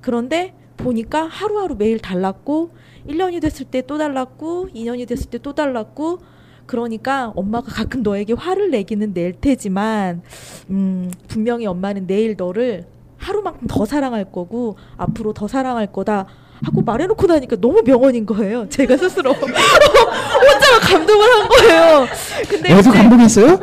그런데 0.00 0.54
보니까 0.76 1.26
하루하루 1.26 1.76
매일 1.76 1.98
달랐고 2.00 2.70
1년이 3.06 3.40
됐을 3.40 3.66
때 3.66 3.82
또 3.82 3.98
달랐고 3.98 4.68
2년이 4.74 5.06
됐을 5.06 5.30
때 5.30 5.38
또 5.38 5.52
달랐고 5.54 6.18
그러니까 6.66 7.32
엄마가 7.36 7.70
가끔 7.70 8.02
너에게 8.02 8.32
화를 8.32 8.70
내기는 8.70 9.12
낼 9.12 9.32
테지만 9.40 10.22
음, 10.70 11.10
분명히 11.28 11.66
엄마는 11.66 12.06
내일 12.06 12.34
너를 12.36 12.86
하루만큼 13.18 13.66
더 13.68 13.84
사랑할 13.84 14.24
거고 14.32 14.76
앞으로 14.96 15.32
더 15.34 15.46
사랑할 15.46 15.92
거다 15.92 16.26
하고 16.64 16.80
말해놓고 16.82 17.26
나니까 17.26 17.56
너무 17.60 17.82
명언인 17.84 18.24
거예요. 18.26 18.68
제가 18.68 18.96
스스로 18.96 19.32
혼자 19.34 20.80
감동을 20.80 21.26
한 21.28 21.48
거예요. 21.48 22.06
근데 22.48 22.72
애도 22.72 22.90
감동했어요? 22.90 23.60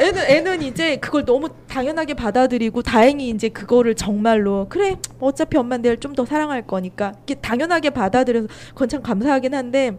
애는 0.00 0.22
애는 0.26 0.62
이제 0.62 0.96
그걸 0.96 1.24
너무 1.24 1.48
당연하게 1.68 2.14
받아들이고 2.14 2.82
다행히 2.82 3.30
이제 3.30 3.48
그거를 3.48 3.94
정말로 3.94 4.66
그래 4.68 4.96
어차피 5.20 5.56
엄마 5.56 5.76
내일 5.78 5.98
좀 5.98 6.12
더 6.12 6.26
사랑할 6.26 6.66
거니까 6.66 7.12
이게 7.24 7.34
당연하게 7.36 7.88
받아들여서 7.88 8.46
그건 8.74 8.88
참 8.90 9.02
감사하긴 9.02 9.54
한데 9.54 9.96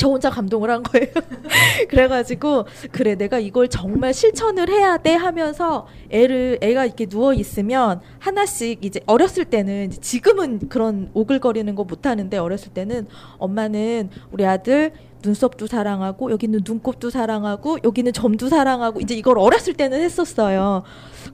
저 0.00 0.08
혼자 0.08 0.30
감동을 0.30 0.70
한 0.70 0.82
거예요. 0.82 1.08
그래가지고 1.90 2.64
그래 2.90 3.16
내가 3.16 3.38
이걸 3.38 3.68
정말 3.68 4.14
실천을 4.14 4.70
해야 4.70 4.96
돼 4.96 5.12
하면서 5.14 5.86
애를 6.08 6.56
애가 6.62 6.86
이렇게 6.86 7.04
누워 7.04 7.34
있으면 7.34 8.00
하나씩 8.18 8.82
이제 8.82 9.00
어렸을 9.06 9.44
때는 9.44 9.90
지금은 9.90 10.70
그런 10.70 11.10
오글거리는 11.12 11.74
거 11.74 11.84
못 11.90 12.06
하는데 12.06 12.38
어렸을 12.38 12.72
때는 12.72 13.08
엄마는 13.38 14.10
우리 14.30 14.46
아들 14.46 14.92
눈썹도 15.22 15.66
사랑하고 15.66 16.30
여기는 16.30 16.60
눈곱도 16.64 17.10
사랑하고 17.10 17.78
여기는 17.84 18.12
점도 18.14 18.48
사랑하고 18.48 19.00
이제 19.00 19.14
이걸 19.14 19.38
어렸을 19.38 19.74
때는 19.74 20.00
했었어요. 20.00 20.82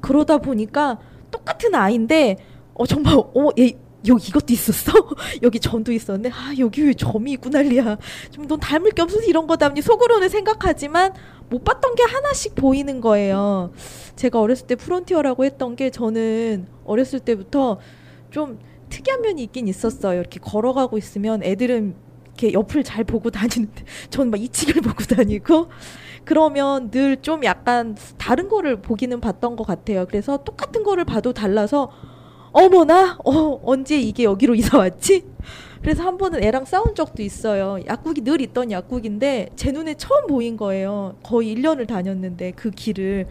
그러다 0.00 0.38
보니까 0.38 0.98
똑같은 1.30 1.74
아이인데 1.74 2.38
어 2.74 2.84
정말 2.86 3.14
어 3.16 3.50
얘 3.58 3.72
여기 4.08 4.28
이것도 4.28 4.52
있었어? 4.52 4.92
여기 5.42 5.58
점도 5.60 5.92
있었네. 5.92 6.30
아 6.30 6.52
여기 6.58 6.82
왜 6.84 6.94
점이 6.94 7.32
있고 7.32 7.48
난리야. 7.50 7.98
좀 8.30 8.46
넌 8.48 8.60
닮을 8.60 8.92
게 8.92 9.02
없어서 9.02 9.24
이런 9.24 9.46
거다니 9.46 9.82
속으로는 9.82 10.28
생각하지만 10.28 11.12
못 11.50 11.64
봤던 11.64 11.94
게 11.96 12.02
하나씩 12.04 12.54
보이는 12.54 13.00
거예요. 13.00 13.72
제가 14.16 14.40
어렸을 14.40 14.66
때 14.66 14.76
프론티어라고 14.76 15.44
했던 15.44 15.76
게 15.76 15.90
저는 15.90 16.66
어렸을 16.84 17.20
때부터 17.20 17.78
좀 18.30 18.58
특이한 18.90 19.20
면이 19.22 19.42
있긴 19.44 19.66
있었어요. 19.68 20.20
이렇게 20.20 20.38
걸어가고 20.40 20.96
있으면 20.98 21.42
애들은 21.42 21.94
이렇게 22.26 22.52
옆을 22.52 22.84
잘 22.84 23.04
보고 23.04 23.30
다니는데 23.30 23.84
저는 24.10 24.30
막 24.30 24.40
이치기를 24.40 24.82
보고 24.82 25.02
다니고 25.04 25.68
그러면 26.24 26.90
늘 26.90 27.16
좀 27.22 27.44
약간 27.44 27.96
다른 28.18 28.48
거를 28.48 28.80
보기는 28.82 29.20
봤던 29.20 29.56
것 29.56 29.66
같아요. 29.66 30.06
그래서 30.06 30.36
똑같은 30.44 30.82
거를 30.84 31.04
봐도 31.04 31.32
달라서 31.32 31.90
어머나 32.56 33.18
어 33.22 33.60
언제 33.64 34.00
이게 34.00 34.24
여기로 34.24 34.54
이사 34.54 34.78
왔지? 34.78 35.24
그래서 35.82 36.02
한 36.02 36.16
번은 36.16 36.42
애랑 36.42 36.64
싸운 36.64 36.94
적도 36.94 37.22
있어요. 37.22 37.78
약국이 37.86 38.22
늘 38.22 38.40
있던 38.40 38.70
약국인데 38.70 39.50
제 39.56 39.72
눈에 39.72 39.94
처음 39.94 40.26
보인 40.26 40.56
거예요. 40.56 41.16
거의 41.22 41.54
1년을 41.54 41.86
다녔는데 41.86 42.52
그 42.56 42.70
길을 42.70 43.26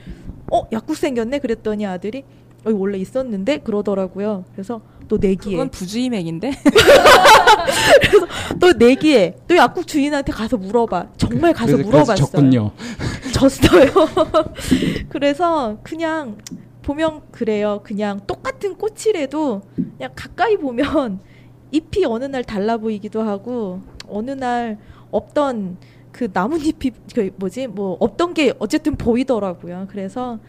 어 0.52 0.68
약국 0.72 0.95
생겼네 0.95 1.39
그랬더니 1.39 1.88
아들이 1.88 2.23
여기 2.68 2.77
원래 2.77 2.99
있었는데 2.99 3.57
그러더라고요. 3.57 4.45
그래서 4.53 4.81
또 5.07 5.18
내기에 5.18 5.53
그건 5.53 5.69
부주의맥인데. 5.69 6.52
또 8.60 8.73
내기에 8.73 9.35
또 9.47 9.56
약국 9.57 9.88
주인한테 9.88 10.31
가서 10.31 10.56
물어봐. 10.57 11.07
정말 11.18 11.52
가서 11.53 11.77
그래서- 11.77 11.89
그래서 11.89 12.14
물어봤어요. 12.14 12.15
졌군요. 12.15 12.72
졌어요. 13.34 13.89
그래서 15.10 15.77
그냥 15.84 16.38
보면 16.86 17.22
그래요. 17.32 17.82
그냥 17.84 18.22
똑같은 18.28 18.76
꽃이라도 18.76 19.64
그냥 19.76 20.12
가까이 20.16 20.56
보면 20.56 21.20
잎이 21.72 22.06
어느 22.06 22.26
날 22.26 22.44
달라 22.44 22.78
보이기도 22.78 23.24
하고 23.24 23.82
어느 24.07 24.32
날 24.32 24.78
없던 25.10 25.78
그 26.12 26.30
나뭇잎이 26.32 26.91
그 27.14 27.32
뭐지 27.38 27.68
뭐 27.68 27.98
없던 27.99 28.36
게 28.36 28.53
어쨌든 28.60 28.95
보이더라고요. 28.95 29.88
그래서 29.90 30.40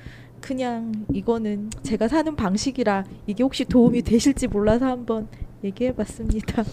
그냥 0.42 1.06
이거는 1.12 1.70
제가 1.82 2.06
사는 2.06 2.36
방식이라 2.36 3.04
이게 3.26 3.42
혹시 3.42 3.64
도움이 3.64 4.02
되실지 4.02 4.48
몰라서 4.48 4.86
한번 4.86 5.28
얘기해봤습니다. 5.64 6.64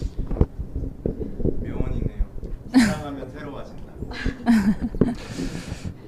명언이네요. 1.62 2.24
사랑하면 2.70 3.30
새로워진다. 3.30 3.82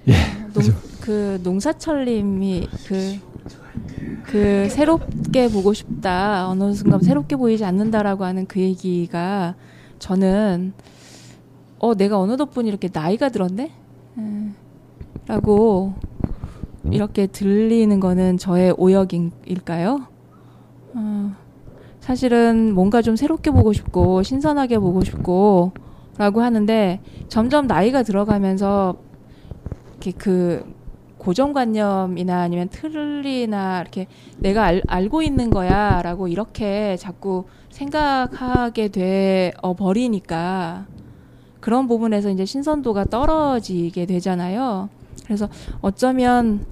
농, 0.53 0.63
그 1.01 1.41
농사철님이 1.43 2.69
그, 2.87 3.19
그 4.25 4.69
새롭게 4.71 5.49
보고 5.49 5.73
싶다 5.73 6.49
어느 6.49 6.73
순간 6.75 7.01
새롭게 7.01 7.37
보이지 7.37 7.65
않는다라고 7.65 8.25
하는 8.25 8.47
그 8.47 8.61
얘기가 8.61 9.55
저는 9.99 10.73
어 11.79 11.95
내가 11.95 12.19
어느 12.19 12.37
덧분이 12.37 12.69
이렇게 12.69 12.89
나이가 12.93 13.29
들었네 13.29 13.71
음, 14.19 14.55
라고 15.27 15.95
이렇게 16.91 17.27
들리는 17.27 17.99
거는 18.01 18.39
저의 18.39 18.75
오역일까요? 18.77 20.07
어, 20.95 21.33
사실은 22.01 22.73
뭔가 22.75 23.03
좀 23.03 23.17
새롭게 23.17 23.51
보고 23.51 23.73
싶고 23.73 24.23
신선하게 24.23 24.79
보고 24.79 25.03
싶고 25.03 25.73
라고 26.17 26.41
하는데 26.41 27.01
점점 27.29 27.67
나이가 27.67 28.03
들어가면서 28.03 28.97
이렇게 29.91 30.13
그 30.13 30.75
고정관념이나 31.27 32.41
아니면 32.43 32.69
틀이나 32.69 33.81
이렇게 33.81 34.07
내가 34.39 34.63
알, 34.63 34.81
알고 34.87 35.23
있는 35.23 35.51
거야라고 35.51 36.29
이렇게 36.29 36.97
자꾸 36.97 37.47
생각하게 37.71 38.89
돼 38.89 39.53
어, 39.61 39.75
버리니까 39.75 40.87
그런 41.59 41.89
부분에서 41.89 42.31
이제 42.31 42.45
신선도가 42.45 43.07
떨어지게 43.07 44.07
되잖아요. 44.07 44.89
그래서 45.25 45.49
어쩌면 45.81 46.65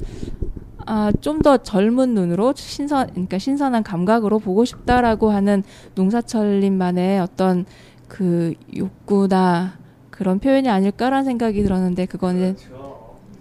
아, 0.86 1.10
좀 1.20 1.40
더 1.43 1.56
젊은 1.56 2.14
눈으로 2.14 2.52
신선, 2.56 3.09
그러니까 3.09 3.39
신선한 3.39 3.82
감각으로 3.82 4.39
보고 4.39 4.64
싶다라고 4.64 5.31
하는 5.31 5.64
농사철님만의 5.97 7.20
어떤 7.20 7.66
그 8.06 8.55
욕구나 8.76 9.78
그런 10.10 10.39
표현이 10.39 10.68
아닐까라는 10.68 11.24
생각이 11.24 11.62
들었는데 11.64 12.06
그거는 12.06 12.56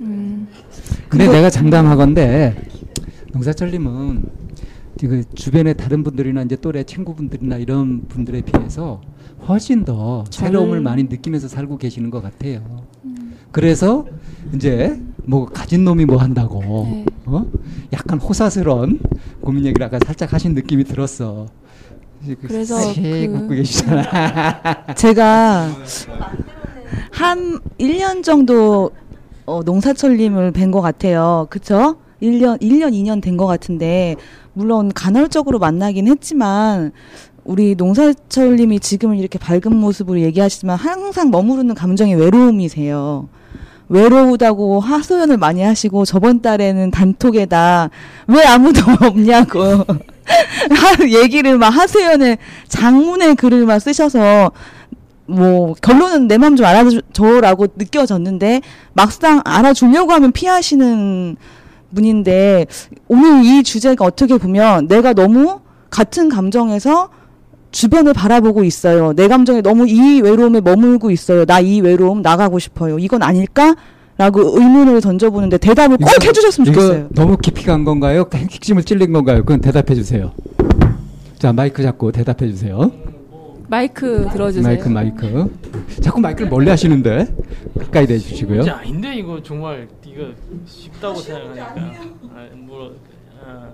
음, 0.04 0.48
근데 1.10 1.28
내가 1.28 1.50
장담하건데 1.50 2.56
농사철님은 3.34 4.24
그 5.00 5.24
주변의 5.36 5.76
다른 5.76 6.04
분들이나 6.04 6.44
이제 6.44 6.56
또래 6.56 6.84
친구분들이나 6.84 7.58
이런 7.58 8.04
분들에 8.08 8.42
비해서 8.42 9.02
훨씬 9.48 9.84
더 9.84 10.24
절- 10.30 10.48
새로움을 10.50 10.82
많이 10.82 11.04
느끼면서 11.04 11.48
살고 11.48 11.78
계시는 11.78 12.10
것 12.10 12.22
같아요. 12.22 12.84
그래서 13.52 14.06
이제 14.56 15.00
뭐 15.26 15.46
가진 15.46 15.84
놈이 15.84 16.06
뭐 16.06 16.18
한다고 16.18 16.62
네. 16.90 17.06
어? 17.26 17.46
약간 17.92 18.20
호사스러운 18.20 19.00
고민 19.42 19.66
얘기를 19.66 19.86
아까 19.86 20.00
살짝 20.06 20.34
하신 20.34 20.54
느낌이 20.54 20.84
들었어. 20.86 21.48
그래서 22.42 22.80
씩 22.94 23.02
그- 23.04 23.34
웃고 23.36 23.50
계시잖아. 23.50 24.94
제가 24.96 25.70
한 27.12 27.60
1년 27.80 28.24
정도 28.24 28.92
어, 29.46 29.62
농사철님을 29.64 30.52
뵌 30.52 30.72
것 30.72 30.82
같아요. 30.82 31.48
그쵸? 31.50 31.98
1년, 32.22 32.62
1년, 32.62 32.94
2년 32.94 33.22
된 33.22 33.36
것 33.38 33.46
같은데, 33.46 34.16
물론 34.54 34.92
간헐적으로 34.94 35.60
만나긴 35.60 36.08
했지만, 36.08 36.92
우리 37.44 37.76
농사철님이 37.76 38.80
지금은 38.80 39.18
이렇게 39.18 39.38
밝은 39.38 39.76
모습으로 39.76 40.22
얘기하시지만 40.22 40.78
항상 40.78 41.30
머무르는 41.30 41.76
감정이 41.76 42.16
외로움이세요. 42.16 43.28
외로우다고 43.90 44.80
하소연을 44.80 45.36
많이 45.38 45.62
하시고 45.62 46.06
저번 46.06 46.42
달에는 46.42 46.90
단톡에다 46.90 47.90
왜 48.28 48.44
아무도 48.46 48.80
없냐고 49.06 49.62
하- 49.62 49.86
얘기를 51.06 51.58
막 51.58 51.68
하소연을 51.70 52.38
장문의 52.70 53.36
글을 53.36 53.66
막 53.66 53.80
쓰셔서 53.80 54.52
뭐 55.26 55.74
결론은 55.82 56.28
내 56.28 56.38
마음 56.38 56.56
좀 56.56 56.66
알아줘라고 56.66 57.68
느껴졌는데 57.78 58.62
막상 58.94 59.42
알아주려고 59.46 60.12
하면 60.14 60.32
피하시는 60.32 61.36
분인데 61.96 62.66
오늘 63.08 63.44
이 63.46 63.64
주제가 63.64 64.04
어떻게 64.06 64.38
보면 64.38 64.88
내가 64.88 65.14
너무 65.14 65.60
같은 65.90 66.28
감정에서 66.30 67.10
주변을 67.72 68.14
바라보고 68.14 68.64
있어요. 68.64 69.14
내 69.14 69.28
감정에 69.28 69.62
너무 69.62 69.88
이 69.88 70.22
외로움에 70.22 70.62
머물고 70.62 71.10
있어요. 71.12 71.46
나 71.46 71.60
이 71.60 71.82
외로움 71.82 72.22
나가고 72.22 72.60
싶어요. 72.60 73.00
이건 73.00 73.24
아닐까? 73.24 73.76
라고 74.18 74.42
의문을 74.60 75.02
던져보는데 75.02 75.58
대답을 75.58 75.98
꼭 75.98 76.08
이거- 76.18 76.28
해주셨으면 76.28 76.68
이거 76.72 76.82
좋겠어요. 76.82 77.08
너무 77.16 77.36
깊이 77.38 77.66
간 77.66 77.84
건가요? 77.84 78.26
핵심을 78.32 78.84
찔린 78.84 79.12
건가요? 79.12 79.40
그건 79.40 79.60
대답해 79.62 79.96
주세요. 79.96 80.32
자 81.40 81.52
마이크 81.54 81.82
잡고 81.82 82.12
대답해 82.12 82.48
주세요. 82.52 82.92
마이크 83.68 84.28
들어주세요. 84.32 84.64
마이크 84.64 84.90
마이크. 84.90 85.60
자꾸 86.02 86.20
마이크를 86.20 86.50
멀리 86.50 86.70
하시는데 86.70 87.28
가까이 87.80 88.06
대주시고요. 88.08 88.64
진짜 88.64 88.78
아닌데 88.78 89.16
이거 89.16 89.42
정말 89.42 89.88
이거 90.06 90.28
쉽다고 90.66 91.16
생각하니까 91.16 91.76
아, 92.36 92.48
뭐 92.56 92.96
아, 93.46 93.70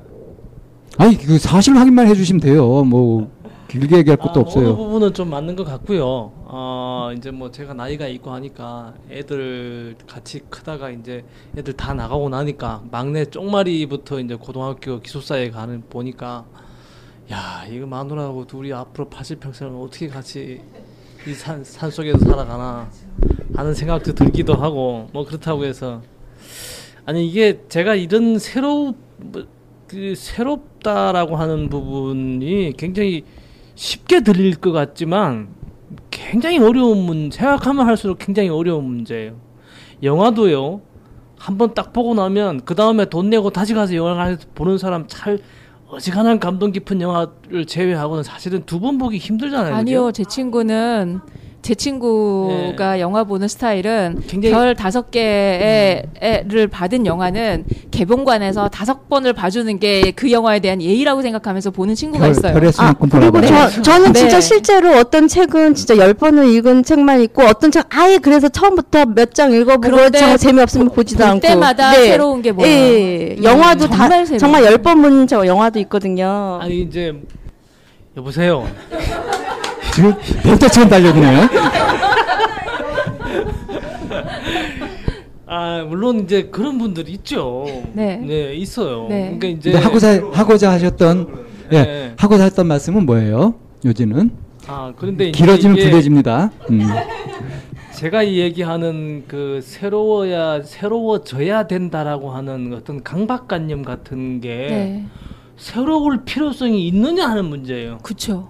아니 0.98 1.18
그 1.18 1.38
사실 1.38 1.76
확인만 1.76 2.08
해주시면 2.08 2.40
돼요. 2.42 2.84
뭐 2.84 3.32
길게 3.68 3.98
얘기할 3.98 4.18
것도 4.18 4.40
아, 4.40 4.44
없어요. 4.44 4.70
어느 4.70 4.76
부분은 4.76 5.14
좀 5.14 5.30
맞는 5.30 5.56
것 5.56 5.64
같고요. 5.64 6.32
어, 6.52 7.12
이제 7.16 7.30
뭐 7.30 7.52
제가 7.52 7.74
나이가 7.74 8.08
있고 8.08 8.32
하니까 8.32 8.94
애들 9.12 9.96
같이 10.08 10.40
크다가 10.50 10.90
이제 10.90 11.24
애들 11.58 11.74
다 11.74 11.94
나가고 11.94 12.30
나니까 12.30 12.84
막내 12.90 13.26
쪽마리부터 13.26 14.20
이제 14.20 14.36
고등학교 14.36 15.00
기숙사에 15.02 15.52
가는 15.52 15.84
보니까 15.90 16.46
야 17.32 17.66
이거 17.70 17.86
마누라하고 17.86 18.46
둘이 18.48 18.74
앞으로 18.74 19.10
80평생을 19.10 19.84
어떻게 19.84 20.08
같이 20.08 20.62
이 21.28 21.34
산 21.34 21.64
산속에서 21.64 22.18
살아가나 22.20 22.90
하는 23.54 23.74
생각도 23.74 24.14
들기도 24.14 24.54
하고 24.56 25.10
뭐 25.12 25.26
그렇다고 25.26 25.66
해서 25.66 26.02
아니 27.06 27.28
이게 27.28 27.62
제가 27.68 27.96
이런 27.96 28.40
새로 28.40 28.96
뭐그 29.18 30.16
새롭다라고 30.16 31.36
하는 31.36 31.70
부분이 31.70 32.74
굉장히 32.78 33.26
쉽게 33.76 34.22
들릴 34.22 34.56
것 34.56 34.72
같지만 34.72 35.50
굉장히 36.10 36.60
어려운 36.60 37.00
문 37.00 37.32
생각하면 37.32 37.86
할수록 37.86 38.18
굉장히 38.20 38.50
어려운 38.50 38.86
문제예요. 38.86 39.36
영화도요. 40.02 40.82
한번 41.38 41.74
딱 41.74 41.94
보고 41.94 42.14
나면 42.14 42.62
그 42.66 42.76
다음에 42.76 43.06
돈 43.06 43.30
내고 43.30 43.50
다시 43.50 43.74
가서 43.74 43.96
영화관에서 43.96 44.48
보는 44.56 44.78
사람 44.78 45.06
잘 45.08 45.40
어지간한 45.90 46.40
감동 46.40 46.72
깊은 46.72 47.02
영화를 47.02 47.66
제외하고는 47.66 48.24
사실은 48.24 48.64
두 48.66 48.80
번 48.80 48.98
보기 48.98 49.18
힘들잖아요. 49.18 49.74
아니요, 49.76 50.06
그죠? 50.06 50.12
제 50.12 50.24
친구는 50.24 51.20
제 51.62 51.76
친구가 51.76 53.00
영화 53.02 53.24
보는 53.26 53.48
스타일은 53.50 54.22
굉장히- 54.28 54.54
별 54.56 54.76
다섯 54.76 55.12
개를 55.12 56.68
받은 56.72 57.06
영화는 57.06 57.66
개봉관에서 57.92 58.70
다섯 58.70 59.10
번을 59.10 59.34
봐주는 59.34 59.78
게 59.80 60.12
그 60.16 60.32
영화에 60.32 60.60
대한 60.60 60.82
예의라고 60.82 61.22
생각하면서 61.22 61.72
보는 61.72 61.96
친구가 61.96 62.24
별- 62.26 62.32
있어요. 62.32 62.54
별의 62.54 62.72
수만큼 62.72 63.10
그리고. 63.10 63.42
저, 63.42 63.82
저는 63.82 64.14
네. 64.14 64.20
진짜 64.20 64.40
실제로 64.42 64.94
어떤 64.98 65.28
책은 65.28 65.76
진짜 65.76 65.98
열 65.98 66.14
번을 66.14 66.48
읽은 66.54 66.84
책만 66.84 67.22
있고 67.24 67.44
어떤 67.44 67.72
책 67.72 67.86
아예 67.90 68.18
그래서 68.18 68.48
처음부터 68.50 69.06
몇 69.06 69.34
장 69.34 69.52
읽어보고 69.54 70.10
정 70.12 70.38
재미없으면 70.38 70.90
보지도 70.90 71.20
볼 71.20 71.28
않고 71.28 71.42
때마다 71.42 71.94
새로운 71.94 72.42
게 72.42 72.52
뭐예요? 72.52 72.74
예, 72.76 73.36
음, 73.38 73.44
영화도 73.44 73.88
정말 73.90 74.26
다 74.26 74.38
정말 74.38 74.64
열 74.66 74.78
번 74.82 75.02
본 75.02 75.28
저 75.28 75.46
영화도 75.46 75.78
있거든요. 75.80 76.58
아니 76.62 76.82
이제 76.82 77.14
여보세요. 78.18 78.66
지금 80.00 80.14
벽대처럼 80.44 80.90
달려드네요. 80.90 81.50
아 85.46 85.84
물론 85.90 86.22
이제 86.22 86.44
그런 86.44 86.78
분들이 86.78 87.12
있죠. 87.14 87.66
네. 87.92 88.54
있어요. 88.56 89.08
네. 89.10 89.36
그러니까 89.38 89.48
이제 89.48 89.76
하고자 89.76 90.22
하고자 90.32 90.72
하셨던 90.72 91.46
예 91.74 91.82
네. 91.84 92.14
하고자 92.18 92.46
했던 92.46 92.68
말씀은 92.68 93.06
뭐예요? 93.06 93.56
요지는 93.84 94.32
아 94.68 94.94
그런데 94.96 95.32
길어지면 95.32 95.76
불려집니다. 95.76 96.52
음. 96.70 96.82
제가 97.96 98.24
이 98.24 98.40
얘기하는 98.40 99.26
그 99.28 99.60
새로워야 99.62 100.62
새로워져야 100.62 101.68
된다라고 101.68 102.32
하는 102.32 102.74
어떤 102.74 103.04
강박관념 103.04 103.84
같은 103.84 104.40
게 104.40 104.48
네. 104.50 105.06
새로울 105.58 106.24
필요성이 106.24 106.88
있느냐 106.88 107.28
하는 107.28 107.44
문제예요. 107.46 107.98
그쵸. 108.02 108.50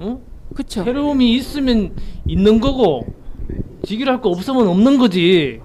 응? 0.00 0.18
그쵸. 0.54 0.84
새로움이 0.84 1.34
있으면 1.36 1.94
있는 2.26 2.60
거고 2.60 3.06
지기할 3.84 4.20
거 4.20 4.30
없으면 4.30 4.66
없는 4.68 4.98
거지. 4.98 5.60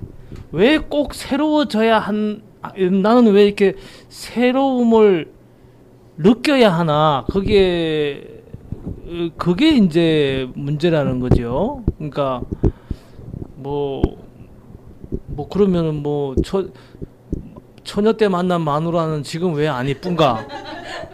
왜 0.51 0.77
꼭 0.77 1.13
새로워져야 1.13 1.99
한 1.99 2.41
아, 2.61 2.71
나는 2.77 3.31
왜 3.33 3.45
이렇게 3.45 3.73
새로움을 4.09 5.31
느껴야 6.17 6.71
하나 6.73 7.25
어, 8.81 9.29
그게 9.37 9.69
이제 9.75 10.47
문제라는 10.55 11.19
거죠. 11.19 11.83
그러니까 11.97 12.41
뭐뭐 13.55 15.49
그러면은 15.51 16.01
뭐처 16.03 16.67
처녀 17.83 18.13
때 18.13 18.27
만난 18.27 18.61
마누라는 18.61 19.23
지금 19.23 19.53
왜 19.55 19.67
안 19.67 19.87
이쁜가? 19.87 20.47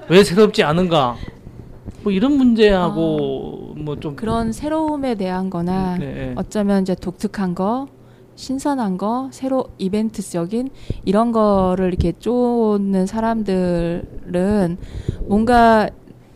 왜 0.10 0.24
새롭지 0.24 0.64
않은가? 0.64 1.16
뭐 2.04 2.12
이런 2.12 2.34
문제하고 2.34 3.76
뭐좀 3.78 4.16
그런 4.16 4.52
새로움에 4.52 5.16
대한 5.16 5.50
거나 5.50 5.98
네, 5.98 6.14
네. 6.14 6.34
어쩌면 6.36 6.82
이제 6.82 6.96
독특한 6.96 7.54
거, 7.54 7.88
신선한 8.36 8.98
거, 8.98 9.30
새로 9.32 9.66
이벤트적인 9.78 10.70
이런 11.06 11.32
거를 11.32 11.90
이렇게 11.90 12.14
쫓는 12.14 13.06
사람들은 13.06 14.78
뭔가 15.28 15.90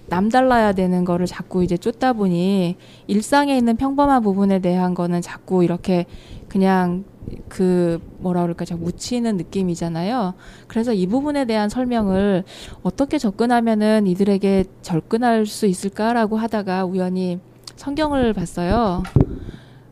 남달라야 0.08 0.74
되는 0.74 1.04
거를 1.04 1.26
자꾸 1.26 1.64
이제 1.64 1.78
쫓다 1.78 2.14
보니 2.14 2.78
일상에 3.08 3.58
있는 3.58 3.76
평범한 3.76 4.22
부분에 4.22 4.60
대한 4.60 4.94
거는 4.94 5.22
자꾸 5.22 5.64
이렇게 5.64 6.06
그냥 6.48 7.06
그 7.50 8.00
뭐라 8.20 8.42
그럴까 8.42 8.66
자꾸 8.66 8.84
묻히는 8.84 9.38
느낌이잖아요. 9.38 10.34
그래서 10.68 10.94
이 10.94 11.08
부분에 11.08 11.46
대한 11.46 11.70
설명을 11.70 12.44
어떻게 12.84 13.18
접근하면은 13.18 14.08
이들에게 14.08 14.66
접근할 14.82 15.46
수 15.46 15.66
있을까라고 15.66 16.38
하다가 16.38 16.86
우연히 16.86 17.40
성경을 17.76 18.34
봤어요. 18.34 19.04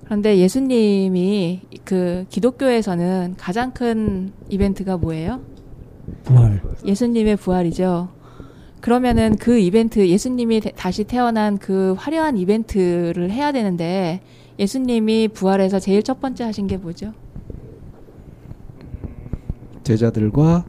그런데 0.06 0.38
예수님이 0.38 1.62
그 1.84 2.26
기독교에서는 2.30 3.36
가장 3.38 3.72
큰 3.72 4.32
이벤트가 4.50 4.98
뭐예요? 4.98 5.42
부활. 6.24 6.62
예수님의 6.86 7.38
부활이죠. 7.38 8.10
그러면은 8.82 9.38
그 9.38 9.58
이벤트 9.58 10.06
예수님이 10.08 10.60
대- 10.60 10.72
다시 10.76 11.06
태어난 11.06 11.58
그 11.58 11.96
화려한 11.98 12.38
이벤트를 12.38 13.32
해야 13.32 13.54
되는데 13.54 14.20
예수님이 14.60 15.30
부활해서 15.30 15.80
제일 15.80 16.04
첫 16.04 16.20
번째 16.20 16.44
하신 16.44 16.68
게 16.68 16.76
뭐죠? 16.78 17.14
제자들과 19.84 20.66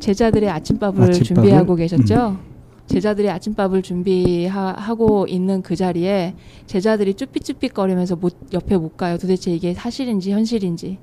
제자들의 0.00 0.50
아침밥을, 0.50 1.02
아침밥을? 1.02 1.24
준비하고 1.24 1.74
계셨죠. 1.76 2.38
제자들이 2.86 3.30
아침밥을 3.30 3.82
준비하고 3.82 5.26
있는 5.26 5.62
그 5.62 5.74
자리에 5.74 6.34
제자들이 6.66 7.14
쭈삣쭈삣거리면서 7.14 8.16
못, 8.16 8.34
옆에 8.52 8.76
못 8.76 8.96
가요. 8.96 9.16
도대체 9.16 9.54
이게 9.54 9.72
사실인지 9.72 10.32
현실인지. 10.32 10.98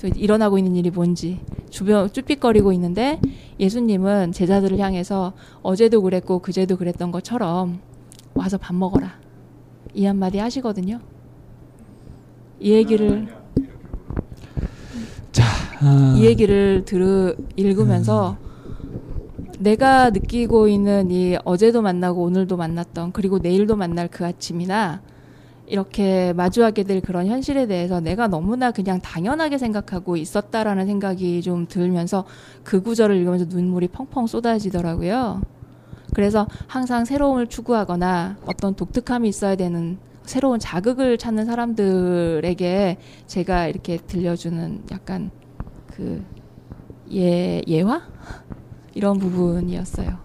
또 0.00 0.08
일어나고 0.08 0.58
있는 0.58 0.76
일이 0.76 0.90
뭔지 0.90 1.40
주변 1.70 2.10
쭈삣거리고 2.12 2.72
있는데 2.74 3.20
예수님은 3.58 4.30
제자들을 4.32 4.78
향해서 4.78 5.32
어제도 5.62 6.00
그랬고 6.02 6.38
그제도 6.38 6.76
그랬던 6.76 7.10
것처럼 7.10 7.80
와서 8.34 8.58
밥 8.58 8.76
먹어라 8.76 9.18
이 9.94 10.04
한마디 10.04 10.38
하시거든요. 10.38 11.00
이 12.60 12.72
얘기를 12.72 13.28
아, 15.42 16.14
이 16.16 16.24
얘기를 16.24 16.84
들으 16.84 17.36
읽으면서 17.56 18.36
내가 19.58 20.10
느끼고 20.10 20.68
있는 20.68 21.10
이 21.10 21.36
어제도 21.44 21.82
만나고 21.82 22.22
오늘도 22.22 22.56
만났던 22.56 23.12
그리고 23.12 23.38
내일도 23.38 23.76
만날 23.76 24.08
그 24.08 24.24
아침이나 24.24 25.02
이렇게 25.66 26.32
마주하게 26.32 26.84
될 26.84 27.00
그런 27.00 27.26
현실에 27.26 27.66
대해서 27.66 28.00
내가 28.00 28.26
너무나 28.26 28.70
그냥 28.70 29.00
당연하게 29.00 29.58
생각하고 29.58 30.16
있었다라는 30.16 30.86
생각이 30.86 31.42
좀 31.42 31.66
들면서 31.68 32.24
그 32.64 32.82
구절을 32.82 33.16
읽으면서 33.16 33.44
눈물이 33.48 33.88
펑펑 33.88 34.26
쏟아지더라고요. 34.26 35.42
그래서 36.14 36.46
항상 36.66 37.04
새로움을 37.04 37.48
추구하거나 37.48 38.38
어떤 38.46 38.74
독특함이 38.74 39.28
있어야 39.28 39.56
되는 39.56 39.98
새로운 40.28 40.58
자극을 40.58 41.16
찾는 41.16 41.46
사람들에게 41.46 42.98
제가 43.26 43.66
이렇게 43.66 43.96
들려주는 43.96 44.82
약간 44.92 45.30
그 45.86 46.22
예, 47.12 47.62
예화? 47.66 48.02
이런 48.92 49.18
부분이었어요. 49.18 50.18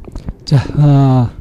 자, 0.44 0.58
아, 0.76 1.32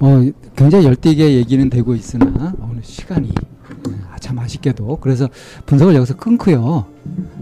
어, 0.00 0.20
굉장히 0.54 0.84
열띠게 0.84 1.34
얘기는 1.34 1.70
되고 1.70 1.94
있으나 1.94 2.52
오늘 2.60 2.84
시간이 2.84 3.32
아, 4.10 4.18
참 4.18 4.38
아쉽게도 4.38 4.98
그래서 5.00 5.28
분석을 5.64 5.94
여기서 5.94 6.16
끊고요. 6.16 6.84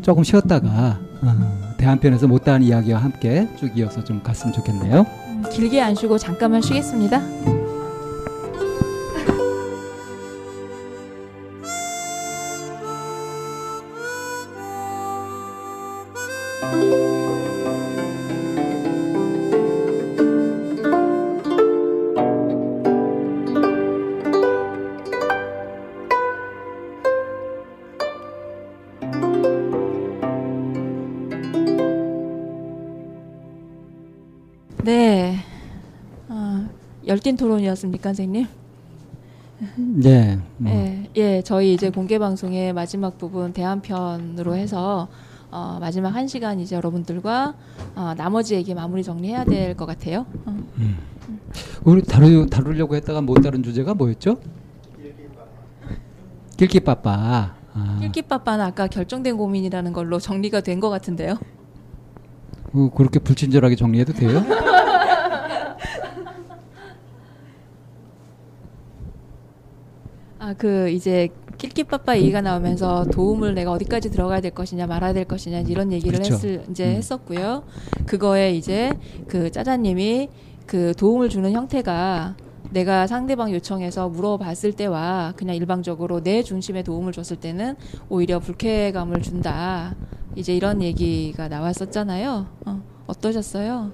조금 0.00 0.22
쉬었다가 0.22 1.00
어, 1.22 1.74
대한편에서 1.78 2.28
못다한 2.28 2.62
이야기와 2.62 3.00
함께 3.00 3.48
쭉 3.58 3.76
이어서 3.76 4.04
좀 4.04 4.22
갔으면 4.22 4.52
좋겠네요. 4.52 5.06
음, 5.26 5.44
길게 5.50 5.80
안 5.80 5.96
쉬고 5.96 6.18
잠깐만 6.18 6.62
쉬겠습니다. 6.62 7.20
열띤 37.32 37.36
토론이었습니까, 37.36 38.10
선생님? 38.10 38.46
네. 39.76 40.38
뭐. 40.58 40.72
예, 40.72 41.08
예, 41.16 41.42
저희 41.42 41.72
이제 41.74 41.90
공개 41.90 42.18
방송의 42.18 42.72
마지막 42.72 43.16
부분 43.16 43.52
대한편으로 43.52 44.54
해서 44.56 45.08
어, 45.50 45.78
마지막 45.80 46.10
한 46.10 46.26
시간 46.28 46.60
이제 46.60 46.76
여러분들과 46.76 47.54
어, 47.94 48.14
나머지 48.16 48.54
얘기 48.54 48.74
마무리 48.74 49.02
정리해야 49.02 49.44
될 49.44 49.74
것 49.76 49.86
같아요. 49.86 50.26
어. 50.46 50.58
음. 50.78 50.98
우리 51.84 52.02
다루, 52.02 52.46
다루려고 52.46 52.96
했다가 52.96 53.20
못 53.20 53.34
다룬 53.34 53.62
주제가 53.62 53.94
뭐였죠? 53.94 54.38
길기빠빠. 56.56 57.54
아, 57.74 57.98
낄끼빠빠는 58.00 58.64
아까 58.64 58.86
결정된 58.86 59.36
고민이라는 59.36 59.92
걸로 59.92 60.18
정리가 60.18 60.60
된 60.60 60.80
것 60.80 60.90
같은데요. 60.90 61.38
어, 62.74 62.90
그렇게 62.94 63.18
불친절하게 63.18 63.76
정리해도 63.76 64.12
돼요? 64.14 64.42
아, 70.42 70.54
그 70.54 70.90
이제 70.90 71.28
낄끼빠빠 71.56 72.18
얘기가 72.18 72.40
나오면서 72.40 73.04
도움을 73.12 73.54
내가 73.54 73.70
어디까지 73.70 74.10
들어가야 74.10 74.40
될 74.40 74.50
것이냐 74.50 74.88
말아야 74.88 75.12
될 75.12 75.24
것이냐 75.24 75.60
이런 75.60 75.92
얘기를 75.92 76.18
그렇죠. 76.18 76.34
했을 76.34 76.64
이제 76.68 76.84
음. 76.84 76.96
했었고요. 76.96 77.62
그거에 78.06 78.52
이제 78.52 78.92
그 79.28 79.52
짜자님이 79.52 80.30
그 80.66 80.94
도움을 80.98 81.28
주는 81.28 81.52
형태가 81.52 82.34
내가 82.70 83.06
상대방 83.06 83.52
요청해서 83.52 84.08
물어봤을 84.08 84.72
때와 84.72 85.34
그냥 85.36 85.54
일방적으로 85.54 86.24
내 86.24 86.42
중심에 86.42 86.82
도움을 86.82 87.12
줬을 87.12 87.36
때는 87.36 87.76
오히려 88.08 88.40
불쾌감을 88.40 89.22
준다. 89.22 89.94
이제 90.34 90.56
이런 90.56 90.82
얘기가 90.82 91.46
나왔었잖아요. 91.46 92.46
어, 92.66 92.82
어떠셨어요? 93.06 93.92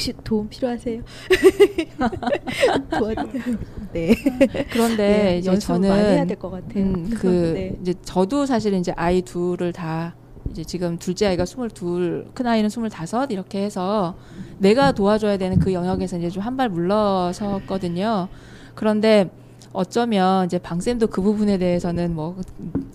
혹시 0.00 0.14
도움 0.24 0.48
필요하세요? 0.48 1.02
도와드려요. 2.90 3.58
네. 3.92 4.14
그런데 4.72 4.96
네, 5.24 5.38
이제 5.38 5.58
저는 5.58 5.88
많이 5.90 6.02
해야 6.02 6.24
될 6.24 6.38
것 6.38 6.50
같아요. 6.50 6.84
음, 6.84 7.10
그 7.20 7.52
네. 7.54 7.76
이제 7.82 7.92
저도 8.02 8.46
사실 8.46 8.72
이제 8.72 8.92
아이 8.96 9.20
둘을 9.20 9.74
다 9.74 10.14
이제 10.50 10.64
지금 10.64 10.96
둘째 10.98 11.26
아이가 11.26 11.44
스물둘, 11.44 12.28
큰 12.32 12.46
아이는 12.46 12.70
스물다섯 12.70 13.30
이렇게 13.30 13.62
해서 13.62 14.16
내가 14.58 14.92
도와줘야 14.92 15.36
되는 15.36 15.58
그 15.58 15.74
영역에서 15.74 16.16
이제 16.16 16.30
좀 16.30 16.42
한 16.44 16.56
발 16.56 16.70
물러섰거든요. 16.70 18.28
그런데 18.74 19.28
어쩌면 19.74 20.46
이제 20.46 20.56
방쌤도 20.58 21.08
그 21.08 21.20
부분에 21.20 21.58
대해서는 21.58 22.14
뭐 22.14 22.36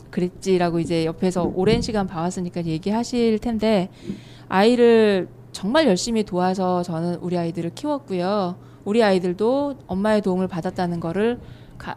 그랬지라고 0.09 0.79
이제 0.79 1.05
옆에서 1.05 1.51
오랜 1.53 1.81
시간 1.83 2.07
봐왔으니까 2.07 2.65
얘기하실 2.65 3.37
텐데 3.39 3.89
아이를 4.49 5.27
정말 5.55 5.87
열심히 5.87 6.25
도와서 6.25 6.83
저는 6.83 7.15
우리 7.21 7.37
아이들을 7.37 7.75
키웠고요. 7.75 8.57
우리 8.83 9.01
아이들도 9.01 9.75
엄마의 9.87 10.21
도움을 10.21 10.49
받았다는 10.49 10.99
거를 10.99 11.39
가, 11.77 11.95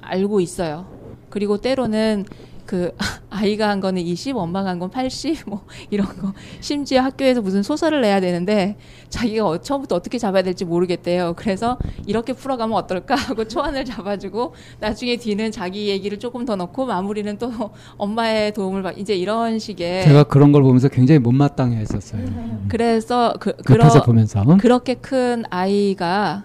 알고 0.00 0.40
있어요. 0.40 0.86
그리고 1.28 1.58
때로는 1.58 2.24
그 2.70 2.92
아이가 3.30 3.68
한 3.68 3.80
거는 3.80 4.00
20, 4.02 4.36
엄마가 4.36 4.70
한 4.70 4.78
건 4.78 4.90
80, 4.90 5.48
뭐 5.48 5.64
이런 5.90 6.06
거. 6.06 6.32
심지어 6.60 7.00
학교에서 7.02 7.42
무슨 7.42 7.64
소설을 7.64 8.00
내야 8.00 8.20
되는데 8.20 8.76
자기가 9.08 9.44
어- 9.44 9.58
처음부터 9.58 9.96
어떻게 9.96 10.18
잡아야 10.18 10.42
될지 10.42 10.64
모르겠대요. 10.64 11.34
그래서 11.36 11.76
이렇게 12.06 12.32
풀어가면 12.32 12.76
어떨까 12.78 13.16
하고 13.16 13.48
초안을 13.48 13.84
잡아주고 13.84 14.54
나중에 14.78 15.16
뒤는 15.16 15.50
자기 15.50 15.88
얘기를 15.88 16.20
조금 16.20 16.44
더 16.44 16.54
넣고 16.54 16.86
마무리는 16.86 17.36
또 17.38 17.50
엄마의 17.98 18.52
도움을 18.54 18.84
받. 18.84 18.96
이제 18.98 19.16
이런 19.16 19.58
식의 19.58 20.04
제가 20.04 20.22
그런 20.24 20.52
걸 20.52 20.62
보면서 20.62 20.86
굉장히 20.88 21.18
못마땅해 21.18 21.76
했었어요. 21.76 22.22
음. 22.22 22.66
그래서 22.70 23.34
그 23.40 23.52
옆에서 23.68 24.04
보면서. 24.04 24.44
그렇게 24.58 24.94
큰 24.94 25.42
아이가 25.50 26.44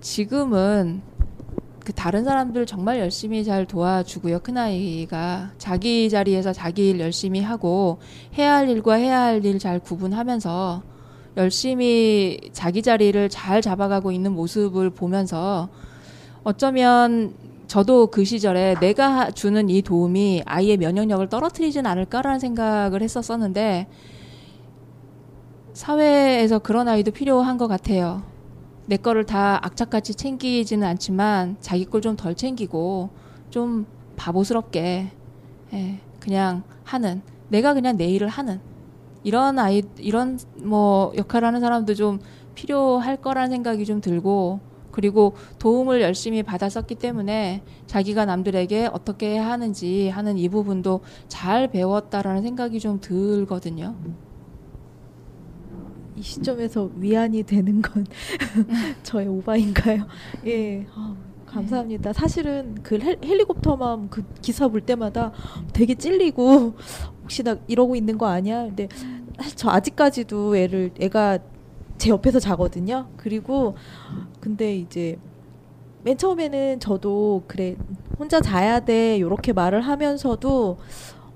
지금은 0.00 1.02
그 1.86 1.92
다른 1.92 2.24
사람들 2.24 2.66
정말 2.66 2.98
열심히 2.98 3.44
잘 3.44 3.64
도와주고요. 3.64 4.40
큰 4.40 4.58
아이가 4.58 5.52
자기 5.56 6.10
자리에서 6.10 6.52
자기 6.52 6.88
일 6.90 6.98
열심히 6.98 7.40
하고 7.40 7.98
해야 8.36 8.54
할 8.56 8.68
일과 8.68 8.94
해야 8.94 9.20
할 9.20 9.44
일 9.44 9.60
잘 9.60 9.78
구분하면서 9.78 10.82
열심히 11.36 12.40
자기 12.52 12.82
자리를 12.82 13.28
잘 13.28 13.62
잡아가고 13.62 14.10
있는 14.10 14.32
모습을 14.32 14.90
보면서 14.90 15.68
어쩌면 16.42 17.34
저도 17.68 18.08
그 18.08 18.24
시절에 18.24 18.74
내가 18.80 19.08
하- 19.08 19.30
주는 19.30 19.70
이 19.70 19.80
도움이 19.80 20.42
아이의 20.44 20.78
면역력을 20.78 21.28
떨어뜨리진 21.28 21.86
않을까라는 21.86 22.40
생각을 22.40 23.00
했었었는데 23.00 23.86
사회에서 25.72 26.58
그런 26.58 26.88
아이도 26.88 27.12
필요한 27.12 27.58
것 27.58 27.68
같아요. 27.68 28.22
내 28.86 28.96
거를 28.96 29.24
다 29.26 29.58
악착같이 29.64 30.14
챙기지는 30.14 30.86
않지만 30.86 31.56
자기 31.60 31.84
걸 31.84 32.00
좀 32.00 32.16
덜 32.16 32.34
챙기고 32.34 33.10
좀 33.50 33.86
바보스럽게 34.16 35.10
예, 35.72 36.00
그냥 36.20 36.62
하는 36.84 37.22
내가 37.48 37.74
그냥 37.74 37.96
내 37.96 38.06
일을 38.06 38.28
하는 38.28 38.60
이런 39.24 39.58
아이 39.58 39.82
이런 39.98 40.38
뭐 40.62 41.12
역할을 41.16 41.46
하는 41.48 41.60
사람도 41.60 41.94
좀 41.94 42.20
필요할 42.54 43.16
거라는 43.18 43.50
생각이 43.50 43.84
좀 43.84 44.00
들고 44.00 44.60
그리고 44.92 45.34
도움을 45.58 46.00
열심히 46.00 46.42
받았었기 46.42 46.94
때문에 46.94 47.62
자기가 47.86 48.24
남들에게 48.24 48.86
어떻게 48.92 49.30
해야 49.32 49.50
하는지 49.50 50.08
하는 50.08 50.38
이 50.38 50.48
부분도 50.48 51.00
잘 51.28 51.68
배웠다라는 51.68 52.42
생각이 52.42 52.80
좀 52.80 53.00
들거든요. 53.00 53.94
이 56.16 56.22
시점에서 56.22 56.90
위안이 56.96 57.42
되는 57.42 57.82
건 57.82 58.06
저의 59.02 59.28
오바인가요? 59.28 60.06
예, 60.46 60.86
아, 60.94 61.14
감사합니다. 61.46 62.12
사실은 62.12 62.76
그 62.82 62.98
헬, 62.98 63.18
헬리콥터맘 63.22 64.08
그 64.08 64.24
기사 64.40 64.68
볼 64.68 64.80
때마다 64.80 65.32
되게 65.72 65.94
찔리고 65.94 66.74
혹시 67.22 67.42
나 67.42 67.56
이러고 67.66 67.96
있는 67.96 68.16
거 68.18 68.26
아니야? 68.26 68.64
근데 68.64 68.88
사실 69.38 69.56
저 69.56 69.70
아직까지도 69.70 70.56
애를 70.56 70.90
애가 70.98 71.38
제 71.98 72.10
옆에서 72.10 72.40
자거든요. 72.40 73.08
그리고 73.16 73.74
근데 74.40 74.76
이제 74.76 75.18
맨 76.02 76.16
처음에는 76.16 76.78
저도 76.80 77.42
그래 77.46 77.76
혼자 78.18 78.40
자야 78.40 78.80
돼 78.80 79.20
요렇게 79.20 79.52
말을 79.52 79.80
하면서도 79.82 80.78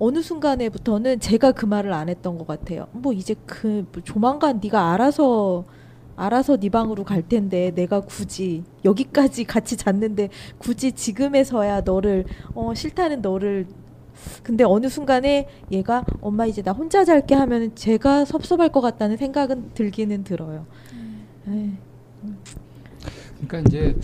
어느 0.03 0.23
순간에부터는 0.23 1.19
제가 1.19 1.51
그 1.51 1.67
말을 1.67 1.93
안 1.93 2.09
했던 2.09 2.37
것 2.39 2.47
같아요. 2.47 2.87
뭐 2.91 3.13
이제 3.13 3.35
그 3.45 3.85
뭐 3.93 4.01
조만간 4.03 4.59
네가 4.61 4.93
알아서 4.93 5.63
알아서 6.15 6.57
네 6.57 6.69
방으로 6.69 7.03
갈 7.03 7.21
텐데 7.27 7.71
내가 7.75 8.01
굳이 8.01 8.63
여기까지 8.83 9.43
같이 9.43 9.77
잤는데 9.77 10.29
굳이 10.57 10.91
지금에서야 10.91 11.81
너를 11.81 12.25
어 12.55 12.73
싫다는 12.73 13.21
너를 13.21 13.67
근데 14.43 14.63
어느 14.63 14.89
순간에 14.89 15.47
얘가 15.71 16.03
엄마 16.19 16.47
이제 16.47 16.63
나 16.63 16.71
혼자 16.73 17.05
잘게 17.05 17.35
하면 17.35 17.75
제가 17.75 18.25
섭섭할 18.25 18.69
것 18.69 18.81
같다는 18.81 19.17
생각은 19.17 19.71
들기는 19.75 20.23
들어요. 20.23 20.65
네. 21.45 21.77
그러니까 23.41 23.59
이제 23.67 23.95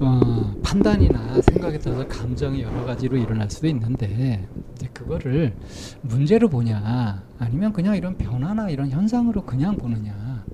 어, 0.00 0.54
판단이나 0.62 1.40
생각에 1.42 1.78
따라서 1.78 2.06
감정이 2.06 2.62
여러 2.62 2.84
가지로 2.84 3.16
일어날 3.16 3.50
수도 3.50 3.66
있는데 3.68 4.46
이제 4.74 4.88
그거를 4.92 5.54
문제로 6.02 6.48
보냐 6.48 7.22
아니면 7.38 7.72
그냥 7.72 7.96
이런 7.96 8.16
변화나 8.16 8.68
이런 8.70 8.90
현상으로 8.90 9.44
그냥 9.44 9.76
보느냐 9.76 10.44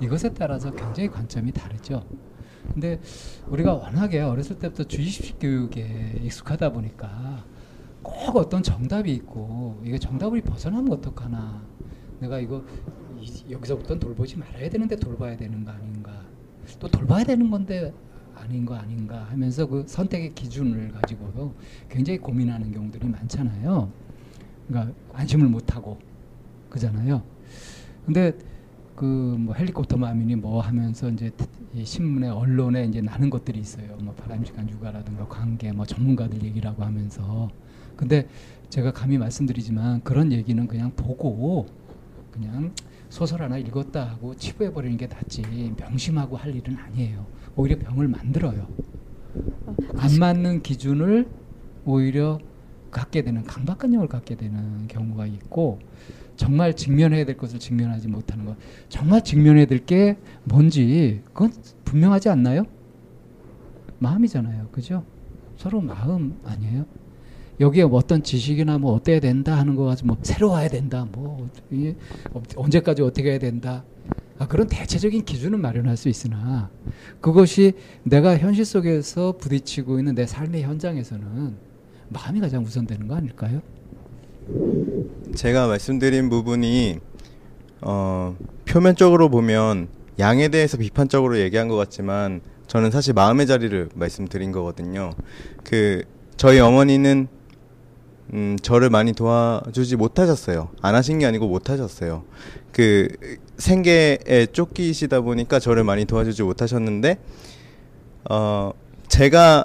이것에 0.00 0.32
따라서 0.34 0.70
굉장히 0.72 1.08
관점이 1.08 1.52
다르죠. 1.52 2.04
근데 2.72 3.00
우리가 3.48 3.74
워낙에 3.74 4.20
어렸을 4.20 4.58
때부터 4.58 4.84
주입식 4.84 5.38
교육에 5.40 6.20
익숙하다 6.22 6.72
보니까 6.72 7.44
꼭 8.02 8.36
어떤 8.36 8.62
정답이 8.62 9.12
있고 9.14 9.80
이게 9.84 9.98
정답을 9.98 10.40
벗어나면 10.42 10.92
어떡하나 10.92 11.62
내가 12.20 12.38
이거 12.38 12.62
이- 13.18 13.50
여기서부터 13.50 13.98
돌보지 13.98 14.36
말아야 14.38 14.68
되는데 14.70 14.96
돌봐야 14.96 15.36
되는 15.36 15.64
거 15.64 15.72
아닌가 15.72 15.99
또 16.78 16.88
돌봐야 16.88 17.24
되는 17.24 17.50
건데 17.50 17.92
아닌 18.34 18.64
거 18.64 18.74
아닌가 18.74 19.26
하면서 19.30 19.66
그 19.66 19.84
선택의 19.86 20.34
기준을 20.34 20.92
가지고도 20.92 21.54
굉장히 21.88 22.18
고민하는 22.18 22.72
경우들이 22.72 23.08
많잖아요. 23.08 23.90
그러니까 24.68 24.94
안심을 25.12 25.48
못 25.48 25.74
하고 25.74 25.98
그잖아요. 26.70 27.22
근데 28.06 28.32
그 28.94 29.04
뭐 29.04 29.54
헬리콥터 29.54 29.96
마민이 29.96 30.36
뭐 30.36 30.60
하면서 30.60 31.08
이제 31.08 31.30
이 31.74 31.84
신문에 31.84 32.28
언론에 32.28 32.84
이제 32.84 33.00
나는 33.00 33.30
것들이 33.30 33.58
있어요. 33.58 33.96
뭐 34.02 34.14
바람직한 34.14 34.68
육아라든가 34.68 35.26
관계 35.26 35.72
뭐 35.72 35.86
전문가들 35.86 36.42
얘기라고 36.42 36.84
하면서 36.84 37.50
근데 37.96 38.28
제가 38.68 38.92
감히 38.92 39.18
말씀드리지만 39.18 40.02
그런 40.02 40.32
얘기는 40.32 40.66
그냥 40.66 40.92
보고 40.96 41.66
그냥 42.30 42.72
소설 43.10 43.42
하나 43.42 43.58
읽었다 43.58 44.08
하고 44.08 44.34
치부해 44.34 44.72
버리는 44.72 44.96
게 44.96 45.06
낫지 45.06 45.42
명심하고 45.76 46.36
할 46.36 46.54
일은 46.54 46.76
아니에요. 46.78 47.26
오히려 47.56 47.76
병을 47.78 48.08
만들어요. 48.08 48.66
안 49.96 50.18
맞는 50.18 50.62
기준을 50.62 51.28
오히려 51.84 52.38
갖게 52.90 53.22
되는 53.22 53.44
강박관념을 53.44 54.08
갖게 54.08 54.36
되는 54.36 54.86
경우가 54.88 55.26
있고 55.26 55.78
정말 56.36 56.74
직면해야 56.74 57.24
될 57.26 57.36
것을 57.36 57.58
직면하지 57.58 58.08
못하는 58.08 58.46
것. 58.46 58.56
정말 58.88 59.22
직면해야 59.22 59.66
될 59.66 59.84
게 59.84 60.16
뭔지 60.44 61.20
그건 61.34 61.52
분명하지 61.84 62.28
않나요? 62.30 62.64
마음이잖아요. 63.98 64.68
그죠? 64.72 65.04
서로 65.56 65.80
마음 65.80 66.38
아니에요? 66.44 66.86
여기에 67.60 67.84
뭐 67.84 67.98
어떤 67.98 68.22
지식이나 68.22 68.78
뭐 68.78 68.94
어때야 68.94 69.20
된다 69.20 69.56
하는 69.56 69.76
거 69.76 69.84
가지고 69.84 70.08
뭐 70.08 70.18
새로워야 70.22 70.68
된다. 70.68 71.06
뭐 71.12 71.46
언제까지 72.56 73.02
어떻게 73.02 73.30
해야 73.30 73.38
된다. 73.38 73.84
아, 74.38 74.46
그런 74.46 74.66
대체적인 74.66 75.26
기준은 75.26 75.60
마련할 75.60 75.98
수 75.98 76.08
있으나 76.08 76.70
그것이 77.20 77.74
내가 78.04 78.38
현실 78.38 78.64
속에서 78.64 79.36
부딪히고 79.36 79.98
있는 79.98 80.14
내 80.14 80.26
삶의 80.26 80.62
현장에서는 80.62 81.54
마음이 82.08 82.40
가장 82.40 82.64
우선되는 82.64 83.06
거 83.06 83.16
아닐까요? 83.16 83.60
제가 85.34 85.66
말씀드린 85.68 86.30
부분이 86.30 87.00
어, 87.82 88.34
표면적으로 88.64 89.28
보면 89.28 89.88
양에 90.18 90.48
대해서 90.48 90.78
비판적으로 90.78 91.38
얘기한 91.38 91.68
것 91.68 91.76
같지만 91.76 92.40
저는 92.66 92.90
사실 92.90 93.12
마음의 93.12 93.46
자리를 93.46 93.90
말씀드린 93.94 94.52
거거든요. 94.52 95.12
그 95.64 96.02
저희 96.38 96.60
어머니는 96.60 97.28
음, 98.32 98.56
저를 98.62 98.90
많이 98.90 99.12
도와주지 99.12 99.96
못하셨어요. 99.96 100.68
안 100.82 100.94
하신 100.94 101.18
게 101.18 101.26
아니고 101.26 101.48
못하셨어요. 101.48 102.24
그 102.72 103.08
생계에 103.58 104.46
쫓기시다 104.52 105.20
보니까 105.22 105.58
저를 105.58 105.84
많이 105.84 106.04
도와주지 106.04 106.42
못하셨는데 106.42 107.18
어, 108.28 108.72
제가 109.08 109.64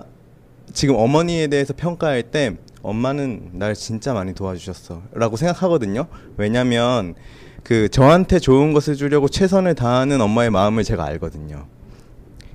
지금 0.74 0.96
어머니에 0.96 1.48
대해서 1.48 1.74
평가할 1.76 2.24
때 2.24 2.58
엄마는 2.82 3.52
날 3.54 3.76
진짜 3.76 4.14
많이 4.14 4.34
도와주셨어 4.34 5.04
라고 5.14 5.38
생각하거든요. 5.38 6.08
왜냐면 6.38 7.16
그 7.64 7.90
저한테 7.90 8.40
좋은 8.40 8.74
것을 8.74 8.96
주려고 8.96 9.28
최선을 9.28 9.76
다하는 9.76 10.22
엄마의 10.22 10.50
마음을 10.52 10.84
제가 10.84 11.04
알거든요. 11.06 11.66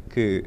그 0.08 0.42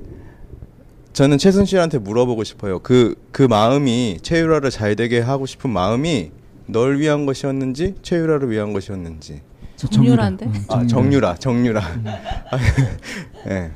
저는 1.13 1.37
최순 1.37 1.65
씨한테 1.65 1.99
물어보고 1.99 2.43
싶어요. 2.43 2.79
그 2.79 3.15
그 3.31 3.43
마음이 3.43 4.19
최유라를 4.21 4.69
잘 4.69 4.95
되게 4.95 5.19
하고 5.19 5.45
싶은 5.47 5.69
마음이 5.71 6.31
널 6.67 6.99
위한 6.99 7.25
것이었는지 7.25 7.95
최유라를 8.03 8.49
위한 8.51 8.73
것이었는지. 8.73 9.41
정유라인데? 9.75 10.45
음, 10.45 10.53
아 10.69 10.85
정유라, 10.85 11.35
정유라. 11.35 11.81
예. 13.49 13.71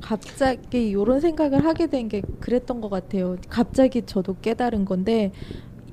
갑자기 0.00 0.88
이런 0.90 1.20
생각을 1.20 1.64
하게 1.64 1.86
된 1.88 2.08
게 2.08 2.22
그랬던 2.40 2.80
것 2.80 2.88
같아요. 2.88 3.36
갑자기 3.48 4.02
저도 4.02 4.36
깨달은 4.40 4.84
건데 4.84 5.32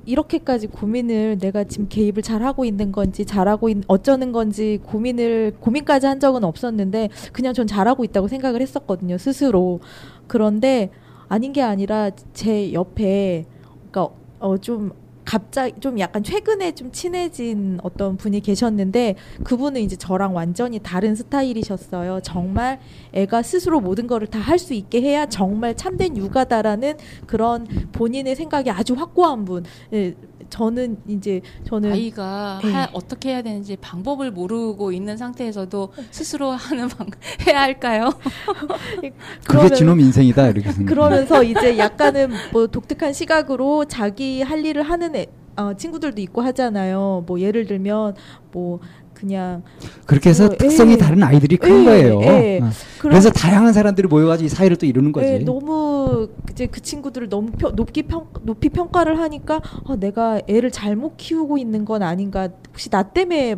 이렇게까지 0.06 0.66
고민을 0.68 1.38
내가 1.38 1.64
지금 1.64 1.86
개입을 1.88 2.22
잘 2.22 2.42
하고 2.42 2.64
있는 2.64 2.92
건지 2.92 3.24
잘하고 3.24 3.68
있, 3.68 3.78
어쩌는 3.86 4.32
건지 4.32 4.78
고민을 4.84 5.54
고민까지 5.60 6.06
한 6.06 6.20
적은 6.20 6.44
없었는데 6.44 7.10
그냥 7.32 7.54
전 7.54 7.66
잘하고 7.66 8.04
있다고 8.04 8.28
생각을 8.28 8.60
했었거든요 8.62 9.18
스스로. 9.18 9.80
그런데 10.26 10.90
아닌 11.28 11.52
게 11.52 11.62
아니라 11.62 12.10
제 12.32 12.72
옆에 12.72 13.44
그러니까 13.90 14.14
어 14.40 14.56
좀 14.58 14.92
갑자기 15.34 15.78
좀 15.78 15.96
약간 16.00 16.24
최근에 16.24 16.72
좀 16.72 16.90
친해진 16.90 17.78
어떤 17.84 18.16
분이 18.16 18.40
계셨는데 18.40 19.14
그분은 19.44 19.80
이제 19.80 19.94
저랑 19.94 20.34
완전히 20.34 20.80
다른 20.80 21.14
스타일이셨어요. 21.14 22.18
정말 22.24 22.80
애가 23.12 23.42
스스로 23.42 23.80
모든 23.80 24.08
거를 24.08 24.26
다 24.26 24.40
할 24.40 24.58
수 24.58 24.74
있게 24.74 25.00
해야 25.02 25.26
정말 25.26 25.76
참된 25.76 26.16
육아다라는 26.16 26.96
그런 27.26 27.64
본인의 27.92 28.34
생각이 28.34 28.70
아주 28.70 28.94
확고한 28.94 29.44
분. 29.44 29.64
예, 29.92 30.14
저는 30.48 30.96
이제 31.06 31.40
저는 31.64 31.92
아이가 31.92 32.60
예. 32.64 32.72
하- 32.72 32.88
어떻게 32.92 33.28
해야 33.30 33.42
되는지 33.42 33.76
방법을 33.80 34.32
모르고 34.32 34.90
있는 34.90 35.16
상태에서도 35.16 35.92
스스로 36.10 36.50
하는 36.50 36.88
방 36.88 37.06
해야 37.46 37.60
할까요? 37.60 38.10
그게 38.98 39.12
그러면- 39.46 39.74
지놈 39.74 40.00
인생이다 40.00 40.48
이렇게 40.48 40.72
생각. 40.72 40.92
그러면서 40.92 41.44
이제 41.44 41.78
약간은 41.78 42.30
뭐 42.52 42.66
독특한 42.66 43.12
시각으로 43.12 43.84
자기 43.84 44.42
할 44.42 44.64
일을 44.66 44.82
하는 44.82 45.14
애, 45.14 45.19
어, 45.56 45.74
친구들도 45.74 46.20
있고 46.22 46.42
하잖아요. 46.42 47.24
뭐 47.26 47.40
예를 47.40 47.66
들면 47.66 48.14
뭐 48.52 48.80
그냥 49.14 49.62
그렇게 50.06 50.30
해서 50.30 50.46
뭐, 50.46 50.56
특성이 50.56 50.92
예. 50.92 50.96
다른 50.96 51.22
아이들이 51.22 51.56
큰 51.58 51.80
예, 51.80 51.84
거예요. 51.84 52.20
예. 52.22 52.60
어. 52.62 52.70
그래서 52.98 53.30
다양한 53.30 53.72
사람들이 53.72 54.08
모여가지고 54.08 54.46
이 54.46 54.48
사회를 54.48 54.76
또 54.76 54.86
이루는 54.86 55.12
거지. 55.12 55.26
예, 55.26 55.38
너무 55.38 56.28
이제 56.50 56.66
그 56.66 56.80
친구들을 56.80 57.28
너무 57.28 57.50
평, 57.52 57.76
높이 57.76 58.02
평 58.02 58.26
높이 58.42 58.70
평가를 58.70 59.18
하니까 59.18 59.60
아, 59.86 59.96
내가 59.96 60.40
애를 60.48 60.70
잘못 60.70 61.16
키우고 61.18 61.58
있는 61.58 61.84
건 61.84 62.02
아닌가 62.02 62.48
혹시 62.70 62.88
나 62.88 63.02
때문에 63.02 63.56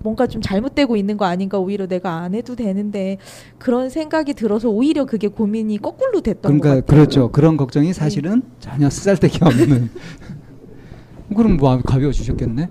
뭔가 0.00 0.26
좀 0.26 0.40
잘못되고 0.40 0.96
있는 0.96 1.16
거 1.16 1.24
아닌가 1.24 1.58
오히려 1.58 1.86
내가 1.86 2.20
안 2.20 2.34
해도 2.34 2.54
되는데 2.54 3.18
그런 3.58 3.90
생각이 3.90 4.34
들어서 4.34 4.68
오히려 4.68 5.06
그게 5.06 5.28
고민이 5.28 5.78
거꾸로 5.78 6.20
됐던 6.20 6.52
것 6.52 6.60
그러니까 6.62 6.86
같아요. 6.86 6.86
그렇죠. 6.86 7.30
그런 7.32 7.56
걱정이 7.56 7.92
사실은 7.92 8.42
전혀 8.60 8.90
쓰잘데기 8.90 9.38
없는. 9.42 9.90
그럼 11.36 11.56
뭐 11.56 11.80
가벼워 11.82 12.12
주셨겠네. 12.12 12.68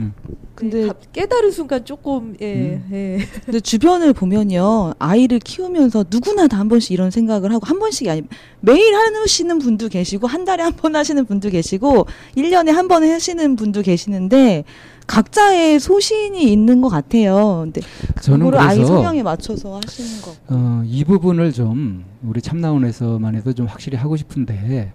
음. 0.00 0.12
근데 0.54 0.88
깨달은 1.12 1.50
순간 1.50 1.84
조금 1.84 2.34
예, 2.40 2.54
음. 2.54 2.88
예. 2.90 3.18
근데 3.44 3.60
주변을 3.60 4.14
보면요 4.14 4.94
아이를 4.98 5.38
키우면서 5.38 6.06
누구나 6.10 6.48
다 6.48 6.56
한 6.56 6.68
번씩 6.70 6.92
이런 6.92 7.10
생각을 7.10 7.52
하고 7.52 7.66
한 7.66 7.78
번씩이 7.78 8.08
아니 8.08 8.22
매일 8.60 8.94
하시는 8.94 9.58
분도 9.58 9.88
계시고 9.88 10.26
한 10.26 10.46
달에 10.46 10.62
한 10.62 10.72
번 10.72 10.96
하시는 10.96 11.24
분도 11.26 11.50
계시고 11.50 12.06
1년에 12.36 12.70
한 12.72 12.88
번 12.88 13.04
하시는 13.04 13.54
분도 13.54 13.82
계시는데 13.82 14.64
각자의 15.06 15.78
소신이 15.78 16.50
있는 16.50 16.80
것 16.80 16.88
같아요. 16.88 17.60
근데 17.64 17.82
저는 18.22 18.38
그거를 18.46 18.58
아이 18.58 18.76
그래서 18.76 18.94
성향에 18.96 19.22
맞춰서 19.22 19.78
하시는 19.84 20.22
거. 20.22 20.34
어, 20.48 20.82
이 20.86 21.04
부분을 21.04 21.52
좀 21.52 22.04
우리 22.24 22.40
참나원에서만 22.40 23.34
해도 23.36 23.52
좀 23.52 23.66
확실히 23.66 23.98
하고 23.98 24.16
싶은데 24.16 24.90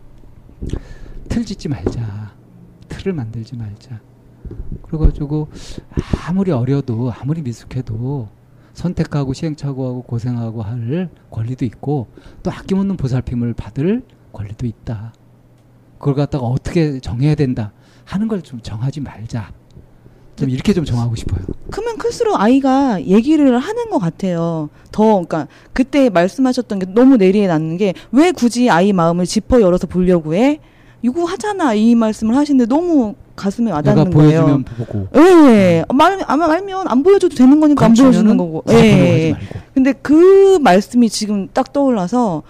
틀 1.30 1.46
짓지 1.46 1.70
말자. 1.70 2.34
틀을 2.92 3.14
만들지 3.14 3.56
말자. 3.56 4.00
그래가지고 4.84 5.48
아무리 6.28 6.52
어려도 6.52 7.12
아무리 7.20 7.42
미숙해도 7.42 8.28
선택하고 8.74 9.34
시행착오하고 9.34 10.04
고생하고 10.04 10.62
할 10.62 11.10
권리도 11.30 11.66
있고 11.66 12.08
또 12.44 12.52
아낌없는 12.52 12.98
보살핌을 12.98 13.54
받을 13.54 14.04
권리도 14.34 14.66
있다. 14.66 15.14
그걸 16.00 16.16
갖다가 16.16 16.46
어떻게 16.46 17.00
정해야 17.00 17.36
된다 17.36 17.72
하는 18.06 18.28
걸 18.28 18.42
좀 18.42 18.60
정하지 18.62 19.02
말자. 19.02 19.52
좀 20.36 20.50
이렇게 20.50 20.74
좀 20.74 20.86
정하고 20.86 21.16
싶어요. 21.16 21.42
크면 21.70 21.98
클수록 21.98 22.40
아이가 22.40 23.02
얘기를 23.04 23.60
하는 23.60 23.90
것 23.90 24.00
같아요. 24.00 24.70
더 24.92 25.04
그러니까 25.06 25.48
그때 25.74 26.10
말씀하셨던 26.10 26.80
게 26.80 26.86
너무 26.88 27.18
내리에 27.18 27.48
닿는 27.48 27.78
게 27.78 27.94
왜 28.12 28.32
굳이 28.32 28.70
아이 28.70 28.92
마음을 28.94 29.26
짚어 29.26 29.62
열어서 29.62 29.86
보려고 29.88 30.34
해? 30.34 30.60
이거 31.02 31.24
하잖아 31.26 31.74
이 31.74 31.96
말씀을 31.96 32.36
하시는데 32.36 32.68
너무 32.74 33.16
가슴에 33.36 33.72
와닿는 33.72 34.12
거예요. 34.12 34.42
보여주면 34.46 34.64
보고. 34.64 35.08
예, 35.16 35.84
말 35.94 36.20
아마 36.28 36.48
말면 36.48 36.88
안 36.88 37.02
보여줘도 37.02 37.36
되는 37.36 37.60
거니까 37.60 37.86
안 37.86 37.94
보여주는 37.94 38.38
거고. 38.38 38.64
예. 38.70 39.32
말고. 39.32 39.60
근데 39.74 39.94
그 39.94 40.60
말씀이 40.60 41.10
지금 41.10 41.48
딱 41.54 41.74
떠올라서 41.74 42.44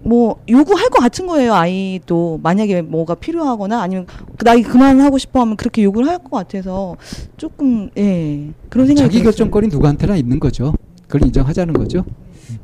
뭐 0.00 0.36
요구할 0.48 0.88
것 0.90 1.00
같은 1.00 1.26
거예요 1.26 1.52
아이도 1.54 2.38
만약에 2.42 2.82
뭐가 2.82 3.16
필요하거나 3.16 3.82
아니면 3.82 4.06
그 4.38 4.44
나이 4.44 4.62
그만하고 4.62 5.18
싶어 5.18 5.40
하면 5.40 5.56
그렇게 5.56 5.82
요구를 5.82 6.08
할 6.08 6.18
것 6.18 6.30
같아서 6.30 6.96
조금 7.36 7.90
예 7.98 8.48
그런 8.70 8.86
생각이 8.86 9.08
자기. 9.12 9.22
결정권이 9.24 9.68
누구한테나 9.68 10.16
있는 10.16 10.38
거죠. 10.40 10.72
그걸 11.08 11.26
인정하자는 11.26 11.74
거죠. 11.74 12.04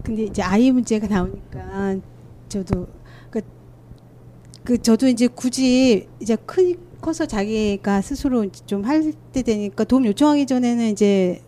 근데 0.03 0.23
이제 0.25 0.41
아이 0.43 0.71
문제가 0.71 1.07
나오니까 1.07 1.97
저도 2.49 2.87
그, 4.65 4.77
그 4.77 4.83
저도 4.83 5.09
이제 5.09 5.27
굳이 5.29 6.09
이제 6.21 6.37
큰 6.47 6.77
커서 7.01 7.27
자기가 7.27 8.01
스스로 8.01 8.47
좀 8.67 8.85
할 8.85 9.13
때 9.33 9.43
되니까 9.43 9.85
도움 9.85 10.07
요청하기 10.07 10.47
전에는 10.47 10.91
이제 10.91 11.43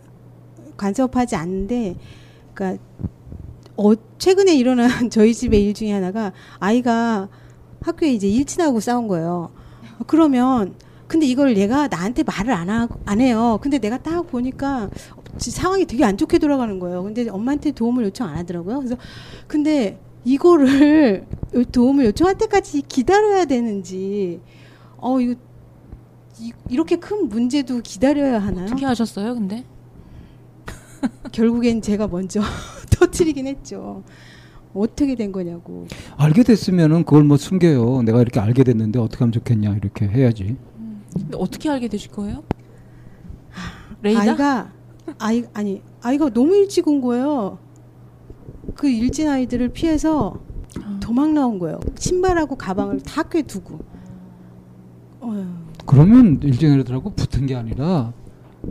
간섭하지 0.77 1.35
않는데 1.35 1.95
그러니까 2.53 2.83
어 3.77 3.93
최근에 4.17 4.55
일어난 4.55 4.89
저희 5.11 5.33
집의 5.33 5.63
일 5.65 5.73
중에 5.73 5.91
하나가 5.93 6.33
아이가 6.59 7.29
학교에 7.81 8.11
이제 8.13 8.27
일친하고 8.27 8.79
싸운 8.79 9.07
거예요. 9.07 9.51
그러면 10.07 10.75
근데 11.07 11.25
이걸 11.25 11.57
얘가 11.57 11.87
나한테 11.87 12.23
말을 12.23 12.51
안, 12.53 12.69
하, 12.69 12.87
안 13.05 13.21
해요. 13.21 13.59
근데 13.61 13.79
내가 13.79 13.97
딱 13.97 14.23
보니까 14.27 14.89
지- 15.37 15.51
상황이 15.51 15.85
되게 15.85 16.03
안 16.03 16.17
좋게 16.17 16.39
돌아가는 16.39 16.79
거예요. 16.79 17.03
근데 17.03 17.29
엄마한테 17.29 17.71
도움을 17.71 18.03
요청 18.05 18.27
안 18.29 18.37
하더라고요. 18.37 18.77
그래서 18.79 18.97
근데 19.47 19.99
이거를 20.27 21.25
요- 21.55 21.63
도움을 21.71 22.05
요청할 22.07 22.37
때까지 22.37 22.81
기다려야 22.81 23.45
되는지 23.45 24.41
어 24.97 25.19
이거 25.21 25.35
이, 26.39 26.51
이렇게 26.69 26.97
큰 26.97 27.29
문제도 27.29 27.79
기다려야 27.81 28.39
하나요? 28.39 28.65
어떻게 28.65 28.85
하셨어요, 28.85 29.33
근데? 29.33 29.63
결국엔 31.31 31.81
제가 31.81 32.07
먼저 32.07 32.41
터트리긴 32.91 33.47
했죠. 33.47 34.03
어떻게 34.73 35.15
된 35.15 35.31
거냐고. 35.31 35.87
알게 36.17 36.43
됐으면은 36.43 37.05
그걸 37.05 37.23
뭐 37.23 37.37
숨겨요. 37.37 38.03
내가 38.03 38.21
이렇게 38.21 38.39
알게 38.39 38.63
됐는데 38.63 38.99
어떻게 38.99 39.19
하면 39.19 39.31
좋겠냐 39.31 39.75
이렇게 39.77 40.07
해야지. 40.07 40.57
근데 41.13 41.37
어떻게 41.37 41.69
알게 41.69 41.87
되실 41.87 42.11
거예요? 42.11 42.43
레이다? 44.03 44.21
아이가 44.21 44.71
아이 45.17 45.45
아니 45.53 45.81
아이가 46.01 46.29
너무 46.29 46.55
일찍 46.55 46.87
온 46.87 47.01
거예요. 47.01 47.57
그 48.75 48.87
일진 48.89 49.27
아이들을 49.29 49.69
피해서 49.69 50.39
도망 50.99 51.33
나온 51.33 51.59
거예요. 51.59 51.79
신발하고 51.97 52.55
가방을 52.55 53.01
다 53.01 53.21
학교에 53.21 53.41
두고. 53.43 53.79
어휴. 55.21 55.45
그러면 55.85 56.39
일진애들하고 56.43 57.11
붙은 57.11 57.45
게 57.45 57.55
아니라 57.55 58.13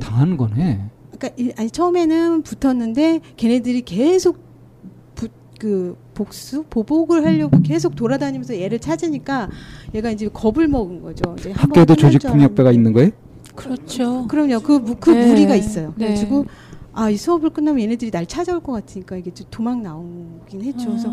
당한 0.00 0.36
거네. 0.36 0.90
그러니까 1.16 1.30
일, 1.42 1.52
아니 1.56 1.70
처음에는 1.70 2.42
붙었는데 2.42 3.20
걔네들이 3.36 3.82
계속 3.82 4.38
부, 5.14 5.28
그 5.58 5.96
복수 6.14 6.64
보복을 6.68 7.24
하려고 7.24 7.60
계속 7.62 7.96
돌아다니면서 7.96 8.60
얘를 8.60 8.78
찾으니까 8.78 9.48
얘가 9.94 10.10
이제 10.10 10.28
겁을 10.28 10.68
먹은 10.68 11.00
거죠. 11.00 11.34
이제 11.38 11.52
학교에도 11.52 11.94
조직폭력배가 11.96 12.70
있는 12.72 12.92
거예요? 12.92 13.10
그렇죠. 13.54 14.26
그럼요. 14.28 14.60
그, 14.60 14.72
무- 14.72 14.96
그 15.00 15.10
네. 15.10 15.26
무리가 15.28 15.54
있어요. 15.56 15.94
네. 15.96 16.06
그래가지고 16.08 16.44
아 16.96 17.10
이 17.10 17.16
수업을 17.16 17.50
끝나면 17.50 17.82
얘네들이 17.82 18.10
날 18.10 18.24
찾아올 18.26 18.60
것 18.60 18.72
같으니까 18.72 19.16
이게 19.16 19.32
좀 19.32 19.46
도망 19.50 19.82
나오긴 19.82 20.62
했죠. 20.62 20.86
그래서 20.88 21.10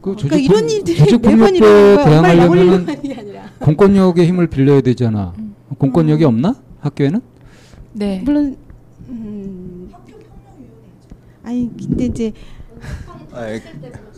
그 0.00 0.14
그러니까 0.14 0.36
이런 0.36 0.70
일들이 0.70 1.18
매번 1.18 1.54
일어나는 1.56 1.96
거야. 2.04 2.18
엄마를 2.18 2.36
막으려는 2.38 3.02
게 3.02 3.14
아니라. 3.14 3.42
공권력의 3.58 4.26
힘을 4.28 4.46
빌려야 4.46 4.80
되잖아. 4.80 5.34
음. 5.38 5.54
공권력이 5.78 6.24
없나 6.24 6.54
학교에는? 6.80 7.20
네. 7.92 8.22
물론 8.24 8.56
음, 9.08 9.90
아니 11.42 11.70
근데 11.76 12.04
이제 12.06 12.32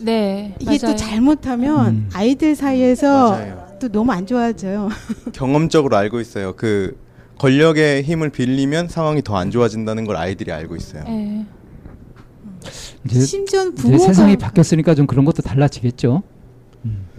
네. 0.00 0.54
이게 0.60 0.76
또 0.78 0.86
맞아요. 0.88 0.96
잘못하면 0.96 1.86
음. 1.86 2.08
아이들 2.12 2.54
사이에서 2.54 3.30
맞아요. 3.30 3.66
또 3.80 3.88
너무 3.88 4.12
안 4.12 4.26
좋아져요. 4.26 4.90
경험적으로 5.32 5.96
알고 5.96 6.20
있어요. 6.20 6.54
그 6.54 6.96
권력의 7.46 8.04
힘을 8.04 8.30
빌리면 8.30 8.86
상황이 8.88 9.20
더 9.22 9.36
안 9.36 9.50
좋아진다는 9.50 10.04
걸 10.04 10.14
아이들이 10.16 10.52
알고 10.52 10.76
있어요. 10.76 11.02
네. 11.04 11.44
이제, 13.04 13.20
심지어 13.20 13.68
부모가 13.72 14.04
세상이 14.06 14.36
바뀌었으니까 14.36 14.94
좀 14.94 15.08
그런 15.08 15.24
것도 15.24 15.42
달라지겠죠. 15.42 16.22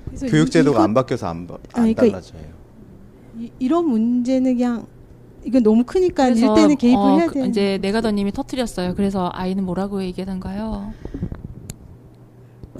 그래서 0.05 0.27
교육 0.27 0.47
이- 0.47 0.51
제도가 0.51 0.77
이거- 0.77 0.83
안 0.83 0.93
바뀌어서 0.93 1.27
안, 1.27 1.45
바- 1.47 1.55
안 1.73 1.83
아니, 1.83 1.93
그러니까 1.93 2.21
달라져요. 2.21 2.41
이, 3.37 3.51
이런 3.59 3.85
문제는 3.89 4.55
그냥 4.55 4.85
이거 5.43 5.59
너무 5.59 5.83
크니까 5.83 6.25
그래서, 6.25 6.55
일 6.55 6.55
때는 6.61 6.77
개입을 6.77 7.01
어, 7.01 7.17
해야 7.17 7.27
그- 7.27 7.33
돼. 7.41 7.45
이제 7.47 7.77
내가더님이 7.81 8.31
터트렸어요. 8.31 8.95
그래서 8.95 9.29
아이는 9.33 9.65
뭐라고 9.65 10.01
얘기하던가요? 10.03 10.93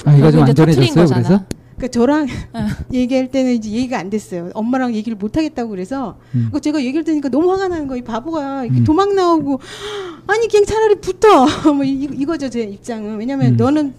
아이가 0.06 0.32
좀 0.32 0.44
안전해졌어요. 0.44 0.94
거잖아. 0.96 1.22
그래서 1.28 1.46
그러니까 1.84 1.88
저랑 1.88 2.28
얘기할 2.94 3.30
때는 3.30 3.54
이제 3.54 3.70
얘기가 3.70 3.98
안 4.00 4.10
됐어요. 4.10 4.52
엄마랑 4.54 4.96
얘기를 4.96 5.18
못 5.18 5.36
하겠다고 5.36 5.70
그래서 5.70 6.18
음. 6.34 6.50
그 6.54 6.62
제가 6.62 6.82
얘기를 6.82 7.04
들으니까 7.04 7.30
너무 7.30 7.52
화가 7.52 7.68
나는 7.68 7.88
거예요. 7.88 8.00
이 8.00 8.04
바보가 8.04 8.66
이렇게 8.66 8.80
음. 8.80 8.84
도망 8.86 9.16
나오고 9.16 9.60
아니 10.28 10.48
그냥 10.48 10.66
차라리 10.66 10.96
붙어. 10.96 11.46
뭐 11.74 11.84
이, 11.84 12.04
이거죠 12.04 12.50
제 12.50 12.62
입장은. 12.62 13.18
왜냐면 13.18 13.54
음. 13.54 13.58
너는 13.58 13.94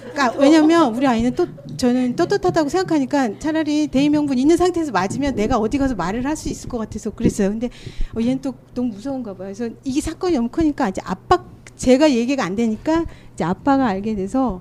그러니까 0.00 0.38
왜냐면 0.38 0.94
우리 0.94 1.06
아이는 1.06 1.34
또 1.34 1.46
저는 1.76 2.16
떳떳하다고 2.16 2.68
생각하니까 2.70 3.38
차라리 3.38 3.86
대의 3.86 4.08
명분 4.08 4.38
있는 4.38 4.56
상태에서 4.56 4.90
맞으면 4.92 5.34
내가 5.34 5.58
어디 5.58 5.78
가서 5.78 5.94
말을 5.94 6.24
할 6.24 6.36
수 6.36 6.48
있을 6.48 6.68
것 6.68 6.78
같아서 6.78 7.10
그랬어요. 7.10 7.50
근데 7.50 7.70
어, 8.16 8.20
얘는 8.20 8.40
또 8.40 8.52
너무 8.74 8.88
무서운가 8.94 9.34
봐요. 9.34 9.52
그래서 9.54 9.68
이게 9.84 10.00
사건이 10.00 10.34
너무 10.34 10.48
크니까 10.48 10.88
이제 10.88 11.00
아빠 11.04 11.44
제가 11.76 12.10
얘기가 12.10 12.44
안 12.44 12.56
되니까 12.56 13.04
이제 13.34 13.44
아빠가 13.44 13.86
알게 13.86 14.16
돼서 14.16 14.60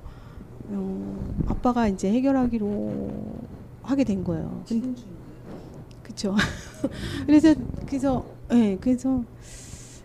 어, 0.69 1.33
아빠가 1.47 1.87
이제 1.87 2.11
해결하기로 2.11 3.11
하게 3.83 4.03
된 4.03 4.23
거예요. 4.23 4.63
그렇죠. 6.03 6.35
그래서 7.25 7.53
그래서 7.85 8.25
예 8.51 8.55
네, 8.55 8.77
그래서 8.79 9.23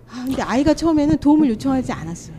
아 0.09 0.25
근데 0.25 0.43
아이가 0.43 0.75
처음에는 0.75 1.19
도움을 1.19 1.49
요청하지 1.51 1.93
않았어요. 1.93 2.37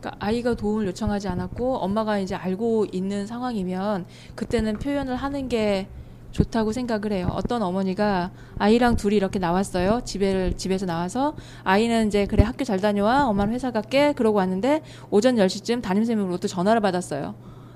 그러니까 0.00 0.16
아이가 0.18 0.54
도움을 0.54 0.86
요청하지 0.86 1.28
않았고 1.28 1.78
엄마가 1.78 2.18
이제 2.18 2.34
알고 2.34 2.86
있는 2.92 3.26
상황이면 3.26 4.06
그때는 4.34 4.78
표현을 4.78 5.14
하는 5.16 5.48
게 5.48 5.88
좋다고 6.32 6.72
생각을 6.72 7.12
해요. 7.12 7.28
어떤 7.32 7.62
어머니가 7.62 8.30
아이랑 8.58 8.96
둘이 8.96 9.16
이렇게 9.16 9.38
나왔어요. 9.38 10.02
집에 10.04 10.52
집에서 10.56 10.86
나와서 10.86 11.34
아이는 11.64 12.06
이제 12.08 12.26
그래 12.26 12.44
학교 12.44 12.64
잘 12.64 12.80
다녀와. 12.80 13.26
엄마는 13.26 13.52
회사 13.54 13.70
갈게. 13.70 14.12
그러고 14.12 14.38
왔는데 14.38 14.82
오전 15.10 15.36
10시쯤 15.36 15.82
담임선생님으로부터 15.82 16.48
전화를 16.48 16.80
받았어요. 16.80 17.34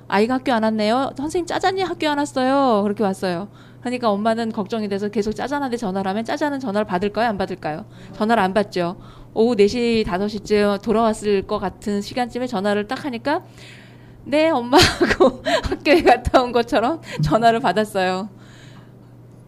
아이가 0.08 0.34
학교 0.34 0.52
안 0.52 0.62
왔네요. 0.62 1.12
선생님 1.16 1.46
짜잔이 1.46 1.82
학교 1.82 2.08
안 2.08 2.18
왔어요. 2.18 2.82
그렇게 2.82 3.02
왔어요. 3.02 3.48
그러니까 3.80 4.10
엄마는 4.10 4.52
걱정이 4.52 4.88
돼서 4.88 5.08
계속 5.08 5.32
짜잔한테 5.32 5.76
전화를 5.76 6.08
하면 6.10 6.24
짜잔은 6.24 6.60
전화를 6.60 6.86
받을까요? 6.86 7.28
안 7.28 7.36
받을까요? 7.36 7.84
전화를 8.14 8.42
안 8.42 8.54
받죠. 8.54 8.96
오후 9.34 9.56
4시, 9.56 10.06
5시쯤 10.06 10.80
돌아왔을 10.80 11.42
것 11.42 11.58
같은 11.58 12.00
시간쯤에 12.00 12.46
전화를 12.46 12.86
딱 12.86 13.04
하니까 13.04 13.42
네, 14.24 14.48
엄마하고 14.48 15.42
학교에 15.68 16.02
갔다 16.02 16.42
온 16.42 16.52
것처럼 16.52 17.02
전화를 17.22 17.60
받았어요. 17.60 18.28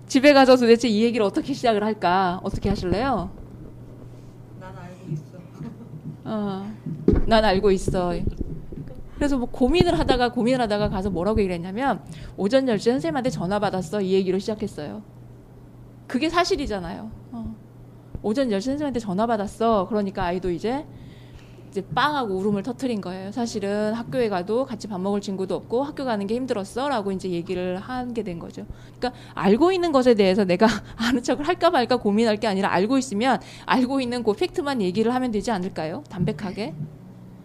집에 0.07 0.33
가서 0.33 0.57
도대체 0.57 0.89
이 0.89 1.03
얘기를 1.03 1.25
어떻게 1.25 1.53
시작을 1.53 1.83
할까? 1.83 2.41
어떻게 2.43 2.69
하실래요? 2.69 3.31
난 4.61 4.75
알고 4.77 5.13
있어. 5.13 5.39
어, 6.25 6.73
난 7.27 7.45
알고 7.45 7.71
있어. 7.73 8.15
그래서 9.17 9.39
뭐 9.39 9.49
고민을 9.51 9.99
하다가 9.99 10.31
고민을 10.33 10.61
하다가 10.61 10.91
가서 10.91 11.11
뭐라고 11.11 11.41
얘기를 11.41 11.55
했냐면 11.55 12.03
오전 12.37 12.67
10시에 12.67 12.93
선생님한테 12.93 13.31
전화 13.31 13.59
받았어. 13.59 14.01
이 14.01 14.13
얘기로 14.13 14.39
시작했어요. 14.39 15.03
그게 16.07 16.29
사실이잖아요. 16.29 17.11
어. 17.33 17.57
오전 18.23 18.49
10시 18.49 18.53
선생님한테 18.53 19.01
전화 19.01 19.27
받았어. 19.27 19.89
그러니까 19.89 20.25
아이도 20.25 20.51
이제 20.51 20.85
이제 21.77 21.85
빵하고 21.95 22.35
울음을 22.37 22.63
터트린 22.63 23.03
거예요. 23.03 23.31
사실은 23.33 23.93
학교에 23.93 24.31
가도 24.31 24.65
같이 24.65 24.89
밥 24.89 24.99
먹을 24.99 25.21
친구도 25.21 25.55
없고 25.55 25.83
학교 25.85 26.07
가는 26.07 26.27
게 26.27 26.35
힘들었어라고 26.35 27.13
이제 27.13 27.29
얘기를 27.31 27.77
하게 27.77 28.23
된 28.23 28.39
거죠. 28.39 28.65
그러니까 28.99 29.21
알고 29.35 29.73
있는 29.73 29.93
것에 29.93 30.15
대해서 30.15 30.45
내가 30.47 30.67
아는 30.97 31.23
척을 31.23 31.47
할까 31.47 31.69
말까 31.69 31.99
고민할 31.99 32.39
게 32.39 32.47
아니라 32.47 32.73
알고 32.73 32.97
있으면 32.97 33.41
알고 33.67 34.01
있는 34.01 34.23
그 34.23 34.33
팩트만 34.33 34.81
얘기를 34.81 35.15
하면 35.15 35.31
되지 35.31 35.51
않을까요? 35.51 36.03
담백하게. 36.09 36.73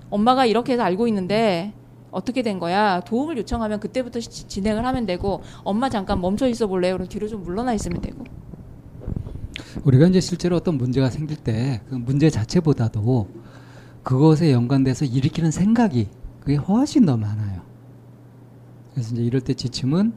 엄마가 0.10 0.46
이렇게 0.46 0.74
해서 0.74 0.84
알고 0.84 1.08
있는데 1.10 1.74
어떻게 2.10 2.42
된 2.42 2.58
거야? 2.60 3.02
도움을 3.02 3.38
요청하면 3.38 3.82
그때부터 3.82 4.22
시- 4.22 4.48
진행을 4.48 4.86
하면 4.86 5.06
되고 5.06 5.42
엄마 5.66 5.90
잠깐 5.90 6.22
멈춰 6.22 6.48
있어 6.48 6.68
볼래요? 6.68 6.94
그럼 6.94 7.10
뒤로 7.10 7.28
좀 7.28 7.44
물러나 7.44 7.74
있으면 7.74 8.00
되고. 8.00 8.24
우리가 9.84 10.08
이제 10.08 10.20
실제로 10.22 10.56
어떤 10.56 10.78
문제가 10.78 11.10
생길 11.10 11.36
때 11.36 11.82
그 11.90 11.96
문제 11.96 12.30
자체보다도 12.30 13.41
그것에 14.04 14.52
연관돼서 14.52 15.06
일으키는 15.06 15.52
생각이 15.52 16.08
그게 16.40 16.56
훨씬 16.56 17.06
더 17.06 17.18
많아요. 17.18 17.62
그래서 18.94 19.14
이제 19.14 19.24
이럴 19.24 19.42
때 19.42 19.54
지침은 19.54 20.14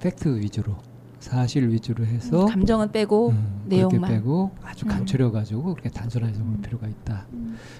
팩트 0.00 0.40
위주로 0.40 0.76
사실 1.20 1.68
위주로 1.70 2.04
해서 2.04 2.42
음, 2.42 2.48
감정은 2.48 2.90
빼고 2.90 3.30
음, 3.30 3.62
내용만. 3.66 4.10
빼고 4.10 4.50
아주 4.64 4.86
음. 4.86 4.88
간추려 4.88 5.30
가지고 5.30 5.72
그렇게 5.74 5.88
단순화해서 5.88 6.42
볼 6.42 6.60
필요가 6.60 6.88
있다. 6.88 7.26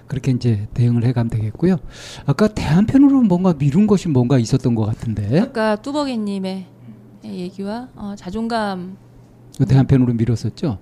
그렇게 0.07 0.31
이제 0.31 0.69
대응을 0.75 1.05
해가면 1.05 1.31
되겠고요. 1.31 1.77
아까 2.27 2.47
대한편으로 2.49 3.23
뭔가 3.23 3.53
미룬 3.55 3.87
것이 3.89 4.09
뭔가 4.09 4.39
있었던 4.39 4.75
것 4.77 4.85
같은데 4.85 5.41
아까 5.41 5.75
뚜벅이님의 5.77 6.67
얘기와 7.25 7.89
어, 7.97 8.15
자존감 8.17 8.97
그 9.59 9.67
대한편으로 9.67 10.15
미뤘었죠. 10.15 10.79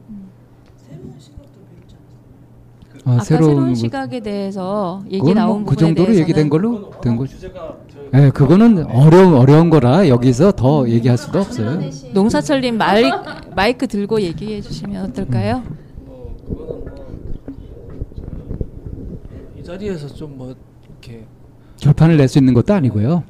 어, 3.10 3.14
아까 3.14 3.24
새로운, 3.24 3.68
거- 3.70 3.74
시각에 3.74 4.20
대해서 4.20 5.02
얘기 5.06 5.18
그건 5.20 5.34
나온 5.34 5.48
뭐그 5.62 5.74
부분에 5.74 5.88
정도로 5.94 6.16
얘기된 6.16 6.48
걸로 6.48 6.90
된 7.00 7.16
거죠. 7.16 7.36
예, 8.14 8.30
그거는 8.30 8.86
어려운 8.86 9.34
어려운 9.34 9.70
거라 9.70 10.08
여기서 10.08 10.52
더 10.52 10.88
얘기할 10.88 11.16
수가 11.16 11.40
없어요. 11.40 11.80
농사철님 12.12 12.76
마이, 12.76 13.04
마이크 13.54 13.86
들고 13.86 14.20
얘기해 14.20 14.60
주시면 14.60 15.04
어떨까요? 15.10 15.62
이 19.58 19.62
자리에서 19.62 20.08
좀 20.08 20.36
뭐 20.36 20.54
이렇게 20.88 21.24
결판을 21.78 22.16
낼 22.16 22.28
수 22.28 22.38
있는 22.38 22.54
것도 22.54 22.74
아니고요. 22.74 23.22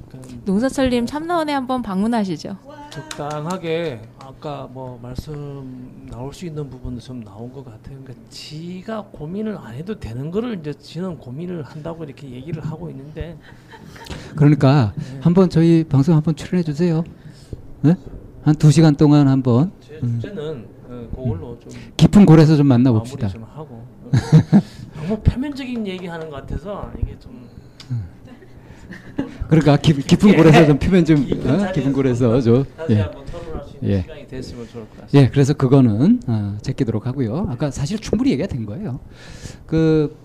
농사철님 0.44 1.06
참나원에 1.06 1.52
한번 1.52 1.82
방문하시죠. 1.82 2.56
적당하게 2.90 4.00
아까 4.18 4.68
뭐 4.72 4.98
말씀 5.00 6.06
나올 6.10 6.34
수 6.34 6.44
있는 6.46 6.68
부분도 6.68 7.00
좀 7.00 7.22
나온 7.22 7.52
것 7.52 7.64
같아요. 7.64 7.98
그러니까 8.02 8.14
지가 8.30 9.04
고민을 9.12 9.56
안 9.58 9.74
해도 9.74 9.98
되는 9.98 10.30
거를 10.30 10.58
이제 10.60 10.72
지는 10.74 11.16
고민을 11.18 11.62
한다고 11.62 12.04
이렇게 12.04 12.28
얘기를 12.30 12.64
하고 12.64 12.90
있는데 12.90 13.38
그러니까 14.34 14.92
한번 15.20 15.48
저희 15.50 15.84
방송 15.84 16.16
한번 16.16 16.34
출연해 16.34 16.64
주세요. 16.64 17.04
네? 17.82 17.96
한두 18.42 18.70
시간 18.70 18.96
동안 18.96 19.28
한번 19.28 19.70
제 19.80 20.00
음, 20.02 20.18
주제는 20.20 20.68
어, 20.88 21.08
그걸로 21.14 21.58
좀 21.60 21.72
깊은 21.96 22.26
골에서 22.26 22.56
좀 22.56 22.66
만나 22.66 22.90
봅시다. 22.90 23.28
좀 23.28 23.44
하고 23.44 23.74
어, 23.74 24.10
너무 24.96 25.20
표면적인 25.20 25.86
얘기하는 25.86 26.28
것 26.30 26.36
같아서 26.36 26.90
이게 27.00 27.18
좀 27.18 27.48
그러니까 29.48 29.76
깊, 29.76 30.06
깊은 30.06 30.36
골에서 30.36 30.66
좀 30.66 30.78
표면 30.78 31.04
좀 31.04 31.24
깊은 31.24 31.60
어? 31.60 31.72
깊은 31.72 31.92
골에서 31.92 32.40
좀 32.40 32.64
다시 32.76 32.94
예. 32.94 33.10
예. 33.82 34.02
시간이 34.02 34.26
됐으면 34.28 34.68
좋을 34.68 34.84
것 34.84 35.00
같습니다. 35.00 35.18
예, 35.18 35.28
그래서 35.30 35.54
그거는 35.54 36.20
어, 36.26 36.58
제끼도록 36.62 37.06
하고요. 37.06 37.46
아까 37.50 37.70
사실 37.70 37.98
충분히 37.98 38.32
얘기가 38.32 38.46
된 38.46 38.66
거예요. 38.66 39.00
그, 39.66 40.16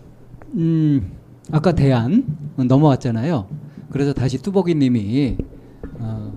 음, 0.55 1.11
아까 1.51 1.71
대안 1.73 2.25
넘어왔잖아요. 2.57 3.47
그래서 3.89 4.13
다시 4.13 4.37
뚜벅이님이 4.41 5.37
어, 5.99 6.33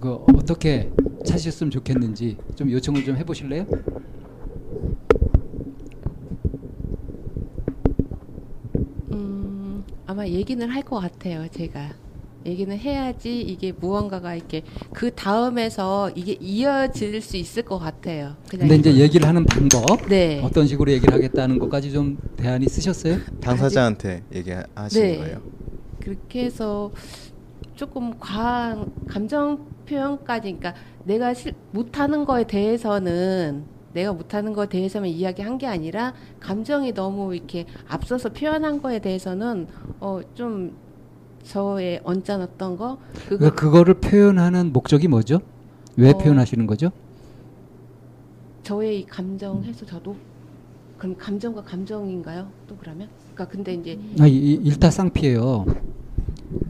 그 0.00 0.14
어떻게 0.34 0.90
찾으셨으면 1.26 1.70
좋겠는지 1.70 2.36
좀 2.54 2.70
요청을 2.70 3.04
좀 3.04 3.16
해보실래요? 3.16 3.66
음, 9.12 9.84
아마 10.14 10.28
얘기는 10.28 10.64
할 10.70 10.84
것 10.84 11.00
같아요, 11.00 11.48
제가. 11.48 11.90
얘기는 12.46 12.76
해야지 12.78 13.40
이게 13.40 13.72
무언가가 13.72 14.34
이렇게 14.36 14.62
그 14.92 15.12
다음에서 15.12 16.10
이게 16.14 16.36
이어질 16.40 17.20
수 17.20 17.36
있을 17.36 17.62
것 17.64 17.78
같아요. 17.80 18.36
그냥 18.48 18.68
근데 18.68 18.76
이제 18.90 18.94
얘기를 19.02 19.26
하는 19.26 19.44
방법, 19.44 20.06
네. 20.08 20.40
어떤 20.44 20.68
식으로 20.68 20.92
얘기를 20.92 21.12
하겠다는 21.12 21.58
것까지 21.58 21.90
좀 21.90 22.16
대안이 22.36 22.68
쓰셨어요? 22.68 23.16
당사자한테 23.40 24.22
얘기하시는 24.32 25.06
네. 25.12 25.16
거예요. 25.18 25.40
그렇게 26.00 26.44
해서 26.44 26.92
조금 27.74 28.16
과한 28.20 28.92
감정 29.08 29.66
표현까지, 29.88 30.52
그러니까 30.58 30.74
내가 31.04 31.34
실, 31.34 31.54
못하는 31.72 32.24
거에 32.24 32.46
대해서는 32.46 33.64
내가 33.94 34.12
못하는 34.12 34.52
거에 34.52 34.68
대해서만 34.68 35.08
이야기한 35.08 35.56
게 35.56 35.66
아니라 35.66 36.12
감정이 36.40 36.92
너무 36.92 37.34
이렇게 37.34 37.64
앞서서 37.88 38.28
표현한 38.30 38.82
거에 38.82 38.98
대해서는 38.98 39.66
어 40.00 40.20
좀 40.34 40.72
저의 41.44 42.00
언짢았던 42.04 42.76
거 42.78 42.98
그거 43.28 43.36
그러니까 43.36 43.54
그거를 43.54 43.94
표현하는 43.94 44.72
목적이 44.72 45.08
뭐죠? 45.08 45.40
왜 45.96 46.10
어. 46.10 46.18
표현하시는 46.18 46.66
거죠? 46.66 46.90
저의 48.62 49.00
이 49.00 49.06
감정 49.06 49.62
해서 49.62 49.84
저도 49.84 50.16
그럼 50.98 51.14
감정과 51.18 51.62
감정인가요? 51.64 52.48
또 52.66 52.76
그러면? 52.80 53.08
그러니까 53.34 53.52
근데 53.52 53.74
이제 53.74 53.98
아, 54.20 54.26
이, 54.26 54.34
이 54.34 54.52
일타 54.54 54.90
쌍피예요. 54.90 55.66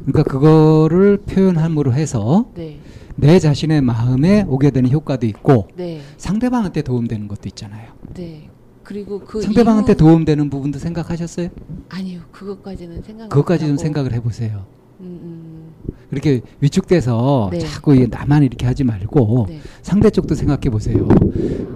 그러니까 0.07 0.23
그거를 0.25 1.19
표현함으로 1.19 1.93
해서 1.93 2.47
네. 2.55 2.81
내 3.17 3.39
자신의 3.39 3.81
마음에 3.83 4.45
오게 4.49 4.71
되는 4.71 4.91
효과도 4.91 5.27
있고 5.27 5.69
네. 5.77 6.01
상대방한테 6.17 6.83
도움되는 6.83 7.29
것도 7.29 7.43
있잖아요. 7.49 7.93
네. 8.15 8.49
그리고 8.83 9.21
그 9.21 9.41
상대방한테 9.41 9.93
이후- 9.93 9.99
도움되는 9.99 10.51
부분도 10.51 10.79
생각하셨어요? 10.79 11.49
아니요. 11.89 12.21
그것까지는 12.33 13.03
생각 13.03 13.29
그것까지 13.29 13.67
좀. 13.67 13.77
생각을 13.77 14.13
해보세요. 14.13 14.67
음, 15.01 15.21
음. 15.23 15.95
이렇게 16.11 16.43
위축돼서 16.61 17.49
네. 17.51 17.59
자꾸 17.61 17.95
나만 17.95 18.43
이렇게 18.43 18.67
하지 18.67 18.85
말고 18.85 19.47
네. 19.49 19.61
상대 19.83 20.11
쪽도 20.11 20.35
생각해 20.35 20.71
보세요. 20.71 21.09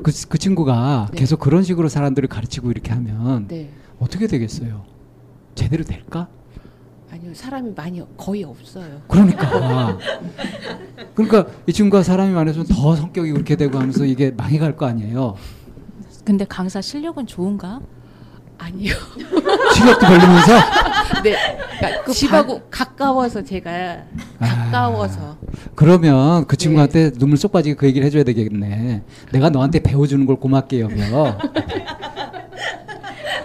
그, 0.02 0.12
그 0.28 0.38
친구가 0.38 1.08
네. 1.12 1.18
계속 1.18 1.40
그런 1.40 1.62
식으로 1.62 1.88
사람들을 1.88 2.28
가르치고 2.28 2.70
이렇게 2.70 2.92
하면 2.92 3.48
네. 3.48 3.70
어떻게 3.98 4.26
되겠어요? 4.26 4.82
제대로 5.54 5.82
될까? 5.84 6.28
아니요. 7.10 7.32
사람이 7.34 7.72
많이 7.74 8.02
거의 8.16 8.44
없어요. 8.44 9.00
그러니까. 9.08 9.98
그러니까 11.14 11.46
이 11.66 11.72
친구가 11.72 12.02
사람이 12.02 12.32
많아서 12.32 12.64
더 12.64 12.94
성격이 12.96 13.32
그렇게 13.32 13.56
되고 13.56 13.78
하면서 13.78 14.04
이게 14.04 14.30
망해갈 14.30 14.76
거 14.76 14.86
아니에요. 14.86 15.36
근데 16.24 16.44
강사 16.44 16.80
실력은 16.80 17.26
좋은가? 17.26 17.80
아니요. 18.58 18.94
실력도 19.74 20.06
별로면서 20.06 20.52
네. 21.22 21.36
그러니까 21.78 22.12
집하고 22.12 22.60
가까워서 22.70 23.42
제가 23.42 24.02
가까워서 24.38 25.38
그러면 25.74 26.46
그 26.46 26.56
네. 26.56 26.64
친구한테 26.64 27.10
눈물 27.12 27.38
쏙 27.38 27.52
빠지게 27.52 27.76
그 27.76 27.86
얘기를 27.86 28.04
해줘야 28.04 28.24
되겠네. 28.24 29.02
내가 29.32 29.48
너한테 29.48 29.80
배워주는 29.80 30.26
걸 30.26 30.36
고맙게 30.36 30.80
여겨. 30.80 31.38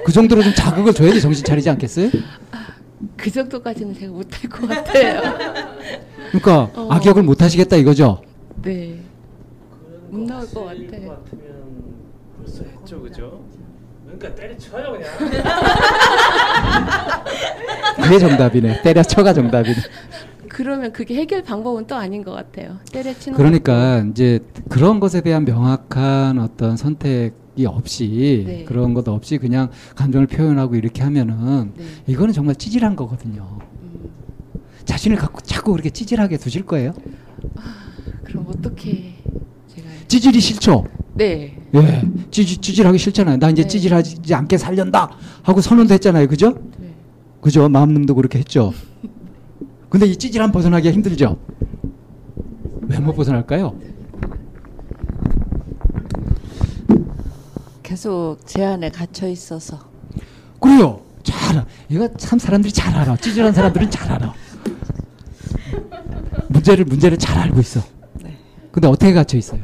그 0.06 0.12
정도로 0.12 0.44
좀 0.44 0.54
자극을 0.54 0.94
줘야지 0.94 1.22
정신 1.22 1.46
차리지 1.46 1.70
않겠어요? 1.70 2.10
그 3.18 3.32
정도까지는 3.32 3.94
제가 3.94 4.12
못할 4.12 4.50
것 4.50 4.68
같아요. 4.68 5.22
그러니까 6.32 6.70
어. 6.80 6.88
악역을 6.92 7.24
못 7.24 7.42
하시겠다 7.42 7.76
이거죠. 7.78 8.22
네. 8.62 9.00
못 10.10 10.22
나올 10.22 10.48
것 10.50 10.66
같아요. 10.66 11.24
벌써 12.38 12.64
했죠, 12.64 13.02
그죠? 13.02 13.42
그러니까 14.06 14.36
때려쳐요 14.36 14.92
그냥. 14.92 15.10
그게 18.04 18.20
정답이네. 18.20 18.82
때려쳐가 18.84 19.34
정답이네. 19.34 19.76
그러면 20.50 20.92
그게 20.92 21.16
해결 21.16 21.42
방법은 21.42 21.88
또 21.88 21.96
아닌 21.96 22.24
것 22.24 22.32
같아요. 22.32 22.78
때려치는 22.92 23.36
그러니까 23.36 24.06
이제 24.12 24.40
그런 24.70 25.00
것에 25.00 25.22
대한 25.22 25.46
명확한 25.46 26.38
어떤 26.38 26.78
선택 26.78 27.34
이 27.56 27.66
없이 27.66 28.44
네. 28.46 28.64
그런 28.66 28.94
것 28.94 29.08
없이 29.08 29.38
그냥 29.38 29.70
감정을 29.96 30.28
표현하고 30.28 30.76
이렇게 30.76 31.04
하면은 31.04 31.74
네. 31.76 31.84
이거는 32.08 32.34
정말 32.34 32.56
찌질한 32.56 32.96
거거든요. 32.96 33.60
음. 33.84 34.10
자신을 34.86 35.18
갖고 35.18 35.40
자꾸 35.42 35.72
그렇게 35.72 35.90
찌질하게 35.90 36.38
두실 36.38 36.66
거예요? 36.66 36.94
그럼 38.24 38.46
어떻게 38.50 39.14
제가 39.68 39.88
찌질이 40.08 40.40
싫죠? 40.40 40.86
네. 41.16 41.60
예, 41.76 42.02
찌질, 42.32 42.60
찌질하기 42.60 42.98
싫잖아요. 42.98 43.38
나 43.38 43.50
이제 43.50 43.62
네. 43.64 43.68
찌질하지 43.68 44.34
않게 44.34 44.58
살련다 44.58 45.12
하고 45.44 45.62
선언도 45.62 45.94
했잖아요. 45.94 46.28
그죠? 46.28 46.56
네. 46.80 46.94
그죠? 47.40 47.70
마음님도 47.70 48.16
그렇게 48.16 48.40
했죠. 48.40 48.74
근데 49.90 50.08
이 50.08 50.16
찌질함 50.16 50.52
벗어나기가 50.52 50.92
힘들죠? 50.92 51.38
왜 52.88 53.00
못 53.00 53.14
벗어날까요? 53.16 53.76
계속 57.84 58.38
제 58.46 58.64
안에 58.64 58.90
갇혀 58.90 59.28
있어서 59.28 59.92
그래요. 60.60 61.02
잘 61.24 61.52
알아. 61.58 61.66
이거 61.90 62.12
참 62.16 62.40
사람들이 62.40 62.74
잘 62.74 62.96
알아. 62.96 63.18
찌질한 63.18 63.54
사람들은 63.54 63.92
잘 63.92 64.12
알아. 64.14 64.34
문제를 66.48 66.86
문제를 66.86 67.18
잘 67.18 67.38
알고 67.38 67.60
있어. 67.60 67.82
근데 68.72 68.88
어떻게 68.88 69.14
갇혀 69.14 69.38
있어요? 69.38 69.62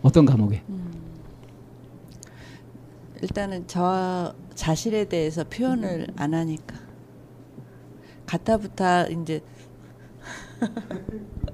어떤 0.00 0.24
감옥에? 0.24 0.62
일단은 3.20 3.64
저 3.68 4.34
자신에 4.54 5.04
대해서 5.04 5.44
표현을 5.44 6.08
안 6.16 6.34
하니까 6.34 6.74
갖다부터 8.26 9.08
이제 9.10 9.40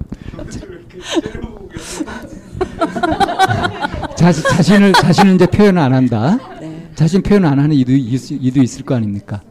자, 4.15 4.31
자신을 4.31 4.93
자신을 4.93 5.35
이제 5.35 5.45
표현 5.47 5.77
안 5.77 5.93
한다. 5.93 6.37
네. 6.59 6.89
자신 6.95 7.21
표현 7.21 7.45
안 7.45 7.59
하는 7.59 7.75
이도 7.75 7.93
있, 7.93 8.31
이도 8.31 8.61
있을 8.61 8.83
거 8.83 8.95
아닙니까? 8.95 9.41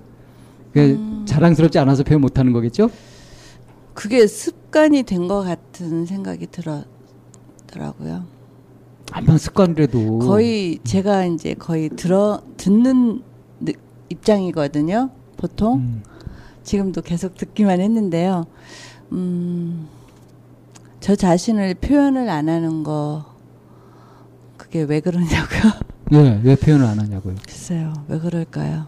그 0.73 1.23
자랑스럽지 1.27 1.79
않아서 1.79 2.03
표현 2.05 2.21
못 2.21 2.39
하는 2.39 2.53
거겠죠? 2.53 2.91
그게 3.95 4.27
습관이 4.27 5.03
된 5.05 5.27
것 5.27 5.43
같은 5.43 6.07
생각이 6.07 6.47
들었더라고요. 7.67 8.25
암만 9.13 9.39
습관이라도 9.39 10.19
거의 10.21 10.79
제가 10.85 11.25
이제 11.25 11.55
거의 11.55 11.89
들어 11.89 12.43
듣는 12.59 13.23
느- 13.61 13.73
입장이거든요. 14.11 15.11
보통 15.39 15.79
음. 15.79 16.03
지금도 16.63 17.01
계속 17.01 17.35
듣기만 17.37 17.81
했는데요. 17.81 18.45
음, 19.13 19.89
저 21.01 21.15
자신을 21.15 21.75
표현을 21.75 22.29
안 22.29 22.49
하는 22.49 22.83
거 22.83 23.37
그게 24.57 24.83
왜 24.83 25.01
그러냐고요? 25.01 25.73
네, 26.11 26.41
왜 26.43 26.57
표현을 26.57 26.85
안 26.85 26.99
하냐고요. 26.99 27.37
글쎄요, 27.47 27.93
왜 28.09 28.19
그럴까요? 28.19 28.87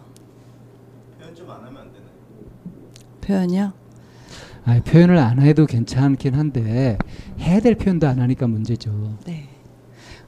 표현이요? 3.21 3.71
아, 4.65 4.79
표현을 4.83 5.17
안 5.17 5.41
해도 5.41 5.65
괜찮긴 5.65 6.35
한데 6.35 6.97
해야 7.39 7.59
될 7.59 7.75
표현도 7.75 8.07
안 8.07 8.19
하니까 8.19 8.47
문제죠. 8.47 9.17
네. 9.25 9.47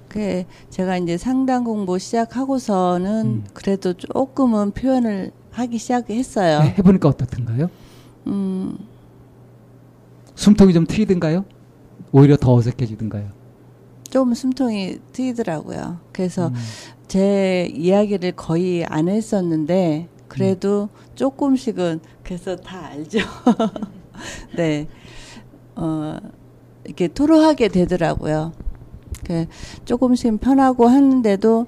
그 0.08 0.44
제가 0.70 0.98
이제 0.98 1.18
상담 1.18 1.64
공부 1.64 1.98
시작하고서는 1.98 3.26
음. 3.26 3.44
그래도 3.54 3.94
조금은 3.94 4.72
표현을 4.72 5.32
하기 5.52 5.78
시작했어요. 5.78 6.60
네, 6.60 6.76
해보니까 6.78 7.10
어떻던가요? 7.10 7.70
음, 8.28 8.78
숨통이 10.36 10.74
좀 10.74 10.86
트이든가요? 10.86 11.46
오히려 12.14 12.38
더 12.38 12.54
어색해지든가요? 12.54 13.28
좀 14.10 14.34
숨통이 14.36 15.00
트이더라고요. 15.12 16.00
그래서 16.14 16.48
음. 16.48 16.54
제 17.08 17.68
이야기를 17.76 18.34
거의 18.34 18.86
안 18.86 19.10
했었는데 19.10 20.08
그래도 20.28 20.90
조금씩은 21.16 22.00
그래서 22.24 22.56
다 22.56 22.86
알죠. 22.86 23.20
네, 24.56 24.88
어 25.76 26.18
이렇게 26.86 27.08
토로하게 27.08 27.68
되더라고요. 27.70 28.54
그 29.26 29.48
조금씩 29.86 30.40
편하고 30.40 30.88
하는데도 30.88 31.66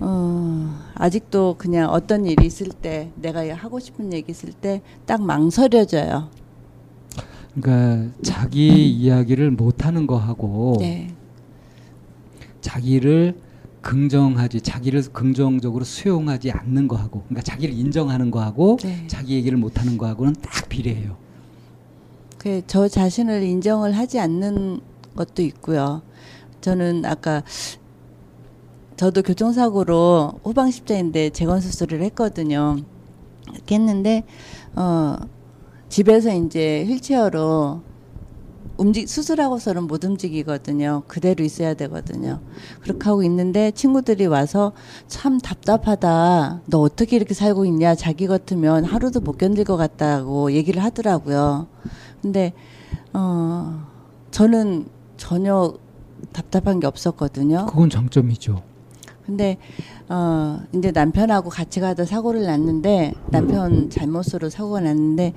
어 0.00 0.78
아직도 0.94 1.54
그냥 1.56 1.88
어떤 1.90 2.26
일이 2.26 2.46
있을 2.46 2.68
때 2.68 3.10
내가 3.16 3.42
하고 3.54 3.80
싶은 3.80 4.12
얘기 4.12 4.30
있을 4.32 4.52
때 4.52 4.82
딱 5.06 5.22
망설여져요. 5.22 6.28
그러니까 7.60 8.12
자기 8.22 8.90
이야기를 8.90 9.50
못하는 9.52 10.06
거하고 10.06 10.76
네, 10.78 11.08
자기를 12.60 13.34
긍정하지 13.80 14.60
자기를 14.60 15.04
긍정적으로 15.12 15.84
수용하지 15.84 16.50
않는 16.50 16.88
거하고 16.88 17.22
그러니까 17.28 17.42
자기를 17.42 17.74
인정하는 17.74 18.30
거하고 18.30 18.78
네. 18.82 19.04
자기 19.06 19.34
얘기를 19.34 19.56
못하는 19.56 19.96
거하고는 19.96 20.34
딱 20.42 20.68
비례해요. 20.68 21.16
그 22.38 22.62
저 22.66 22.88
자신을 22.88 23.42
인정을 23.42 23.96
하지 23.96 24.20
않는 24.20 24.80
것도 25.16 25.42
있고요. 25.42 26.02
저는 26.60 27.04
아까 27.04 27.42
저도 28.96 29.22
교통사고로 29.22 30.40
후방 30.42 30.70
십자인데 30.70 31.30
재건 31.30 31.60
수술을 31.60 32.02
했거든요. 32.02 32.76
했는데 33.70 34.24
어 34.74 35.16
집에서 35.88 36.34
이제 36.34 36.84
휠체어로 36.86 37.82
움직 38.78 39.08
수술하고서는 39.08 39.84
못 39.84 40.04
움직이거든요. 40.04 41.02
그대로 41.06 41.42
있어야 41.44 41.74
되거든요. 41.74 42.40
그렇게 42.80 43.04
하고 43.08 43.22
있는데 43.22 43.70
친구들이 43.70 44.26
와서 44.26 44.72
참 45.06 45.38
답답하다. 45.38 46.62
너 46.66 46.78
어떻게 46.80 47.16
이렇게 47.16 47.32
살고 47.32 47.64
있냐? 47.66 47.94
자기 47.94 48.26
같으면 48.26 48.84
하루도 48.84 49.20
못 49.20 49.38
견딜 49.38 49.64
것 49.64 49.76
같다고 49.76 50.52
얘기를 50.52 50.82
하더라고요. 50.82 51.68
근데 52.20 52.52
어 53.14 53.86
저는 54.30 54.86
전혀 55.16 55.74
답답한 56.32 56.80
게 56.80 56.86
없었거든요. 56.86 57.66
그건 57.66 57.88
장점이죠. 57.88 58.62
근데 59.24 59.56
어 60.08 60.60
이제 60.72 60.92
남편하고 60.92 61.50
같이 61.50 61.80
가다 61.80 62.04
사고를 62.04 62.44
났는데 62.44 63.12
남편 63.30 63.90
잘못으로 63.90 64.50
사고가 64.50 64.80
났는데 64.80 65.32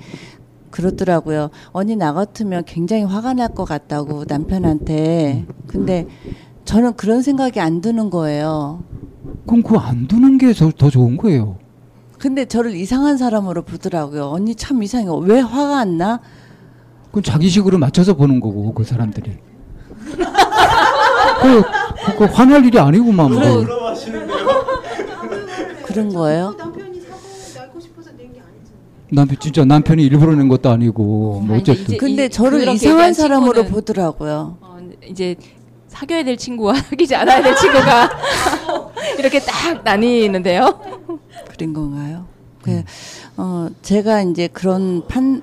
그러더라고요. 0.70 1.50
언니 1.72 1.96
나 1.96 2.12
같으면 2.12 2.64
굉장히 2.64 3.02
화가 3.04 3.34
날 3.34 3.48
것 3.54 3.64
같다고 3.64 4.24
남편한테. 4.28 5.44
근데 5.66 6.06
저는 6.64 6.94
그런 6.94 7.22
생각이 7.22 7.58
안 7.60 7.80
드는 7.80 8.10
거예요. 8.10 8.82
그럼 9.46 9.62
그거 9.62 9.78
안 9.78 10.06
두는 10.06 10.38
게 10.38 10.52
더 10.52 10.70
좋은 10.90 11.16
거예요. 11.16 11.56
근데 12.18 12.44
저를 12.44 12.74
이상한 12.74 13.16
사람으로 13.16 13.62
보더라고요. 13.62 14.28
언니 14.30 14.54
참 14.54 14.82
이상해. 14.82 15.06
왜 15.22 15.40
화가 15.40 15.78
안 15.78 15.96
나? 15.96 16.20
그건 17.06 17.22
자기식으로 17.22 17.78
맞춰서 17.78 18.14
보는 18.14 18.40
거고 18.40 18.72
그 18.74 18.84
사람들이. 18.84 19.38
그, 21.42 21.62
그, 22.06 22.16
그 22.18 22.24
화날 22.26 22.64
일이 22.64 22.78
아니구만. 22.78 23.32
뭐. 23.32 23.40
그런 25.84 26.12
거예요? 26.14 26.54
남편 29.12 29.36
진짜 29.40 29.64
남편이 29.64 30.02
일부러 30.04 30.34
낸 30.34 30.48
것도 30.48 30.70
아니고 30.70 31.02
뭐 31.40 31.54
아니, 31.54 31.62
어쨌든 31.62 31.82
이제 31.84 31.96
근데 31.96 32.26
이- 32.26 32.30
저를 32.30 32.68
이상한 32.68 33.12
사람으로 33.12 33.64
보더라고요. 33.64 34.56
어, 34.60 34.78
이제 35.08 35.34
사귀어야 35.88 36.22
될 36.24 36.36
친구와 36.36 36.74
사귀지 36.80 37.14
않아야 37.16 37.42
될 37.42 37.56
친구가 37.56 38.10
이렇게 39.18 39.40
딱 39.40 39.82
나뉘는데요. 39.82 40.80
그런 41.50 41.72
건가요? 41.72 42.26
그, 42.62 42.82
어, 43.36 43.68
제가 43.82 44.22
이제 44.22 44.46
그런 44.46 45.06
판, 45.08 45.42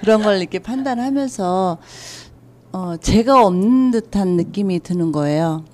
그런 0.00 0.22
걸 0.22 0.38
이렇게 0.38 0.58
판단하면서, 0.58 1.78
어, 2.72 2.94
제가 3.00 3.44
없는 3.44 3.90
듯한 3.90 4.36
느낌이 4.36 4.80
드는 4.80 5.12
거예요. 5.12 5.64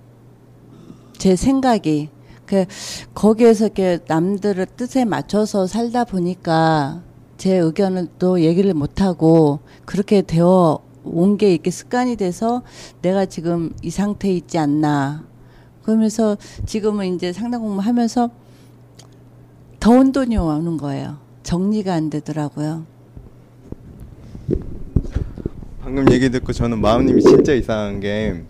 제 1.16 1.36
생각이. 1.36 2.08
그, 2.52 2.66
거기에서 3.14 3.64
이렇게 3.64 3.98
남들의 4.06 4.66
뜻에 4.76 5.06
맞춰서 5.06 5.66
살다 5.66 6.04
보니까 6.04 7.00
제 7.38 7.56
의견을 7.56 8.08
또 8.18 8.42
얘기를 8.42 8.74
못 8.74 9.00
하고 9.00 9.60
그렇게 9.86 10.20
되어 10.20 10.80
온 11.02 11.38
게 11.38 11.54
이렇게 11.54 11.70
습관이 11.70 12.16
돼서 12.16 12.60
내가 13.00 13.24
지금 13.24 13.72
이 13.80 13.88
상태에 13.88 14.32
있지 14.34 14.58
않나. 14.58 15.24
그러면서 15.82 16.36
지금은 16.66 17.14
이제 17.14 17.32
상담 17.32 17.62
공부하면서 17.62 18.28
더 19.80 19.90
혼돈이 19.90 20.36
오는 20.36 20.76
거예요. 20.76 21.16
정리가 21.44 21.94
안 21.94 22.10
되더라고요. 22.10 22.84
방금 25.80 26.04
얘기 26.12 26.28
듣고 26.28 26.52
저는 26.52 26.82
마음님이 26.82 27.22
진짜 27.22 27.54
이상한 27.54 27.98
게 28.00 28.44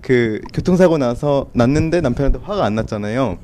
그 0.00 0.40
교통사고 0.52 0.98
나서 0.98 1.46
났는데 1.52 2.00
남편한테 2.00 2.38
화가 2.42 2.64
안 2.64 2.74
났잖아요. 2.76 3.38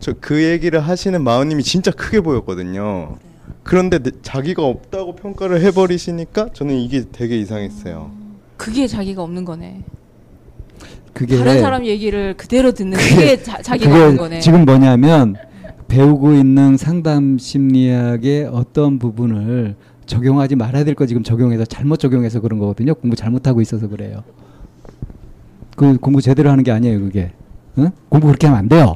저 0.00 0.12
그 0.20 0.42
얘기를 0.42 0.80
하시는 0.80 1.22
마음님이 1.22 1.62
진짜 1.62 1.90
크게 1.92 2.20
보였거든요. 2.20 3.16
그런데 3.62 3.98
내- 4.00 4.10
자기가 4.22 4.62
없다고 4.64 5.14
평가를 5.14 5.60
해버리시니까 5.62 6.48
저는 6.52 6.74
이게 6.74 7.04
되게 7.12 7.38
이상했어요. 7.38 8.10
그게 8.56 8.86
자기가 8.88 9.22
없는 9.22 9.44
거네. 9.44 9.82
그게 11.12 11.36
다른 11.36 11.60
사람 11.60 11.84
얘기를 11.86 12.34
그대로 12.36 12.72
듣는 12.72 12.96
그게- 12.98 13.14
그게 13.14 13.42
자, 13.42 13.62
자기가 13.62 13.90
그게 13.90 14.02
없는 14.02 14.16
거네. 14.16 14.40
지금 14.40 14.64
뭐냐면 14.64 15.36
배우고 15.88 16.32
있는 16.32 16.76
상담 16.76 17.38
심리학의 17.38 18.46
어떤 18.50 18.98
부분을 18.98 19.76
적용하지 20.06 20.56
말아야 20.56 20.84
될 20.84 20.94
거 20.94 21.06
지금 21.06 21.22
적용해서 21.22 21.64
잘못 21.64 21.98
적용해서 21.98 22.40
그런 22.40 22.58
거거든요. 22.58 22.94
공부 22.94 23.14
잘못하고 23.14 23.60
있어서 23.60 23.88
그래요. 23.88 24.24
그 25.82 25.98
공부 25.98 26.20
제대로 26.20 26.50
하는 26.50 26.62
게 26.62 26.70
아니에요, 26.70 27.00
그게. 27.00 27.32
응? 27.78 27.90
공부 28.08 28.28
그렇게 28.28 28.46
하면 28.46 28.58
안 28.60 28.68
돼요. 28.68 28.94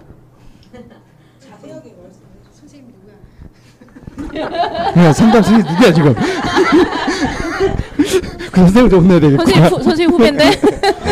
야, 4.96 5.12
상담 5.12 5.42
선생님 5.42 5.72
누구야 5.72 5.92
지금? 5.92 6.14
그 8.52 8.60
선생님 8.60 8.90
좀 8.90 9.02
혼내야 9.02 9.20
되겠구나. 9.20 9.68
선생님, 9.68 9.72
후, 9.72 9.82
선생님 9.82 10.14
후배인데 10.14 10.50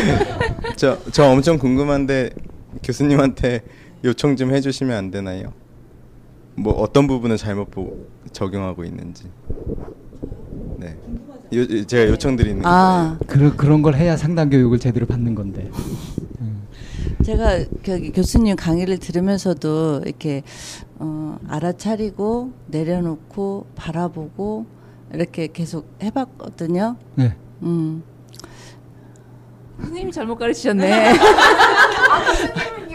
저, 0.77 0.99
저 1.11 1.25
엄청 1.27 1.59
궁금한데 1.59 2.31
교수님한테 2.83 3.63
요청 4.05 4.37
좀 4.37 4.55
해주시면 4.55 4.97
안 4.97 5.11
되나요? 5.11 5.53
뭐 6.55 6.73
어떤 6.75 7.07
부분을 7.07 7.37
잘못 7.37 7.71
보, 7.71 8.07
적용하고 8.33 8.85
있는지. 8.85 9.25
네. 11.51 11.59
요, 11.59 11.87
제가 11.87 12.11
요청드리는 12.11 12.63
아, 12.65 13.19
그런 13.27 13.57
그런 13.57 13.83
걸 13.83 13.95
해야 13.95 14.17
상담 14.17 14.51
교육을 14.51 14.79
제대로 14.79 15.07
받는 15.07 15.35
건데. 15.35 15.71
제가 17.25 17.65
그 17.83 18.11
교수님 18.13 18.55
강의를 18.57 18.99
들으면서도 18.99 20.03
이렇게 20.05 20.43
어, 20.99 21.39
알아차리고 21.49 22.53
내려놓고 22.67 23.67
바라보고 23.77 24.67
이렇게 25.13 25.49
계속 25.53 25.89
해봤거든요. 26.03 26.97
네. 27.15 27.35
음. 27.63 28.03
선생님이 29.81 30.13
잘못 30.13 30.37
가르치셨네. 30.37 31.15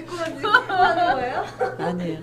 아니에요. 0.79 2.19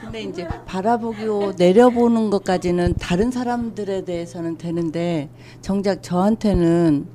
근데 0.00 0.22
이제 0.22 0.48
바라보고 0.66 1.52
내려보는 1.56 2.30
것까지는 2.30 2.94
다른 3.00 3.30
사람들에 3.30 4.04
대해서는 4.04 4.58
되는데 4.58 5.30
정작 5.60 6.02
저한테는 6.02 7.06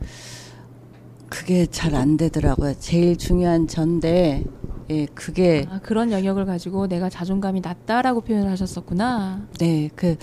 그게 1.29 1.65
잘 1.65 1.93
안 1.95 2.15
되더라고요. 2.17 2.73
제일 2.79 3.17
중요한 3.17 3.67
전데 3.67 4.45
예, 4.89 5.05
그게 5.07 5.65
아, 5.69 5.79
그런 5.79 6.11
영역을 6.13 6.45
가지고 6.45 6.87
내가 6.87 7.09
자존감이 7.09 7.59
낮다라고 7.59 8.21
표현을 8.21 8.49
하셨었구나. 8.51 9.45
네, 9.59 9.89
그, 9.95 10.15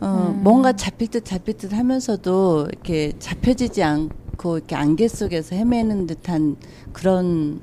어, 0.00 0.34
음. 0.34 0.42
뭔가 0.42 0.72
잡힐 0.74 1.08
듯 1.08 1.24
잡힐 1.24 1.56
듯 1.56 1.72
하면서도 1.72 2.68
이렇게 2.70 3.12
잡혀지지 3.18 3.82
않고 3.82 4.58
이렇게 4.58 4.76
안개 4.76 5.08
속에서 5.08 5.56
헤매는 5.56 6.06
듯한 6.06 6.56
그런 6.92 7.60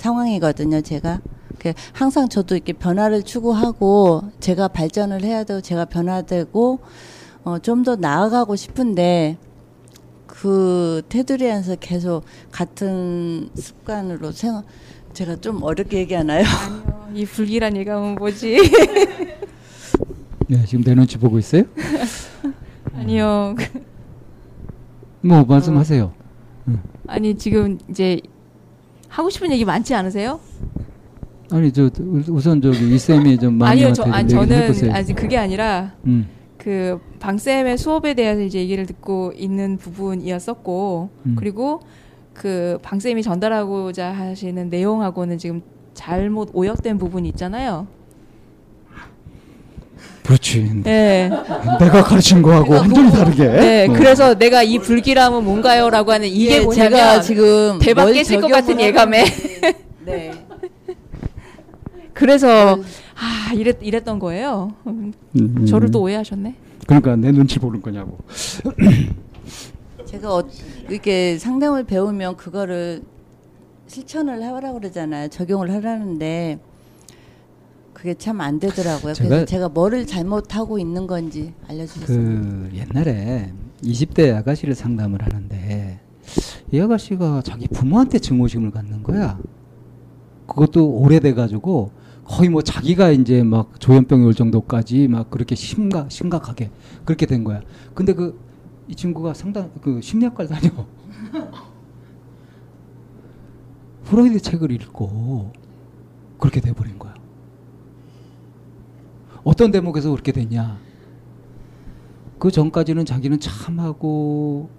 상황이거든요, 0.00 0.80
제가. 0.80 1.20
그 1.58 1.74
항상 1.92 2.28
저도 2.28 2.54
이렇게 2.56 2.72
변화를 2.72 3.22
추구하고 3.22 4.22
제가 4.40 4.68
발전을 4.68 5.22
해야 5.24 5.44
되고 5.44 5.60
제가 5.60 5.84
변화되고 5.84 6.78
어, 7.44 7.58
좀 7.58 7.84
더 7.84 7.96
나아가고 7.96 8.56
싶은데 8.56 9.36
그 10.26 11.02
테두리 11.10 11.50
안에서 11.50 11.76
계속 11.76 12.24
같은 12.50 13.50
습관으로 13.54 14.32
생각, 14.32 14.64
제가 15.12 15.36
좀 15.36 15.62
어렵게 15.62 15.98
얘기하나요? 15.98 16.44
이 17.14 17.26
불길한 17.26 17.76
예감은 17.76 18.14
뭐지? 18.14 18.56
네, 20.48 20.64
지금 20.64 20.82
내 20.82 20.94
눈치 20.94 21.18
보고 21.18 21.38
있어요? 21.38 21.64
아니요. 22.94 23.54
뭐 25.20 25.44
말씀하세요. 25.44 26.10
아니 27.06 27.36
지금 27.36 27.78
이제 27.90 28.20
하고 29.10 29.28
싶은 29.28 29.50
얘기 29.52 29.64
많지 29.64 29.94
않으세요? 29.94 30.40
아니 31.52 31.72
저 31.72 31.90
우선 32.28 32.62
저기 32.62 32.94
이 32.94 32.98
쌤이 32.98 33.36
좀 33.38 33.54
많이 33.54 33.82
아니요, 33.82 33.92
저 33.92 34.04
아니 34.04 34.28
저는 34.28 34.56
해보세요. 34.56 34.92
아직 34.94 35.14
그게 35.14 35.36
아니라 35.36 35.92
음. 36.06 36.28
그 36.56 37.00
방쌤의 37.18 37.76
수업에 37.76 38.14
대해서 38.14 38.40
이제 38.40 38.60
얘기를 38.60 38.86
듣고 38.86 39.32
있는 39.36 39.76
부분이었었고 39.76 41.10
음. 41.26 41.36
그리고 41.36 41.80
그 42.32 42.78
방쌤이 42.82 43.22
전달하고자 43.22 44.12
하시는 44.12 44.68
내용하고는 44.70 45.38
지금 45.38 45.62
잘못 45.92 46.50
오역된 46.52 46.98
부분이 46.98 47.28
있잖아요. 47.30 47.88
그렇지. 50.30 50.82
네. 50.84 51.28
내가 51.80 52.04
가르친 52.04 52.40
거하고 52.40 52.74
완전히 52.74 53.10
다르게. 53.10 53.48
네, 53.48 53.88
어. 53.88 53.92
그래서 53.92 54.34
내가 54.34 54.62
이 54.62 54.78
불길함은 54.78 55.42
뭔가요라고 55.42 56.12
하는 56.12 56.28
이게 56.28 56.58
예, 56.58 56.60
뭐냐면 56.60 56.92
제가 56.92 57.20
지금 57.20 57.78
대박 57.80 58.02
뭘 58.02 58.14
깨질 58.14 58.40
것 58.40 58.48
같은 58.48 58.80
예감에. 58.80 59.24
네. 60.06 60.32
그래서 62.14 62.78
아 63.16 63.52
이랬 63.54 63.78
이랬던 63.80 64.20
거예요. 64.20 64.72
음, 64.86 65.12
음. 65.36 65.66
저를 65.66 65.90
또 65.90 66.02
오해하셨네. 66.02 66.54
그러니까 66.86 67.16
내 67.16 67.32
눈치 67.32 67.58
보는 67.58 67.82
거냐고. 67.82 68.18
제가 70.06 70.36
어, 70.36 70.44
이렇게 70.88 71.38
상담을 71.38 71.84
배우면 71.84 72.36
그거를 72.36 73.02
실천을 73.88 74.44
하라고 74.44 74.78
그러잖아요. 74.78 75.28
적용을 75.28 75.72
하라는데 75.72 76.58
그게 78.00 78.14
참 78.14 78.40
안 78.40 78.58
되더라고요. 78.58 79.12
제가- 79.12 79.28
그래서 79.28 79.44
제가 79.44 79.68
뭐를 79.68 80.06
잘못하고 80.06 80.78
있는 80.78 81.06
건지 81.06 81.52
알려주셨어요. 81.68 82.16
그 82.16 82.70
옛날에 82.72 83.52
20대 83.82 84.34
아가씨를 84.36 84.74
상담을 84.74 85.22
하는데 85.22 86.00
이 86.72 86.80
아가씨가 86.80 87.42
자기 87.42 87.68
부모한테 87.68 88.18
증오심을 88.18 88.70
갖는 88.70 89.02
거야. 89.02 89.38
그것도 90.46 90.88
오래돼 90.90 91.34
가지고 91.34 91.90
거의 92.24 92.48
뭐 92.48 92.62
자기가 92.62 93.10
이제 93.10 93.42
막 93.42 93.78
조현병이 93.78 94.24
올 94.24 94.34
정도까지 94.34 95.06
막 95.08 95.28
그렇게 95.30 95.54
심각 95.54 96.10
심각하게 96.10 96.70
그렇게 97.04 97.26
된 97.26 97.44
거야. 97.44 97.60
근데 97.94 98.14
그 98.14 98.38
이 98.88 98.94
친구가 98.96 99.34
상당 99.34 99.70
그 99.82 100.00
심리학과를 100.02 100.48
다녀. 100.50 100.70
프로이드 104.04 104.40
책을 104.40 104.72
읽고 104.72 105.52
그렇게 106.38 106.60
돼 106.60 106.72
버린 106.72 106.98
거야. 106.98 107.09
어떤 109.50 109.72
대목에서 109.72 110.12
그렇게 110.12 110.30
됐냐? 110.30 110.78
그 112.38 112.52
전까지는 112.52 113.04
자기는 113.04 113.40
참하고 113.40 114.70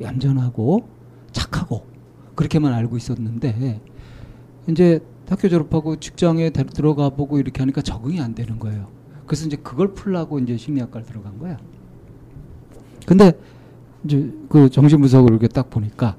얌전하고 0.00 0.88
착하고 1.30 1.86
그렇게만 2.34 2.72
알고 2.72 2.96
있었는데 2.96 3.80
이제 4.66 4.98
학교 5.28 5.48
졸업하고 5.48 6.00
직장에 6.00 6.50
들- 6.50 6.66
들어가 6.66 7.10
보고 7.10 7.38
이렇게 7.38 7.60
하니까 7.62 7.82
적응이 7.82 8.20
안 8.20 8.34
되는 8.34 8.58
거예요. 8.58 8.88
그래서 9.26 9.46
이제 9.46 9.56
그걸 9.58 9.94
풀라고 9.94 10.40
이제 10.40 10.56
심리학과를 10.56 11.06
들어간 11.06 11.38
거야. 11.38 11.56
근데 13.06 13.30
이제 14.04 14.28
그 14.48 14.68
정신분석을 14.68 15.30
이렇게 15.30 15.46
딱 15.46 15.70
보니까 15.70 16.16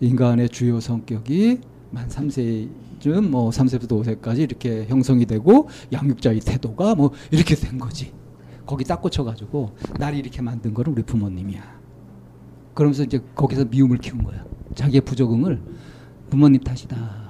인간의 0.00 0.48
주요 0.48 0.80
성격이 0.80 1.60
만 1.90 2.08
3세 2.08 2.70
쯤 2.98 3.30
뭐 3.30 3.50
3세부터 3.50 4.20
5세까지 4.20 4.38
이렇게 4.40 4.86
형성이 4.86 5.26
되고 5.26 5.68
양육자의 5.92 6.40
태도가 6.40 6.94
뭐 6.94 7.12
이렇게 7.30 7.54
된 7.54 7.78
거지. 7.78 8.12
거기 8.66 8.84
딱 8.84 9.00
꽂혀가지고 9.00 9.74
나를 9.98 10.18
이렇게 10.18 10.42
만든 10.42 10.74
거는 10.74 10.92
우리 10.92 11.02
부모님이야. 11.02 11.78
그러면서 12.74 13.02
이제 13.02 13.20
거기서 13.34 13.64
미움을 13.66 13.98
키운 13.98 14.22
거야. 14.22 14.44
자기의 14.74 15.00
부적응을 15.00 15.60
부모님 16.30 16.60
탓이다. 16.60 17.28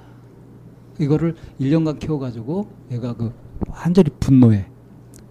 이거를 0.99 1.37
1년간 1.61 1.99
키워가지고 2.01 2.69
얘가 2.91 3.15
그 3.15 3.33
완전히 3.69 4.11
분노에 4.19 4.67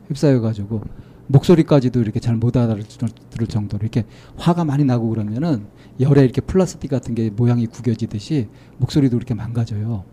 휩싸여가지고 0.08 0.82
목소리까지도 1.28 2.00
이렇게 2.00 2.22
잘 2.22 2.38
못 2.38 2.56
알아들을 2.56 3.48
정도로 3.48 3.82
이렇게 3.82 4.06
화가 4.38 4.64
많이 4.64 4.86
나고 4.86 5.10
그러면은 5.10 5.68
열에 6.00 6.24
이렇게 6.24 6.40
플라스틱 6.40 6.90
같은 6.90 7.16
게 7.16 7.30
모양이 7.30 7.68
구겨지듯이 7.68 8.48
목소리도 8.78 9.18
이렇게 9.18 9.34
망가져요. 9.34 10.06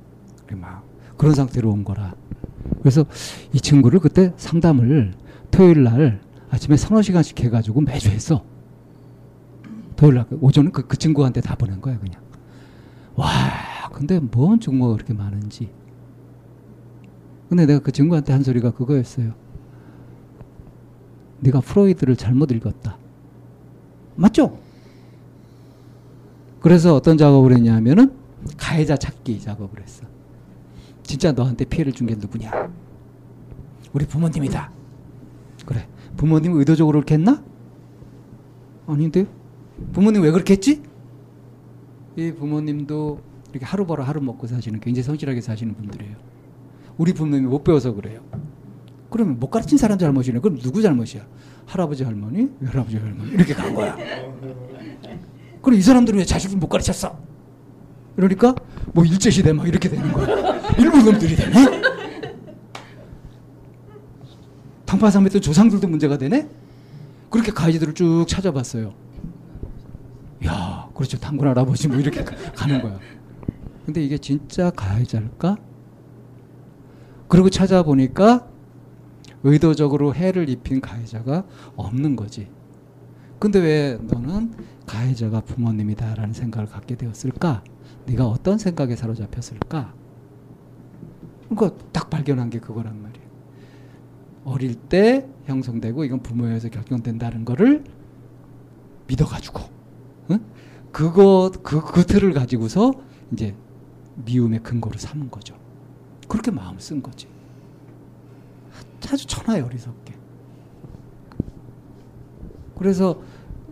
막 0.54 0.84
그런 1.16 1.34
상태로 1.34 1.70
온 1.70 1.84
거라. 1.84 2.14
그래서 2.80 3.04
이 3.52 3.60
친구를 3.60 4.00
그때 4.00 4.32
상담을 4.36 5.12
토요일 5.50 5.84
날 5.84 6.20
아침에 6.50 6.76
서너 6.76 7.02
시간씩 7.02 7.40
해가지고 7.40 7.80
매주 7.82 8.08
했어. 8.10 8.44
토요일 9.96 10.16
날 10.16 10.26
오전은 10.40 10.72
그, 10.72 10.86
그 10.86 10.96
친구한테 10.96 11.40
다 11.40 11.54
보낸 11.54 11.80
거야 11.80 11.98
그냥. 11.98 12.20
와, 13.16 13.28
근데 13.92 14.18
뭔 14.18 14.58
증거가 14.60 14.94
그렇게 14.94 15.14
많은지. 15.14 15.70
근데 17.48 17.66
내가 17.66 17.80
그 17.80 17.92
친구한테 17.92 18.32
한 18.32 18.42
소리가 18.42 18.72
그거였어요. 18.72 19.34
네가 21.40 21.60
프로이드를 21.60 22.16
잘못 22.16 22.50
읽었다. 22.50 22.96
맞죠? 24.16 24.58
그래서 26.60 26.94
어떤 26.94 27.18
작업을 27.18 27.52
했냐면은 27.52 28.12
가해자 28.56 28.96
찾기 28.96 29.40
작업을 29.40 29.82
했어. 29.82 30.04
진짜 31.04 31.32
너한테 31.32 31.64
피해를 31.64 31.92
준 31.92 32.06
게 32.06 32.14
누구냐? 32.16 32.50
우리 33.92 34.06
부모님이다. 34.06 34.72
그래. 35.66 35.86
부모님 36.16 36.52
의도적으로 36.56 36.98
그렇게 36.98 37.14
했나? 37.14 37.42
아닌데? 38.86 39.26
부모님 39.92 40.22
왜 40.22 40.30
그렇게 40.30 40.54
했지? 40.54 40.82
이 42.16 42.32
부모님도 42.32 43.20
이렇게 43.52 43.64
하루 43.64 43.86
벌어 43.86 44.02
하루 44.04 44.20
먹고 44.20 44.46
사시는 44.46 44.80
굉장히 44.80 45.04
성실하게 45.04 45.40
사시는 45.40 45.74
분들이에요. 45.74 46.16
우리 46.98 47.12
부모님이 47.12 47.46
못 47.48 47.62
배워서 47.64 47.92
그래요. 47.94 48.20
그러면 49.10 49.38
못 49.38 49.48
가르친 49.48 49.78
사람 49.78 49.98
잘못이네. 49.98 50.40
그럼 50.40 50.58
누구 50.58 50.82
잘못이야? 50.82 51.24
할아버지 51.66 52.04
할머니, 52.04 52.48
외할아버지 52.60 52.96
할머니 52.96 53.30
이렇게 53.30 53.54
간 53.54 53.74
거야. 53.74 53.96
그럼 55.62 55.78
이 55.78 55.82
사람들은 55.82 56.18
왜 56.18 56.24
자식을 56.24 56.58
못 56.58 56.68
가르쳤어? 56.68 57.16
그러니까 58.16 58.54
뭐 58.92 59.04
일제 59.04 59.30
시대 59.30 59.52
막 59.52 59.66
이렇게 59.66 59.88
되는 59.88 60.12
거야. 60.12 60.26
일본 60.78 61.04
놈들이 61.04 61.34
되네. 61.36 61.82
당파삼 64.86 65.24
했던 65.24 65.40
조상들도 65.42 65.88
문제가 65.88 66.18
되네. 66.18 66.48
그렇게 67.30 67.50
가이드들을 67.50 67.94
쭉 67.94 68.24
찾아봤어요. 68.28 68.94
야, 70.46 70.88
그렇죠. 70.94 71.18
당군 71.18 71.48
할아버지 71.48 71.88
뭐 71.88 71.96
이렇게 71.98 72.22
가- 72.22 72.36
가는 72.52 72.80
거야. 72.80 72.98
근데 73.84 74.02
이게 74.04 74.18
진짜 74.18 74.70
가해자일까? 74.70 75.56
그리고 77.28 77.50
찾아보니까 77.50 78.46
의도적으로 79.42 80.14
해를 80.14 80.48
입힌 80.48 80.80
가해자가 80.80 81.44
없는 81.76 82.14
거지. 82.16 82.48
근데 83.38 83.58
왜 83.58 83.98
너는 84.00 84.54
가해자가 84.86 85.40
부모님이다라는 85.40 86.32
생각을 86.32 86.68
갖게 86.68 86.94
되었을까? 86.94 87.62
네가 88.06 88.26
어떤 88.26 88.58
생각에 88.58 88.96
사로잡혔을까? 88.96 89.94
그거 91.48 91.70
딱 91.92 92.10
발견한 92.10 92.50
게 92.50 92.58
그거란 92.58 93.00
말이에요. 93.02 93.24
어릴 94.44 94.74
때 94.74 95.26
형성되고 95.46 96.04
이건 96.04 96.20
부모에서 96.20 96.68
결정된다는 96.68 97.44
거를 97.44 97.84
믿어가지고, 99.06 99.60
응? 100.30 100.40
그거 100.92 101.50
그, 101.62 101.80
그 101.80 102.04
틀을 102.04 102.32
가지고서 102.32 102.92
이제 103.32 103.54
미움의 104.24 104.62
근거로 104.62 104.98
삼은 104.98 105.30
거죠. 105.30 105.56
그렇게 106.28 106.50
마음 106.50 106.78
쓴 106.78 107.02
거지. 107.02 107.28
아주 109.10 109.26
천하의 109.26 109.62
어리석게. 109.62 110.14
그래서 112.76 113.22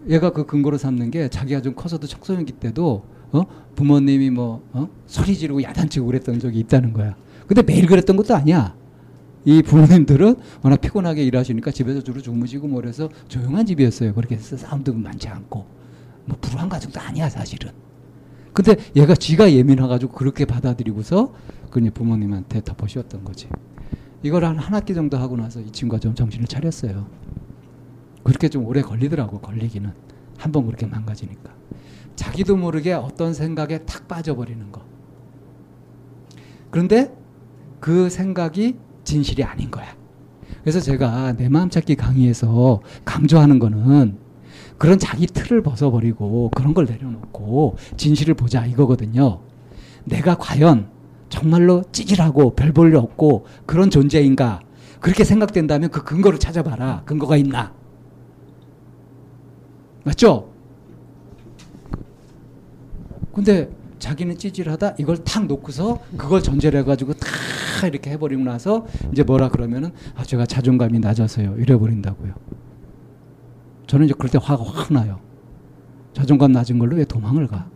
얘가 0.08 0.30
그 0.30 0.46
근거로 0.46 0.78
삼는 0.78 1.10
게 1.10 1.28
자기가 1.28 1.62
좀 1.62 1.74
커서도 1.74 2.06
청소년기 2.06 2.52
때도 2.54 3.04
어? 3.32 3.44
부모님이 3.74 4.30
뭐 4.30 4.62
어? 4.72 4.88
소리 5.06 5.34
지르고 5.36 5.62
야단치고 5.62 6.06
그랬던 6.06 6.38
적이 6.38 6.60
있다는 6.60 6.92
거야. 6.92 7.16
근데 7.46 7.62
매일 7.62 7.86
그랬던 7.86 8.16
것도 8.16 8.34
아니야. 8.34 8.74
이 9.44 9.60
부모님들은 9.62 10.36
워낙 10.62 10.80
피곤하게 10.80 11.24
일하시니까 11.24 11.70
집에서 11.72 12.00
주로 12.02 12.20
주무시고 12.20 12.68
뭐 12.68 12.80
그래서 12.80 13.08
조용한 13.28 13.66
집이었어요. 13.66 14.14
그렇게 14.14 14.36
해서 14.36 14.56
싸움도 14.56 14.92
많지 14.94 15.28
않고 15.28 15.66
뭐 16.26 16.38
불우한 16.40 16.68
가정도 16.68 17.00
아니야 17.00 17.28
사실은. 17.28 17.70
근데 18.52 18.76
얘가 18.94 19.14
지가 19.14 19.50
예민해가지고 19.50 20.12
그렇게 20.12 20.44
받아들이고서 20.44 21.34
그냥 21.70 21.92
부모님한테 21.92 22.60
덮어씌웠던 22.62 23.24
거지. 23.24 23.48
이걸 24.22 24.44
한 24.44 24.58
한 24.58 24.74
학기 24.74 24.94
정도 24.94 25.16
하고 25.16 25.36
나서 25.36 25.60
이 25.60 25.70
친구가 25.72 25.98
좀 25.98 26.14
정신을 26.14 26.46
차렸어요. 26.46 27.06
그렇게 28.22 28.48
좀 28.48 28.64
오래 28.66 28.82
걸리더라고 28.82 29.40
걸리기는 29.40 29.90
한 30.38 30.52
번 30.52 30.66
그렇게 30.66 30.86
망가지니까 30.86 31.50
자기도 32.16 32.56
모르게 32.56 32.92
어떤 32.92 33.34
생각에 33.34 33.78
탁 33.78 34.08
빠져버리는 34.08 34.70
거. 34.72 34.82
그런데 36.70 37.14
그 37.80 38.08
생각이 38.08 38.76
진실이 39.04 39.42
아닌 39.44 39.70
거야. 39.70 39.94
그래서 40.62 40.80
제가 40.80 41.32
내 41.34 41.48
마음 41.48 41.70
찾기 41.70 41.96
강의에서 41.96 42.80
강조하는 43.04 43.58
거는 43.58 44.18
그런 44.78 44.98
자기 44.98 45.26
틀을 45.26 45.62
벗어버리고 45.62 46.50
그런 46.54 46.74
걸 46.74 46.86
내려놓고 46.86 47.76
진실을 47.96 48.34
보자 48.34 48.64
이거거든요. 48.66 49.40
내가 50.04 50.36
과연 50.36 50.88
정말로 51.28 51.82
찌질하고 51.92 52.54
별 52.54 52.72
볼 52.72 52.88
일 52.90 52.96
없고 52.96 53.46
그런 53.66 53.90
존재인가 53.90 54.60
그렇게 55.00 55.24
생각된다면 55.24 55.90
그 55.90 56.04
근거를 56.04 56.38
찾아봐라. 56.38 57.02
근거가 57.06 57.36
있나? 57.36 57.72
맞죠? 60.04 60.51
근데 63.32 63.70
자기는 63.98 64.36
찌질하다 64.36 64.96
이걸 64.98 65.18
탁 65.18 65.46
놓고서 65.46 66.00
그걸 66.16 66.42
전제로 66.42 66.78
해가지고 66.78 67.14
탁 67.14 67.28
이렇게 67.88 68.10
해버리고 68.10 68.42
나서 68.42 68.86
이제 69.12 69.22
뭐라 69.22 69.48
그러면은 69.48 69.92
아 70.14 70.24
제가 70.24 70.46
자존감이 70.46 70.98
낮아서요 70.98 71.56
이래버린다고요. 71.56 72.34
저는 73.86 74.06
이제 74.06 74.14
그럴 74.16 74.30
때 74.30 74.38
화가 74.42 74.64
확 74.64 74.92
나요. 74.92 75.20
자존감 76.12 76.52
낮은 76.52 76.78
걸로 76.78 76.96
왜 76.96 77.04
도망을 77.04 77.46
가? 77.46 77.68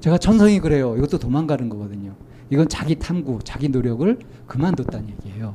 제가 0.00 0.18
천성이 0.18 0.60
그래요. 0.60 0.96
이것도 0.96 1.18
도망가는 1.18 1.68
거거든요. 1.68 2.14
이건 2.48 2.68
자기 2.68 2.98
탐구, 2.98 3.40
자기 3.44 3.68
노력을 3.68 4.18
그만뒀다는 4.46 5.08
얘기예요. 5.10 5.54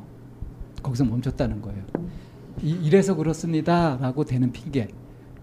거기서 0.81 1.03
멈췄다는 1.05 1.61
거예요. 1.61 1.83
이, 2.61 2.71
이래서 2.83 3.15
그렇습니다라고 3.15 4.23
되는 4.23 4.51
핑계. 4.51 4.87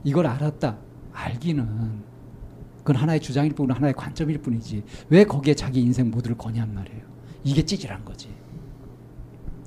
이걸 0.05 0.27
알았다. 0.27 0.79
알기는 1.13 2.12
그건 2.83 2.97
하나의 2.97 3.21
주장일 3.21 3.53
뿐 3.53 3.71
하나의 3.71 3.95
관점일 3.95 4.39
뿐이지. 4.39 4.83
왜 5.09 5.25
거기에 5.25 5.55
자기 5.55 5.81
인생 5.81 6.11
모두를 6.11 6.37
거냔 6.37 6.75
말이에요. 6.75 7.01
이게 7.45 7.63
찌질한 7.65 8.05
거지. 8.05 8.29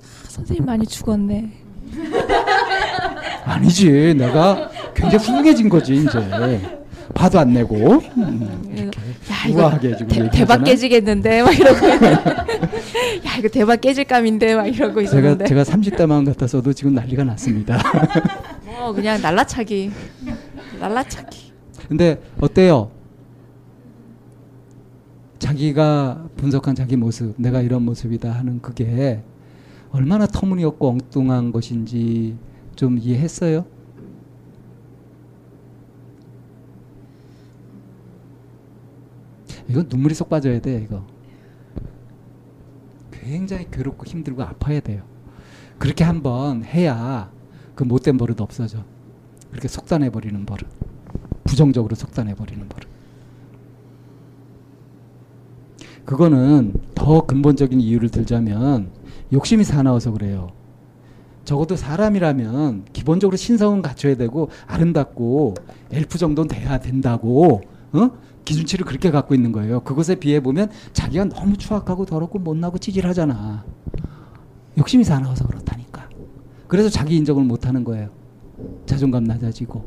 아, 0.02 0.28
선생님 0.28 0.66
많이 0.66 0.86
죽었네. 0.86 1.52
아니지. 3.46 4.14
내가 4.16 4.70
굉장히 4.94 5.26
훌륭해진 5.26 5.70
거지 5.70 5.96
이제. 5.96 6.62
화도 7.14 7.40
안 7.40 7.54
내고 7.54 7.76
음, 8.18 8.72
이렇게 8.76 9.00
야, 9.32 9.48
이거 9.48 9.60
우아하게 9.60 9.90
해주고 9.90 10.10
대. 10.12 10.30
대박 10.32 10.64
깨지겠는데 10.64 11.44
막 11.44 11.58
이러고 11.58 11.88
야 11.88 13.38
이거 13.38 13.48
대박 13.48 13.80
깨질 13.80 14.06
감인데 14.06 14.56
막 14.56 14.66
이러고 14.66 14.96
제가 14.96 15.02
있었는데 15.20 15.46
제가 15.46 15.64
30대만 15.64 16.26
같아서도 16.26 16.74
지금 16.74 16.96
난리가 16.96 17.24
났습니다. 17.24 17.78
뭐 18.66 18.92
그냥 18.92 19.22
날라차기 19.22 19.92
날라차기 20.80 21.54
근데 21.88 22.20
어때요? 22.42 22.90
자기가 25.40 26.30
분석한 26.38 26.76
자기 26.76 26.96
모습, 26.96 27.36
내가 27.38 27.62
이런 27.62 27.84
모습이다 27.84 28.32
하는 28.32 28.62
그게 28.62 29.24
얼마나 29.92 30.28
터무니없고 30.28 30.90
엉뚱한 30.90 31.52
것인지 31.52 32.38
좀 32.76 32.98
이해했어요? 32.98 33.66
이건 39.68 39.88
눈물이 39.90 40.14
쏙 40.14 40.30
빠져야 40.30 40.60
돼, 40.62 40.82
이거. 40.84 41.06
굉장히 43.12 43.66
괴롭고 43.72 44.06
힘들고 44.06 44.44
아파야 44.44 44.80
돼요. 44.80 45.04
그렇게 45.80 46.04
한번 46.04 46.64
해야 46.64 47.32
그 47.74 47.84
못된 47.84 48.18
버릇 48.18 48.40
없어져. 48.40 48.84
그렇게 49.50 49.68
속단해 49.68 50.12
버리는 50.12 50.46
버릇. 50.46 50.68
부정적으로 51.44 51.96
속단해 51.96 52.36
버리는 52.36 52.68
버릇. 52.70 52.95
그거는 56.06 56.74
더 56.94 57.26
근본적인 57.26 57.82
이유를 57.82 58.10
들자면 58.10 58.92
욕심이 59.34 59.64
사나워서 59.64 60.12
그래요. 60.12 60.50
적어도 61.44 61.76
사람이라면 61.76 62.86
기본적으로 62.94 63.38
신성은 63.38 63.82
갖춰야 63.82 64.16
되고 64.16 64.50
아름답고 64.68 65.56
엘프 65.92 66.18
정도는 66.18 66.48
돼야 66.48 66.80
된다고 66.80 67.62
어? 67.94 68.10
기준치를 68.46 68.86
그렇게 68.86 69.12
갖고 69.12 69.34
있는 69.36 69.52
거예요. 69.52 69.82
그것에 69.82 70.16
비해 70.16 70.40
보면 70.40 70.70
자기가 70.94 71.26
너무 71.26 71.58
추악하고 71.58 72.06
더럽고 72.06 72.40
못나고 72.40 72.78
찌질하잖아. 72.78 73.66
욕심이 74.78 75.04
사나워서 75.04 75.48
그렇다니까. 75.48 76.08
그래서 76.68 76.90
자기 76.90 77.16
인정을 77.18 77.44
못 77.44 77.66
하는 77.66 77.84
거예요. 77.84 78.10
자존감 78.86 79.24
낮아지고. 79.24 79.84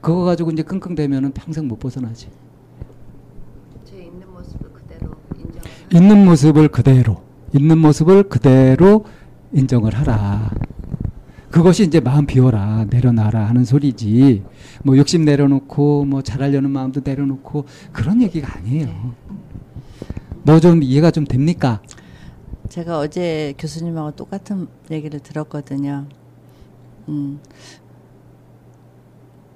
그거 0.00 0.22
가지고 0.24 0.50
이제 0.50 0.62
끙끙대면은 0.62 1.32
평생 1.32 1.66
못 1.66 1.78
벗어나지. 1.78 2.28
제 3.84 3.96
있는 3.96 4.30
모습을 4.32 4.70
그대로 4.72 5.12
인정. 5.36 5.62
있는 5.94 6.24
모습을 6.24 6.66
그대로, 6.68 7.22
있는 7.52 7.78
모습을 7.78 8.24
그대로 8.24 9.04
인정을 9.52 9.94
하라. 9.94 10.50
그것이 11.52 11.84
이제 11.84 12.00
마음 12.00 12.26
비워라, 12.26 12.84
내려놔라 12.90 13.44
하는 13.44 13.64
소리지. 13.64 14.42
뭐 14.82 14.96
욕심 14.96 15.24
내려놓고, 15.24 16.04
뭐 16.04 16.20
잘하려는 16.20 16.70
마음도 16.70 17.00
내려놓고, 17.04 17.66
그런 17.92 18.20
얘기가 18.22 18.56
아니에요. 18.58 19.14
뭐 20.42 20.58
좀 20.58 20.82
이해가 20.82 21.12
좀 21.12 21.24
됩니까? 21.24 21.80
제가 22.68 22.98
어제 22.98 23.54
교수님하고 23.56 24.10
똑같은 24.16 24.66
얘기를 24.90 25.20
들었거든요. 25.20 26.06
음, 27.08 27.38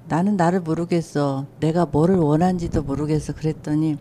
나는 0.07 0.37
나를 0.37 0.61
모르겠어. 0.61 1.47
내가 1.59 1.85
뭐를 1.85 2.15
원하는지도 2.15 2.83
모르겠어. 2.83 3.33
그랬더니 3.33 3.97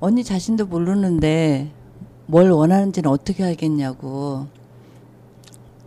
언니 0.00 0.22
자신도 0.22 0.66
모르는데 0.66 1.72
뭘 2.26 2.50
원하는지는 2.50 3.10
어떻게 3.10 3.42
알겠냐고. 3.44 4.46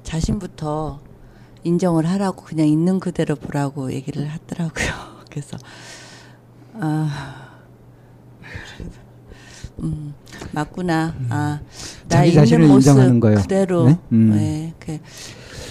자신부터 0.03 0.99
인정을 1.63 2.05
하라고 2.09 2.43
그냥 2.43 2.67
있는 2.67 2.99
그대로 2.99 3.35
보라고 3.35 3.93
얘기를 3.93 4.27
하더라고요. 4.27 4.87
그래서 5.29 5.57
아, 6.73 7.61
음, 9.79 10.13
맞구나. 10.51 11.15
아, 11.29 11.59
나 12.09 12.17
자기 12.17 12.29
있는 12.29 12.41
자신을 12.43 12.67
모습 12.67 12.89
인정하는 12.89 13.19
거예요. 13.19 13.37
그대로. 13.37 13.85
네? 13.87 13.99
음. 14.11 14.29
네, 14.31 14.73
그, 14.79 14.99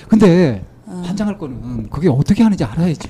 근데 0.08 0.64
어. 0.86 1.02
환장할 1.04 1.36
거는 1.36 1.90
그게 1.90 2.08
어떻게 2.08 2.42
하는지 2.42 2.64
알아야지. 2.64 3.08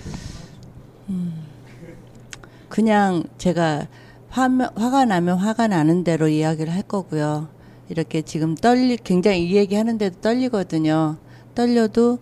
그냥 2.68 3.24
제가 3.36 3.86
화, 4.30 4.44
화가 4.74 5.04
나면 5.06 5.38
화가 5.38 5.68
나는 5.68 6.04
대로 6.04 6.28
이야기를 6.28 6.72
할 6.72 6.82
거고요. 6.82 7.48
이렇게 7.88 8.22
지금 8.22 8.54
떨리 8.54 8.96
굉장히 8.96 9.48
이 9.48 9.56
얘기 9.56 9.74
하는데도 9.74 10.20
떨리거든요. 10.20 11.16
떨려도 11.54 12.18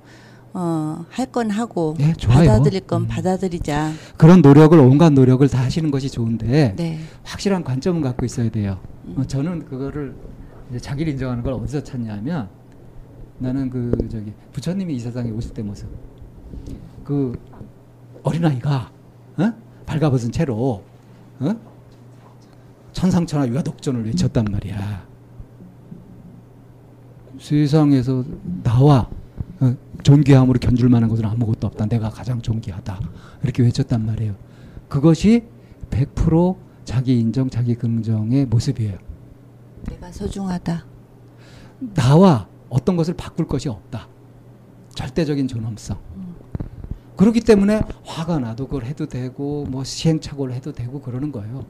어, 0.54 1.04
할 1.10 1.26
건 1.30 1.50
하고 1.50 1.94
네. 1.98 2.06
음. 2.06 2.14
받아들일 2.28 2.80
건 2.80 3.06
받아들이자. 3.06 3.92
그런 4.16 4.40
노력을 4.40 4.76
온갖 4.78 5.12
노력을 5.12 5.46
다 5.48 5.62
하시는 5.62 5.90
것이 5.90 6.08
좋은데 6.10 6.74
네. 6.76 6.98
확실한 7.22 7.62
관점은 7.62 8.00
갖고 8.00 8.24
있어야 8.24 8.50
돼요. 8.50 8.78
음. 9.04 9.16
어, 9.18 9.24
저는 9.24 9.66
그거를 9.66 10.14
자기를 10.80 11.12
인정하는 11.12 11.42
걸 11.42 11.52
어디서 11.52 11.82
찾냐면 11.84 12.48
나는 13.38 13.68
그 13.70 13.92
저기 14.10 14.32
부처님이 14.52 14.96
이 14.96 14.98
세상에 14.98 15.30
오실 15.30 15.52
때 15.52 15.62
모습 15.62 15.86
그 17.04 17.38
어린아이가 18.22 18.90
어? 19.38 19.52
발가벗은 19.86 20.32
채로 20.32 20.82
어? 21.40 21.54
천상천하 22.92 23.48
유아독전을 23.48 24.06
외쳤단 24.06 24.46
말이야. 24.50 25.06
세상에서 27.38 28.24
나와 28.62 29.08
어, 29.60 29.74
존귀함으로 30.02 30.58
견줄 30.58 30.88
만한 30.88 31.08
것은 31.08 31.24
아무것도 31.24 31.66
없다. 31.66 31.86
내가 31.86 32.10
가장 32.10 32.40
존귀하다. 32.40 33.00
이렇게 33.42 33.62
외쳤단 33.62 34.04
말이에요. 34.06 34.34
그것이 34.88 35.44
100% 35.90 36.56
자기 36.84 37.18
인정, 37.18 37.50
자기 37.50 37.74
긍정의 37.74 38.46
모습이에요. 38.46 38.98
내가 39.88 40.10
소중하다. 40.10 40.84
나와 41.94 42.48
어떤 42.68 42.96
것을 42.96 43.14
바꿀 43.14 43.46
것이 43.46 43.68
없다. 43.68 44.08
절대적인 44.94 45.48
존엄성. 45.48 45.98
그렇기 47.16 47.40
때문에 47.40 47.82
화가 48.04 48.38
나도 48.38 48.66
그걸 48.66 48.84
해도 48.84 49.06
되고 49.06 49.64
뭐 49.68 49.84
시행착오를 49.84 50.54
해도 50.54 50.72
되고 50.72 51.00
그러는 51.00 51.32
거예요. 51.32 51.66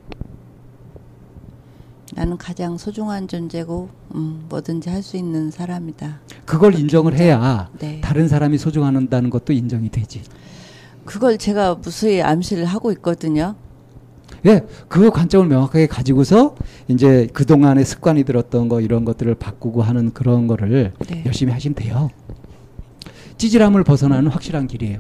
나는 2.14 2.36
가장 2.38 2.78
소중한 2.78 3.28
존재고 3.28 3.88
음, 4.14 4.46
뭐든지 4.48 4.88
할 4.88 5.02
수 5.02 5.16
있는 5.16 5.50
사람이다. 5.50 6.20
그걸 6.44 6.74
인정을 6.74 7.16
해야 7.16 7.68
네. 7.78 8.00
다른 8.00 8.28
사람이 8.28 8.58
소중한다는 8.58 9.30
것도 9.30 9.52
인정이 9.52 9.90
되지. 9.90 10.22
그걸 11.04 11.38
제가 11.38 11.76
무수히 11.76 12.20
암시를 12.20 12.64
하고 12.64 12.92
있거든요. 12.92 13.54
예, 14.46 14.66
그 14.88 15.10
관점을 15.10 15.46
명확하게 15.48 15.86
가지고서 15.86 16.54
이제 16.88 17.28
그 17.32 17.46
동안의 17.46 17.84
습관이 17.84 18.24
들었던 18.24 18.68
거 18.68 18.80
이런 18.80 19.04
것들을 19.04 19.34
바꾸고 19.34 19.82
하는 19.82 20.12
그런 20.12 20.46
거를 20.46 20.92
네. 21.08 21.22
열심히 21.26 21.52
하시면 21.52 21.74
돼요. 21.74 22.10
찌질함을 23.38 23.84
벗어나는 23.84 24.30
확실한 24.30 24.66
길이에요. 24.66 24.98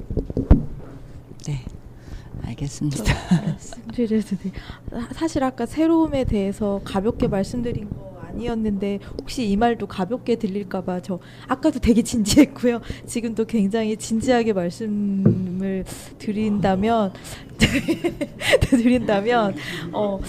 네. 1.46 1.64
알겠습니다. 2.48 3.04
사실 5.12 5.44
아까 5.44 5.66
새로움에 5.66 6.24
대해서 6.24 6.80
가볍게 6.84 7.28
말씀드린 7.28 7.88
거 7.90 8.18
아니었는데 8.28 9.00
혹시 9.20 9.48
이 9.48 9.56
말도 9.56 9.86
가볍게 9.86 10.36
들릴까봐 10.36 11.00
저 11.02 11.18
아까도 11.46 11.78
되게 11.78 12.02
진지했고요. 12.02 12.80
지금도 13.06 13.44
굉장히 13.46 13.96
진지하게 13.96 14.52
말씀을 14.52 15.84
드린다면 16.18 17.12
드린다면 18.70 19.56
어. 19.92 20.20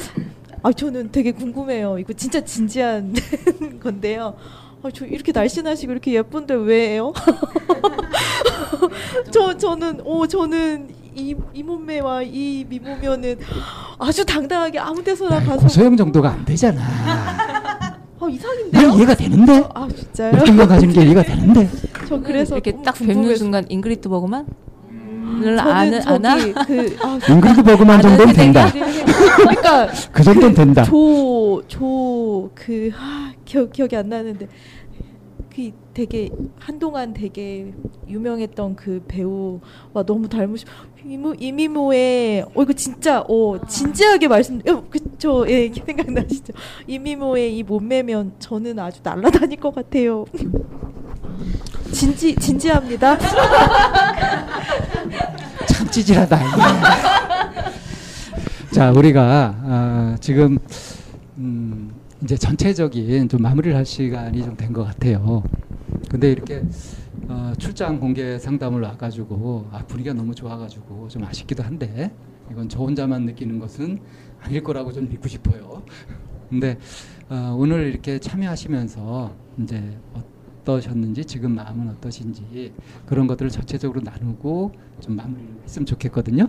아 0.62 0.74
저는 0.74 1.12
되게 1.12 1.32
궁금해요. 1.32 2.00
이거 2.00 2.12
진짜 2.14 2.44
진지한 2.44 3.14
건데요. 3.82 4.36
아, 4.82 4.90
저 4.94 5.06
이렇게 5.06 5.32
날씬하시고 5.32 5.92
이렇게 5.92 6.14
예쁜데 6.14 6.54
왜요? 6.54 7.14
저 9.32 9.58
저는 9.58 10.02
오 10.06 10.28
저는 10.28 10.90
이, 11.20 11.36
이 11.54 11.64
몸매와 11.64 12.24
이 12.24 12.66
미모면은 12.68 13.38
아주 14.00 14.26
당당하게 14.26 14.80
아무 14.80 15.04
데서나 15.04 15.40
가서 15.42 15.58
고소영 15.62 15.98
정도가 15.98 16.32
안 16.32 16.46
되잖아. 16.46 16.82
아 18.22 18.28
이상인데요? 18.30 18.88
난 18.88 18.98
이해가 18.98 19.16
되는데. 19.16 19.64
아 19.74 19.88
진짜요? 19.88 20.32
몇등만 20.32 20.68
가진 20.68 20.92
게 20.92 21.04
이해가 21.04 21.24
되는데. 21.24 21.70
저 22.08 22.20
그래서 22.20 22.56
이렇게 22.56 22.72
딱 22.84 22.94
뵙는. 22.98 23.36
순간 23.36 23.66
잉그리트 23.70 24.10
버그만 24.10 24.46
을 25.42 25.56
저는 25.56 25.60
아는 25.60 26.08
아나 26.08 26.36
그 26.66 26.98
아, 27.02 27.20
잉그리드 27.32 27.64
버그만 27.64 28.02
정도는 28.02 28.34
된다. 28.34 28.72
그러니까 29.38 29.88
그 30.12 30.24
정도는 30.24 30.54
된다. 30.54 30.84
조 30.84 31.62
조그 31.68 32.92
아, 32.98 33.32
기억 33.46 33.72
기억이 33.72 33.96
안 33.96 34.10
나는데 34.10 34.48
그 35.54 35.72
되게 36.00 36.30
한동안 36.58 37.14
되게 37.14 37.74
유명했던 38.08 38.78
그 38.78 39.04
배우와 39.06 40.04
너무 40.06 40.30
닮으시 40.30 40.64
이모 41.06 41.34
이미모의 41.38 42.46
어 42.56 42.64
이거 42.64 42.72
진짜 42.72 43.20
어 43.28 43.60
진지하게 43.68 44.30
말씀 44.30 44.62
어, 44.66 44.84
그쵸 44.90 45.46
예 45.50 45.70
생각나시죠 45.74 46.54
이미모의 46.88 47.58
이 47.58 47.64
몸매면 47.64 48.36
저는 48.40 48.80
아주 48.80 49.02
날아다닐 49.04 49.60
것 49.60 49.76
같아요 49.76 50.24
진지 51.92 52.34
진지합니다 52.34 53.18
참 55.68 55.90
찌질하다. 55.92 56.40
자, 58.72 58.92
우리가 58.92 59.56
아, 59.64 60.16
지금 60.22 60.58
음, 61.38 61.92
이제 62.24 62.38
전체적인 62.38 63.28
좀 63.30 63.42
마무리를 63.42 63.76
할 63.76 63.86
시간이 63.86 64.42
좀 64.44 64.56
된 64.56 64.72
것 64.74 64.86
같아요. 64.86 65.44
근데 66.10 66.32
이렇게 66.32 66.64
어, 67.28 67.54
출장 67.58 68.00
공개 68.00 68.38
상담을 68.40 68.82
와가지고 68.82 69.70
아, 69.72 69.84
분위기가 69.86 70.14
너무 70.14 70.34
좋아가지고 70.34 71.08
좀 71.08 71.24
아쉽기도 71.24 71.64
한데 71.64 72.12
이건 72.52 72.68
저 72.70 72.80
혼자만 72.80 73.26
느끼는 73.26 73.60
것은 73.60 74.00
아닐 74.42 74.64
거라고 74.64 74.92
좀 74.92 75.08
믿고 75.08 75.28
싶어요. 75.28 75.84
근데 76.50 76.78
어, 77.30 77.56
오늘 77.58 77.88
이렇게 77.88 78.20
참여하시면서 78.20 79.36
이제 79.62 79.98
어떠셨는지 80.64 81.26
지금 81.26 81.54
마음은 81.56 81.90
어떠신지 81.90 82.74
그런 83.06 83.28
것들을 83.28 83.52
전체적으로 83.52 84.02
나누고 84.02 84.72
좀 85.00 85.16
마무리했으면 85.16 85.86
좋겠거든요. 85.86 86.48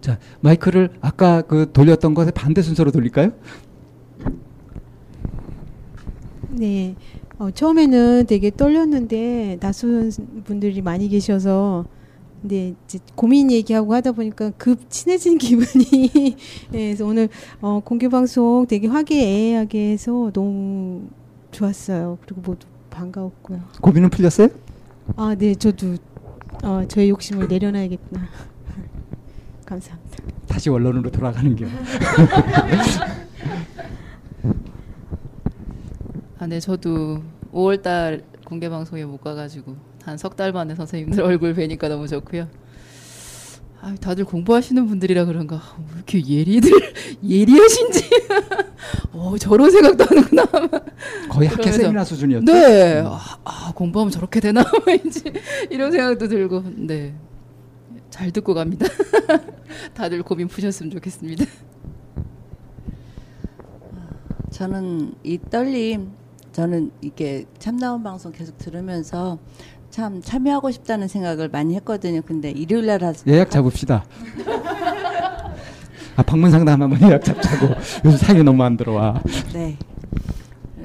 자 0.00 0.18
마이크를 0.40 0.90
아까 1.00 1.42
그 1.42 1.70
돌렸던 1.72 2.14
것에 2.14 2.30
반대 2.32 2.60
순서로 2.60 2.90
돌릴까요? 2.90 3.30
네. 6.50 6.94
어, 7.38 7.50
처음에는 7.50 8.26
되게 8.28 8.50
떨렸는데 8.50 9.58
낯선 9.60 10.10
분들이 10.44 10.80
많이 10.82 11.08
계셔서 11.08 11.84
근데 12.40 12.74
이제 12.84 12.98
고민 13.14 13.50
얘기하고 13.50 13.94
하다 13.94 14.12
보니까 14.12 14.50
급 14.58 14.90
친해진 14.90 15.38
기분이 15.42 16.36
예, 16.74 16.78
그래서 16.90 17.06
오늘 17.06 17.28
어, 17.60 17.80
공개 17.82 18.08
방송 18.08 18.66
되게 18.68 18.86
화기애애하게 18.86 19.92
해서 19.92 20.30
너무 20.32 21.08
좋았어요. 21.50 22.18
그리고 22.22 22.42
모두 22.42 22.66
반가웠고요. 22.90 23.60
고민은 23.80 24.10
풀렸어요? 24.10 24.48
아, 25.16 25.34
네, 25.34 25.54
저도 25.54 25.96
어, 26.62 26.84
저의 26.86 27.08
욕심을 27.08 27.48
내려놔야겠구나. 27.48 28.22
감사합니다. 29.64 30.18
다시 30.46 30.68
원론으로 30.68 31.10
돌아가는 31.10 31.56
게. 31.56 31.66
아, 36.38 36.46
네, 36.46 36.60
저도 36.60 37.22
5월달 37.52 38.22
공개 38.44 38.68
방송에 38.68 39.04
못 39.04 39.18
가가지고 39.20 39.76
한 40.04 40.18
석 40.18 40.36
달 40.36 40.52
만에 40.52 40.74
선생님들 40.74 41.22
얼굴 41.24 41.54
뵈니까 41.54 41.88
너무 41.88 42.06
좋고요. 42.08 42.48
아, 43.80 43.94
다들 44.00 44.24
공부하시는 44.24 44.86
분들이라 44.86 45.26
그런가 45.26 45.60
왜 45.78 45.94
이렇게 45.96 46.26
예리들 46.26 46.70
예리하신지. 47.26 48.10
어, 49.12 49.36
저런 49.38 49.70
생각도 49.70 50.04
하는구나. 50.04 50.44
거의 51.28 51.48
학회 51.48 51.70
세미나 51.70 52.04
수준이었죠? 52.04 52.44
네, 52.52 53.02
아, 53.06 53.38
아, 53.44 53.72
공부하면 53.74 54.10
저렇게 54.10 54.40
되나 54.40 54.64
왠지 54.86 55.22
이런 55.70 55.92
생각도 55.92 56.28
들고, 56.28 56.64
네, 56.76 57.14
잘 58.10 58.30
듣고 58.30 58.54
갑니다. 58.54 58.86
다들 59.94 60.22
고민 60.22 60.48
푸셨으면 60.48 60.90
좋겠습니다. 60.90 61.44
저는 64.50 65.14
이 65.24 65.38
떨림, 65.50 66.10
저는 66.54 66.92
이게 67.00 67.46
참나온 67.58 68.04
방송 68.04 68.30
계속 68.30 68.56
들으면서 68.58 69.38
참 69.90 70.22
참여하고 70.22 70.70
싶다는 70.70 71.08
생각을 71.08 71.48
많이 71.48 71.74
했거든요. 71.74 72.22
근데 72.22 72.52
일요일 72.52 72.86
날 72.86 73.02
하서 73.02 73.24
예약 73.26 73.50
잡읍시다. 73.50 74.04
아 76.14 76.22
방문 76.22 76.52
상담 76.52 76.80
한번 76.80 77.02
예약 77.02 77.24
잡자고 77.24 77.74
요즘 78.04 78.16
사이 78.16 78.40
너무 78.44 78.62
안 78.62 78.76
들어와. 78.76 79.20
네. 79.52 79.76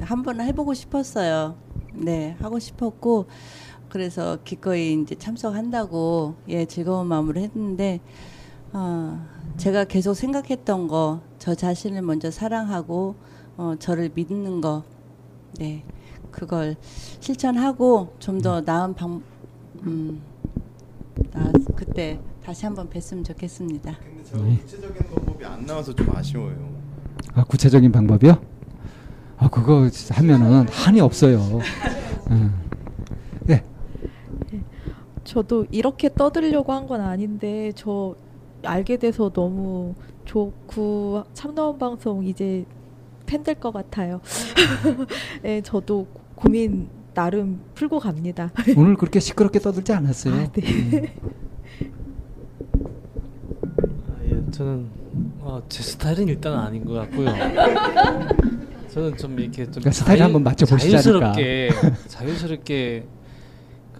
한번 0.01 0.41
해보고 0.41 0.73
싶었어요. 0.73 1.55
네, 1.93 2.35
하고 2.41 2.57
싶었고, 2.57 3.27
그래서 3.89 4.39
기꺼이 4.43 4.93
이제 4.93 5.13
참석한다고, 5.13 6.33
예, 6.47 6.65
즐거운 6.65 7.05
마음으로 7.05 7.39
했는데, 7.41 7.99
어, 8.73 9.23
제가 9.57 9.83
계속 9.83 10.15
생각했던 10.15 10.87
거, 10.87 11.21
저 11.37 11.53
자신을 11.53 12.01
먼저 12.01 12.31
사랑하고, 12.31 13.17
어, 13.57 13.75
저를 13.77 14.09
믿는 14.15 14.61
거, 14.61 14.83
네, 15.57 15.83
그걸 16.31 16.75
실천하고, 17.19 18.13
좀 18.19 18.39
더 18.41 18.61
나은 18.61 18.93
방, 18.93 19.21
음, 19.83 20.21
나, 21.31 21.51
그때 21.75 22.19
다시 22.43 22.65
한번 22.65 22.89
뵀으면 22.89 23.25
좋겠습니다. 23.25 23.97
저 24.23 24.37
구체적인 24.37 24.95
방법이 24.95 25.45
안 25.45 25.65
나와서 25.65 25.93
좀 25.93 26.15
아쉬워요. 26.15 26.69
아 27.33 27.43
구체적인 27.43 27.91
방법이요? 27.91 28.39
아 29.37 29.49
그거 29.49 29.89
하면은 30.11 30.67
한이 30.69 30.99
없어요. 31.01 31.39
음. 32.29 32.53
네. 33.45 33.63
저도 35.23 35.65
이렇게 35.71 36.09
떠들려고 36.13 36.73
한 36.73 36.87
건 36.87 37.01
아닌데 37.01 37.71
저 37.75 38.15
알게 38.63 38.97
돼서 38.97 39.29
너무 39.29 39.93
좋고 40.25 41.23
참나원 41.33 41.77
방송 41.77 42.25
이제 42.25 42.65
팬될것 43.29 43.71
같아요. 43.71 44.21
네, 45.43 45.61
저도 45.61 46.07
고민 46.35 46.89
나름 47.13 47.61
풀고 47.75 47.99
갑니다. 47.99 48.51
오늘 48.75 48.95
그렇게 48.95 49.19
시끄럽게 49.19 49.59
떠들지 49.59 49.93
않았어요. 49.93 50.33
아, 50.33 50.51
네. 50.51 51.15
아, 54.07 54.23
예, 54.25 54.51
저는 54.51 54.89
어, 55.41 55.61
제 55.69 55.83
스타일은 55.83 56.27
일단 56.27 56.57
아닌 56.57 56.83
것 56.83 56.93
같고요. 56.93 57.29
저는 58.89 59.15
좀 59.17 59.39
이렇게 59.39 59.65
좀 59.65 59.73
그러니까 59.73 59.91
스타일 59.91 60.23
한번 60.23 60.43
맞춰보시자니까. 60.43 61.33
자유스럽게 61.33 61.69
자유스럽게 62.07 63.05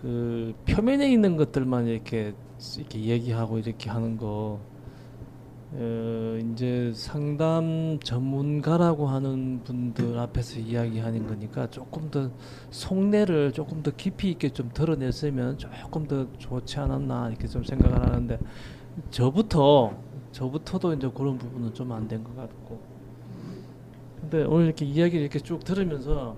그 0.01 0.56
표면에 0.67 1.11
있는 1.11 1.38
것들만 1.38 1.85
이렇게 1.85 2.33
이렇게 2.77 2.99
얘기하고 2.99 3.59
이렇게 3.59 3.91
하는 3.91 4.17
거 4.17 4.59
어, 5.72 6.39
이제 6.41 6.91
상담 6.95 7.99
전문가라고 8.03 9.07
하는 9.07 9.61
분들 9.64 10.17
앞에서 10.17 10.59
이야기하는 10.59 11.27
거니까 11.27 11.69
조금 11.69 12.09
더 12.09 12.31
속내를 12.72 13.51
조금 13.51 13.83
더 13.83 13.91
깊이 13.91 14.31
있게 14.31 14.49
좀 14.49 14.69
드러냈으면 14.73 15.57
조금 15.59 16.07
더 16.07 16.25
좋지 16.39 16.80
않았나 16.80 17.30
이렇게 17.30 17.48
좀 17.48 17.64
생각을 17.64 18.01
하는데 18.01 18.39
저부터 19.11 19.93
저부터도 20.31 20.93
이제 20.93 21.09
그런 21.14 21.38
부분은 21.38 21.73
좀 21.73 21.91
안 21.91 22.07
된 22.07 22.23
것 22.23 22.35
같고. 22.35 22.80
근데 24.22 24.43
오늘 24.43 24.65
이렇게 24.65 24.85
이야기를 24.85 25.22
이렇게 25.22 25.39
쭉 25.39 25.64
들으면서 25.64 26.35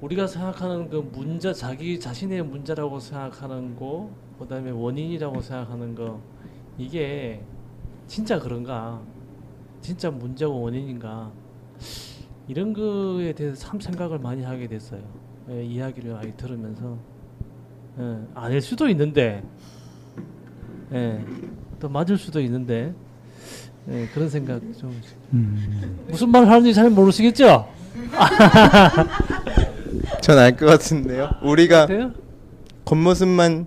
우리가 0.00 0.26
생각하는 0.26 0.88
그 0.88 1.08
문제 1.12 1.52
자기 1.52 2.00
자신의 2.00 2.42
문제라고 2.42 3.00
생각하는 3.00 3.76
거 3.76 4.10
그다음에 4.38 4.70
원인이라고 4.70 5.40
생각하는 5.40 5.94
거 5.94 6.20
이게 6.78 7.42
진짜 8.06 8.38
그런가 8.38 9.00
진짜 9.80 10.10
문제고 10.10 10.60
원인인가 10.60 11.30
이런 12.48 12.72
거에 12.72 13.32
대해서 13.32 13.56
참 13.56 13.80
생각을 13.80 14.18
많이 14.18 14.42
하게 14.42 14.68
됐어요 14.68 15.00
예, 15.50 15.64
이야기를 15.64 16.12
많이 16.12 16.36
들으면서 16.36 16.98
예, 17.98 18.18
아닐 18.34 18.60
수도 18.60 18.88
있는데 18.88 19.42
예, 20.92 21.24
또 21.80 21.88
맞을 21.88 22.16
수도 22.16 22.40
있는데 22.40 22.94
예, 23.88 24.06
그런 24.12 24.28
생각 24.28 24.60
좀 24.78 25.00
음. 25.32 25.98
무슨 26.08 26.30
말을 26.30 26.48
하는지 26.48 26.74
잘 26.74 26.90
모르시겠죠? 26.90 27.68
전 30.22 30.38
알 30.38 30.56
것 30.56 30.66
같은데요. 30.66 31.30
우리가 31.42 31.86
같아요? 31.86 32.12
겉모습만 32.84 33.66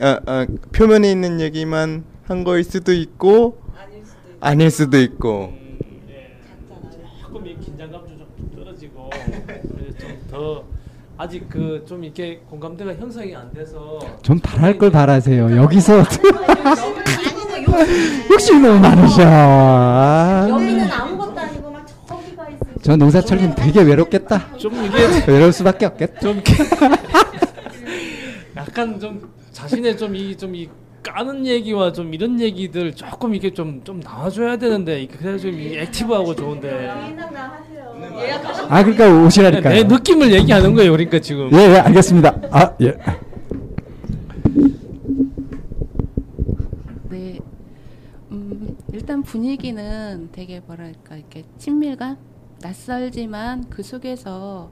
아, 0.00 0.20
아, 0.26 0.46
표면에 0.72 1.10
있는 1.10 1.40
얘기만 1.40 2.04
한 2.30 2.44
거일 2.44 2.62
수도 2.62 2.92
있고 2.92 3.58
아닐 4.38 4.70
수도 4.70 5.00
있고. 5.00 5.52
조금 7.20 7.44
이 7.44 7.56
긴장감도 7.58 8.06
좀 8.08 8.28
떨어지고 8.54 9.10
좀더 9.98 10.64
아직 11.18 11.48
그 11.48 11.84
좀 11.88 12.04
이렇게 12.04 12.40
공감대가 12.48 12.94
형성이 12.94 13.34
안 13.34 13.52
돼서 13.52 13.98
좀 14.22 14.38
바랄 14.38 14.78
걸 14.78 14.92
바라세요. 14.92 15.56
여기서 15.56 16.04
욕심 18.30 18.62
너무 18.62 18.78
많으셔. 18.78 19.22
아. 19.26 20.46
여기는 20.48 20.88
아무것도 20.88 21.40
아니고 21.40 21.68
막 21.72 21.84
저기가 22.06 22.48
있어. 22.48 22.60
저 22.80 22.94
농사철님 22.96 23.56
되게 23.56 23.82
외롭겠다. 23.82 24.56
좀 24.56 24.72
이게 24.84 24.98
외로울 25.26 25.52
수밖에 25.52 25.86
없겠다. 25.86 26.20
좀 26.20 26.40
약간 28.56 29.00
좀 29.00 29.28
자신의 29.50 29.96
좀 29.98 30.14
이 30.14 30.36
좀이 30.36 30.68
까는 31.02 31.46
얘기와 31.46 31.92
좀 31.92 32.12
이런 32.12 32.38
얘기들 32.40 32.94
조금 32.94 33.34
이게 33.34 33.52
좀 33.52 33.80
좀 33.84 34.00
나와줘야 34.00 34.56
되는데 34.58 35.06
그래야 35.06 35.38
좀이 35.38 35.78
액티브하고 35.78 36.34
좋은데 36.34 36.88
아 38.68 38.82
그러니까 38.84 39.08
오시라니까요. 39.26 39.74
내 39.74 39.84
느낌을 39.84 40.32
얘기하는 40.32 40.74
거예요 40.74 40.92
그러니까 40.92 41.18
지금 41.20 41.50
예, 41.54 41.56
예 41.74 41.76
알겠습니다. 41.78 42.36
아 42.50 42.74
예. 42.82 42.96
네. 47.08 47.38
음, 48.30 48.76
일단 48.92 49.22
분위기는 49.22 50.28
되게 50.32 50.60
뭐랄까 50.66 51.16
이렇게 51.16 51.44
친밀감, 51.58 52.16
낯설지만 52.62 53.68
그 53.70 53.82
속에서 53.82 54.70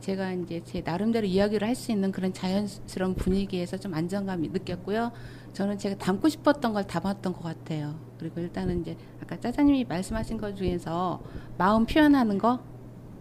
제가 0.00 0.32
이제 0.32 0.60
제 0.64 0.82
나름대로 0.84 1.26
이야기를 1.26 1.66
할 1.66 1.74
수 1.74 1.92
있는 1.92 2.10
그런 2.10 2.32
자연스러운 2.32 3.14
분위기에서 3.14 3.76
좀 3.78 3.94
안정감이 3.94 4.48
느꼈고요. 4.48 5.12
저는 5.52 5.78
제가 5.78 5.96
담고 5.96 6.28
싶었던 6.28 6.72
걸 6.72 6.86
담았던 6.86 7.32
것 7.32 7.42
같아요. 7.42 7.98
그리고 8.18 8.40
일단은 8.40 8.80
이제 8.82 8.96
아까 9.22 9.38
짜장님이 9.38 9.84
말씀하신 9.84 10.38
것 10.38 10.56
중에서 10.56 11.20
마음 11.58 11.86
표현하는 11.86 12.38
거 12.38 12.60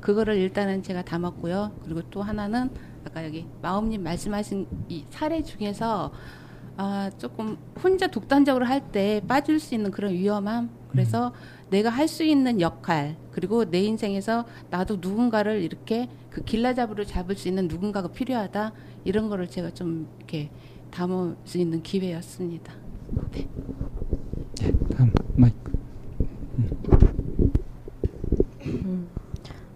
그거를 0.01 0.37
일단은 0.37 0.83
제가 0.83 1.03
담았고요. 1.03 1.71
그리고 1.83 2.01
또 2.09 2.21
하나는 2.21 2.69
아까 3.05 3.25
여기 3.25 3.45
마음님 3.61 4.03
말씀하신 4.03 4.67
이 4.89 5.05
사례 5.09 5.41
중에서 5.41 6.11
아 6.77 7.09
조금 7.17 7.57
혼자 7.83 8.07
독단적으로 8.07 8.65
할 8.65 8.91
때 8.91 9.21
빠질 9.27 9.59
수 9.59 9.75
있는 9.75 9.91
그런 9.91 10.13
위험함 10.13 10.69
그래서 10.91 11.33
내가 11.69 11.89
할 11.89 12.07
수 12.07 12.23
있는 12.23 12.61
역할 12.61 13.17
그리고 13.31 13.65
내 13.65 13.81
인생에서 13.81 14.45
나도 14.69 14.97
누군가를 15.01 15.61
이렇게 15.61 16.07
그 16.29 16.43
길라잡이로 16.43 17.03
잡을 17.05 17.35
수 17.35 17.47
있는 17.47 17.67
누군가가 17.67 18.07
필요하다 18.09 18.71
이런 19.03 19.29
거를 19.29 19.49
제가 19.49 19.71
좀 19.71 20.07
이렇게 20.17 20.49
담을 20.91 21.35
수 21.45 21.57
있는 21.57 21.81
기회였습니다. 21.81 22.73
네. 23.31 23.47
다음 24.95 25.11
마이크. 25.35 25.69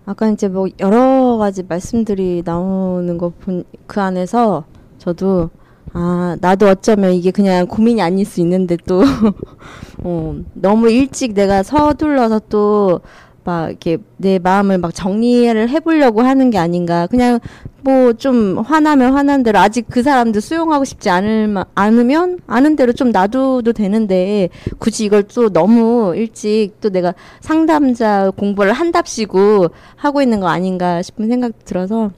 아까 0.06 0.30
이제 0.30 0.48
뭐 0.50 0.67
여러 0.80 1.38
가지 1.38 1.64
말씀들이 1.64 2.43
나오는 2.43 3.17
거본그 3.17 4.01
안에서 4.01 4.66
저도 4.98 5.50
아 5.93 6.35
나도 6.42 6.67
어쩌면 6.67 7.14
이게 7.14 7.32
그냥 7.32 7.67
고민이 7.67 8.01
아닐 8.01 8.25
수 8.25 8.42
있는데 8.42 8.75
또 8.85 9.01
어, 10.03 10.35
너무 10.53 10.90
일찍 10.90 11.33
내가 11.33 11.64
서둘러서 11.64 12.42
또 12.50 13.00
막 13.45 13.69
이렇게 13.69 13.97
내 14.17 14.39
마음을 14.39 14.77
막 14.77 14.93
정리를 14.93 15.69
해보려고 15.69 16.22
하는 16.22 16.49
게 16.49 16.57
아닌가. 16.57 17.07
그냥 17.07 17.39
뭐 17.83 18.13
좀 18.13 18.59
화나면 18.59 19.13
화난 19.13 19.43
대로 19.43 19.59
아직 19.59 19.85
그 19.89 20.03
사람들 20.03 20.39
수용하고 20.39 20.85
싶지 20.85 21.09
않을 21.09 21.47
마- 21.49 21.65
않으면 21.75 22.39
아는 22.47 22.75
대로 22.77 22.93
좀 22.93 23.11
놔둬도 23.11 23.73
되는데 23.73 24.49
굳이 24.80 25.05
이걸 25.05 25.23
또 25.23 25.49
너무 25.49 26.13
일찍 26.15 26.72
또 26.80 26.89
내가 26.89 27.13
상담자 27.41 28.31
공부를 28.38 28.72
한답시고 28.73 29.67
하고 29.97 30.22
있는 30.22 30.39
거 30.39 30.47
아닌가 30.47 31.01
싶은 31.01 31.27
생각 31.27 31.65
들어서 31.65 32.11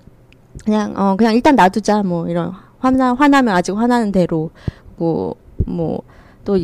그냥 0.64 0.94
어 0.98 1.16
그냥 1.18 1.34
일단 1.34 1.56
놔두자. 1.56 2.04
뭐 2.04 2.30
이런 2.30 2.52
화나 2.80 3.14
화나면 3.16 3.56
아직 3.56 3.72
화나는 3.76 4.12
대로. 4.12 4.52
뭐 4.98 5.36
뭐 5.66 6.02
또 6.46 6.60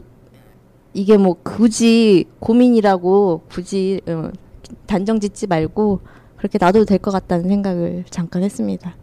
이게 0.93 1.17
뭐 1.17 1.35
굳이 1.41 2.25
고민이라고 2.39 3.41
굳이 3.49 3.99
어, 4.07 4.29
단정 4.87 5.19
짓지 5.19 5.47
말고 5.47 6.01
그렇게 6.37 6.57
놔둬도 6.59 6.85
될 6.85 6.97
것 6.97 7.11
같다는 7.11 7.47
생각을 7.47 8.05
잠깐 8.09 8.43
했습니다. 8.43 8.95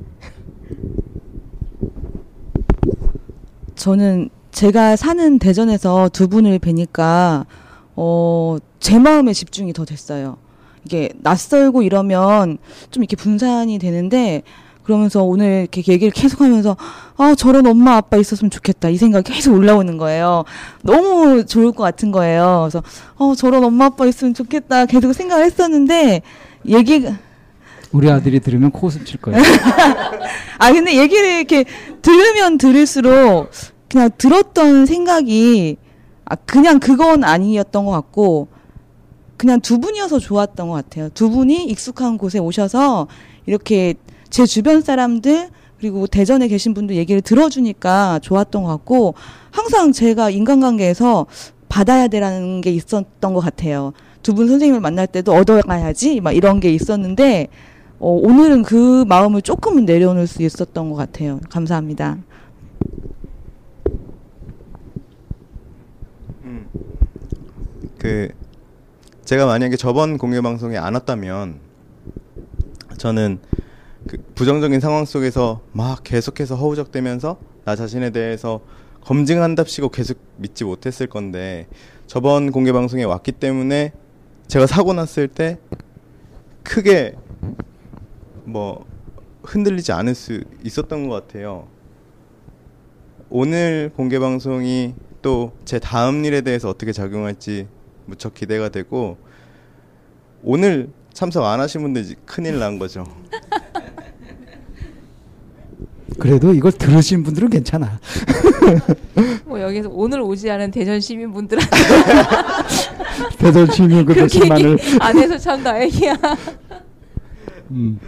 저는 3.74 4.30
제가 4.50 4.96
사는 4.96 5.38
대전에서 5.38 6.08
두 6.12 6.28
분을 6.28 6.58
뵈니까 6.58 7.46
어, 7.94 8.56
제 8.80 8.98
마음에 8.98 9.32
집중이 9.32 9.72
더 9.72 9.84
됐어요. 9.84 10.36
이게 10.84 11.10
낯설고 11.18 11.82
이러면 11.82 12.58
좀 12.90 13.02
이렇게 13.02 13.16
분산이 13.16 13.78
되는데 13.78 14.42
그러면서 14.88 15.22
오늘 15.22 15.68
이렇게 15.70 15.82
얘기를 15.92 16.10
계속 16.10 16.40
하면서 16.40 16.74
아 17.18 17.34
저런 17.34 17.66
엄마 17.66 17.96
아빠 17.96 18.16
있었으면 18.16 18.50
좋겠다 18.50 18.88
이 18.88 18.96
생각이 18.96 19.34
계속 19.34 19.52
올라오는 19.52 19.98
거예요. 19.98 20.44
너무 20.80 21.44
좋을 21.44 21.72
것 21.72 21.82
같은 21.84 22.10
거예요. 22.10 22.60
그래서 22.62 22.82
어 23.16 23.34
저런 23.34 23.64
엄마 23.64 23.84
아빠 23.84 24.06
있으면 24.06 24.32
좋겠다 24.32 24.86
계속 24.86 25.12
생각을 25.12 25.44
했었는데 25.44 26.22
얘기가 26.66 27.18
우리 27.92 28.10
아들이 28.10 28.40
들으면 28.40 28.70
코웃음 28.70 29.04
칠 29.04 29.20
거예요. 29.20 29.42
아 30.56 30.72
근데 30.72 30.96
얘기를 30.96 31.32
이렇게 31.32 31.66
들으면 32.00 32.56
들을수록 32.56 33.50
그냥 33.90 34.08
들었던 34.16 34.86
생각이 34.86 35.76
아 36.24 36.34
그냥 36.34 36.80
그건 36.80 37.24
아니었던 37.24 37.84
것 37.84 37.90
같고 37.90 38.48
그냥 39.36 39.60
두 39.60 39.80
분이어서 39.80 40.18
좋았던 40.18 40.68
것 40.68 40.74
같아요. 40.76 41.10
두 41.10 41.28
분이 41.28 41.66
익숙한 41.66 42.16
곳에 42.16 42.38
오셔서 42.38 43.06
이렇게 43.44 43.94
제 44.30 44.46
주변 44.46 44.80
사람들 44.80 45.48
그리고 45.78 46.06
대전에 46.06 46.48
계신 46.48 46.74
분들 46.74 46.96
얘기를 46.96 47.20
들어주니까 47.20 48.18
좋았던 48.20 48.64
것 48.64 48.68
같고 48.68 49.14
항상 49.50 49.92
제가 49.92 50.30
인간관계에서 50.30 51.26
받아야 51.68 52.08
되라는 52.08 52.60
게 52.60 52.70
있었던 52.72 53.34
것 53.34 53.40
같아요. 53.40 53.92
두 54.22 54.34
분 54.34 54.48
선생님을 54.48 54.80
만날 54.80 55.06
때도 55.06 55.32
얻어가야지 55.32 56.20
막 56.20 56.32
이런 56.32 56.60
게 56.60 56.72
있었는데 56.72 57.48
어, 58.00 58.10
오늘은 58.10 58.62
그 58.62 59.04
마음을 59.08 59.42
조금은 59.42 59.84
내려놓을 59.84 60.26
수 60.26 60.42
있었던 60.42 60.90
것 60.90 60.96
같아요. 60.96 61.40
감사합니다. 61.48 62.18
그 67.98 68.28
제가 69.24 69.46
만약에 69.46 69.76
저번 69.76 70.18
공개 70.18 70.40
방송에 70.40 70.76
안 70.76 70.94
왔다면 70.94 71.60
저는 72.96 73.38
그 74.08 74.16
부정적인 74.34 74.80
상황 74.80 75.04
속에서 75.04 75.60
막 75.72 76.02
계속해서 76.02 76.56
허우적대면서 76.56 77.38
나 77.64 77.76
자신에 77.76 78.10
대해서 78.10 78.60
검증한답시고 79.02 79.90
계속 79.90 80.18
믿지 80.36 80.64
못했을 80.64 81.06
건데 81.06 81.68
저번 82.06 82.50
공개 82.50 82.72
방송에 82.72 83.04
왔기 83.04 83.32
때문에 83.32 83.92
제가 84.48 84.66
사고 84.66 84.94
났을 84.94 85.28
때 85.28 85.58
크게 86.64 87.14
뭐 88.44 88.86
흔들리지 89.44 89.92
않을 89.92 90.14
수 90.14 90.42
있었던 90.64 91.08
것 91.08 91.14
같아요. 91.26 91.68
오늘 93.30 93.92
공개 93.94 94.18
방송이 94.18 94.94
또 95.20 95.52
제 95.64 95.78
다음 95.78 96.24
일에 96.24 96.40
대해서 96.40 96.70
어떻게 96.70 96.92
작용할지 96.92 97.66
무척 98.06 98.32
기대가 98.32 98.70
되고 98.70 99.18
오늘 100.42 100.88
참석 101.12 101.44
안 101.44 101.60
하신 101.60 101.82
분들 101.82 102.14
큰일 102.24 102.58
난 102.58 102.78
거죠. 102.78 103.04
그래도 106.18 106.52
이걸 106.52 106.72
들으신 106.72 107.22
분들은 107.22 107.50
괜찮아. 107.50 107.98
뭐 109.46 109.60
여기서 109.60 109.88
오늘 109.92 110.20
오지 110.20 110.50
않은 110.50 110.70
대전 110.70 111.00
시민분들한테 111.00 111.76
대전 113.38 113.66
시민 113.70 114.04
그 114.04 114.12
몇십만을. 114.12 114.78
안 115.00 115.18
해서 115.18 115.38
참 115.38 115.62
다행이야. 115.62 116.16
음. 117.70 117.98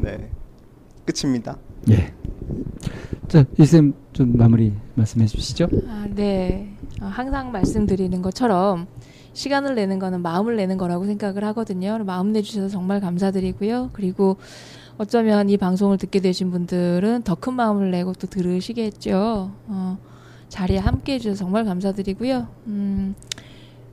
네. 0.00 0.30
끝입니다. 1.04 1.56
예. 1.90 2.12
자, 3.28 3.44
이쌤 3.58 3.94
좀 4.12 4.36
마무리 4.36 4.72
말씀해 4.94 5.26
주시죠. 5.26 5.68
아, 5.86 6.06
네. 6.14 6.74
어, 7.00 7.06
항상 7.06 7.52
말씀드리는 7.52 8.20
것처럼 8.22 8.86
시간을 9.34 9.74
내는 9.74 9.98
거는 9.98 10.22
마음을 10.22 10.56
내는 10.56 10.78
거라고 10.78 11.04
생각을 11.04 11.44
하거든요. 11.44 11.98
마음 12.04 12.32
내주셔서 12.32 12.68
정말 12.68 13.00
감사드리고요. 13.00 13.90
그리고 13.92 14.36
어쩌면 14.98 15.48
이 15.48 15.56
방송을 15.56 15.96
듣게 15.98 16.20
되신 16.20 16.50
분들은 16.50 17.22
더 17.22 17.36
큰 17.36 17.54
마음을 17.54 17.90
내고 17.92 18.12
또 18.14 18.26
들으시겠죠. 18.26 19.52
어, 19.68 19.98
자리에 20.48 20.78
함께 20.78 21.14
해주셔서 21.14 21.38
정말 21.38 21.64
감사드리고요. 21.64 22.48
음, 22.66 23.14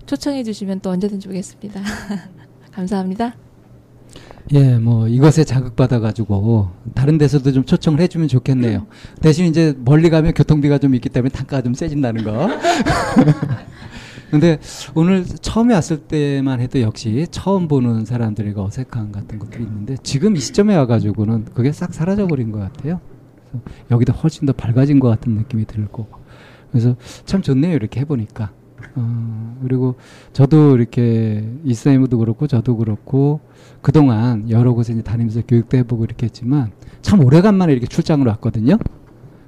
초청해 0.08 0.44
주시면 0.44 0.80
또 0.80 0.90
언제든지 0.90 1.30
오겠습니다. 1.30 1.80
감사합니다. 2.72 3.36
예, 4.54 4.78
뭐 4.78 5.08
이것에 5.08 5.44
자극받아 5.44 6.00
가지고 6.00 6.70
다른 6.94 7.18
데서도 7.18 7.52
좀 7.52 7.66
초청을 7.66 8.00
해주면 8.02 8.28
좋겠네요. 8.28 8.86
대신 9.22 9.46
이제 9.46 9.76
멀리 9.84 10.10
가면 10.10 10.34
교통비가 10.34 10.78
좀 10.78 10.94
있기 10.96 11.10
때문에 11.10 11.32
단가가 11.32 11.62
좀 11.64 11.74
세진다는 11.74 12.24
거. 12.24 12.50
근데 14.36 14.60
오늘 14.96 15.24
처음에 15.24 15.74
왔을 15.74 15.98
때만 15.98 16.60
해도 16.60 16.82
역시 16.82 17.26
처음 17.32 17.70
보는 17.70 18.04
사람들에게 18.04 18.60
어색함 18.60 19.14
같은 19.14 19.40
것들이 19.40 19.64
있는데 19.64 19.96
지금 20.04 20.36
이 20.36 20.42
시점에 20.42 20.76
와가지고는 20.76 21.46
그게 21.54 21.72
싹 21.72 21.94
사라져 21.94 22.28
버린 22.28 22.52
것 22.52 22.60
같아요. 22.60 23.00
그래서 23.50 23.64
여기도 23.92 24.12
훨씬 24.12 24.46
더 24.46 24.52
밝아진 24.52 25.00
것 25.00 25.08
같은 25.08 25.36
느낌이 25.36 25.64
들고 25.64 26.08
그래서 26.70 26.98
참 27.24 27.42
좋네요 27.42 27.76
이렇게 27.76 28.02
해보니까. 28.02 28.52
어, 28.96 29.58
그리고 29.62 29.96
저도 30.34 30.76
이렇게 30.76 31.50
이사이무도 31.64 32.18
그렇고 32.18 32.46
저도 32.46 32.76
그렇고 32.76 33.40
그동안 33.82 34.50
여러 34.50 34.74
곳에 34.74 34.92
이제 34.92 35.02
다니면서 35.02 35.44
교육도 35.48 35.78
해보고 35.78 36.04
이렇게 36.04 36.26
했지만 36.26 36.74
참 37.02 37.24
오래간만에 37.24 37.72
이렇게 37.72 37.88
출장을 37.88 38.28
왔거든요. 38.28 38.80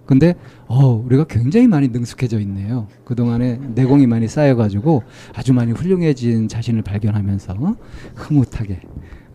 근데 0.07 0.35
어 0.67 0.93
우리가 0.93 1.25
굉장히 1.25 1.67
많이 1.67 1.89
능숙해져 1.89 2.39
있네요. 2.39 2.87
그동안에 3.03 3.57
내공이 3.75 4.07
많이 4.07 4.27
쌓여가지고 4.27 5.03
아주 5.35 5.53
많이 5.53 5.73
훌륭해진 5.73 6.47
자신을 6.47 6.81
발견하면서 6.81 7.75
흐뭇하게. 8.15 8.79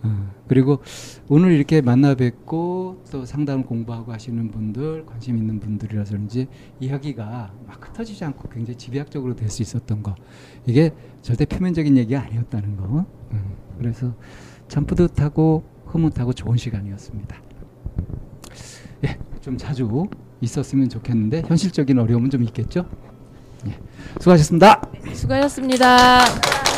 어, 0.05 0.31
그리고 0.49 0.81
오늘 1.28 1.52
이렇게 1.52 1.81
만나 1.81 2.15
뵙고 2.17 3.05
또 3.12 3.25
상담을 3.25 3.65
공부하고 3.65 4.12
하시는 4.12 4.51
분들 4.51 5.07
관심 5.07 5.36
있는 5.39 5.60
분들이라서 5.60 6.12
그런지 6.12 6.49
이야기가 6.81 7.52
막 7.67 7.89
흩어지지 7.89 8.25
않고 8.25 8.49
굉장히 8.49 8.76
집약적으로 8.76 9.36
될 9.36 9.49
수 9.49 9.62
있었던 9.62 10.02
거. 10.02 10.15
이게 10.67 10.91
절대 11.20 11.44
표면적인 11.44 11.97
얘기가 11.99 12.23
아니었다는 12.23 12.76
거. 12.78 13.05
음, 13.33 13.55
그래서 13.78 14.12
참 14.67 14.86
뿌듯하고 14.86 15.62
흐뭇하고 15.86 16.33
좋은 16.33 16.57
시간이었습니다. 16.57 17.36
예, 19.05 19.18
좀 19.41 19.57
자주 19.57 19.86
있었으면 20.42 20.88
좋겠는데 20.88 21.42
현실적인 21.46 21.98
어려움은 21.98 22.28
좀 22.30 22.42
있겠죠. 22.42 22.84
예, 23.66 23.78
수고하셨습니다. 24.18 24.82
수고하셨습니다. 25.14 26.72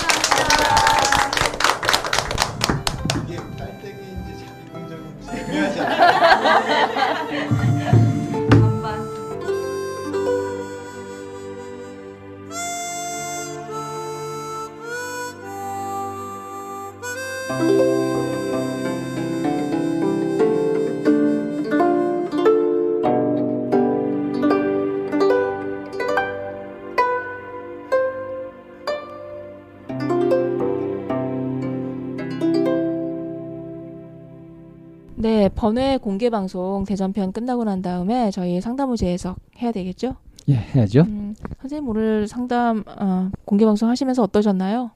번외 35.65 35.97
공개 35.97 36.29
방송 36.29 36.85
대전편 36.85 37.33
끝나고 37.33 37.65
난 37.65 37.81
다음에 37.81 38.31
저희 38.31 38.61
상담후 38.61 38.99
재해석 38.99 39.39
해야 39.63 39.73
되겠죠? 39.73 40.17
예, 40.47 40.57
해야죠. 40.57 41.05
음, 41.09 41.35
선생님 41.63 41.89
오늘 41.89 42.29
상담 42.29 42.85
어, 42.87 43.31
공개 43.47 43.65
방송 43.65 43.89
하시면서 43.89 44.23
어떠셨나요? 44.25 44.91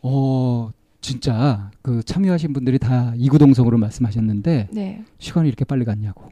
어, 0.00 0.70
진짜 1.02 1.70
그 1.82 2.02
참여하신 2.02 2.54
분들이 2.54 2.78
다 2.78 3.12
이구동성으로 3.16 3.76
말씀하셨는데 3.76 4.68
네. 4.72 5.04
시간이 5.18 5.46
이렇게 5.46 5.66
빨리 5.66 5.84
갔냐고 5.84 6.30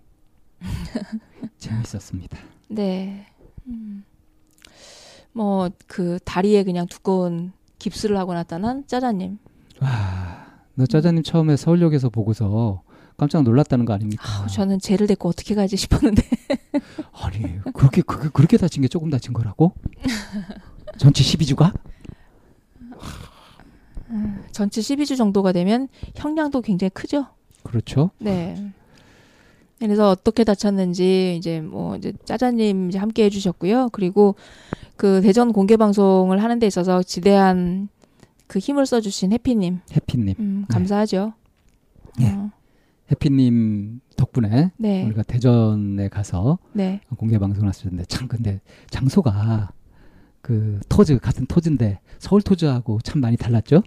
재밌었습니다. 1.59 2.39
네. 2.69 3.27
음. 3.67 4.05
뭐그 5.35 6.19
다리에 6.25 6.65
그냥 6.65 6.87
두꺼운 6.87 7.53
깁스를 7.79 8.17
하고 8.17 8.33
나타난 8.33 8.87
짜자님. 8.87 9.37
와, 9.83 10.47
너 10.77 10.87
짜자님 10.87 11.23
처음에 11.23 11.59
서울역에서 11.59 12.09
보고서 12.09 12.81
깜짝 13.17 13.43
놀랐다는 13.43 13.85
거 13.85 13.93
아닙니까? 13.93 14.25
아, 14.27 14.47
저는 14.47 14.79
쟤를 14.81 15.07
데리고 15.07 15.29
어떻게 15.29 15.55
가지 15.55 15.77
싶었는데. 15.77 16.23
아니 17.13 17.61
그렇게 17.73 18.03
그게 18.03 18.29
그렇게 18.33 18.57
다친 18.57 18.83
게 18.83 18.89
조금 18.89 19.11
다친 19.11 19.33
거라고? 19.33 19.73
전체 20.99 21.23
12주가? 21.23 21.73
음, 24.11 24.45
전체 24.53 24.81
12주 24.81 25.17
정도가 25.17 25.53
되면 25.53 25.89
형량도 26.17 26.61
굉장히 26.61 26.91
크죠. 26.91 27.27
그렇죠. 27.63 28.11
네. 28.19 28.73
그래서 29.79 30.11
어떻게 30.11 30.45
다쳤는지 30.45 31.35
이제 31.37 31.61
뭐 31.61 31.97
이제 31.97 32.13
짜자님 32.25 32.89
이제 32.89 32.99
함께 32.99 33.25
해주셨고요. 33.25 33.89
그리고 33.91 34.37
그 34.97 35.21
대전 35.23 35.53
공개 35.53 35.77
방송을 35.77 36.43
하는 36.43 36.59
데 36.59 36.67
있어서 36.67 37.03
지대한 37.03 37.89
그 38.47 38.59
힘을 38.59 38.87
써주신 38.87 39.33
해피님. 39.33 39.81
해피님. 39.93 40.35
음, 40.39 40.65
네. 40.69 40.75
감사하죠. 40.75 41.33
예. 42.21 42.27
어, 42.29 42.51
해피님 43.13 44.01
덕분에 44.17 44.73
네. 44.79 45.05
우리가 45.05 45.23
대전에 45.23 46.09
가서 46.09 46.59
네. 46.73 47.01
공개 47.17 47.39
방송을 47.39 47.69
했었는데 47.69 48.05
참 48.07 48.27
근데 48.27 48.61
장소가 48.91 49.71
그 50.41 50.81
토즈 50.89 51.19
같은 51.19 51.47
토즈인데 51.47 52.01
서울 52.19 52.43
토즈하고 52.43 53.01
참 53.03 53.21
많이 53.21 53.37
달랐죠? 53.37 53.83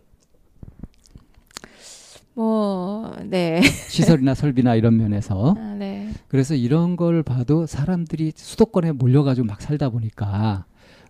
뭐 2.35 3.15
네. 3.25 3.61
시설이나 3.89 4.35
설비나 4.35 4.75
이런 4.75 4.97
면에서 4.97 5.55
아, 5.57 5.73
네. 5.73 6.11
그래서 6.27 6.53
이런 6.53 6.95
걸 6.95 7.23
봐도 7.23 7.65
사람들이 7.65 8.33
수도권에 8.35 8.91
몰려가지고 8.91 9.47
막 9.47 9.61
살다 9.61 9.89
보니까 9.89 10.65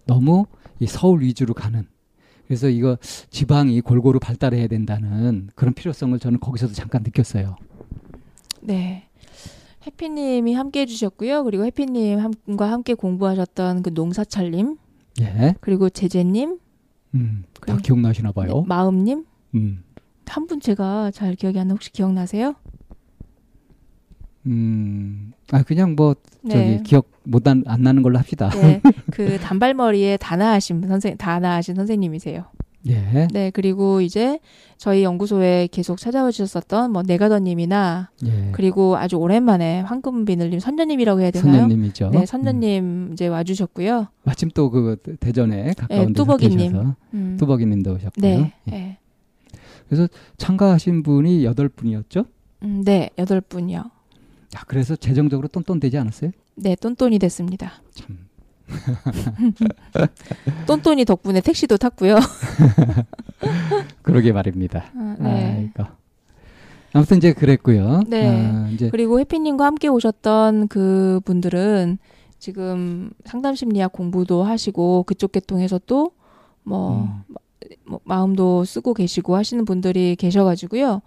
너무 0.06 0.46
이 0.80 0.86
서울 0.86 1.22
위주로 1.22 1.54
가는 1.54 1.88
그래서 2.48 2.70
이거 2.70 2.98
지방이 3.32 3.82
골고루 3.82 4.20
발달해야 4.20 4.68
된다는 4.68 5.50
그런 5.56 5.74
필요성을 5.74 6.18
저는 6.20 6.40
거기서도 6.40 6.74
잠깐 6.74 7.02
느꼈어요. 7.04 7.56
네. 8.68 9.08
해피님이 9.88 10.54
함께 10.56 10.82
해주셨고요. 10.82 11.44
그리고 11.44 11.66
해피님과 11.66 12.72
함께 12.72 12.94
공부하셨던 12.96 13.84
그 13.84 13.92
농사철님, 13.94 14.78
예, 15.22 15.56
그리고 15.62 15.90
제재님, 15.90 16.58
음, 17.14 17.44
다 17.66 17.78
기억나시나 17.78 18.32
봐요. 18.32 18.48
네, 18.48 18.64
마음님, 18.68 19.26
음, 19.56 19.84
한 20.26 20.48
분 20.48 20.60
제가 20.60 21.12
잘 21.12 21.36
기억이 21.36 21.60
안 21.60 21.68
나. 21.68 21.74
혹시 21.76 21.92
기억나세요? 21.92 22.56
음, 24.48 25.32
아 25.52 25.64
그냥 25.64 25.96
뭐 25.96 26.16
저기 26.50 26.56
네. 26.64 26.82
기억 26.84 27.10
못안 27.24 27.64
나는 27.66 28.02
걸로 28.04 28.18
합시다. 28.20 28.50
네. 28.50 28.82
그 29.12 29.40
단발머리에 29.40 30.18
다나하신 30.18 30.88
선생 30.88 31.18
다나하신 31.18 31.76
선생님이세요. 31.76 32.46
예, 32.88 33.28
네. 33.32 33.50
그리고 33.52 34.02
이제 34.02 34.40
저희 34.78 35.04
연구소에 35.04 35.68
계속 35.72 35.98
찾아와 35.98 36.30
주셨었던 36.32 36.92
뭐 36.92 37.02
네가더님이나 37.02 38.12
예. 38.26 38.50
그리고 38.52 38.96
아주 38.98 39.16
오랜만에 39.16 39.80
황금비늘님 39.82 40.60
선녀님이라고 40.60 41.22
해야 41.22 41.32
되나요? 41.32 41.54
선녀님이죠. 41.62 42.10
네, 42.12 42.20
음. 42.20 42.26
선녀님 42.26 43.10
이제 43.14 43.28
와주셨고요. 43.28 44.08
마침 44.24 44.50
또 44.52 44.70
그 44.70 44.98
대전에 45.20 45.74
가까운 45.74 46.08
네, 46.08 46.14
데서 46.14 46.24
뚜벅이님. 46.24 46.58
계셔서 46.58 46.96
음. 47.16 47.38
뚜벅이님도 47.40 47.94
오셨고요. 47.94 48.22
네. 48.22 48.54
예. 48.68 48.72
네. 48.72 48.98
그래서 49.90 50.08
참가하신 50.38 51.04
분이 51.04 51.46
여덟 51.46 51.70
분이었죠. 51.70 52.26
음, 52.64 52.84
네, 52.84 53.10
여덟 53.18 53.40
분이요. 53.42 53.80
아, 54.56 54.64
그래서 54.68 54.96
재정적으로 54.96 55.48
똔똔되지 55.48 55.98
않았어요? 55.98 56.32
네, 56.56 56.76
똔똔이 56.76 57.20
됐습니다. 57.20 57.74
참 57.94 58.18
똔똔이 60.68 61.06
덕분에 61.06 61.42
택시도 61.42 61.78
탔고요. 61.78 62.18
그러게 64.02 64.32
말입니다. 64.32 64.86
아, 64.96 65.16
네. 65.20 65.72
아이고. 65.76 65.90
아무튼 66.94 67.18
이제 67.18 67.34
그랬고요. 67.34 68.04
네. 68.08 68.52
아, 68.52 68.70
이제 68.70 68.90
그리고 68.90 69.20
해피님과 69.20 69.66
함께 69.66 69.88
오셨던 69.88 70.68
그 70.70 71.20
분들은 71.26 71.98
지금 72.40 73.12
상담 73.26 73.56
심리학 73.56 73.92
공부도 73.92 74.44
하시고 74.44 75.04
그쪽 75.04 75.32
계통에서 75.32 75.80
또 75.86 76.12
뭐 76.66 77.04
음. 77.04 77.36
뭐 77.88 78.00
마음도 78.04 78.66
쓰고 78.66 78.94
계시고 78.94 79.36
하시는 79.36 79.64
분들이 79.64 80.16
계셔가지고요. 80.16 81.02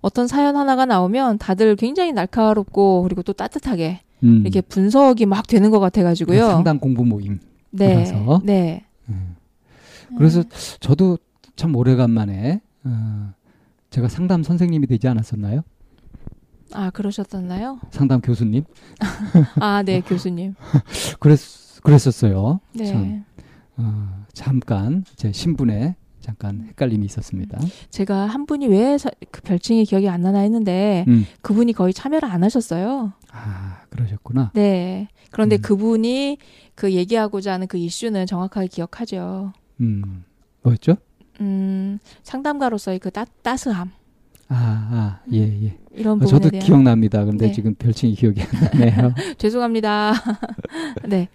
어떤 0.00 0.26
사연 0.26 0.56
하나가 0.56 0.84
나오면 0.84 1.38
다들 1.38 1.76
굉장히 1.76 2.12
날카롭고 2.12 3.02
그리고 3.02 3.22
또 3.22 3.32
따뜻하게 3.32 4.00
음. 4.22 4.40
이렇게 4.42 4.60
분석이 4.60 5.26
막 5.26 5.46
되는 5.46 5.70
것 5.70 5.80
같아가지고요. 5.80 6.46
상담 6.48 6.78
공부 6.78 7.04
모임. 7.04 7.40
네. 7.70 8.04
네. 8.44 8.84
음. 9.08 9.36
그래서 10.16 10.42
저도 10.80 11.18
참 11.56 11.74
오래간만에 11.74 12.60
어, 12.84 13.32
제가 13.90 14.08
상담 14.08 14.42
선생님이 14.42 14.86
되지 14.86 15.08
않았었나요? 15.08 15.62
아 16.74 16.90
그러셨었나요? 16.90 17.80
상담 17.90 18.20
교수님? 18.20 18.64
아, 19.60 19.82
네, 19.82 20.00
교수님. 20.00 20.54
그랬 21.20 21.38
그랬었어요. 21.82 22.60
네. 22.74 22.86
참 22.86 23.24
어, 23.76 24.24
잠깐 24.32 25.04
제 25.16 25.32
신분에 25.32 25.96
잠깐 26.22 26.64
헷갈림이 26.68 27.04
있었습니다. 27.06 27.58
제가 27.90 28.26
한 28.26 28.46
분이 28.46 28.68
왜 28.68 28.96
그 29.30 29.40
별칭이 29.42 29.84
기억이 29.84 30.08
안 30.08 30.22
나나 30.22 30.38
했는데 30.40 31.04
음. 31.08 31.26
그분이 31.42 31.72
거의 31.72 31.92
참여를 31.92 32.28
안 32.30 32.42
하셨어요. 32.44 33.12
아 33.30 33.82
그러셨구나. 33.90 34.52
네. 34.54 35.08
그런데 35.30 35.56
음. 35.56 35.62
그분이 35.62 36.38
그 36.74 36.92
얘기하고자 36.92 37.52
하는 37.54 37.66
그 37.66 37.76
이슈는 37.78 38.26
정확하게 38.26 38.68
기억하죠. 38.68 39.52
음 39.80 40.24
뭐였죠? 40.62 40.96
음, 41.40 41.98
상담가로서의 42.22 42.98
그 42.98 43.10
따, 43.10 43.24
따스함. 43.42 43.90
아, 44.48 44.54
아, 44.54 45.20
예, 45.32 45.38
예. 45.64 45.78
이런 45.92 46.22
아, 46.22 46.26
저도 46.26 46.50
대한 46.50 46.64
기억납니다. 46.64 47.24
근데 47.24 47.46
네. 47.46 47.52
지금 47.52 47.74
별칭이 47.74 48.14
기억이 48.14 48.42
안 48.42 48.48
나네요. 48.78 49.14
죄송합니다. 49.38 50.12
네. 51.08 51.28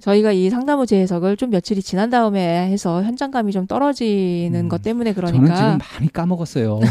음, 0.00 0.02
저희가 0.02 0.32
이 0.32 0.48
상담후 0.50 0.86
재해석을 0.86 1.36
좀 1.36 1.50
며칠이 1.50 1.82
지난 1.82 2.10
다음에 2.10 2.68
해서 2.68 3.02
현장감이 3.02 3.52
좀 3.52 3.66
떨어지는 3.66 4.68
것 4.68 4.82
때문에 4.82 5.12
그러니까 5.12 5.42
음. 5.42 5.46
저는 5.46 5.56
지금 5.56 5.78
많이 5.78 6.12
까먹었어요. 6.12 6.80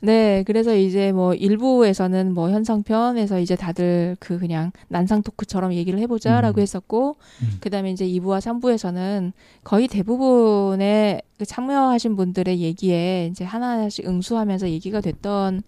네, 0.00 0.44
그래서 0.46 0.76
이제 0.76 1.10
뭐 1.10 1.34
일부에서는 1.34 2.32
뭐 2.32 2.50
현상편에서 2.50 3.40
이제 3.40 3.56
다들 3.56 4.16
그 4.20 4.38
그냥 4.38 4.70
난상 4.88 5.22
토크처럼 5.22 5.72
얘기를 5.72 5.98
해보자라고 5.98 6.60
음. 6.60 6.62
했었고, 6.62 7.16
음. 7.42 7.58
그 7.60 7.70
다음에 7.70 7.90
이제 7.90 8.06
2부와 8.06 8.40
3부에서는 8.40 9.32
거의 9.64 9.88
대부분의 9.88 11.22
그 11.38 11.44
참여하신 11.44 12.14
분들의 12.14 12.60
얘기에 12.60 13.28
이제 13.32 13.44
하나씩 13.44 14.06
응수하면서 14.06 14.68
얘기가 14.70 15.00
됐던 15.00 15.62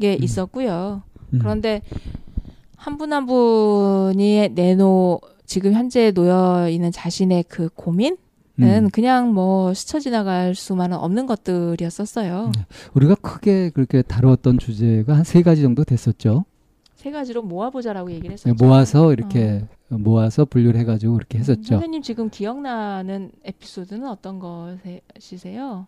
게 0.00 0.14
있었고요. 0.14 1.02
음. 1.34 1.38
그런데 1.38 1.82
한 2.84 2.98
분 2.98 3.12
한 3.12 3.26
분이 3.26 4.48
내놓, 4.54 5.20
지금 5.46 5.72
현재 5.72 6.10
놓여 6.10 6.68
있는 6.68 6.90
자신의 6.90 7.44
그 7.48 7.68
고민? 7.74 8.16
은 8.60 8.84
음. 8.84 8.90
그냥 8.90 9.32
뭐 9.32 9.72
스쳐 9.72 9.98
지나갈 9.98 10.54
수만은 10.54 10.98
없는 10.98 11.26
것들이었었어요. 11.26 12.52
우리가 12.94 13.14
크게 13.16 13.70
그렇게 13.70 14.02
다루었던 14.02 14.58
주제가 14.58 15.14
한 15.16 15.24
세 15.24 15.42
가지 15.42 15.62
정도 15.62 15.84
됐었죠. 15.84 16.44
세 16.96 17.10
가지로 17.10 17.42
모아보자라고 17.42 18.10
얘기를 18.12 18.32
했었죠. 18.32 18.54
모아서 18.62 19.12
이렇게 19.12 19.64
모아서 19.88 20.44
분류를 20.44 20.78
해가지고 20.80 21.14
그렇게 21.14 21.38
했었죠. 21.38 21.62
선생님 21.74 22.02
지금 22.02 22.28
기억나는 22.30 23.30
에피소드는 23.44 24.06
어떤 24.08 24.38
것이세요? 24.38 25.86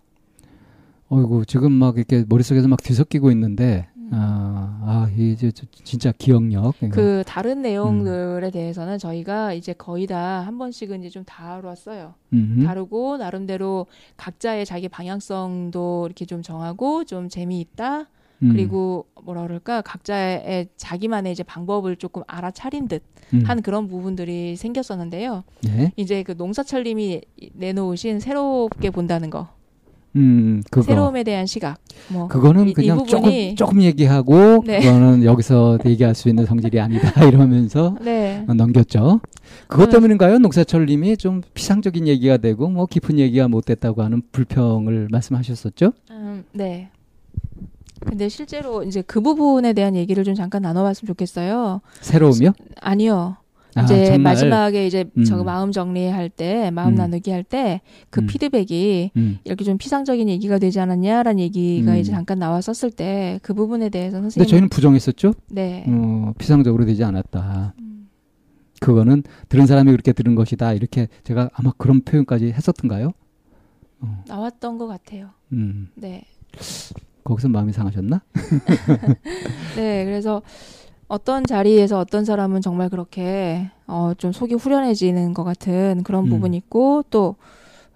어이구 1.11 1.45
지금 1.47 1.71
막 1.73 1.97
이렇게 1.99 2.25
머릿속에서 2.27 2.67
막 2.67 2.83
뒤섞이고 2.83 3.31
있는데 3.33 3.89
아, 4.13 4.81
아 4.83 5.11
이제 5.17 5.51
저- 5.51 5.67
진짜 5.85 6.13
기억력 6.17 6.75
이거. 6.83 6.89
그 6.91 7.23
다른 7.27 7.59
음. 7.59 7.63
내용들에 7.63 8.51
대해서는 8.51 8.99
저희가 8.99 9.53
이제 9.53 9.73
거의 9.73 10.07
다 10.07 10.43
한 10.45 10.59
번씩은 10.59 11.01
이제 11.01 11.11
좀 11.11 11.25
다루었어요. 11.25 12.15
음흠. 12.33 12.65
다루고 12.65 13.17
나름대로 13.19 13.87
각자의 14.17 14.67
자기 14.67 14.89
방향성도 14.89 16.07
이렇게 16.07 16.25
좀 16.25 16.43
정하고 16.43 17.05
좀 17.05 17.29
재미있다. 17.29 18.07
음. 18.43 18.49
그리고 18.53 19.07
뭐라 19.23 19.43
그럴까 19.43 19.83
각자의 19.83 20.69
자기만의 20.77 21.33
이제 21.33 21.43
방법을 21.43 21.97
조금 21.97 22.23
알아차린 22.27 22.89
듯한 22.89 23.59
음. 23.59 23.63
그런 23.63 23.87
부분들이 23.89 24.57
생겼었는데요. 24.57 25.45
네. 25.63 25.93
이제 25.97 26.23
그 26.25 26.33
농사철님이 26.33 27.23
내놓으신 27.55 28.21
새롭게 28.21 28.91
본다는 28.91 29.31
거, 29.31 29.49
음 30.17 30.63
그거 30.71 30.83
새로움에 30.83 31.25
대한 31.25 31.45
시각, 31.47 31.79
뭐 32.09 32.29
그거는 32.29 32.69
이- 32.69 32.71
이 32.71 32.75
그냥 32.75 32.99
부분이 32.99 33.11
조금 33.11 33.57
조금 33.57 33.83
얘기하고 33.83 34.63
네. 34.65 34.81
그거는 34.81 35.25
여기서 35.25 35.79
얘기할 35.85 36.15
수 36.15 36.29
있는 36.29 36.47
성질이 36.47 36.79
아니다 36.79 37.01
이러면서 37.27 37.97
네. 38.01 38.45
어, 38.49 38.55
넘겼죠. 38.55 39.21
그것 39.67 39.89
음. 39.89 39.91
때문인가요? 39.91 40.39
농사철님이 40.39 41.17
좀 41.17 41.43
피상적인 41.55 42.07
얘기가 42.07 42.37
되고 42.37 42.69
뭐 42.69 42.87
깊은 42.87 43.19
얘기가 43.19 43.49
못 43.49 43.65
됐다고 43.65 44.03
하는 44.03 44.23
불평을 44.31 45.09
말씀하셨었죠. 45.11 45.93
음, 46.11 46.45
네. 46.53 46.91
근데 48.07 48.29
실제로 48.29 48.83
이제 48.85 49.03
그 49.03 49.21
부분에 49.21 49.73
대한 49.73 49.97
얘기를 49.97 50.23
좀 50.25 50.35
잠깐 50.35 50.63
나눠봤으면 50.63 51.09
좋겠어요. 51.09 51.81
새로움이요? 52.01 52.53
아니요. 52.81 53.37
아, 53.77 53.83
이제 53.83 54.05
정말? 54.07 54.21
마지막에 54.21 54.87
이제 54.87 55.05
음. 55.17 55.25
저 55.25 55.43
마음 55.45 55.73
정리할 55.73 56.29
때, 56.29 56.71
마음 56.71 56.91
음. 56.91 56.95
나누기 56.95 57.31
할 57.31 57.43
때그 57.43 58.21
음. 58.21 58.27
피드백이 58.27 59.11
음. 59.17 59.39
이렇게 59.45 59.65
좀 59.65 59.79
피상적인 59.79 60.29
얘기가 60.29 60.59
되지 60.59 60.81
않았냐라는 60.81 61.39
얘기가 61.41 61.93
음. 61.93 61.97
이제 61.99 62.11
잠깐 62.13 62.39
나왔었을 62.39 62.91
때 62.91 63.25
그 63.43 63.55
부분에 63.55 63.89
대해서 63.89 64.19
근데 64.19 64.31
선생님 64.31 64.49
저희는 64.51 64.69
부정했었죠. 64.69 65.35
네. 65.51 65.85
어, 65.89 66.33
피상적으로 66.39 66.85
되지 66.85 67.05
않았다. 67.05 67.75
음. 67.79 68.09
그거는 68.81 69.23
들은 69.49 69.67
사람이 69.67 69.91
그렇게 69.91 70.13
들은 70.13 70.35
것이다. 70.35 70.73
이렇게 70.73 71.09
제가 71.25 71.51
아마 71.55 71.73
그런 71.77 72.03
표현까지 72.03 72.47
했었던가요? 72.53 73.13
나왔던 74.29 74.77
것 74.77 74.87
같아요. 74.87 75.31
음, 75.53 75.89
네. 75.95 76.25
거기서 77.25 77.49
마음이 77.49 77.73
상하셨나? 77.73 78.23
네, 79.77 80.05
그래서 80.05 80.43
어떤 81.09 81.45
자리에서 81.45 81.99
어떤 81.99 82.25
사람은 82.25 82.61
정말 82.61 82.89
그렇게 82.89 83.71
어, 83.87 84.13
좀 84.17 84.33
속이 84.33 84.55
후련해지는 84.55 85.35
것 85.35 85.45
같은 85.45 86.03
그런 86.05 86.25
음. 86.25 86.31
부분이 86.31 86.57
있고 86.57 87.05
또 87.11 87.37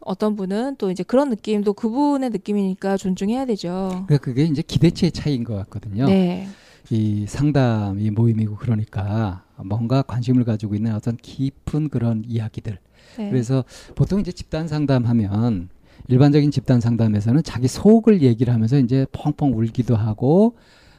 어떤 0.01 0.37
분은 0.37 0.77
또 0.79 0.91
이제 0.91 1.03
그런 1.03 1.29
느낌도 1.31 1.75
그분의 1.75 2.31
느낌이니까 2.31 2.97
존중해야 2.97 3.45
되죠. 3.47 3.89
그러니까 4.07 4.19
그게 4.19 4.45
이제 4.45 4.63
기대치의 4.63 5.13
차이인 5.13 5.45
것 5.45 5.55
같거든요. 5.57 6.07
네. 6.07 6.49
이 6.91 7.27
상담 7.29 8.01
이 8.01 8.11
모임이고 8.11 8.57
그러니까 8.57 9.43
뭔가 9.57 10.03
관심을 10.03 10.45
가지고 10.45 10.75
있는 10.75 10.95
어떤 10.95 11.17
깊은 11.17 11.91
그런 11.91 12.25
이야기들. 12.27 12.79
네. 13.19 13.31
그래서 13.31 13.65
보통 13.95 14.21
이제 14.21 14.33
집단 14.33 14.69
상담하면 14.69 15.69
일반적인 16.07 16.51
집단 16.51 16.81
상담에서는 16.81 17.43
자기 17.43 17.69
속을 17.69 18.23
얘기를 18.23 18.55
하면서 18.55 18.79
이제 18.79 19.07
펑펑 19.13 19.53
울기도 19.55 19.97
하고 19.97 20.57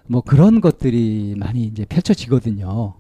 뭐 0.10 0.22
그런 0.22 0.60
것들이 0.60 1.36
많이 1.38 1.66
이제 1.66 1.86
펼쳐지거든요. 1.86 2.96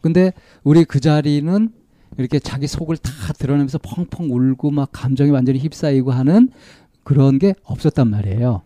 근데 0.00 0.32
우리 0.62 0.84
그 0.84 1.00
자리는 1.00 1.70
이렇게 2.18 2.38
자기 2.38 2.68
속을 2.68 2.96
다 2.98 3.10
드러내면서 3.36 3.78
펑펑 3.78 4.30
울고 4.30 4.70
막 4.70 4.90
감정이 4.92 5.32
완전히 5.32 5.58
휩싸이고 5.58 6.12
하는 6.12 6.50
그런 7.02 7.40
게 7.40 7.54
없었단 7.64 8.08
말이에요. 8.10 8.62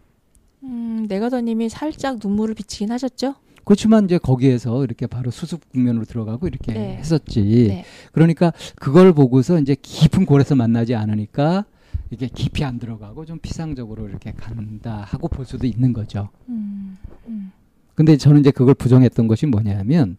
음, 0.64 1.06
내가더님이 1.08 1.70
살짝 1.70 2.18
눈물을 2.22 2.54
비치긴 2.54 2.92
하셨죠? 2.92 3.34
그렇지만 3.64 4.04
이제 4.04 4.18
거기에서 4.18 4.84
이렇게 4.84 5.06
바로 5.06 5.30
수습 5.30 5.70
국면으로 5.70 6.04
들어가고 6.04 6.46
이렇게 6.46 6.72
네. 6.72 6.96
했었지. 6.98 7.40
네. 7.68 7.84
그러니까 8.12 8.52
그걸 8.76 9.14
보고서 9.14 9.58
이제 9.58 9.74
깊은 9.80 10.26
골에서 10.26 10.54
만나지 10.54 10.94
않으니까 10.94 11.64
이게 12.12 12.28
깊이 12.28 12.62
안 12.62 12.78
들어가고 12.78 13.24
좀 13.24 13.38
피상적으로 13.38 14.06
이렇게 14.06 14.32
간다 14.32 15.02
하고 15.08 15.28
볼 15.28 15.46
수도 15.46 15.66
있는 15.66 15.94
거죠. 15.94 16.28
음, 16.48 16.98
음. 17.26 17.50
근데 17.94 18.18
저는 18.18 18.40
이제 18.40 18.50
그걸 18.50 18.74
부정했던 18.74 19.28
것이 19.28 19.46
뭐냐면 19.46 20.18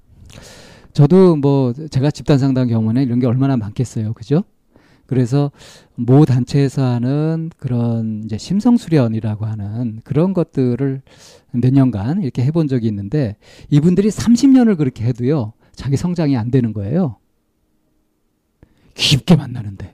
저도 0.93 1.35
뭐 1.35 1.71
제가 1.73 2.09
집단 2.09 2.39
상담 2.39 2.67
경험에 2.67 3.03
이런 3.03 3.19
게 3.19 3.27
얼마나 3.27 3.57
많겠어요. 3.57 4.13
그죠? 4.13 4.43
그래서 5.05 5.51
모 5.93 6.25
단체에서 6.25 6.83
하는 6.83 7.51
그런 7.57 8.23
이제 8.23 8.39
심성 8.39 8.77
수련이라고 8.77 9.45
하는 9.45 10.01
그런 10.03 10.33
것들을 10.33 11.01
몇 11.51 11.73
년간 11.73 12.23
이렇게 12.23 12.43
해본 12.43 12.67
적이 12.69 12.87
있는데 12.87 13.35
이분들이 13.69 14.09
30년을 14.09 14.77
그렇게 14.77 15.05
해도요. 15.05 15.53
자기 15.73 15.95
성장이 15.95 16.37
안 16.37 16.49
되는 16.49 16.73
거예요. 16.73 17.17
깊게 18.95 19.35
만나는데. 19.35 19.92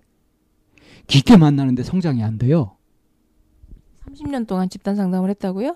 깊게 1.10 1.38
만나는데 1.38 1.84
성장이 1.84 2.24
안 2.24 2.38
돼요. 2.38 2.78
30년 4.08 4.48
동안 4.48 4.70
집단 4.70 4.96
상담을 4.96 5.30
했다고요? 5.32 5.76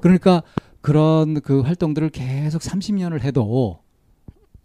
그러니까 0.00 0.42
그런 0.80 1.40
그 1.40 1.60
활동들을 1.60 2.08
계속 2.10 2.62
30년을 2.62 3.20
해도 3.22 3.80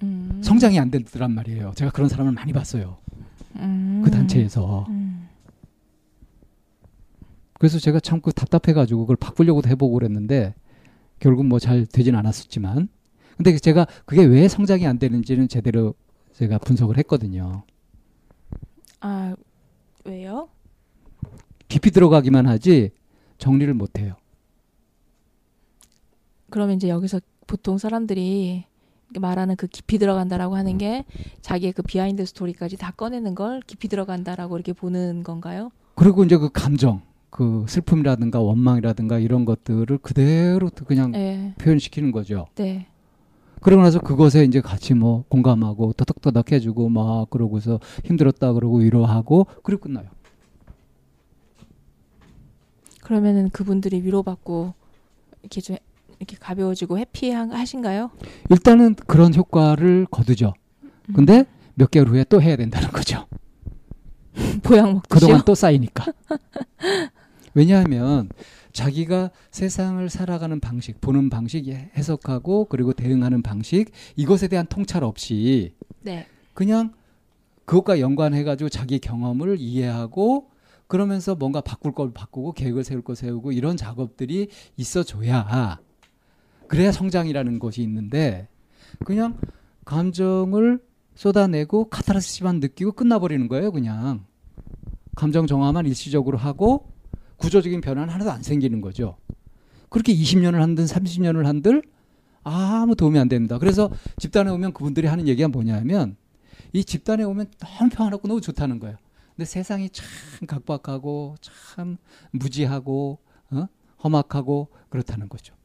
음. 0.03 0.41
성장이 0.43 0.79
안 0.79 0.89
되더란 0.91 1.31
말이에요. 1.33 1.73
제가 1.75 1.91
그런 1.91 2.09
사람을 2.09 2.31
많이 2.31 2.53
봤어요. 2.53 2.97
음. 3.55 4.01
그 4.03 4.11
단체에서. 4.11 4.85
음. 4.89 5.27
그래서 7.59 7.79
제가 7.79 7.99
참 7.99 8.21
그 8.21 8.31
답답해가지고 8.33 9.01
그걸 9.01 9.15
바꾸려고도 9.15 9.69
해보고 9.69 9.93
그랬는데 9.95 10.53
결국 11.19 11.45
뭐 11.45 11.59
잘 11.59 11.85
되진 11.85 12.15
않았었지만 12.15 12.89
근데 13.37 13.57
제가 13.57 13.87
그게 14.05 14.23
왜 14.23 14.47
성장이 14.47 14.85
안 14.85 14.99
되는지는 14.99 15.47
제대로 15.47 15.93
제가 16.33 16.57
분석을 16.59 16.97
했거든요. 16.99 17.63
아 18.99 19.35
왜요? 20.05 20.49
깊이 21.67 21.91
들어가기만 21.91 22.47
하지 22.47 22.91
정리를 23.37 23.73
못 23.73 23.99
해요. 23.99 24.15
그러면 26.49 26.75
이제 26.75 26.89
여기서 26.89 27.19
보통 27.47 27.77
사람들이 27.77 28.65
말하는 29.19 29.55
그 29.55 29.67
깊이 29.67 29.97
들어간다라고 29.97 30.55
하는 30.55 30.77
게 30.77 31.05
자기의 31.41 31.73
그 31.73 31.81
behind 31.81 32.25
story까지 32.25 32.77
다 32.77 32.91
꺼내는 32.91 33.35
걸 33.35 33.61
깊이 33.65 33.87
들어간다라고 33.87 34.57
이렇게 34.57 34.73
보는 34.73 35.23
건가요? 35.23 35.71
그리고 35.95 36.23
이제 36.23 36.37
그 36.37 36.49
감정, 36.51 37.01
그 37.29 37.65
슬픔이라든가 37.67 38.39
원망이라든가 38.39 39.19
이런 39.19 39.45
것들을 39.45 39.97
그대로 39.99 40.69
그냥 40.85 41.11
네. 41.11 41.53
표현시키는 41.59 42.11
거죠. 42.11 42.47
네. 42.55 42.87
그러고 43.63 43.81
나서 43.81 43.99
그것에 43.99 44.43
이제 44.43 44.61
같이 44.61 44.93
뭐 44.93 45.23
공감하고 45.29 45.93
터덕터덕 45.93 46.51
해주고 46.51 46.89
막 46.89 47.29
그러고서 47.29 47.79
힘들었다 48.03 48.51
그러고 48.53 48.77
위로하고 48.77 49.47
그리고 49.63 49.83
끝나요. 49.83 50.09
그러면은 53.01 53.49
그분들이 53.49 54.01
위로받고 54.03 54.73
이렇게 55.41 55.61
좀 55.61 55.77
이렇게 56.19 56.37
가벼워지고 56.39 56.99
해피하신가요? 56.99 58.11
일단은 58.49 58.95
그런 58.95 59.33
효과를 59.33 60.07
거두죠. 60.09 60.53
음. 60.83 61.13
근데 61.13 61.45
몇 61.75 61.91
개월 61.91 62.09
후에 62.09 62.25
또 62.25 62.41
해야 62.41 62.55
된다는 62.55 62.89
거죠. 62.89 63.27
보약 64.63 64.93
먹듯이요? 64.93 65.01
그동안 65.09 65.41
또 65.45 65.55
쌓이니까. 65.55 66.05
왜냐하면 67.53 68.29
자기가 68.73 69.29
세상을 69.51 70.09
살아가는 70.09 70.59
방식, 70.59 70.99
보는 70.99 71.29
방식, 71.29 71.67
해석하고 71.69 72.65
그리고 72.65 72.91
대응하는 72.91 73.43
방식 73.43 73.91
이것에 74.15 74.47
대한 74.47 74.65
통찰 74.67 75.03
없이 75.03 75.73
네. 76.01 76.27
그냥 76.53 76.93
그것과 77.65 77.99
연관해가지고 77.99 78.69
자기 78.69 78.99
경험을 78.99 79.57
이해하고 79.59 80.49
그러면서 80.87 81.35
뭔가 81.35 81.61
바꿀 81.61 81.93
걸 81.93 82.11
바꾸고 82.11 82.53
계획을 82.53 82.83
세울 82.83 83.03
거 83.03 83.15
세우고 83.15 83.51
이런 83.51 83.77
작업들이 83.77 84.49
있어줘야 84.75 85.79
그래야 86.67 86.91
성장이라는 86.91 87.59
것이 87.59 87.81
있는데 87.83 88.47
그냥 89.05 89.39
감정을 89.85 90.81
쏟아내고 91.15 91.89
카타르시스만 91.89 92.59
느끼고 92.59 92.93
끝나버리는 92.93 93.47
거예요 93.47 93.71
그냥 93.71 94.25
감정 95.15 95.45
정화만 95.47 95.85
일시적으로 95.85 96.37
하고 96.37 96.92
구조적인 97.43 97.81
변화는 97.81 98.13
하나도 98.13 98.31
안 98.31 98.41
생기는 98.41 98.81
거죠 98.81 99.17
그렇게 99.89 100.13
20년을 100.15 100.59
한들 100.59 100.85
30년을 100.85 101.43
한들 101.43 101.83
아무 102.43 102.95
도움이 102.95 103.19
안 103.19 103.29
됩니다 103.29 103.59
그래서 103.59 103.89
집단에 104.17 104.49
오면 104.51 104.73
그분들이 104.73 105.07
하는 105.07 105.27
얘기가 105.27 105.47
뭐냐면 105.47 106.15
이 106.71 106.83
집단에 106.83 107.23
오면 107.23 107.51
너무 107.59 107.89
평안하고 107.89 108.27
너무 108.27 108.41
좋다는 108.41 108.79
거예요 108.79 108.97
근데 109.35 109.45
세상이 109.45 109.89
참 109.89 110.05
각박하고 110.47 111.35
참 111.41 111.97
무지하고 112.31 113.19
어? 113.51 113.67
험악하고 114.03 114.69
그렇다는 114.89 115.29
거죠. 115.29 115.55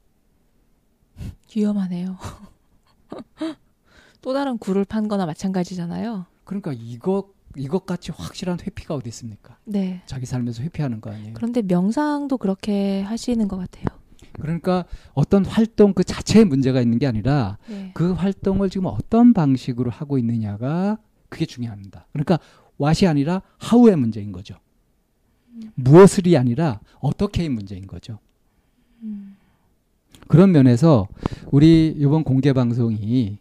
위험하네요. 1.55 2.17
또 4.23 4.33
다른 4.33 4.59
굴을 4.59 4.85
판 4.85 5.09
거나 5.09 5.27
마찬가지잖아요. 5.27 6.27
그러니까 6.45 6.73
이것 6.73 7.27
이것 7.57 7.87
같이 7.87 8.13
확실한 8.13 8.59
회피가 8.61 8.95
어디 8.95 9.09
있습니까? 9.09 9.57
네. 9.65 10.03
자기 10.07 10.27
삶에서 10.27 10.63
회피하는 10.63 11.01
거 11.01 11.11
아니에요. 11.11 11.35
그런데 11.35 11.63
명상도 11.63 12.39
그렇게 12.39 13.03
하시는 13.03 13.47
것 13.49 13.57
같아요. 13.57 13.87
그러니까 14.35 14.85
어떤 15.15 15.45
활동 15.45 15.93
그 15.95 16.05
자체에 16.05 16.45
문제가 16.45 16.81
있는 16.81 16.99
게 16.99 17.07
아니라 17.07 17.59
네. 17.69 17.91
그 17.95 18.13
활동을 18.13 18.71
지금 18.71 18.87
어떤 18.87 19.33
방식으로 19.33 19.91
하고 19.91 20.19
있느냐가 20.19 20.99
그게 21.29 21.47
중요합니다. 21.47 22.07
그러니까 22.13 22.39
what이 22.81 23.07
아니라 23.07 23.43
how의 23.63 23.97
문제인 23.97 24.33
거죠. 24.33 24.57
무엇을이 25.75 26.37
아니라 26.37 26.81
어떻게의 27.01 27.49
문제인 27.49 27.87
거죠. 27.87 28.19
그런 30.29 30.53
면에서 30.53 31.09
우리 31.51 31.89
이번 31.97 32.23
공개 32.23 32.53
방송이 32.53 33.39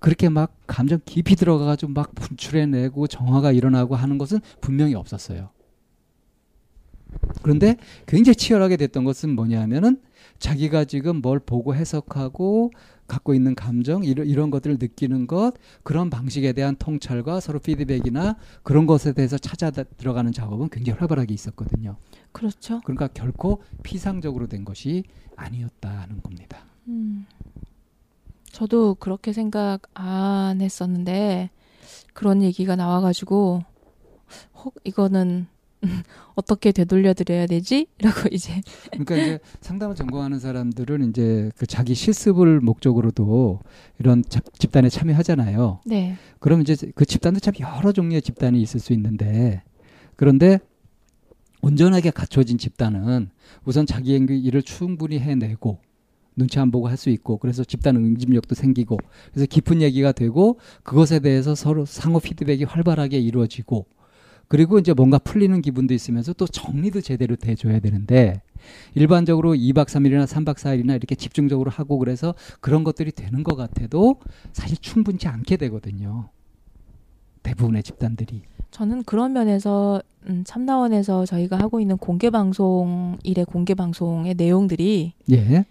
그렇게 0.00 0.28
막 0.28 0.56
감정 0.66 1.00
깊이 1.04 1.36
들어가가지고 1.36 1.92
막 1.92 2.14
분출해내고 2.14 3.06
정화가 3.06 3.52
일어나고 3.52 3.96
하는 3.96 4.18
것은 4.18 4.40
분명히 4.60 4.94
없었어요. 4.94 5.50
그런데 7.42 7.76
굉장히 8.06 8.36
치열하게 8.36 8.76
됐던 8.76 9.04
것은 9.04 9.34
뭐냐면은 9.34 10.00
자기가 10.38 10.84
지금 10.84 11.20
뭘 11.20 11.38
보고 11.38 11.74
해석하고 11.74 12.70
갖고 13.06 13.34
있는 13.34 13.54
감정 13.54 14.04
이런, 14.04 14.26
이런 14.26 14.50
것들을 14.50 14.76
느끼는 14.78 15.26
것 15.26 15.54
그런 15.82 16.10
방식에 16.10 16.52
대한 16.52 16.76
통찰과 16.76 17.40
서로 17.40 17.58
피드백이나 17.58 18.36
그런 18.62 18.86
것에 18.86 19.14
대해서 19.14 19.38
찾아 19.38 19.70
들어가는 19.70 20.30
작업은 20.32 20.68
굉장히 20.68 20.98
활발하게 20.98 21.32
있었거든요. 21.32 21.96
그렇죠. 22.32 22.80
그러니까 22.84 23.08
결코 23.08 23.62
피상적으로 23.82 24.46
된 24.46 24.64
것이 24.64 25.04
아니었다는 25.36 26.22
겁니다. 26.22 26.66
음. 26.88 27.26
저도 28.58 28.96
그렇게 28.96 29.32
생각 29.32 29.82
안 29.94 30.60
했었는데 30.60 31.48
그런 32.12 32.42
얘기가 32.42 32.74
나와가지고 32.74 33.62
혹 34.56 34.74
이거는 34.82 35.46
어떻게 36.34 36.72
되돌려 36.72 37.14
드려야 37.14 37.46
되지? 37.46 37.86
라고 38.02 38.28
이제 38.32 38.60
그러니까 38.90 39.16
이제 39.16 39.38
상담을 39.60 39.94
전공하는 39.94 40.40
사람들은 40.40 41.10
이제 41.10 41.52
그 41.56 41.68
자기 41.68 41.94
실습을 41.94 42.58
목적으로도 42.58 43.60
이런 44.00 44.24
자, 44.28 44.40
집단에 44.58 44.88
참여하잖아요. 44.88 45.82
네. 45.86 46.16
그럼 46.40 46.60
이제 46.60 46.74
그 46.96 47.06
집단도 47.06 47.38
참 47.38 47.54
여러 47.60 47.92
종류의 47.92 48.22
집단이 48.22 48.60
있을 48.60 48.80
수 48.80 48.92
있는데 48.92 49.62
그런데 50.16 50.58
온전하게 51.62 52.10
갖춰진 52.10 52.58
집단은 52.58 53.30
우선 53.64 53.86
자기 53.86 54.16
일을 54.16 54.62
충분히 54.64 55.20
해내고 55.20 55.78
눈치 56.38 56.58
안 56.60 56.70
보고 56.70 56.88
할 56.88 56.96
수 56.96 57.10
있고 57.10 57.38
그래서 57.38 57.62
집단 57.62 57.96
응집력도 57.96 58.54
생기고 58.54 58.98
그래서 59.32 59.46
깊은 59.46 59.82
얘기가 59.82 60.12
되고 60.12 60.58
그것에 60.82 61.20
대해서 61.20 61.54
서로 61.54 61.84
상호 61.84 62.18
피드백이 62.18 62.64
활발하게 62.64 63.18
이루어지고 63.18 63.86
그리고 64.48 64.78
이제 64.78 64.94
뭔가 64.94 65.18
풀리는 65.18 65.60
기분도 65.60 65.94
있으면서 65.94 66.32
또 66.32 66.46
정리도 66.46 67.02
제대로 67.02 67.36
돼줘야 67.36 67.78
되는데 67.80 68.40
일반적으로 68.94 69.52
2박 69.54 69.86
3일이나 69.86 70.26
3박 70.26 70.56
4일이나 70.56 70.96
이렇게 70.96 71.14
집중적으로 71.14 71.70
하고 71.70 71.98
그래서 71.98 72.34
그런 72.60 72.82
것들이 72.82 73.12
되는 73.12 73.44
것 73.44 73.54
같아도 73.56 74.16
사실 74.52 74.78
충분치 74.78 75.28
않게 75.28 75.56
되거든요. 75.58 76.30
대부분의 77.42 77.82
집단들이. 77.82 78.42
저는 78.70 79.04
그런 79.04 79.32
면에서 79.32 80.02
음, 80.28 80.42
참나원에서 80.44 81.24
저희가 81.26 81.58
하고 81.58 81.80
있는 81.80 81.96
공개 81.96 82.30
방송 82.30 83.16
일의 83.22 83.44
공개 83.44 83.74
방송의 83.74 84.34
내용들이 84.34 85.12
예. 85.30 85.64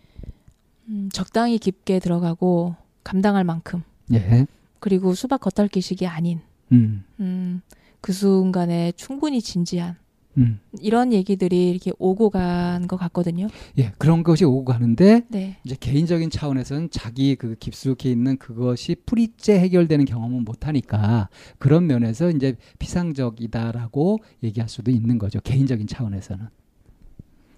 음, 0.89 1.09
적당히 1.11 1.57
깊게 1.57 1.99
들어가고 1.99 2.75
감당할 3.03 3.43
만큼 3.43 3.83
예. 4.13 4.45
그리고 4.79 5.13
수박 5.15 5.41
겉핥기식이 5.41 6.07
아닌 6.07 6.39
음. 6.71 7.03
음, 7.19 7.61
그 8.01 8.13
순간에 8.13 8.91
충분히 8.95 9.41
진지한 9.41 9.95
음. 10.37 10.59
이런 10.81 11.13
얘기들이 11.13 11.71
이렇게 11.71 11.91
오고 11.97 12.29
간 12.29 12.87
것 12.87 12.95
같거든요. 12.97 13.47
예, 13.79 13.91
그런 13.97 14.21
것이 14.23 14.45
오고 14.45 14.65
가는데 14.65 15.23
네. 15.29 15.57
이제 15.63 15.75
개인적인 15.79 16.29
차원에서는 16.29 16.89
자기 16.91 17.35
그 17.35 17.55
깊숙이 17.59 18.11
있는 18.11 18.37
그것이 18.37 18.95
뿌리째 19.05 19.59
해결되는 19.59 20.05
경험은 20.05 20.45
못 20.45 20.67
하니까 20.67 21.27
그런 21.57 21.87
면에서 21.87 22.29
이제 22.29 22.55
피상적이다라고 22.77 24.19
얘기할 24.43 24.69
수도 24.69 24.91
있는 24.91 25.17
거죠. 25.17 25.39
개인적인 25.41 25.87
차원에서는. 25.87 26.45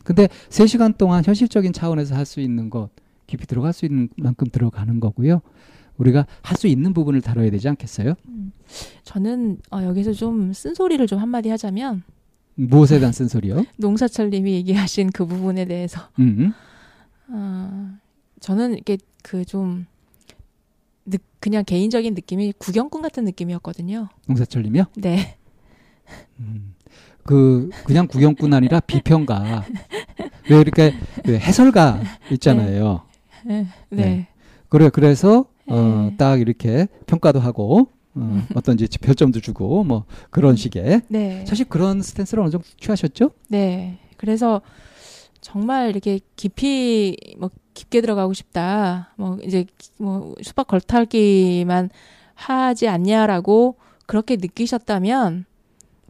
근데 0.06 0.27
3시간 0.49 0.98
동안 0.98 1.24
현실적인 1.24 1.74
차원에서 1.74 2.16
할 2.16 2.25
수 2.25 2.40
있는 2.40 2.69
것 2.69 2.90
깊이 3.30 3.45
들어갈 3.48 3.72
수 3.74 3.85
있는 3.85 4.09
만큼 4.17 4.48
들어가는 4.51 4.99
거고요. 4.99 5.41
우리가 5.98 6.25
할 6.41 6.58
수 6.58 6.67
있는 6.67 6.93
부분을 6.93 7.22
다뤄야 7.22 7.49
되지 7.51 7.69
않겠어요? 7.69 8.16
음, 8.27 8.51
저는 9.03 9.59
어, 9.72 9.83
여기서 9.83 10.14
좀 10.14 10.51
쓴소리를 10.53 11.06
좀 11.08 11.19
한마디 11.19 11.49
하자면 11.49 12.03
무엇에 12.56 12.99
대한 12.99 13.14
쓴소리요? 13.14 13.66
농사철님이 13.77 14.51
얘기하신 14.53 15.11
그 15.11 15.25
부분에 15.25 15.66
대해서 15.66 16.01
음. 16.19 16.53
어, 17.30 17.91
저는 18.40 18.77
이게 18.77 18.98
그 19.24 19.43
좀 19.45 19.85
그냥 21.40 21.64
개인적인 21.64 22.14
느낌이 22.16 22.53
구경꾼 22.58 23.01
같은 23.01 23.24
느낌이었거든요. 23.24 24.09
농사철님이요? 24.27 24.85
네. 24.98 25.38
음, 26.40 26.75
그 27.24 27.69
그냥 27.85 28.08
구경꾼 28.08 28.53
아니라 28.53 28.80
비평가. 28.82 29.64
왜 30.49 30.59
이렇게 30.59 30.93
그 31.24 31.35
해설가 31.38 32.01
있잖아요. 32.32 33.01
네. 33.06 33.08
네. 33.90 34.27
그래 34.69 34.90
그래서 34.90 35.45
어, 35.68 36.11
딱 36.18 36.40
이렇게 36.42 36.88
평가도 37.08 37.40
하고 37.40 37.90
어, 38.16 38.42
어떤지 38.56 38.88
별점도 38.88 39.40
주고 39.40 39.84
뭐 39.84 40.06
그런 40.30 40.56
식의 40.56 41.01
네. 41.08 41.45
사실 41.48 41.66
그런 41.68 42.01
스탠스를 42.01 42.43
어느 42.43 42.51
정도 42.51 42.68
취하셨죠? 42.80 43.32
네. 43.50 44.00
그래서 44.18 44.61
정말 45.42 45.90
이렇게 45.90 46.19
깊이 46.35 47.16
뭐 47.38 47.50
깊게 47.74 48.01
들어가고 48.01 48.34
싶다. 48.34 49.14
뭐 49.16 49.38
이제 49.43 49.66
뭐 49.98 50.35
수박 50.42 50.68
걸탈기만 50.68 51.90
하지 52.35 52.88
않냐라고 52.88 53.76
그렇게 54.06 54.35
느끼셨다면 54.35 55.45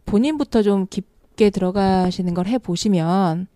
본인부터 0.04 0.62
좀 0.62 0.86
깊게 0.88 1.50
들어가시는 1.50 2.34
걸 2.34 2.46
해 2.46 2.58
보시면 2.58 3.46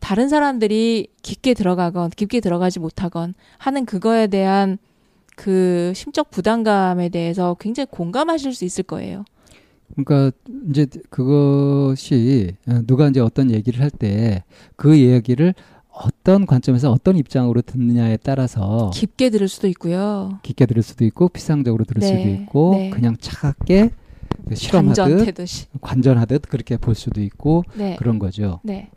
다른 0.00 0.28
사람들이 0.28 1.08
깊게 1.22 1.54
들어가건 1.54 2.10
깊게 2.10 2.40
들어가지 2.40 2.80
못하건 2.80 3.34
하는 3.58 3.84
그거에 3.84 4.26
대한 4.26 4.78
그 5.36 5.92
심적 5.94 6.30
부담감에 6.30 7.08
대해서 7.10 7.56
굉장히 7.60 7.86
공감하실 7.90 8.54
수 8.54 8.64
있을 8.64 8.84
거예요. 8.84 9.24
그러니까 9.94 10.36
이제 10.68 10.86
그것이 11.08 12.56
어, 12.68 12.80
누가 12.86 13.08
이제 13.08 13.20
어떤 13.20 13.50
얘기를 13.50 13.80
할 13.80 13.90
때그 13.90 14.98
얘기를 14.98 15.54
어떤 15.90 16.46
관점에서 16.46 16.90
어떤 16.90 17.16
입장으로 17.16 17.62
듣느냐에 17.62 18.16
따라서 18.18 18.90
깊게 18.94 19.30
들을 19.30 19.48
수도 19.48 19.66
있고요. 19.68 20.38
깊게 20.42 20.66
들을 20.66 20.82
수도 20.82 21.04
있고 21.04 21.28
피상적으로 21.28 21.84
들을 21.84 22.00
네, 22.00 22.06
수도 22.06 22.28
있고 22.28 22.72
네. 22.72 22.90
그냥 22.90 23.16
차갑게 23.18 23.90
그 24.48 24.54
실험하듯. 24.54 25.34
관전하듯 25.80 26.42
그렇게 26.48 26.76
볼 26.76 26.94
수도 26.94 27.20
있고 27.20 27.64
네. 27.74 27.96
그런 27.96 28.18
거죠. 28.18 28.60
네. 28.62 28.90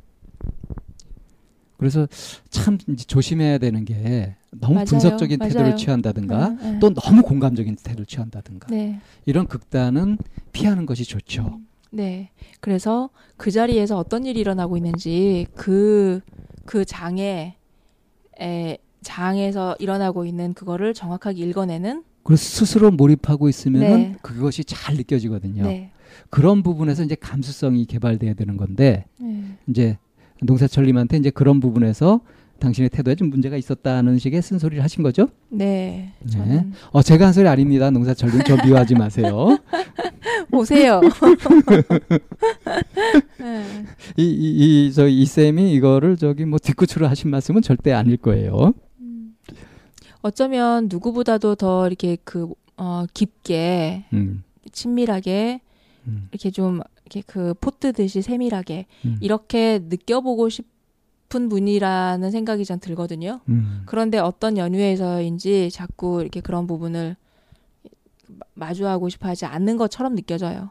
그래서 1.83 2.07
참 2.49 2.77
조심해야 2.77 3.57
되는 3.57 3.83
게 3.83 4.37
너무 4.51 4.75
맞아요. 4.75 4.85
분석적인 4.85 5.37
맞아요. 5.37 5.51
태도를 5.51 5.75
취한다든가 5.75 6.49
네, 6.51 6.71
네. 6.71 6.79
또 6.79 6.93
너무 6.93 7.23
공감적인 7.23 7.75
태도를 7.83 8.05
취한다든가 8.05 8.67
네. 8.69 9.01
이런 9.25 9.47
극단은 9.47 10.17
피하는 10.53 10.85
것이 10.85 11.03
좋죠. 11.03 11.59
네. 11.91 12.29
그래서 12.61 13.09
그 13.35 13.51
자리에서 13.51 13.97
어떤 13.97 14.25
일이 14.25 14.39
일어나고 14.39 14.77
있는지 14.77 15.45
그, 15.55 16.21
그 16.63 16.85
장에, 16.85 17.57
에, 18.39 18.77
장에서 19.01 19.75
일어나고 19.77 20.23
있는 20.23 20.53
그거를 20.53 20.93
정확하게 20.93 21.43
읽어내는 21.43 22.05
그래서 22.23 22.41
스스로 22.41 22.91
몰입하고 22.91 23.49
있으면 23.49 23.81
네. 23.81 24.15
그것이 24.21 24.63
잘 24.63 24.95
느껴지거든요. 24.95 25.63
네. 25.63 25.91
그런 26.29 26.63
부분에서 26.63 27.03
이제 27.03 27.15
감수성이 27.15 27.83
개발돼야 27.83 28.35
되는 28.35 28.55
건데 28.55 29.03
네. 29.17 29.57
이제 29.67 29.97
농사철님한테 30.41 31.17
이제 31.17 31.29
그런 31.29 31.59
부분에서 31.59 32.21
당신의 32.59 32.89
태도에 32.89 33.15
좀 33.15 33.29
문제가 33.29 33.57
있었다는 33.57 34.19
식의 34.19 34.41
쓴소리를 34.41 34.83
하신 34.83 35.03
거죠? 35.03 35.27
네. 35.49 36.13
네. 36.21 36.65
어 36.91 37.01
제가 37.01 37.25
한 37.25 37.33
소리 37.33 37.47
아닙니다. 37.47 37.89
농사철님 37.91 38.41
저 38.45 38.55
미워하지 38.63 38.95
마세요. 38.95 39.57
오세요. 40.51 41.01
네. 43.39 43.85
이이저이 44.15 45.25
쌤이 45.25 45.73
이거를 45.73 46.15
저기 46.17 46.45
뭐 46.45 46.59
뒷구치로 46.59 47.07
하신 47.07 47.31
말씀은 47.31 47.61
절대 47.61 47.91
아닐 47.91 48.17
거예요. 48.17 48.73
어쩌면 50.23 50.87
누구보다도 50.89 51.55
더 51.55 51.85
이렇게 51.85 52.17
그, 52.23 52.47
어, 52.77 53.03
깊게, 53.13 54.05
음. 54.13 54.43
친밀하게, 54.71 55.59
음. 56.07 56.29
이렇게 56.31 56.49
좀, 56.49 56.79
이렇게 57.05 57.21
그 57.25 57.53
포뜨듯이 57.55 58.21
세밀하게, 58.21 58.85
음. 59.05 59.17
이렇게 59.21 59.79
느껴보고 59.83 60.49
싶은 60.49 61.49
분이라는 61.49 62.31
생각이 62.31 62.65
전 62.65 62.79
들거든요. 62.79 63.41
음. 63.49 63.83
그런데 63.85 64.17
어떤 64.19 64.57
연유에서인지 64.57 65.69
자꾸 65.71 66.21
이렇게 66.21 66.39
그런 66.41 66.65
부분을 66.67 67.15
마- 68.27 68.45
마주하고 68.67 69.09
싶어 69.09 69.27
하지 69.27 69.45
않는 69.45 69.77
것처럼 69.77 70.15
느껴져요. 70.15 70.69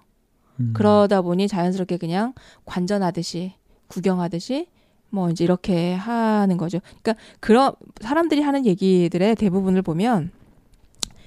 음. 0.61 0.73
그러다 0.75 1.23
보니 1.23 1.49
자연스럽게 1.49 1.97
그냥 1.99 2.33
관전하듯이, 2.65 3.55
구경하듯이, 3.89 4.69
뭐 5.11 5.28
이제 5.31 5.44
이렇게 5.44 5.93
하는 5.94 6.57
거죠. 6.57 6.81
그러니까 7.02 7.23
그런 7.41 7.73
사람들이 8.01 8.41
하는 8.41 8.65
얘기들의 8.65 9.36
대부분을 9.36 9.83
보면 9.83 10.31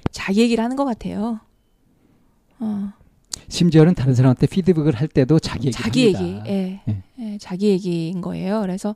자기 0.10 0.42
얘기를 0.42 0.64
하는 0.64 0.76
것 0.76 0.86
같아요. 0.86 1.40
어, 2.60 2.94
심지어는 3.48 3.96
다른 3.96 4.14
사람한테 4.14 4.48
피드백을 4.48 4.96
할 4.96 5.08
때도 5.08 5.40
자기 5.40 5.68
얘기를 5.68 5.84
자기 5.84 6.06
얘기. 6.06 6.24
예, 6.48 6.82
예. 6.88 7.04
예, 7.20 7.38
자기 7.40 7.70
얘기인 7.70 8.22
거예요. 8.22 8.62
그래서 8.62 8.96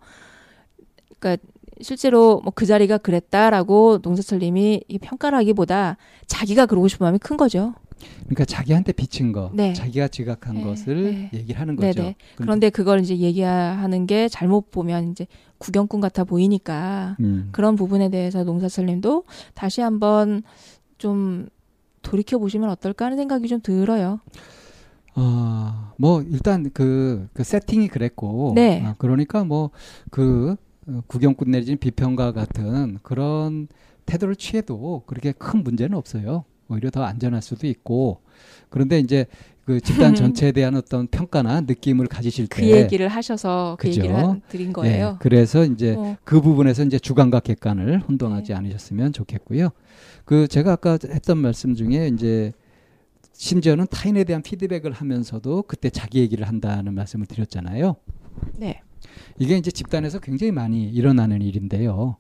그러니까 1.20 1.44
실제로 1.82 2.42
뭐 2.42 2.52
그 2.54 2.66
자리가 2.66 2.98
그랬다라고 2.98 4.00
농사철님이 4.02 4.84
이 4.88 5.00
평가를 5.00 5.38
하기보다 5.40 5.98
자기가 6.28 6.66
그러고 6.66 6.88
싶은 6.88 7.06
마음이 7.06 7.20
큰 7.20 7.38
거죠. 7.38 7.74
그러니까 8.24 8.46
자기한테 8.46 8.94
비친 8.94 9.32
거, 9.34 9.52
네. 9.54 9.74
자기가 9.74 10.08
지각한 10.08 10.56
네, 10.56 10.64
것을 10.64 11.04
네. 11.04 11.30
얘기를 11.34 11.60
하는 11.60 11.76
거죠. 11.76 12.14
그런데 12.36 12.70
그걸 12.70 13.02
이제 13.02 13.18
얘기하는 13.18 14.08
게 14.08 14.30
잘못 14.30 14.72
보면 14.72 15.12
이제 15.12 15.28
구경꾼 15.58 16.00
같아 16.00 16.24
보이니까 16.24 17.18
음. 17.20 17.50
그런 17.52 17.76
부분에 17.76 18.10
대해서 18.10 18.44
농사철님도 18.44 19.26
다시 19.54 19.82
한번 19.82 20.44
좀 20.98 21.50
돌이켜 22.02 22.38
보시면 22.38 22.70
어떨까 22.70 23.06
하는 23.06 23.18
생각이 23.18 23.48
좀 23.48 23.60
들어요. 23.62 24.20
어, 25.16 25.92
뭐 25.98 26.22
일단 26.22 26.70
그, 26.74 27.28
그 27.34 27.44
세팅이 27.44 27.88
그랬고, 27.90 28.54
네. 28.56 28.82
아, 28.86 28.96
그러니까 28.98 29.44
뭐 29.44 29.72
그 30.12 30.56
구경꾼 31.08 31.52
내지는 31.52 31.78
비평가 31.78 32.32
같은 32.32 32.98
그런 33.04 33.68
태도를 34.08 34.36
취해도 34.36 35.04
그렇게 35.06 35.32
큰 35.34 35.64
문제는 35.64 35.96
없어요. 35.96 36.46
오히려 36.68 36.90
더 36.90 37.04
안전할 37.04 37.42
수도 37.44 37.68
있고 37.68 38.22
그런데 38.70 38.98
이제 39.00 39.26
그 39.66 39.80
집단 39.82 40.14
전체에 40.16 40.52
대한 40.52 40.76
어떤 40.76 41.06
평가나 41.08 41.62
느낌을 41.62 42.08
가지실 42.08 42.48
그때 42.48 42.82
얘기를 42.84 43.08
하셔서 43.08 43.76
그 43.80 43.88
그죠? 43.88 44.02
얘기를 44.02 44.16
한- 44.18 44.42
드린 44.50 44.74
거예요. 44.74 45.12
예, 45.14 45.18
그래서 45.20 45.64
이제 45.64 45.94
어. 45.96 46.16
그 46.24 46.42
부분에서 46.42 46.84
이제 46.86 46.98
주관과 46.98 47.40
객관을 47.42 48.00
혼동하지 48.02 48.52
네. 48.52 48.58
않으셨으면 48.58 49.14
좋겠고요. 49.14 49.70
그 50.30 50.48
제가 50.48 50.74
아까 50.74 51.00
했던 51.06 51.40
말씀 51.40 51.74
중에 51.74 52.08
이제 52.14 52.54
심지어는 53.34 53.88
타인에 53.90 54.26
대한 54.26 54.44
피드백을 54.44 54.92
하면서도 54.92 55.64
그때 55.64 55.90
자기 55.90 56.20
얘기를 56.20 56.48
한다는 56.48 56.94
말씀을 56.94 57.26
드렸잖아요. 57.26 57.96
네. 58.56 58.84
이게 59.40 59.58
이제 59.58 59.72
집단에서 59.72 60.20
굉장히 60.20 60.52
많이 60.52 60.88
일어나는 60.88 61.42
일인데요. 61.42 62.18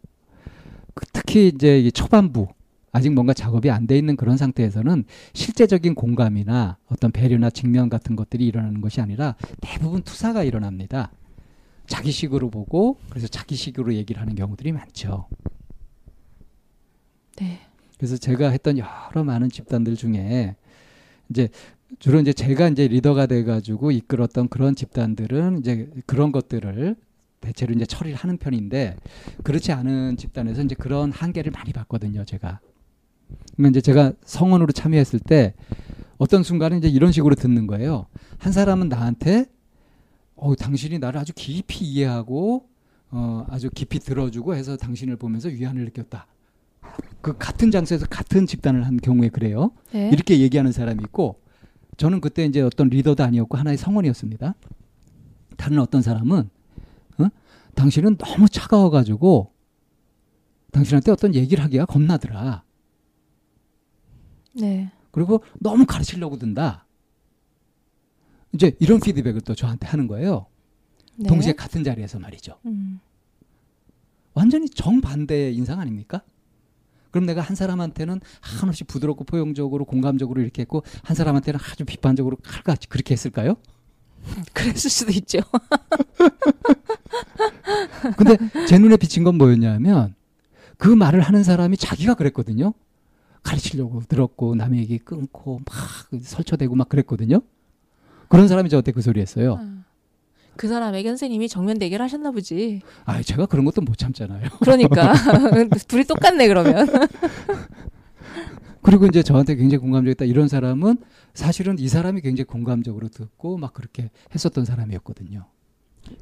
그 0.95 1.05
특히 1.13 1.51
이제 1.53 1.79
이 1.79 1.91
초반부 1.91 2.47
아직 2.91 3.11
뭔가 3.11 3.35
작업이 3.35 3.69
안 3.69 3.85
돼 3.85 3.95
있는 3.95 4.15
그런 4.15 4.37
상태에서는 4.37 5.03
실제적인 5.33 5.93
공감이나 5.93 6.79
어떤 6.87 7.11
배려나 7.11 7.51
직면 7.51 7.89
같은 7.89 8.15
것들이 8.15 8.43
일어나는 8.47 8.81
것이 8.81 9.01
아니라 9.01 9.35
대부분 9.61 10.01
투사가 10.01 10.43
일어납니다. 10.43 11.11
자기식으로 11.85 12.49
보고 12.49 12.97
그래서 13.09 13.27
자기식으로 13.27 13.93
얘기를 13.93 14.19
하는 14.19 14.33
경우들이 14.33 14.71
많죠. 14.71 15.27
네. 17.35 17.68
그래서 17.99 18.15
제가 18.15 18.49
했던 18.49 18.77
여러 18.77 19.23
많은 19.25 19.49
집단들 19.49 19.97
중에 19.97 20.55
이제 21.29 21.49
주로 21.99 22.19
이제 22.21 22.31
제가 22.31 22.69
이제 22.69 22.87
리더가 22.87 23.25
돼 23.25 23.43
가지고 23.43 23.91
이끌었던 23.91 24.47
그런 24.47 24.73
집단들은 24.73 25.59
이제 25.59 25.89
그런 26.05 26.31
것들을 26.31 26.95
대체로 27.41 27.73
이제 27.73 27.85
처리를 27.85 28.17
하는 28.17 28.37
편인데 28.37 28.95
그렇지 29.43 29.73
않은 29.73 30.15
집단에서 30.15 30.61
이제 30.63 30.75
그런 30.75 31.11
한계를 31.11 31.51
많이 31.51 31.73
봤거든요, 31.73 32.23
제가. 32.23 32.61
그러니까 33.57 33.69
이제 33.69 33.81
제가 33.81 34.13
성원으로 34.23 34.71
참여했을 34.71 35.19
때 35.19 35.53
어떤 36.17 36.41
순간에 36.41 36.77
이제 36.77 36.87
이런 36.87 37.11
식으로 37.11 37.35
듣는 37.35 37.67
거예요. 37.67 38.07
한 38.37 38.53
사람은 38.53 38.87
나한테 38.87 39.45
어, 40.35 40.55
당신이 40.55 40.99
나를 40.99 41.19
아주 41.19 41.33
깊이 41.35 41.83
이해하고 41.83 42.65
어, 43.11 43.45
아주 43.49 43.69
깊이 43.69 43.99
들어주고 43.99 44.55
해서 44.55 44.77
당신을 44.77 45.17
보면서 45.17 45.49
위안을 45.49 45.83
느꼈다. 45.83 46.27
그 47.21 47.37
같은 47.37 47.71
장소에서 47.71 48.05
같은 48.07 48.45
집단을 48.45 48.85
한 48.85 48.97
경우에 48.97 49.29
그래요. 49.29 49.71
네. 49.91 50.09
이렇게 50.09 50.39
얘기하는 50.39 50.71
사람이 50.71 51.03
있고 51.03 51.41
저는 51.97 52.21
그때 52.21 52.45
이제 52.45 52.61
어떤 52.61 52.87
리더도 52.87 53.23
아니었고 53.23 53.57
하나의 53.57 53.77
성원이었습니다. 53.77 54.55
다른 55.57 55.79
어떤 55.79 56.01
사람은 56.01 56.49
어? 57.17 57.27
당신은 57.75 58.17
너무 58.17 58.47
차가워가지고 58.47 59.51
당신한테 60.71 61.11
어떤 61.11 61.35
얘기를 61.35 61.63
하기가 61.63 61.85
겁나더라. 61.85 62.63
네. 64.53 64.91
그리고 65.11 65.43
너무 65.59 65.85
가르치려고 65.85 66.37
든다. 66.37 66.85
이제 68.53 68.75
이런 68.79 68.99
피드백을 68.99 69.41
또 69.41 69.53
저한테 69.53 69.87
하는 69.87 70.07
거예요. 70.07 70.47
네. 71.17 71.27
동시에 71.27 71.53
같은 71.53 71.83
자리에서 71.83 72.19
말이죠. 72.19 72.57
음. 72.65 72.99
완전히 74.33 74.69
정반대의 74.69 75.55
인상 75.55 75.79
아닙니까? 75.79 76.23
그럼 77.11 77.25
내가 77.25 77.41
한 77.41 77.55
사람한테는 77.55 78.21
한없이 78.41 78.83
부드럽고 78.83 79.23
포용적으로 79.23 79.85
공감적으로 79.85 80.41
이렇게 80.41 80.61
했고 80.61 80.83
한 81.03 81.15
사람한테는 81.15 81.59
아주 81.71 81.85
비판적으로 81.85 82.37
칼같이 82.43 82.87
그렇게 82.87 83.13
했을까요? 83.13 83.55
그랬을 84.53 84.89
수도 84.89 85.11
있죠. 85.13 85.39
근데 88.17 88.37
제 88.67 88.77
눈에 88.77 88.97
비친 88.97 89.23
건 89.23 89.37
뭐였냐면 89.37 90.15
그 90.77 90.87
말을 90.87 91.21
하는 91.21 91.43
사람이 91.43 91.77
자기가 91.77 92.15
그랬거든요. 92.15 92.73
가르치려고 93.43 94.01
들었고 94.01 94.55
남의 94.55 94.81
얘기 94.81 94.99
끊고 94.99 95.61
막 95.65 96.21
설쳐대고 96.21 96.75
막 96.75 96.89
그랬거든요. 96.89 97.41
그런 98.27 98.47
사람이 98.47 98.69
저한테 98.69 98.91
그 98.91 99.01
소리 99.01 99.21
했어요. 99.21 99.59
그 100.59 100.67
사람에게 100.67 101.07
선생님이 101.07 101.47
정면 101.47 101.79
대결하셨나 101.79 102.31
보지. 102.31 102.81
아, 103.05 103.21
제가 103.21 103.45
그런 103.45 103.63
것도 103.63 103.79
못 103.79 103.97
참잖아요. 103.97 104.49
그러니까 104.59 105.13
둘이 105.87 106.03
똑같네 106.03 106.49
그러면. 106.49 106.85
그리고 108.83 109.05
이제 109.05 109.23
저한테 109.23 109.55
굉장히 109.55 109.79
공감적이다 109.79 110.25
이런 110.25 110.49
사람은 110.49 110.97
사실은 111.33 111.79
이 111.79 111.87
사람이 111.87 112.19
굉장히 112.19 112.43
공감적으로 112.43 113.07
듣고 113.07 113.57
막 113.57 113.71
그렇게 113.71 114.09
했었던 114.35 114.65
사람이었거든요. 114.65 115.45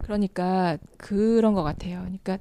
그러니까 0.03 0.77
그런 0.97 1.55
것 1.55 1.63
같아요. 1.63 2.01
그러니까 2.01 2.37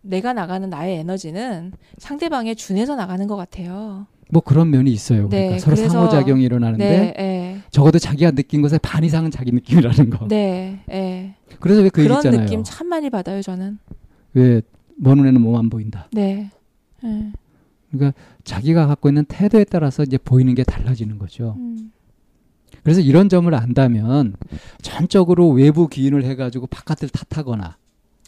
내가 0.00 0.32
나가는 0.32 0.68
나의 0.68 0.98
에너지는 0.98 1.72
상대방에 1.98 2.56
준해서 2.56 2.96
나가는 2.96 3.24
것 3.28 3.36
같아요. 3.36 4.08
뭐 4.30 4.42
그런 4.42 4.70
면이 4.70 4.90
있어요. 4.90 5.28
네, 5.28 5.36
그러니까 5.46 5.58
서로 5.60 5.76
그래서- 5.76 5.92
상호작용이 5.92 6.42
일어나는데 6.44 6.84
네, 6.88 7.14
네. 7.16 7.60
적어도 7.70 7.98
자기가 7.98 8.32
느낀 8.32 8.60
것의 8.62 8.80
반 8.82 9.04
이상은 9.04 9.30
자기 9.30 9.52
느낌이라는 9.52 10.10
거. 10.10 10.26
네, 10.28 10.80
네. 10.88 11.34
그래서 11.60 11.82
왜 11.82 11.88
그 11.90 12.02
그런 12.02 12.18
있잖아요. 12.18 12.40
느낌 12.42 12.62
참 12.64 12.88
많이 12.88 13.08
받아요 13.10 13.40
저는. 13.42 13.78
왜 14.34 14.62
먼 14.98 15.18
눈에는 15.18 15.40
몸 15.40 15.54
안 15.56 15.68
보인다. 15.70 16.08
네. 16.12 16.50
네. 17.02 17.32
그러니까 17.90 18.18
자기가 18.44 18.86
갖고 18.86 19.08
있는 19.08 19.24
태도에 19.26 19.64
따라서 19.64 20.02
이제 20.02 20.16
보이는 20.18 20.54
게 20.54 20.64
달라지는 20.64 21.18
거죠. 21.18 21.54
음. 21.58 21.92
그래서 22.82 23.00
이런 23.00 23.28
점을 23.28 23.52
안다면 23.54 24.34
전적으로 24.82 25.50
외부 25.50 25.88
기인을 25.88 26.24
해가지고 26.24 26.66
바깥을 26.68 27.08
탓하거나 27.10 27.76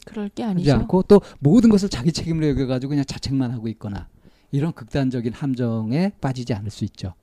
그럴 0.05 0.29
게 0.29 0.45
아니죠. 0.45 0.73
않고 0.75 1.03
또 1.05 1.21
모든 1.39 1.71
것을 1.71 1.89
자기 1.89 2.13
책임으로 2.13 2.49
여겨가지고 2.49 2.91
그냥 2.91 3.05
자책만 3.07 3.51
하고 3.51 3.69
있거나 3.69 4.09
이런 4.51 4.73
극단적인 4.73 5.33
함정에 5.33 6.13
빠지지 6.21 6.55
않을 6.55 6.71
수 6.71 6.85
있죠. 6.85 7.15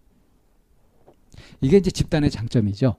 이게 1.61 1.77
이제 1.77 1.91
집단의 1.91 2.31
장점이죠. 2.31 2.95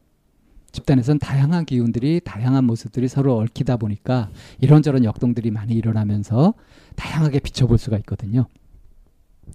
집단에선 0.72 1.18
다양한 1.18 1.64
기운들이 1.64 2.20
다양한 2.22 2.64
모습들이 2.64 3.08
서로 3.08 3.38
얽히다 3.38 3.76
보니까 3.78 4.30
이런저런 4.60 5.05
역동들이 5.05 5.50
많이 5.50 5.74
일어나면서 5.74 6.55
다양하게 6.96 7.40
비춰볼 7.40 7.78
수가 7.78 7.96
있거든요. 7.98 8.46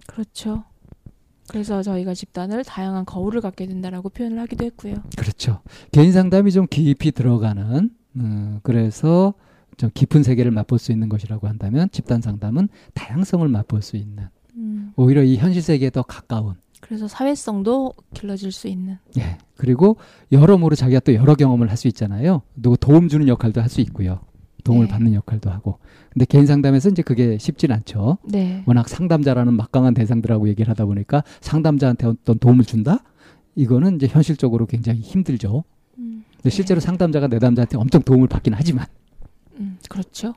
그렇죠. 0.06 0.64
그래서 1.48 1.82
저희가 1.82 2.14
집단을 2.14 2.64
다양한 2.64 3.04
거울을 3.04 3.40
갖게 3.40 3.66
된다라고 3.66 4.08
표현을 4.08 4.38
하기도 4.40 4.64
했고요. 4.64 4.96
그렇죠. 5.16 5.60
개인 5.92 6.12
상담이 6.12 6.50
좀 6.50 6.66
깊이 6.68 7.12
들어가는 7.12 7.90
음, 8.16 8.60
그래서 8.62 9.34
좀 9.76 9.90
깊은 9.92 10.22
세계를 10.22 10.50
맛볼 10.50 10.78
수 10.78 10.92
있는 10.92 11.08
것이라고 11.08 11.46
한다면 11.46 11.88
집단 11.92 12.20
상담은 12.20 12.68
다양성을 12.94 13.46
맛볼 13.46 13.82
수 13.82 13.96
있는 13.96 14.28
음. 14.56 14.92
오히려 14.96 15.22
이 15.22 15.36
현실 15.36 15.62
세계에 15.62 15.90
더 15.90 16.02
가까운 16.02 16.54
그래서 16.80 17.08
사회성도 17.08 17.94
길러질 18.14 18.52
수 18.52 18.68
있는. 18.68 18.98
예 19.18 19.38
그리고 19.56 19.96
여러모로 20.32 20.74
자기가 20.76 21.00
또 21.00 21.14
여러 21.14 21.34
경험을 21.34 21.70
할 21.70 21.76
수 21.76 21.88
있잖아요. 21.88 22.42
누구 22.56 22.76
도움 22.76 23.08
주는 23.08 23.28
역할도 23.28 23.60
할 23.60 23.68
수 23.68 23.80
있고요. 23.80 24.20
도움을 24.64 24.86
네. 24.86 24.92
받는 24.92 25.14
역할도 25.14 25.50
하고. 25.50 25.78
근데 26.12 26.24
개인 26.24 26.46
상담에서 26.46 26.88
이제 26.90 27.02
그게 27.02 27.38
쉽진 27.38 27.72
않죠. 27.72 28.18
네. 28.24 28.62
워낙 28.66 28.88
상담자라는 28.88 29.54
막강한 29.54 29.94
대상들하고 29.94 30.48
얘기를 30.48 30.70
하다 30.70 30.84
보니까 30.86 31.24
상담자한테 31.40 32.06
어떤 32.06 32.38
도움을 32.38 32.64
준다? 32.64 32.98
이거는 33.56 33.96
이제 33.96 34.06
현실적으로 34.06 34.66
굉장히 34.66 35.00
힘들죠. 35.00 35.64
음. 35.98 36.24
근데 36.36 36.50
실제로 36.50 36.80
상담자가 36.80 37.26
내담자한테 37.28 37.76
엄청 37.76 38.02
도움을 38.02 38.28
받긴 38.28 38.54
하지만. 38.54 38.86
음, 39.58 39.78
그렇죠. 39.88 40.34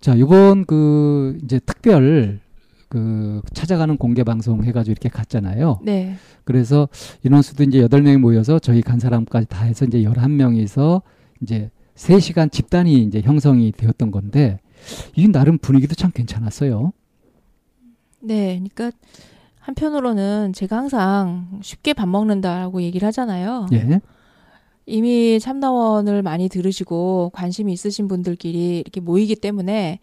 자, 0.00 0.14
이번 0.14 0.64
그 0.64 1.38
이제 1.44 1.60
특별 1.60 2.40
그 2.92 3.40
찾아가는 3.54 3.96
공개 3.96 4.22
방송 4.22 4.64
해가지고 4.64 4.92
이렇게 4.92 5.08
갔잖아요. 5.08 5.80
네. 5.82 6.14
그래서 6.44 6.90
인원수도 7.24 7.62
이제 7.62 7.80
여덟 7.80 8.02
명이 8.02 8.18
모여서 8.18 8.58
저희 8.58 8.82
간 8.82 8.98
사람까지 8.98 9.46
다 9.48 9.64
해서 9.64 9.86
이제 9.86 10.02
열한 10.02 10.36
명이서 10.36 11.00
이제 11.40 11.70
세 11.94 12.20
시간 12.20 12.50
집단이 12.50 13.02
이제 13.04 13.22
형성이 13.22 13.72
되었던 13.72 14.10
건데 14.10 14.60
이 15.16 15.26
나름 15.28 15.56
분위기도 15.56 15.94
참 15.94 16.10
괜찮았어요. 16.12 16.92
네. 18.20 18.60
그러니까 18.62 18.94
한편으로는 19.60 20.52
제가 20.52 20.76
항상 20.76 21.60
쉽게 21.62 21.94
밥 21.94 22.10
먹는다라고 22.10 22.82
얘기를 22.82 23.06
하잖아요. 23.06 23.68
예. 23.72 24.02
이미 24.84 25.40
참나원을 25.40 26.20
많이 26.20 26.50
들으시고 26.50 27.30
관심이 27.32 27.72
있으신 27.72 28.06
분들끼리 28.06 28.80
이렇게 28.80 29.00
모이기 29.00 29.36
때문에 29.36 30.00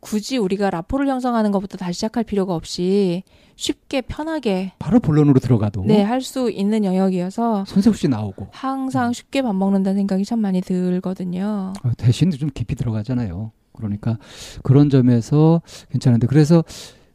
굳이 0.00 0.36
우리가 0.36 0.70
라포를 0.70 1.08
형성하는 1.08 1.50
것부터 1.50 1.76
다시 1.76 1.94
시작할 1.94 2.24
필요가 2.24 2.54
없이 2.54 3.22
쉽게 3.56 4.02
편하게 4.02 4.72
바로 4.78 5.00
본론으로 5.00 5.40
들어가도 5.40 5.82
네, 5.84 6.02
할 6.02 6.20
수 6.20 6.50
있는 6.50 6.84
영역이어서 6.84 7.64
손색 7.66 7.90
없이 7.90 8.06
나오고 8.08 8.48
항상 8.52 9.12
쉽게 9.12 9.42
밥 9.42 9.54
먹는다는 9.54 9.98
생각이 9.98 10.24
참 10.24 10.40
많이 10.40 10.60
들거든요. 10.60 11.72
어, 11.82 11.90
대신 11.96 12.30
좀 12.30 12.50
깊이 12.54 12.74
들어가잖아요. 12.76 13.50
그러니까 13.72 14.18
그런 14.62 14.90
점에서 14.90 15.62
괜찮은데 15.90 16.26
그래서 16.26 16.64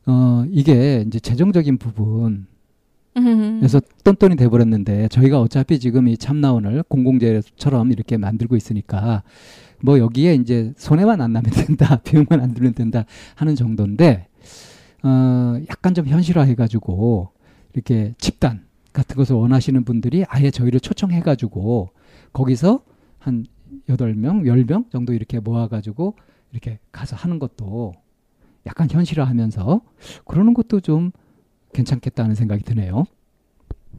어 0.06 0.44
이게 0.50 1.04
이제 1.08 1.20
재정적인 1.20 1.78
부분 1.78 2.48
그래서 3.60 3.80
똔똔이 4.04 4.36
돼버렸는데 4.36 5.08
저희가 5.10 5.40
어차피 5.40 5.80
지금 5.80 6.08
이 6.08 6.18
참나원을 6.18 6.84
공공재처럼 6.88 7.92
이렇게 7.92 8.18
만들고 8.18 8.56
있으니까 8.56 9.24
뭐 9.82 10.00
여기에 10.00 10.36
이제 10.36 10.74
손해만 10.78 11.22
안 11.22 11.34
나면 11.34 11.52
된다, 11.52 11.98
비용만 12.04 12.42
안 12.42 12.54
들면 12.54 12.74
된다 12.74 13.06
하는 13.36 13.56
정도인데 13.56 14.28
어 15.04 15.56
약간 15.70 15.94
좀 15.94 16.08
현실화해가지고 16.08 17.30
이렇게 17.74 18.14
집단 18.18 18.66
같은 18.94 19.16
것을 19.16 19.36
원하시는 19.36 19.84
분들이 19.84 20.24
아예 20.30 20.52
저희를 20.52 20.80
초청해가지고 20.80 21.90
거기서 22.32 22.82
한 23.20 23.46
여덟 23.90 24.14
명, 24.16 24.46
열 24.48 24.66
명 24.66 24.86
정도 24.92 25.14
이렇게 25.14 25.40
모아가지고 25.40 26.16
이렇게 26.52 26.80
가서 26.92 27.16
하는 27.16 27.40
것도 27.40 27.94
약간 28.66 28.88
현실화하면서 28.90 29.82
그러는 30.26 30.54
것도 30.54 30.80
좀 30.80 31.12
괜찮겠다는 31.74 32.36
생각이 32.36 32.64
드네요. 32.64 33.06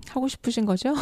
하고 0.08 0.28
싶으신 0.28 0.64
거죠? 0.64 0.94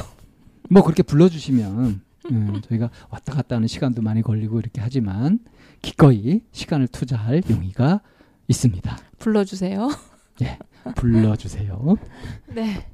뭐 0.71 0.83
그렇게 0.83 1.03
불러주시면 1.03 2.01
음, 2.31 2.61
저희가 2.69 2.91
왔다 3.11 3.33
갔다 3.33 3.57
하는 3.57 3.69
시간도 3.69 4.03
많이 4.03 4.23
걸리고 4.23 4.59
이렇게 4.61 4.81
하지만 4.81 5.41
기꺼이 5.83 6.41
시간을 6.53 6.89
투자할 6.89 7.43
용의가 7.51 8.01
있습니다. 8.49 8.97
불러주세요. 9.19 9.91
예, 10.43 10.59
불러주세요. 10.97 11.97
네. 12.55 12.87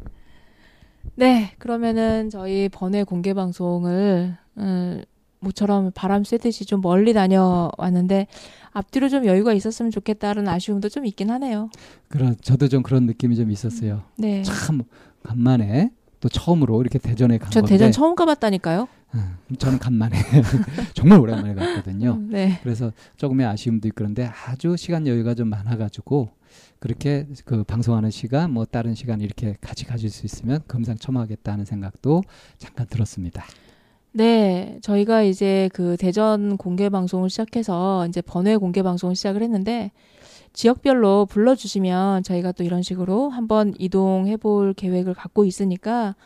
네, 1.14 1.52
그러면은 1.58 2.30
저희 2.30 2.68
번외 2.68 3.04
공개 3.04 3.34
방송을 3.34 4.36
음, 4.58 5.02
모처럼 5.40 5.92
바람 5.94 6.24
쐬듯이 6.24 6.64
좀 6.64 6.80
멀리 6.80 7.12
다녀왔는데 7.12 8.26
앞뒤로 8.72 9.08
좀 9.08 9.24
여유가 9.24 9.52
있었으면 9.52 9.90
좋겠다는 9.90 10.48
아쉬움도 10.48 10.88
좀 10.88 11.06
있긴 11.06 11.30
하네요. 11.30 11.70
그런 12.08 12.36
저도 12.40 12.68
좀 12.68 12.82
그런 12.82 13.06
느낌이 13.06 13.36
좀 13.36 13.50
있었어요. 13.50 14.02
네. 14.16 14.42
참 14.42 14.82
간만에 15.22 15.90
또 16.20 16.28
처음으로 16.28 16.80
이렇게 16.80 16.98
대전에 16.98 17.38
간전 17.38 17.62
건데 17.62 17.74
대전 17.74 17.92
처음 17.92 18.14
가봤다니까요. 18.14 18.88
음, 19.14 19.36
저는 19.58 19.78
간만에 19.78 20.16
정말 20.92 21.18
오랜만에 21.20 21.54
갔거든요. 21.54 22.12
음, 22.12 22.28
네. 22.30 22.58
그래서 22.62 22.92
조금의 23.16 23.46
아쉬움도 23.46 23.88
있고 23.88 23.96
그런데 23.96 24.30
아주 24.46 24.76
시간 24.76 25.06
여유가 25.06 25.34
좀 25.34 25.48
많아가지고 25.48 26.30
그렇게 26.78 27.26
그 27.44 27.64
방송하는 27.64 28.10
시간 28.10 28.52
뭐 28.52 28.64
다른 28.64 28.94
시간 28.94 29.20
이렇게 29.20 29.56
같이 29.60 29.84
가질 29.84 30.10
수 30.10 30.26
있으면 30.26 30.60
금상첨화하겠다는 30.66 31.64
생각도 31.64 32.22
잠깐 32.58 32.86
들었습니다. 32.86 33.44
네, 34.12 34.78
저희가 34.82 35.22
이제 35.22 35.68
그 35.72 35.96
대전 35.96 36.56
공개 36.56 36.88
방송을 36.88 37.30
시작해서 37.30 38.06
이제 38.08 38.20
번외 38.20 38.56
공개 38.56 38.82
방송을 38.82 39.14
시작을 39.14 39.42
했는데 39.42 39.92
지역별로 40.52 41.26
불러주시면 41.26 42.22
저희가 42.22 42.52
또 42.52 42.64
이런 42.64 42.82
식으로 42.82 43.28
한번 43.28 43.74
이동해 43.78 44.36
볼 44.36 44.72
계획을 44.72 45.14
갖고 45.14 45.44
있으니까 45.44 46.16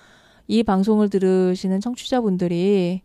이 0.47 0.63
방송을 0.63 1.11
들으시는 1.11 1.81
청취자분들이 1.81 3.03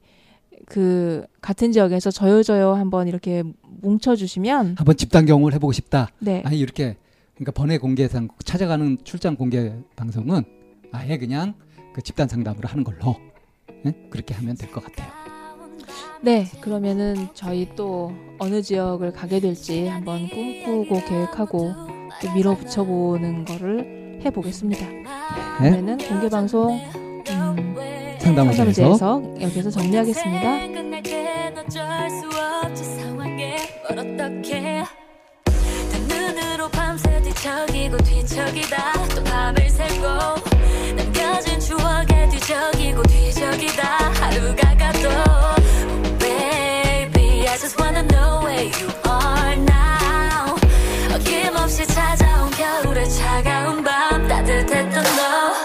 그 0.65 1.25
같은 1.41 1.72
지역에서 1.72 2.11
저요 2.11 2.43
저요 2.43 2.73
한번 2.73 3.07
이렇게 3.07 3.43
뭉쳐주시면 3.81 4.75
한번 4.77 4.97
집단 4.97 5.25
경험을 5.25 5.53
해보고 5.53 5.72
싶다. 5.72 6.09
네. 6.19 6.41
아니 6.45 6.59
이렇게 6.59 6.97
그러니까 7.35 7.51
번외 7.51 7.77
공개상 7.77 8.27
찾아가는 8.43 8.97
출장 9.03 9.35
공개 9.35 9.73
방송은 9.95 10.43
아예 10.91 11.17
그냥 11.17 11.53
그 11.93 12.01
집단 12.01 12.27
상담으로 12.27 12.67
하는 12.67 12.83
걸로 12.83 13.15
그렇게 14.09 14.33
하면 14.35 14.56
될 14.57 14.69
것 14.72 14.83
같아요. 14.83 15.07
네, 16.22 16.47
그러면은 16.61 17.27
저희 17.33 17.69
또 17.75 18.11
어느 18.39 18.61
지역을 18.61 19.14
가게 19.14 19.39
될지 19.39 19.88
한번 19.88 20.27
꿈꾸고 20.30 21.06
계획하고 21.07 21.73
또 22.22 22.33
밀어붙여 22.33 22.83
보는 22.83 23.45
거를 23.45 24.22
해보겠습니다. 24.25 24.85
네? 24.88 25.03
그러면은 25.72 25.97
공개 25.97 26.27
방송 26.30 26.73
음, 27.30 28.17
상담소에서 28.19 29.35
여기서 29.41 29.69
정리하겠습니다. 29.69 30.77
뒤척이고 37.38 37.97
뒤척이다 37.97 38.93
또 39.15 39.23
밤을 39.23 39.69
새고 39.69 40.03
남겨진 40.95 41.59
추억에 41.59 42.17
뒤적이고 42.48 43.03
뒤적이다. 43.03 43.84
하루가 44.22 44.74
가도 44.77 45.09
Baby 46.17 47.45
I 47.45 47.58
just 47.58 47.77
wanna 47.77 48.08
know 48.08 48.40
where 48.45 48.64
you 48.64 48.88
are 49.06 49.53
now. 49.53 50.56
어김없이 51.14 51.85
찾아온 51.88 52.50
겨울의 52.51 53.09
차가운 53.09 53.84
밤 53.84 54.26
따뜻했던 54.30 55.03
너. 55.03 55.57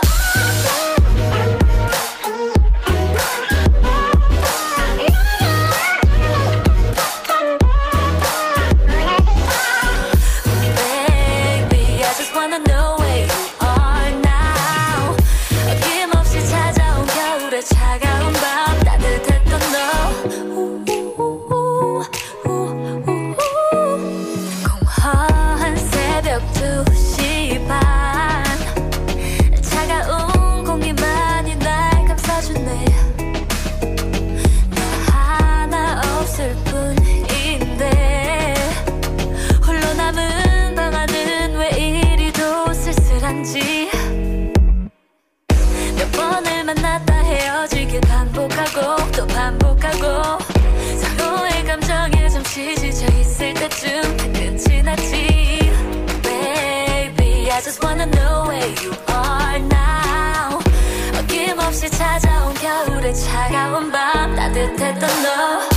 겨울의 62.84 63.14
차가운 63.14 63.90
밤 63.92 64.34
따뜻했던 64.34 65.22
너. 65.22 65.71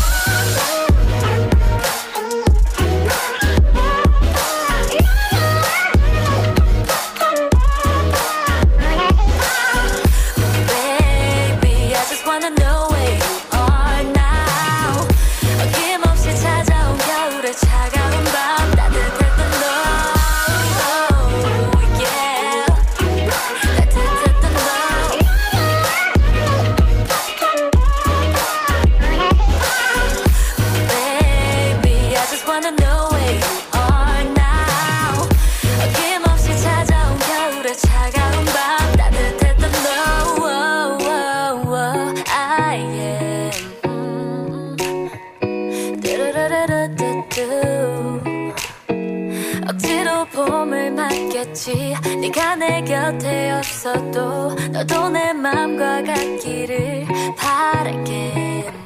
없이 51.66 51.96
네가 52.22 52.58
내 52.58 52.84
곁에 52.84 53.50
없어도 53.50 54.54
너도 54.72 55.10
내 55.10 55.34
맘과 55.34 56.04
같기를 56.04 57.08
바랄게. 57.36 58.85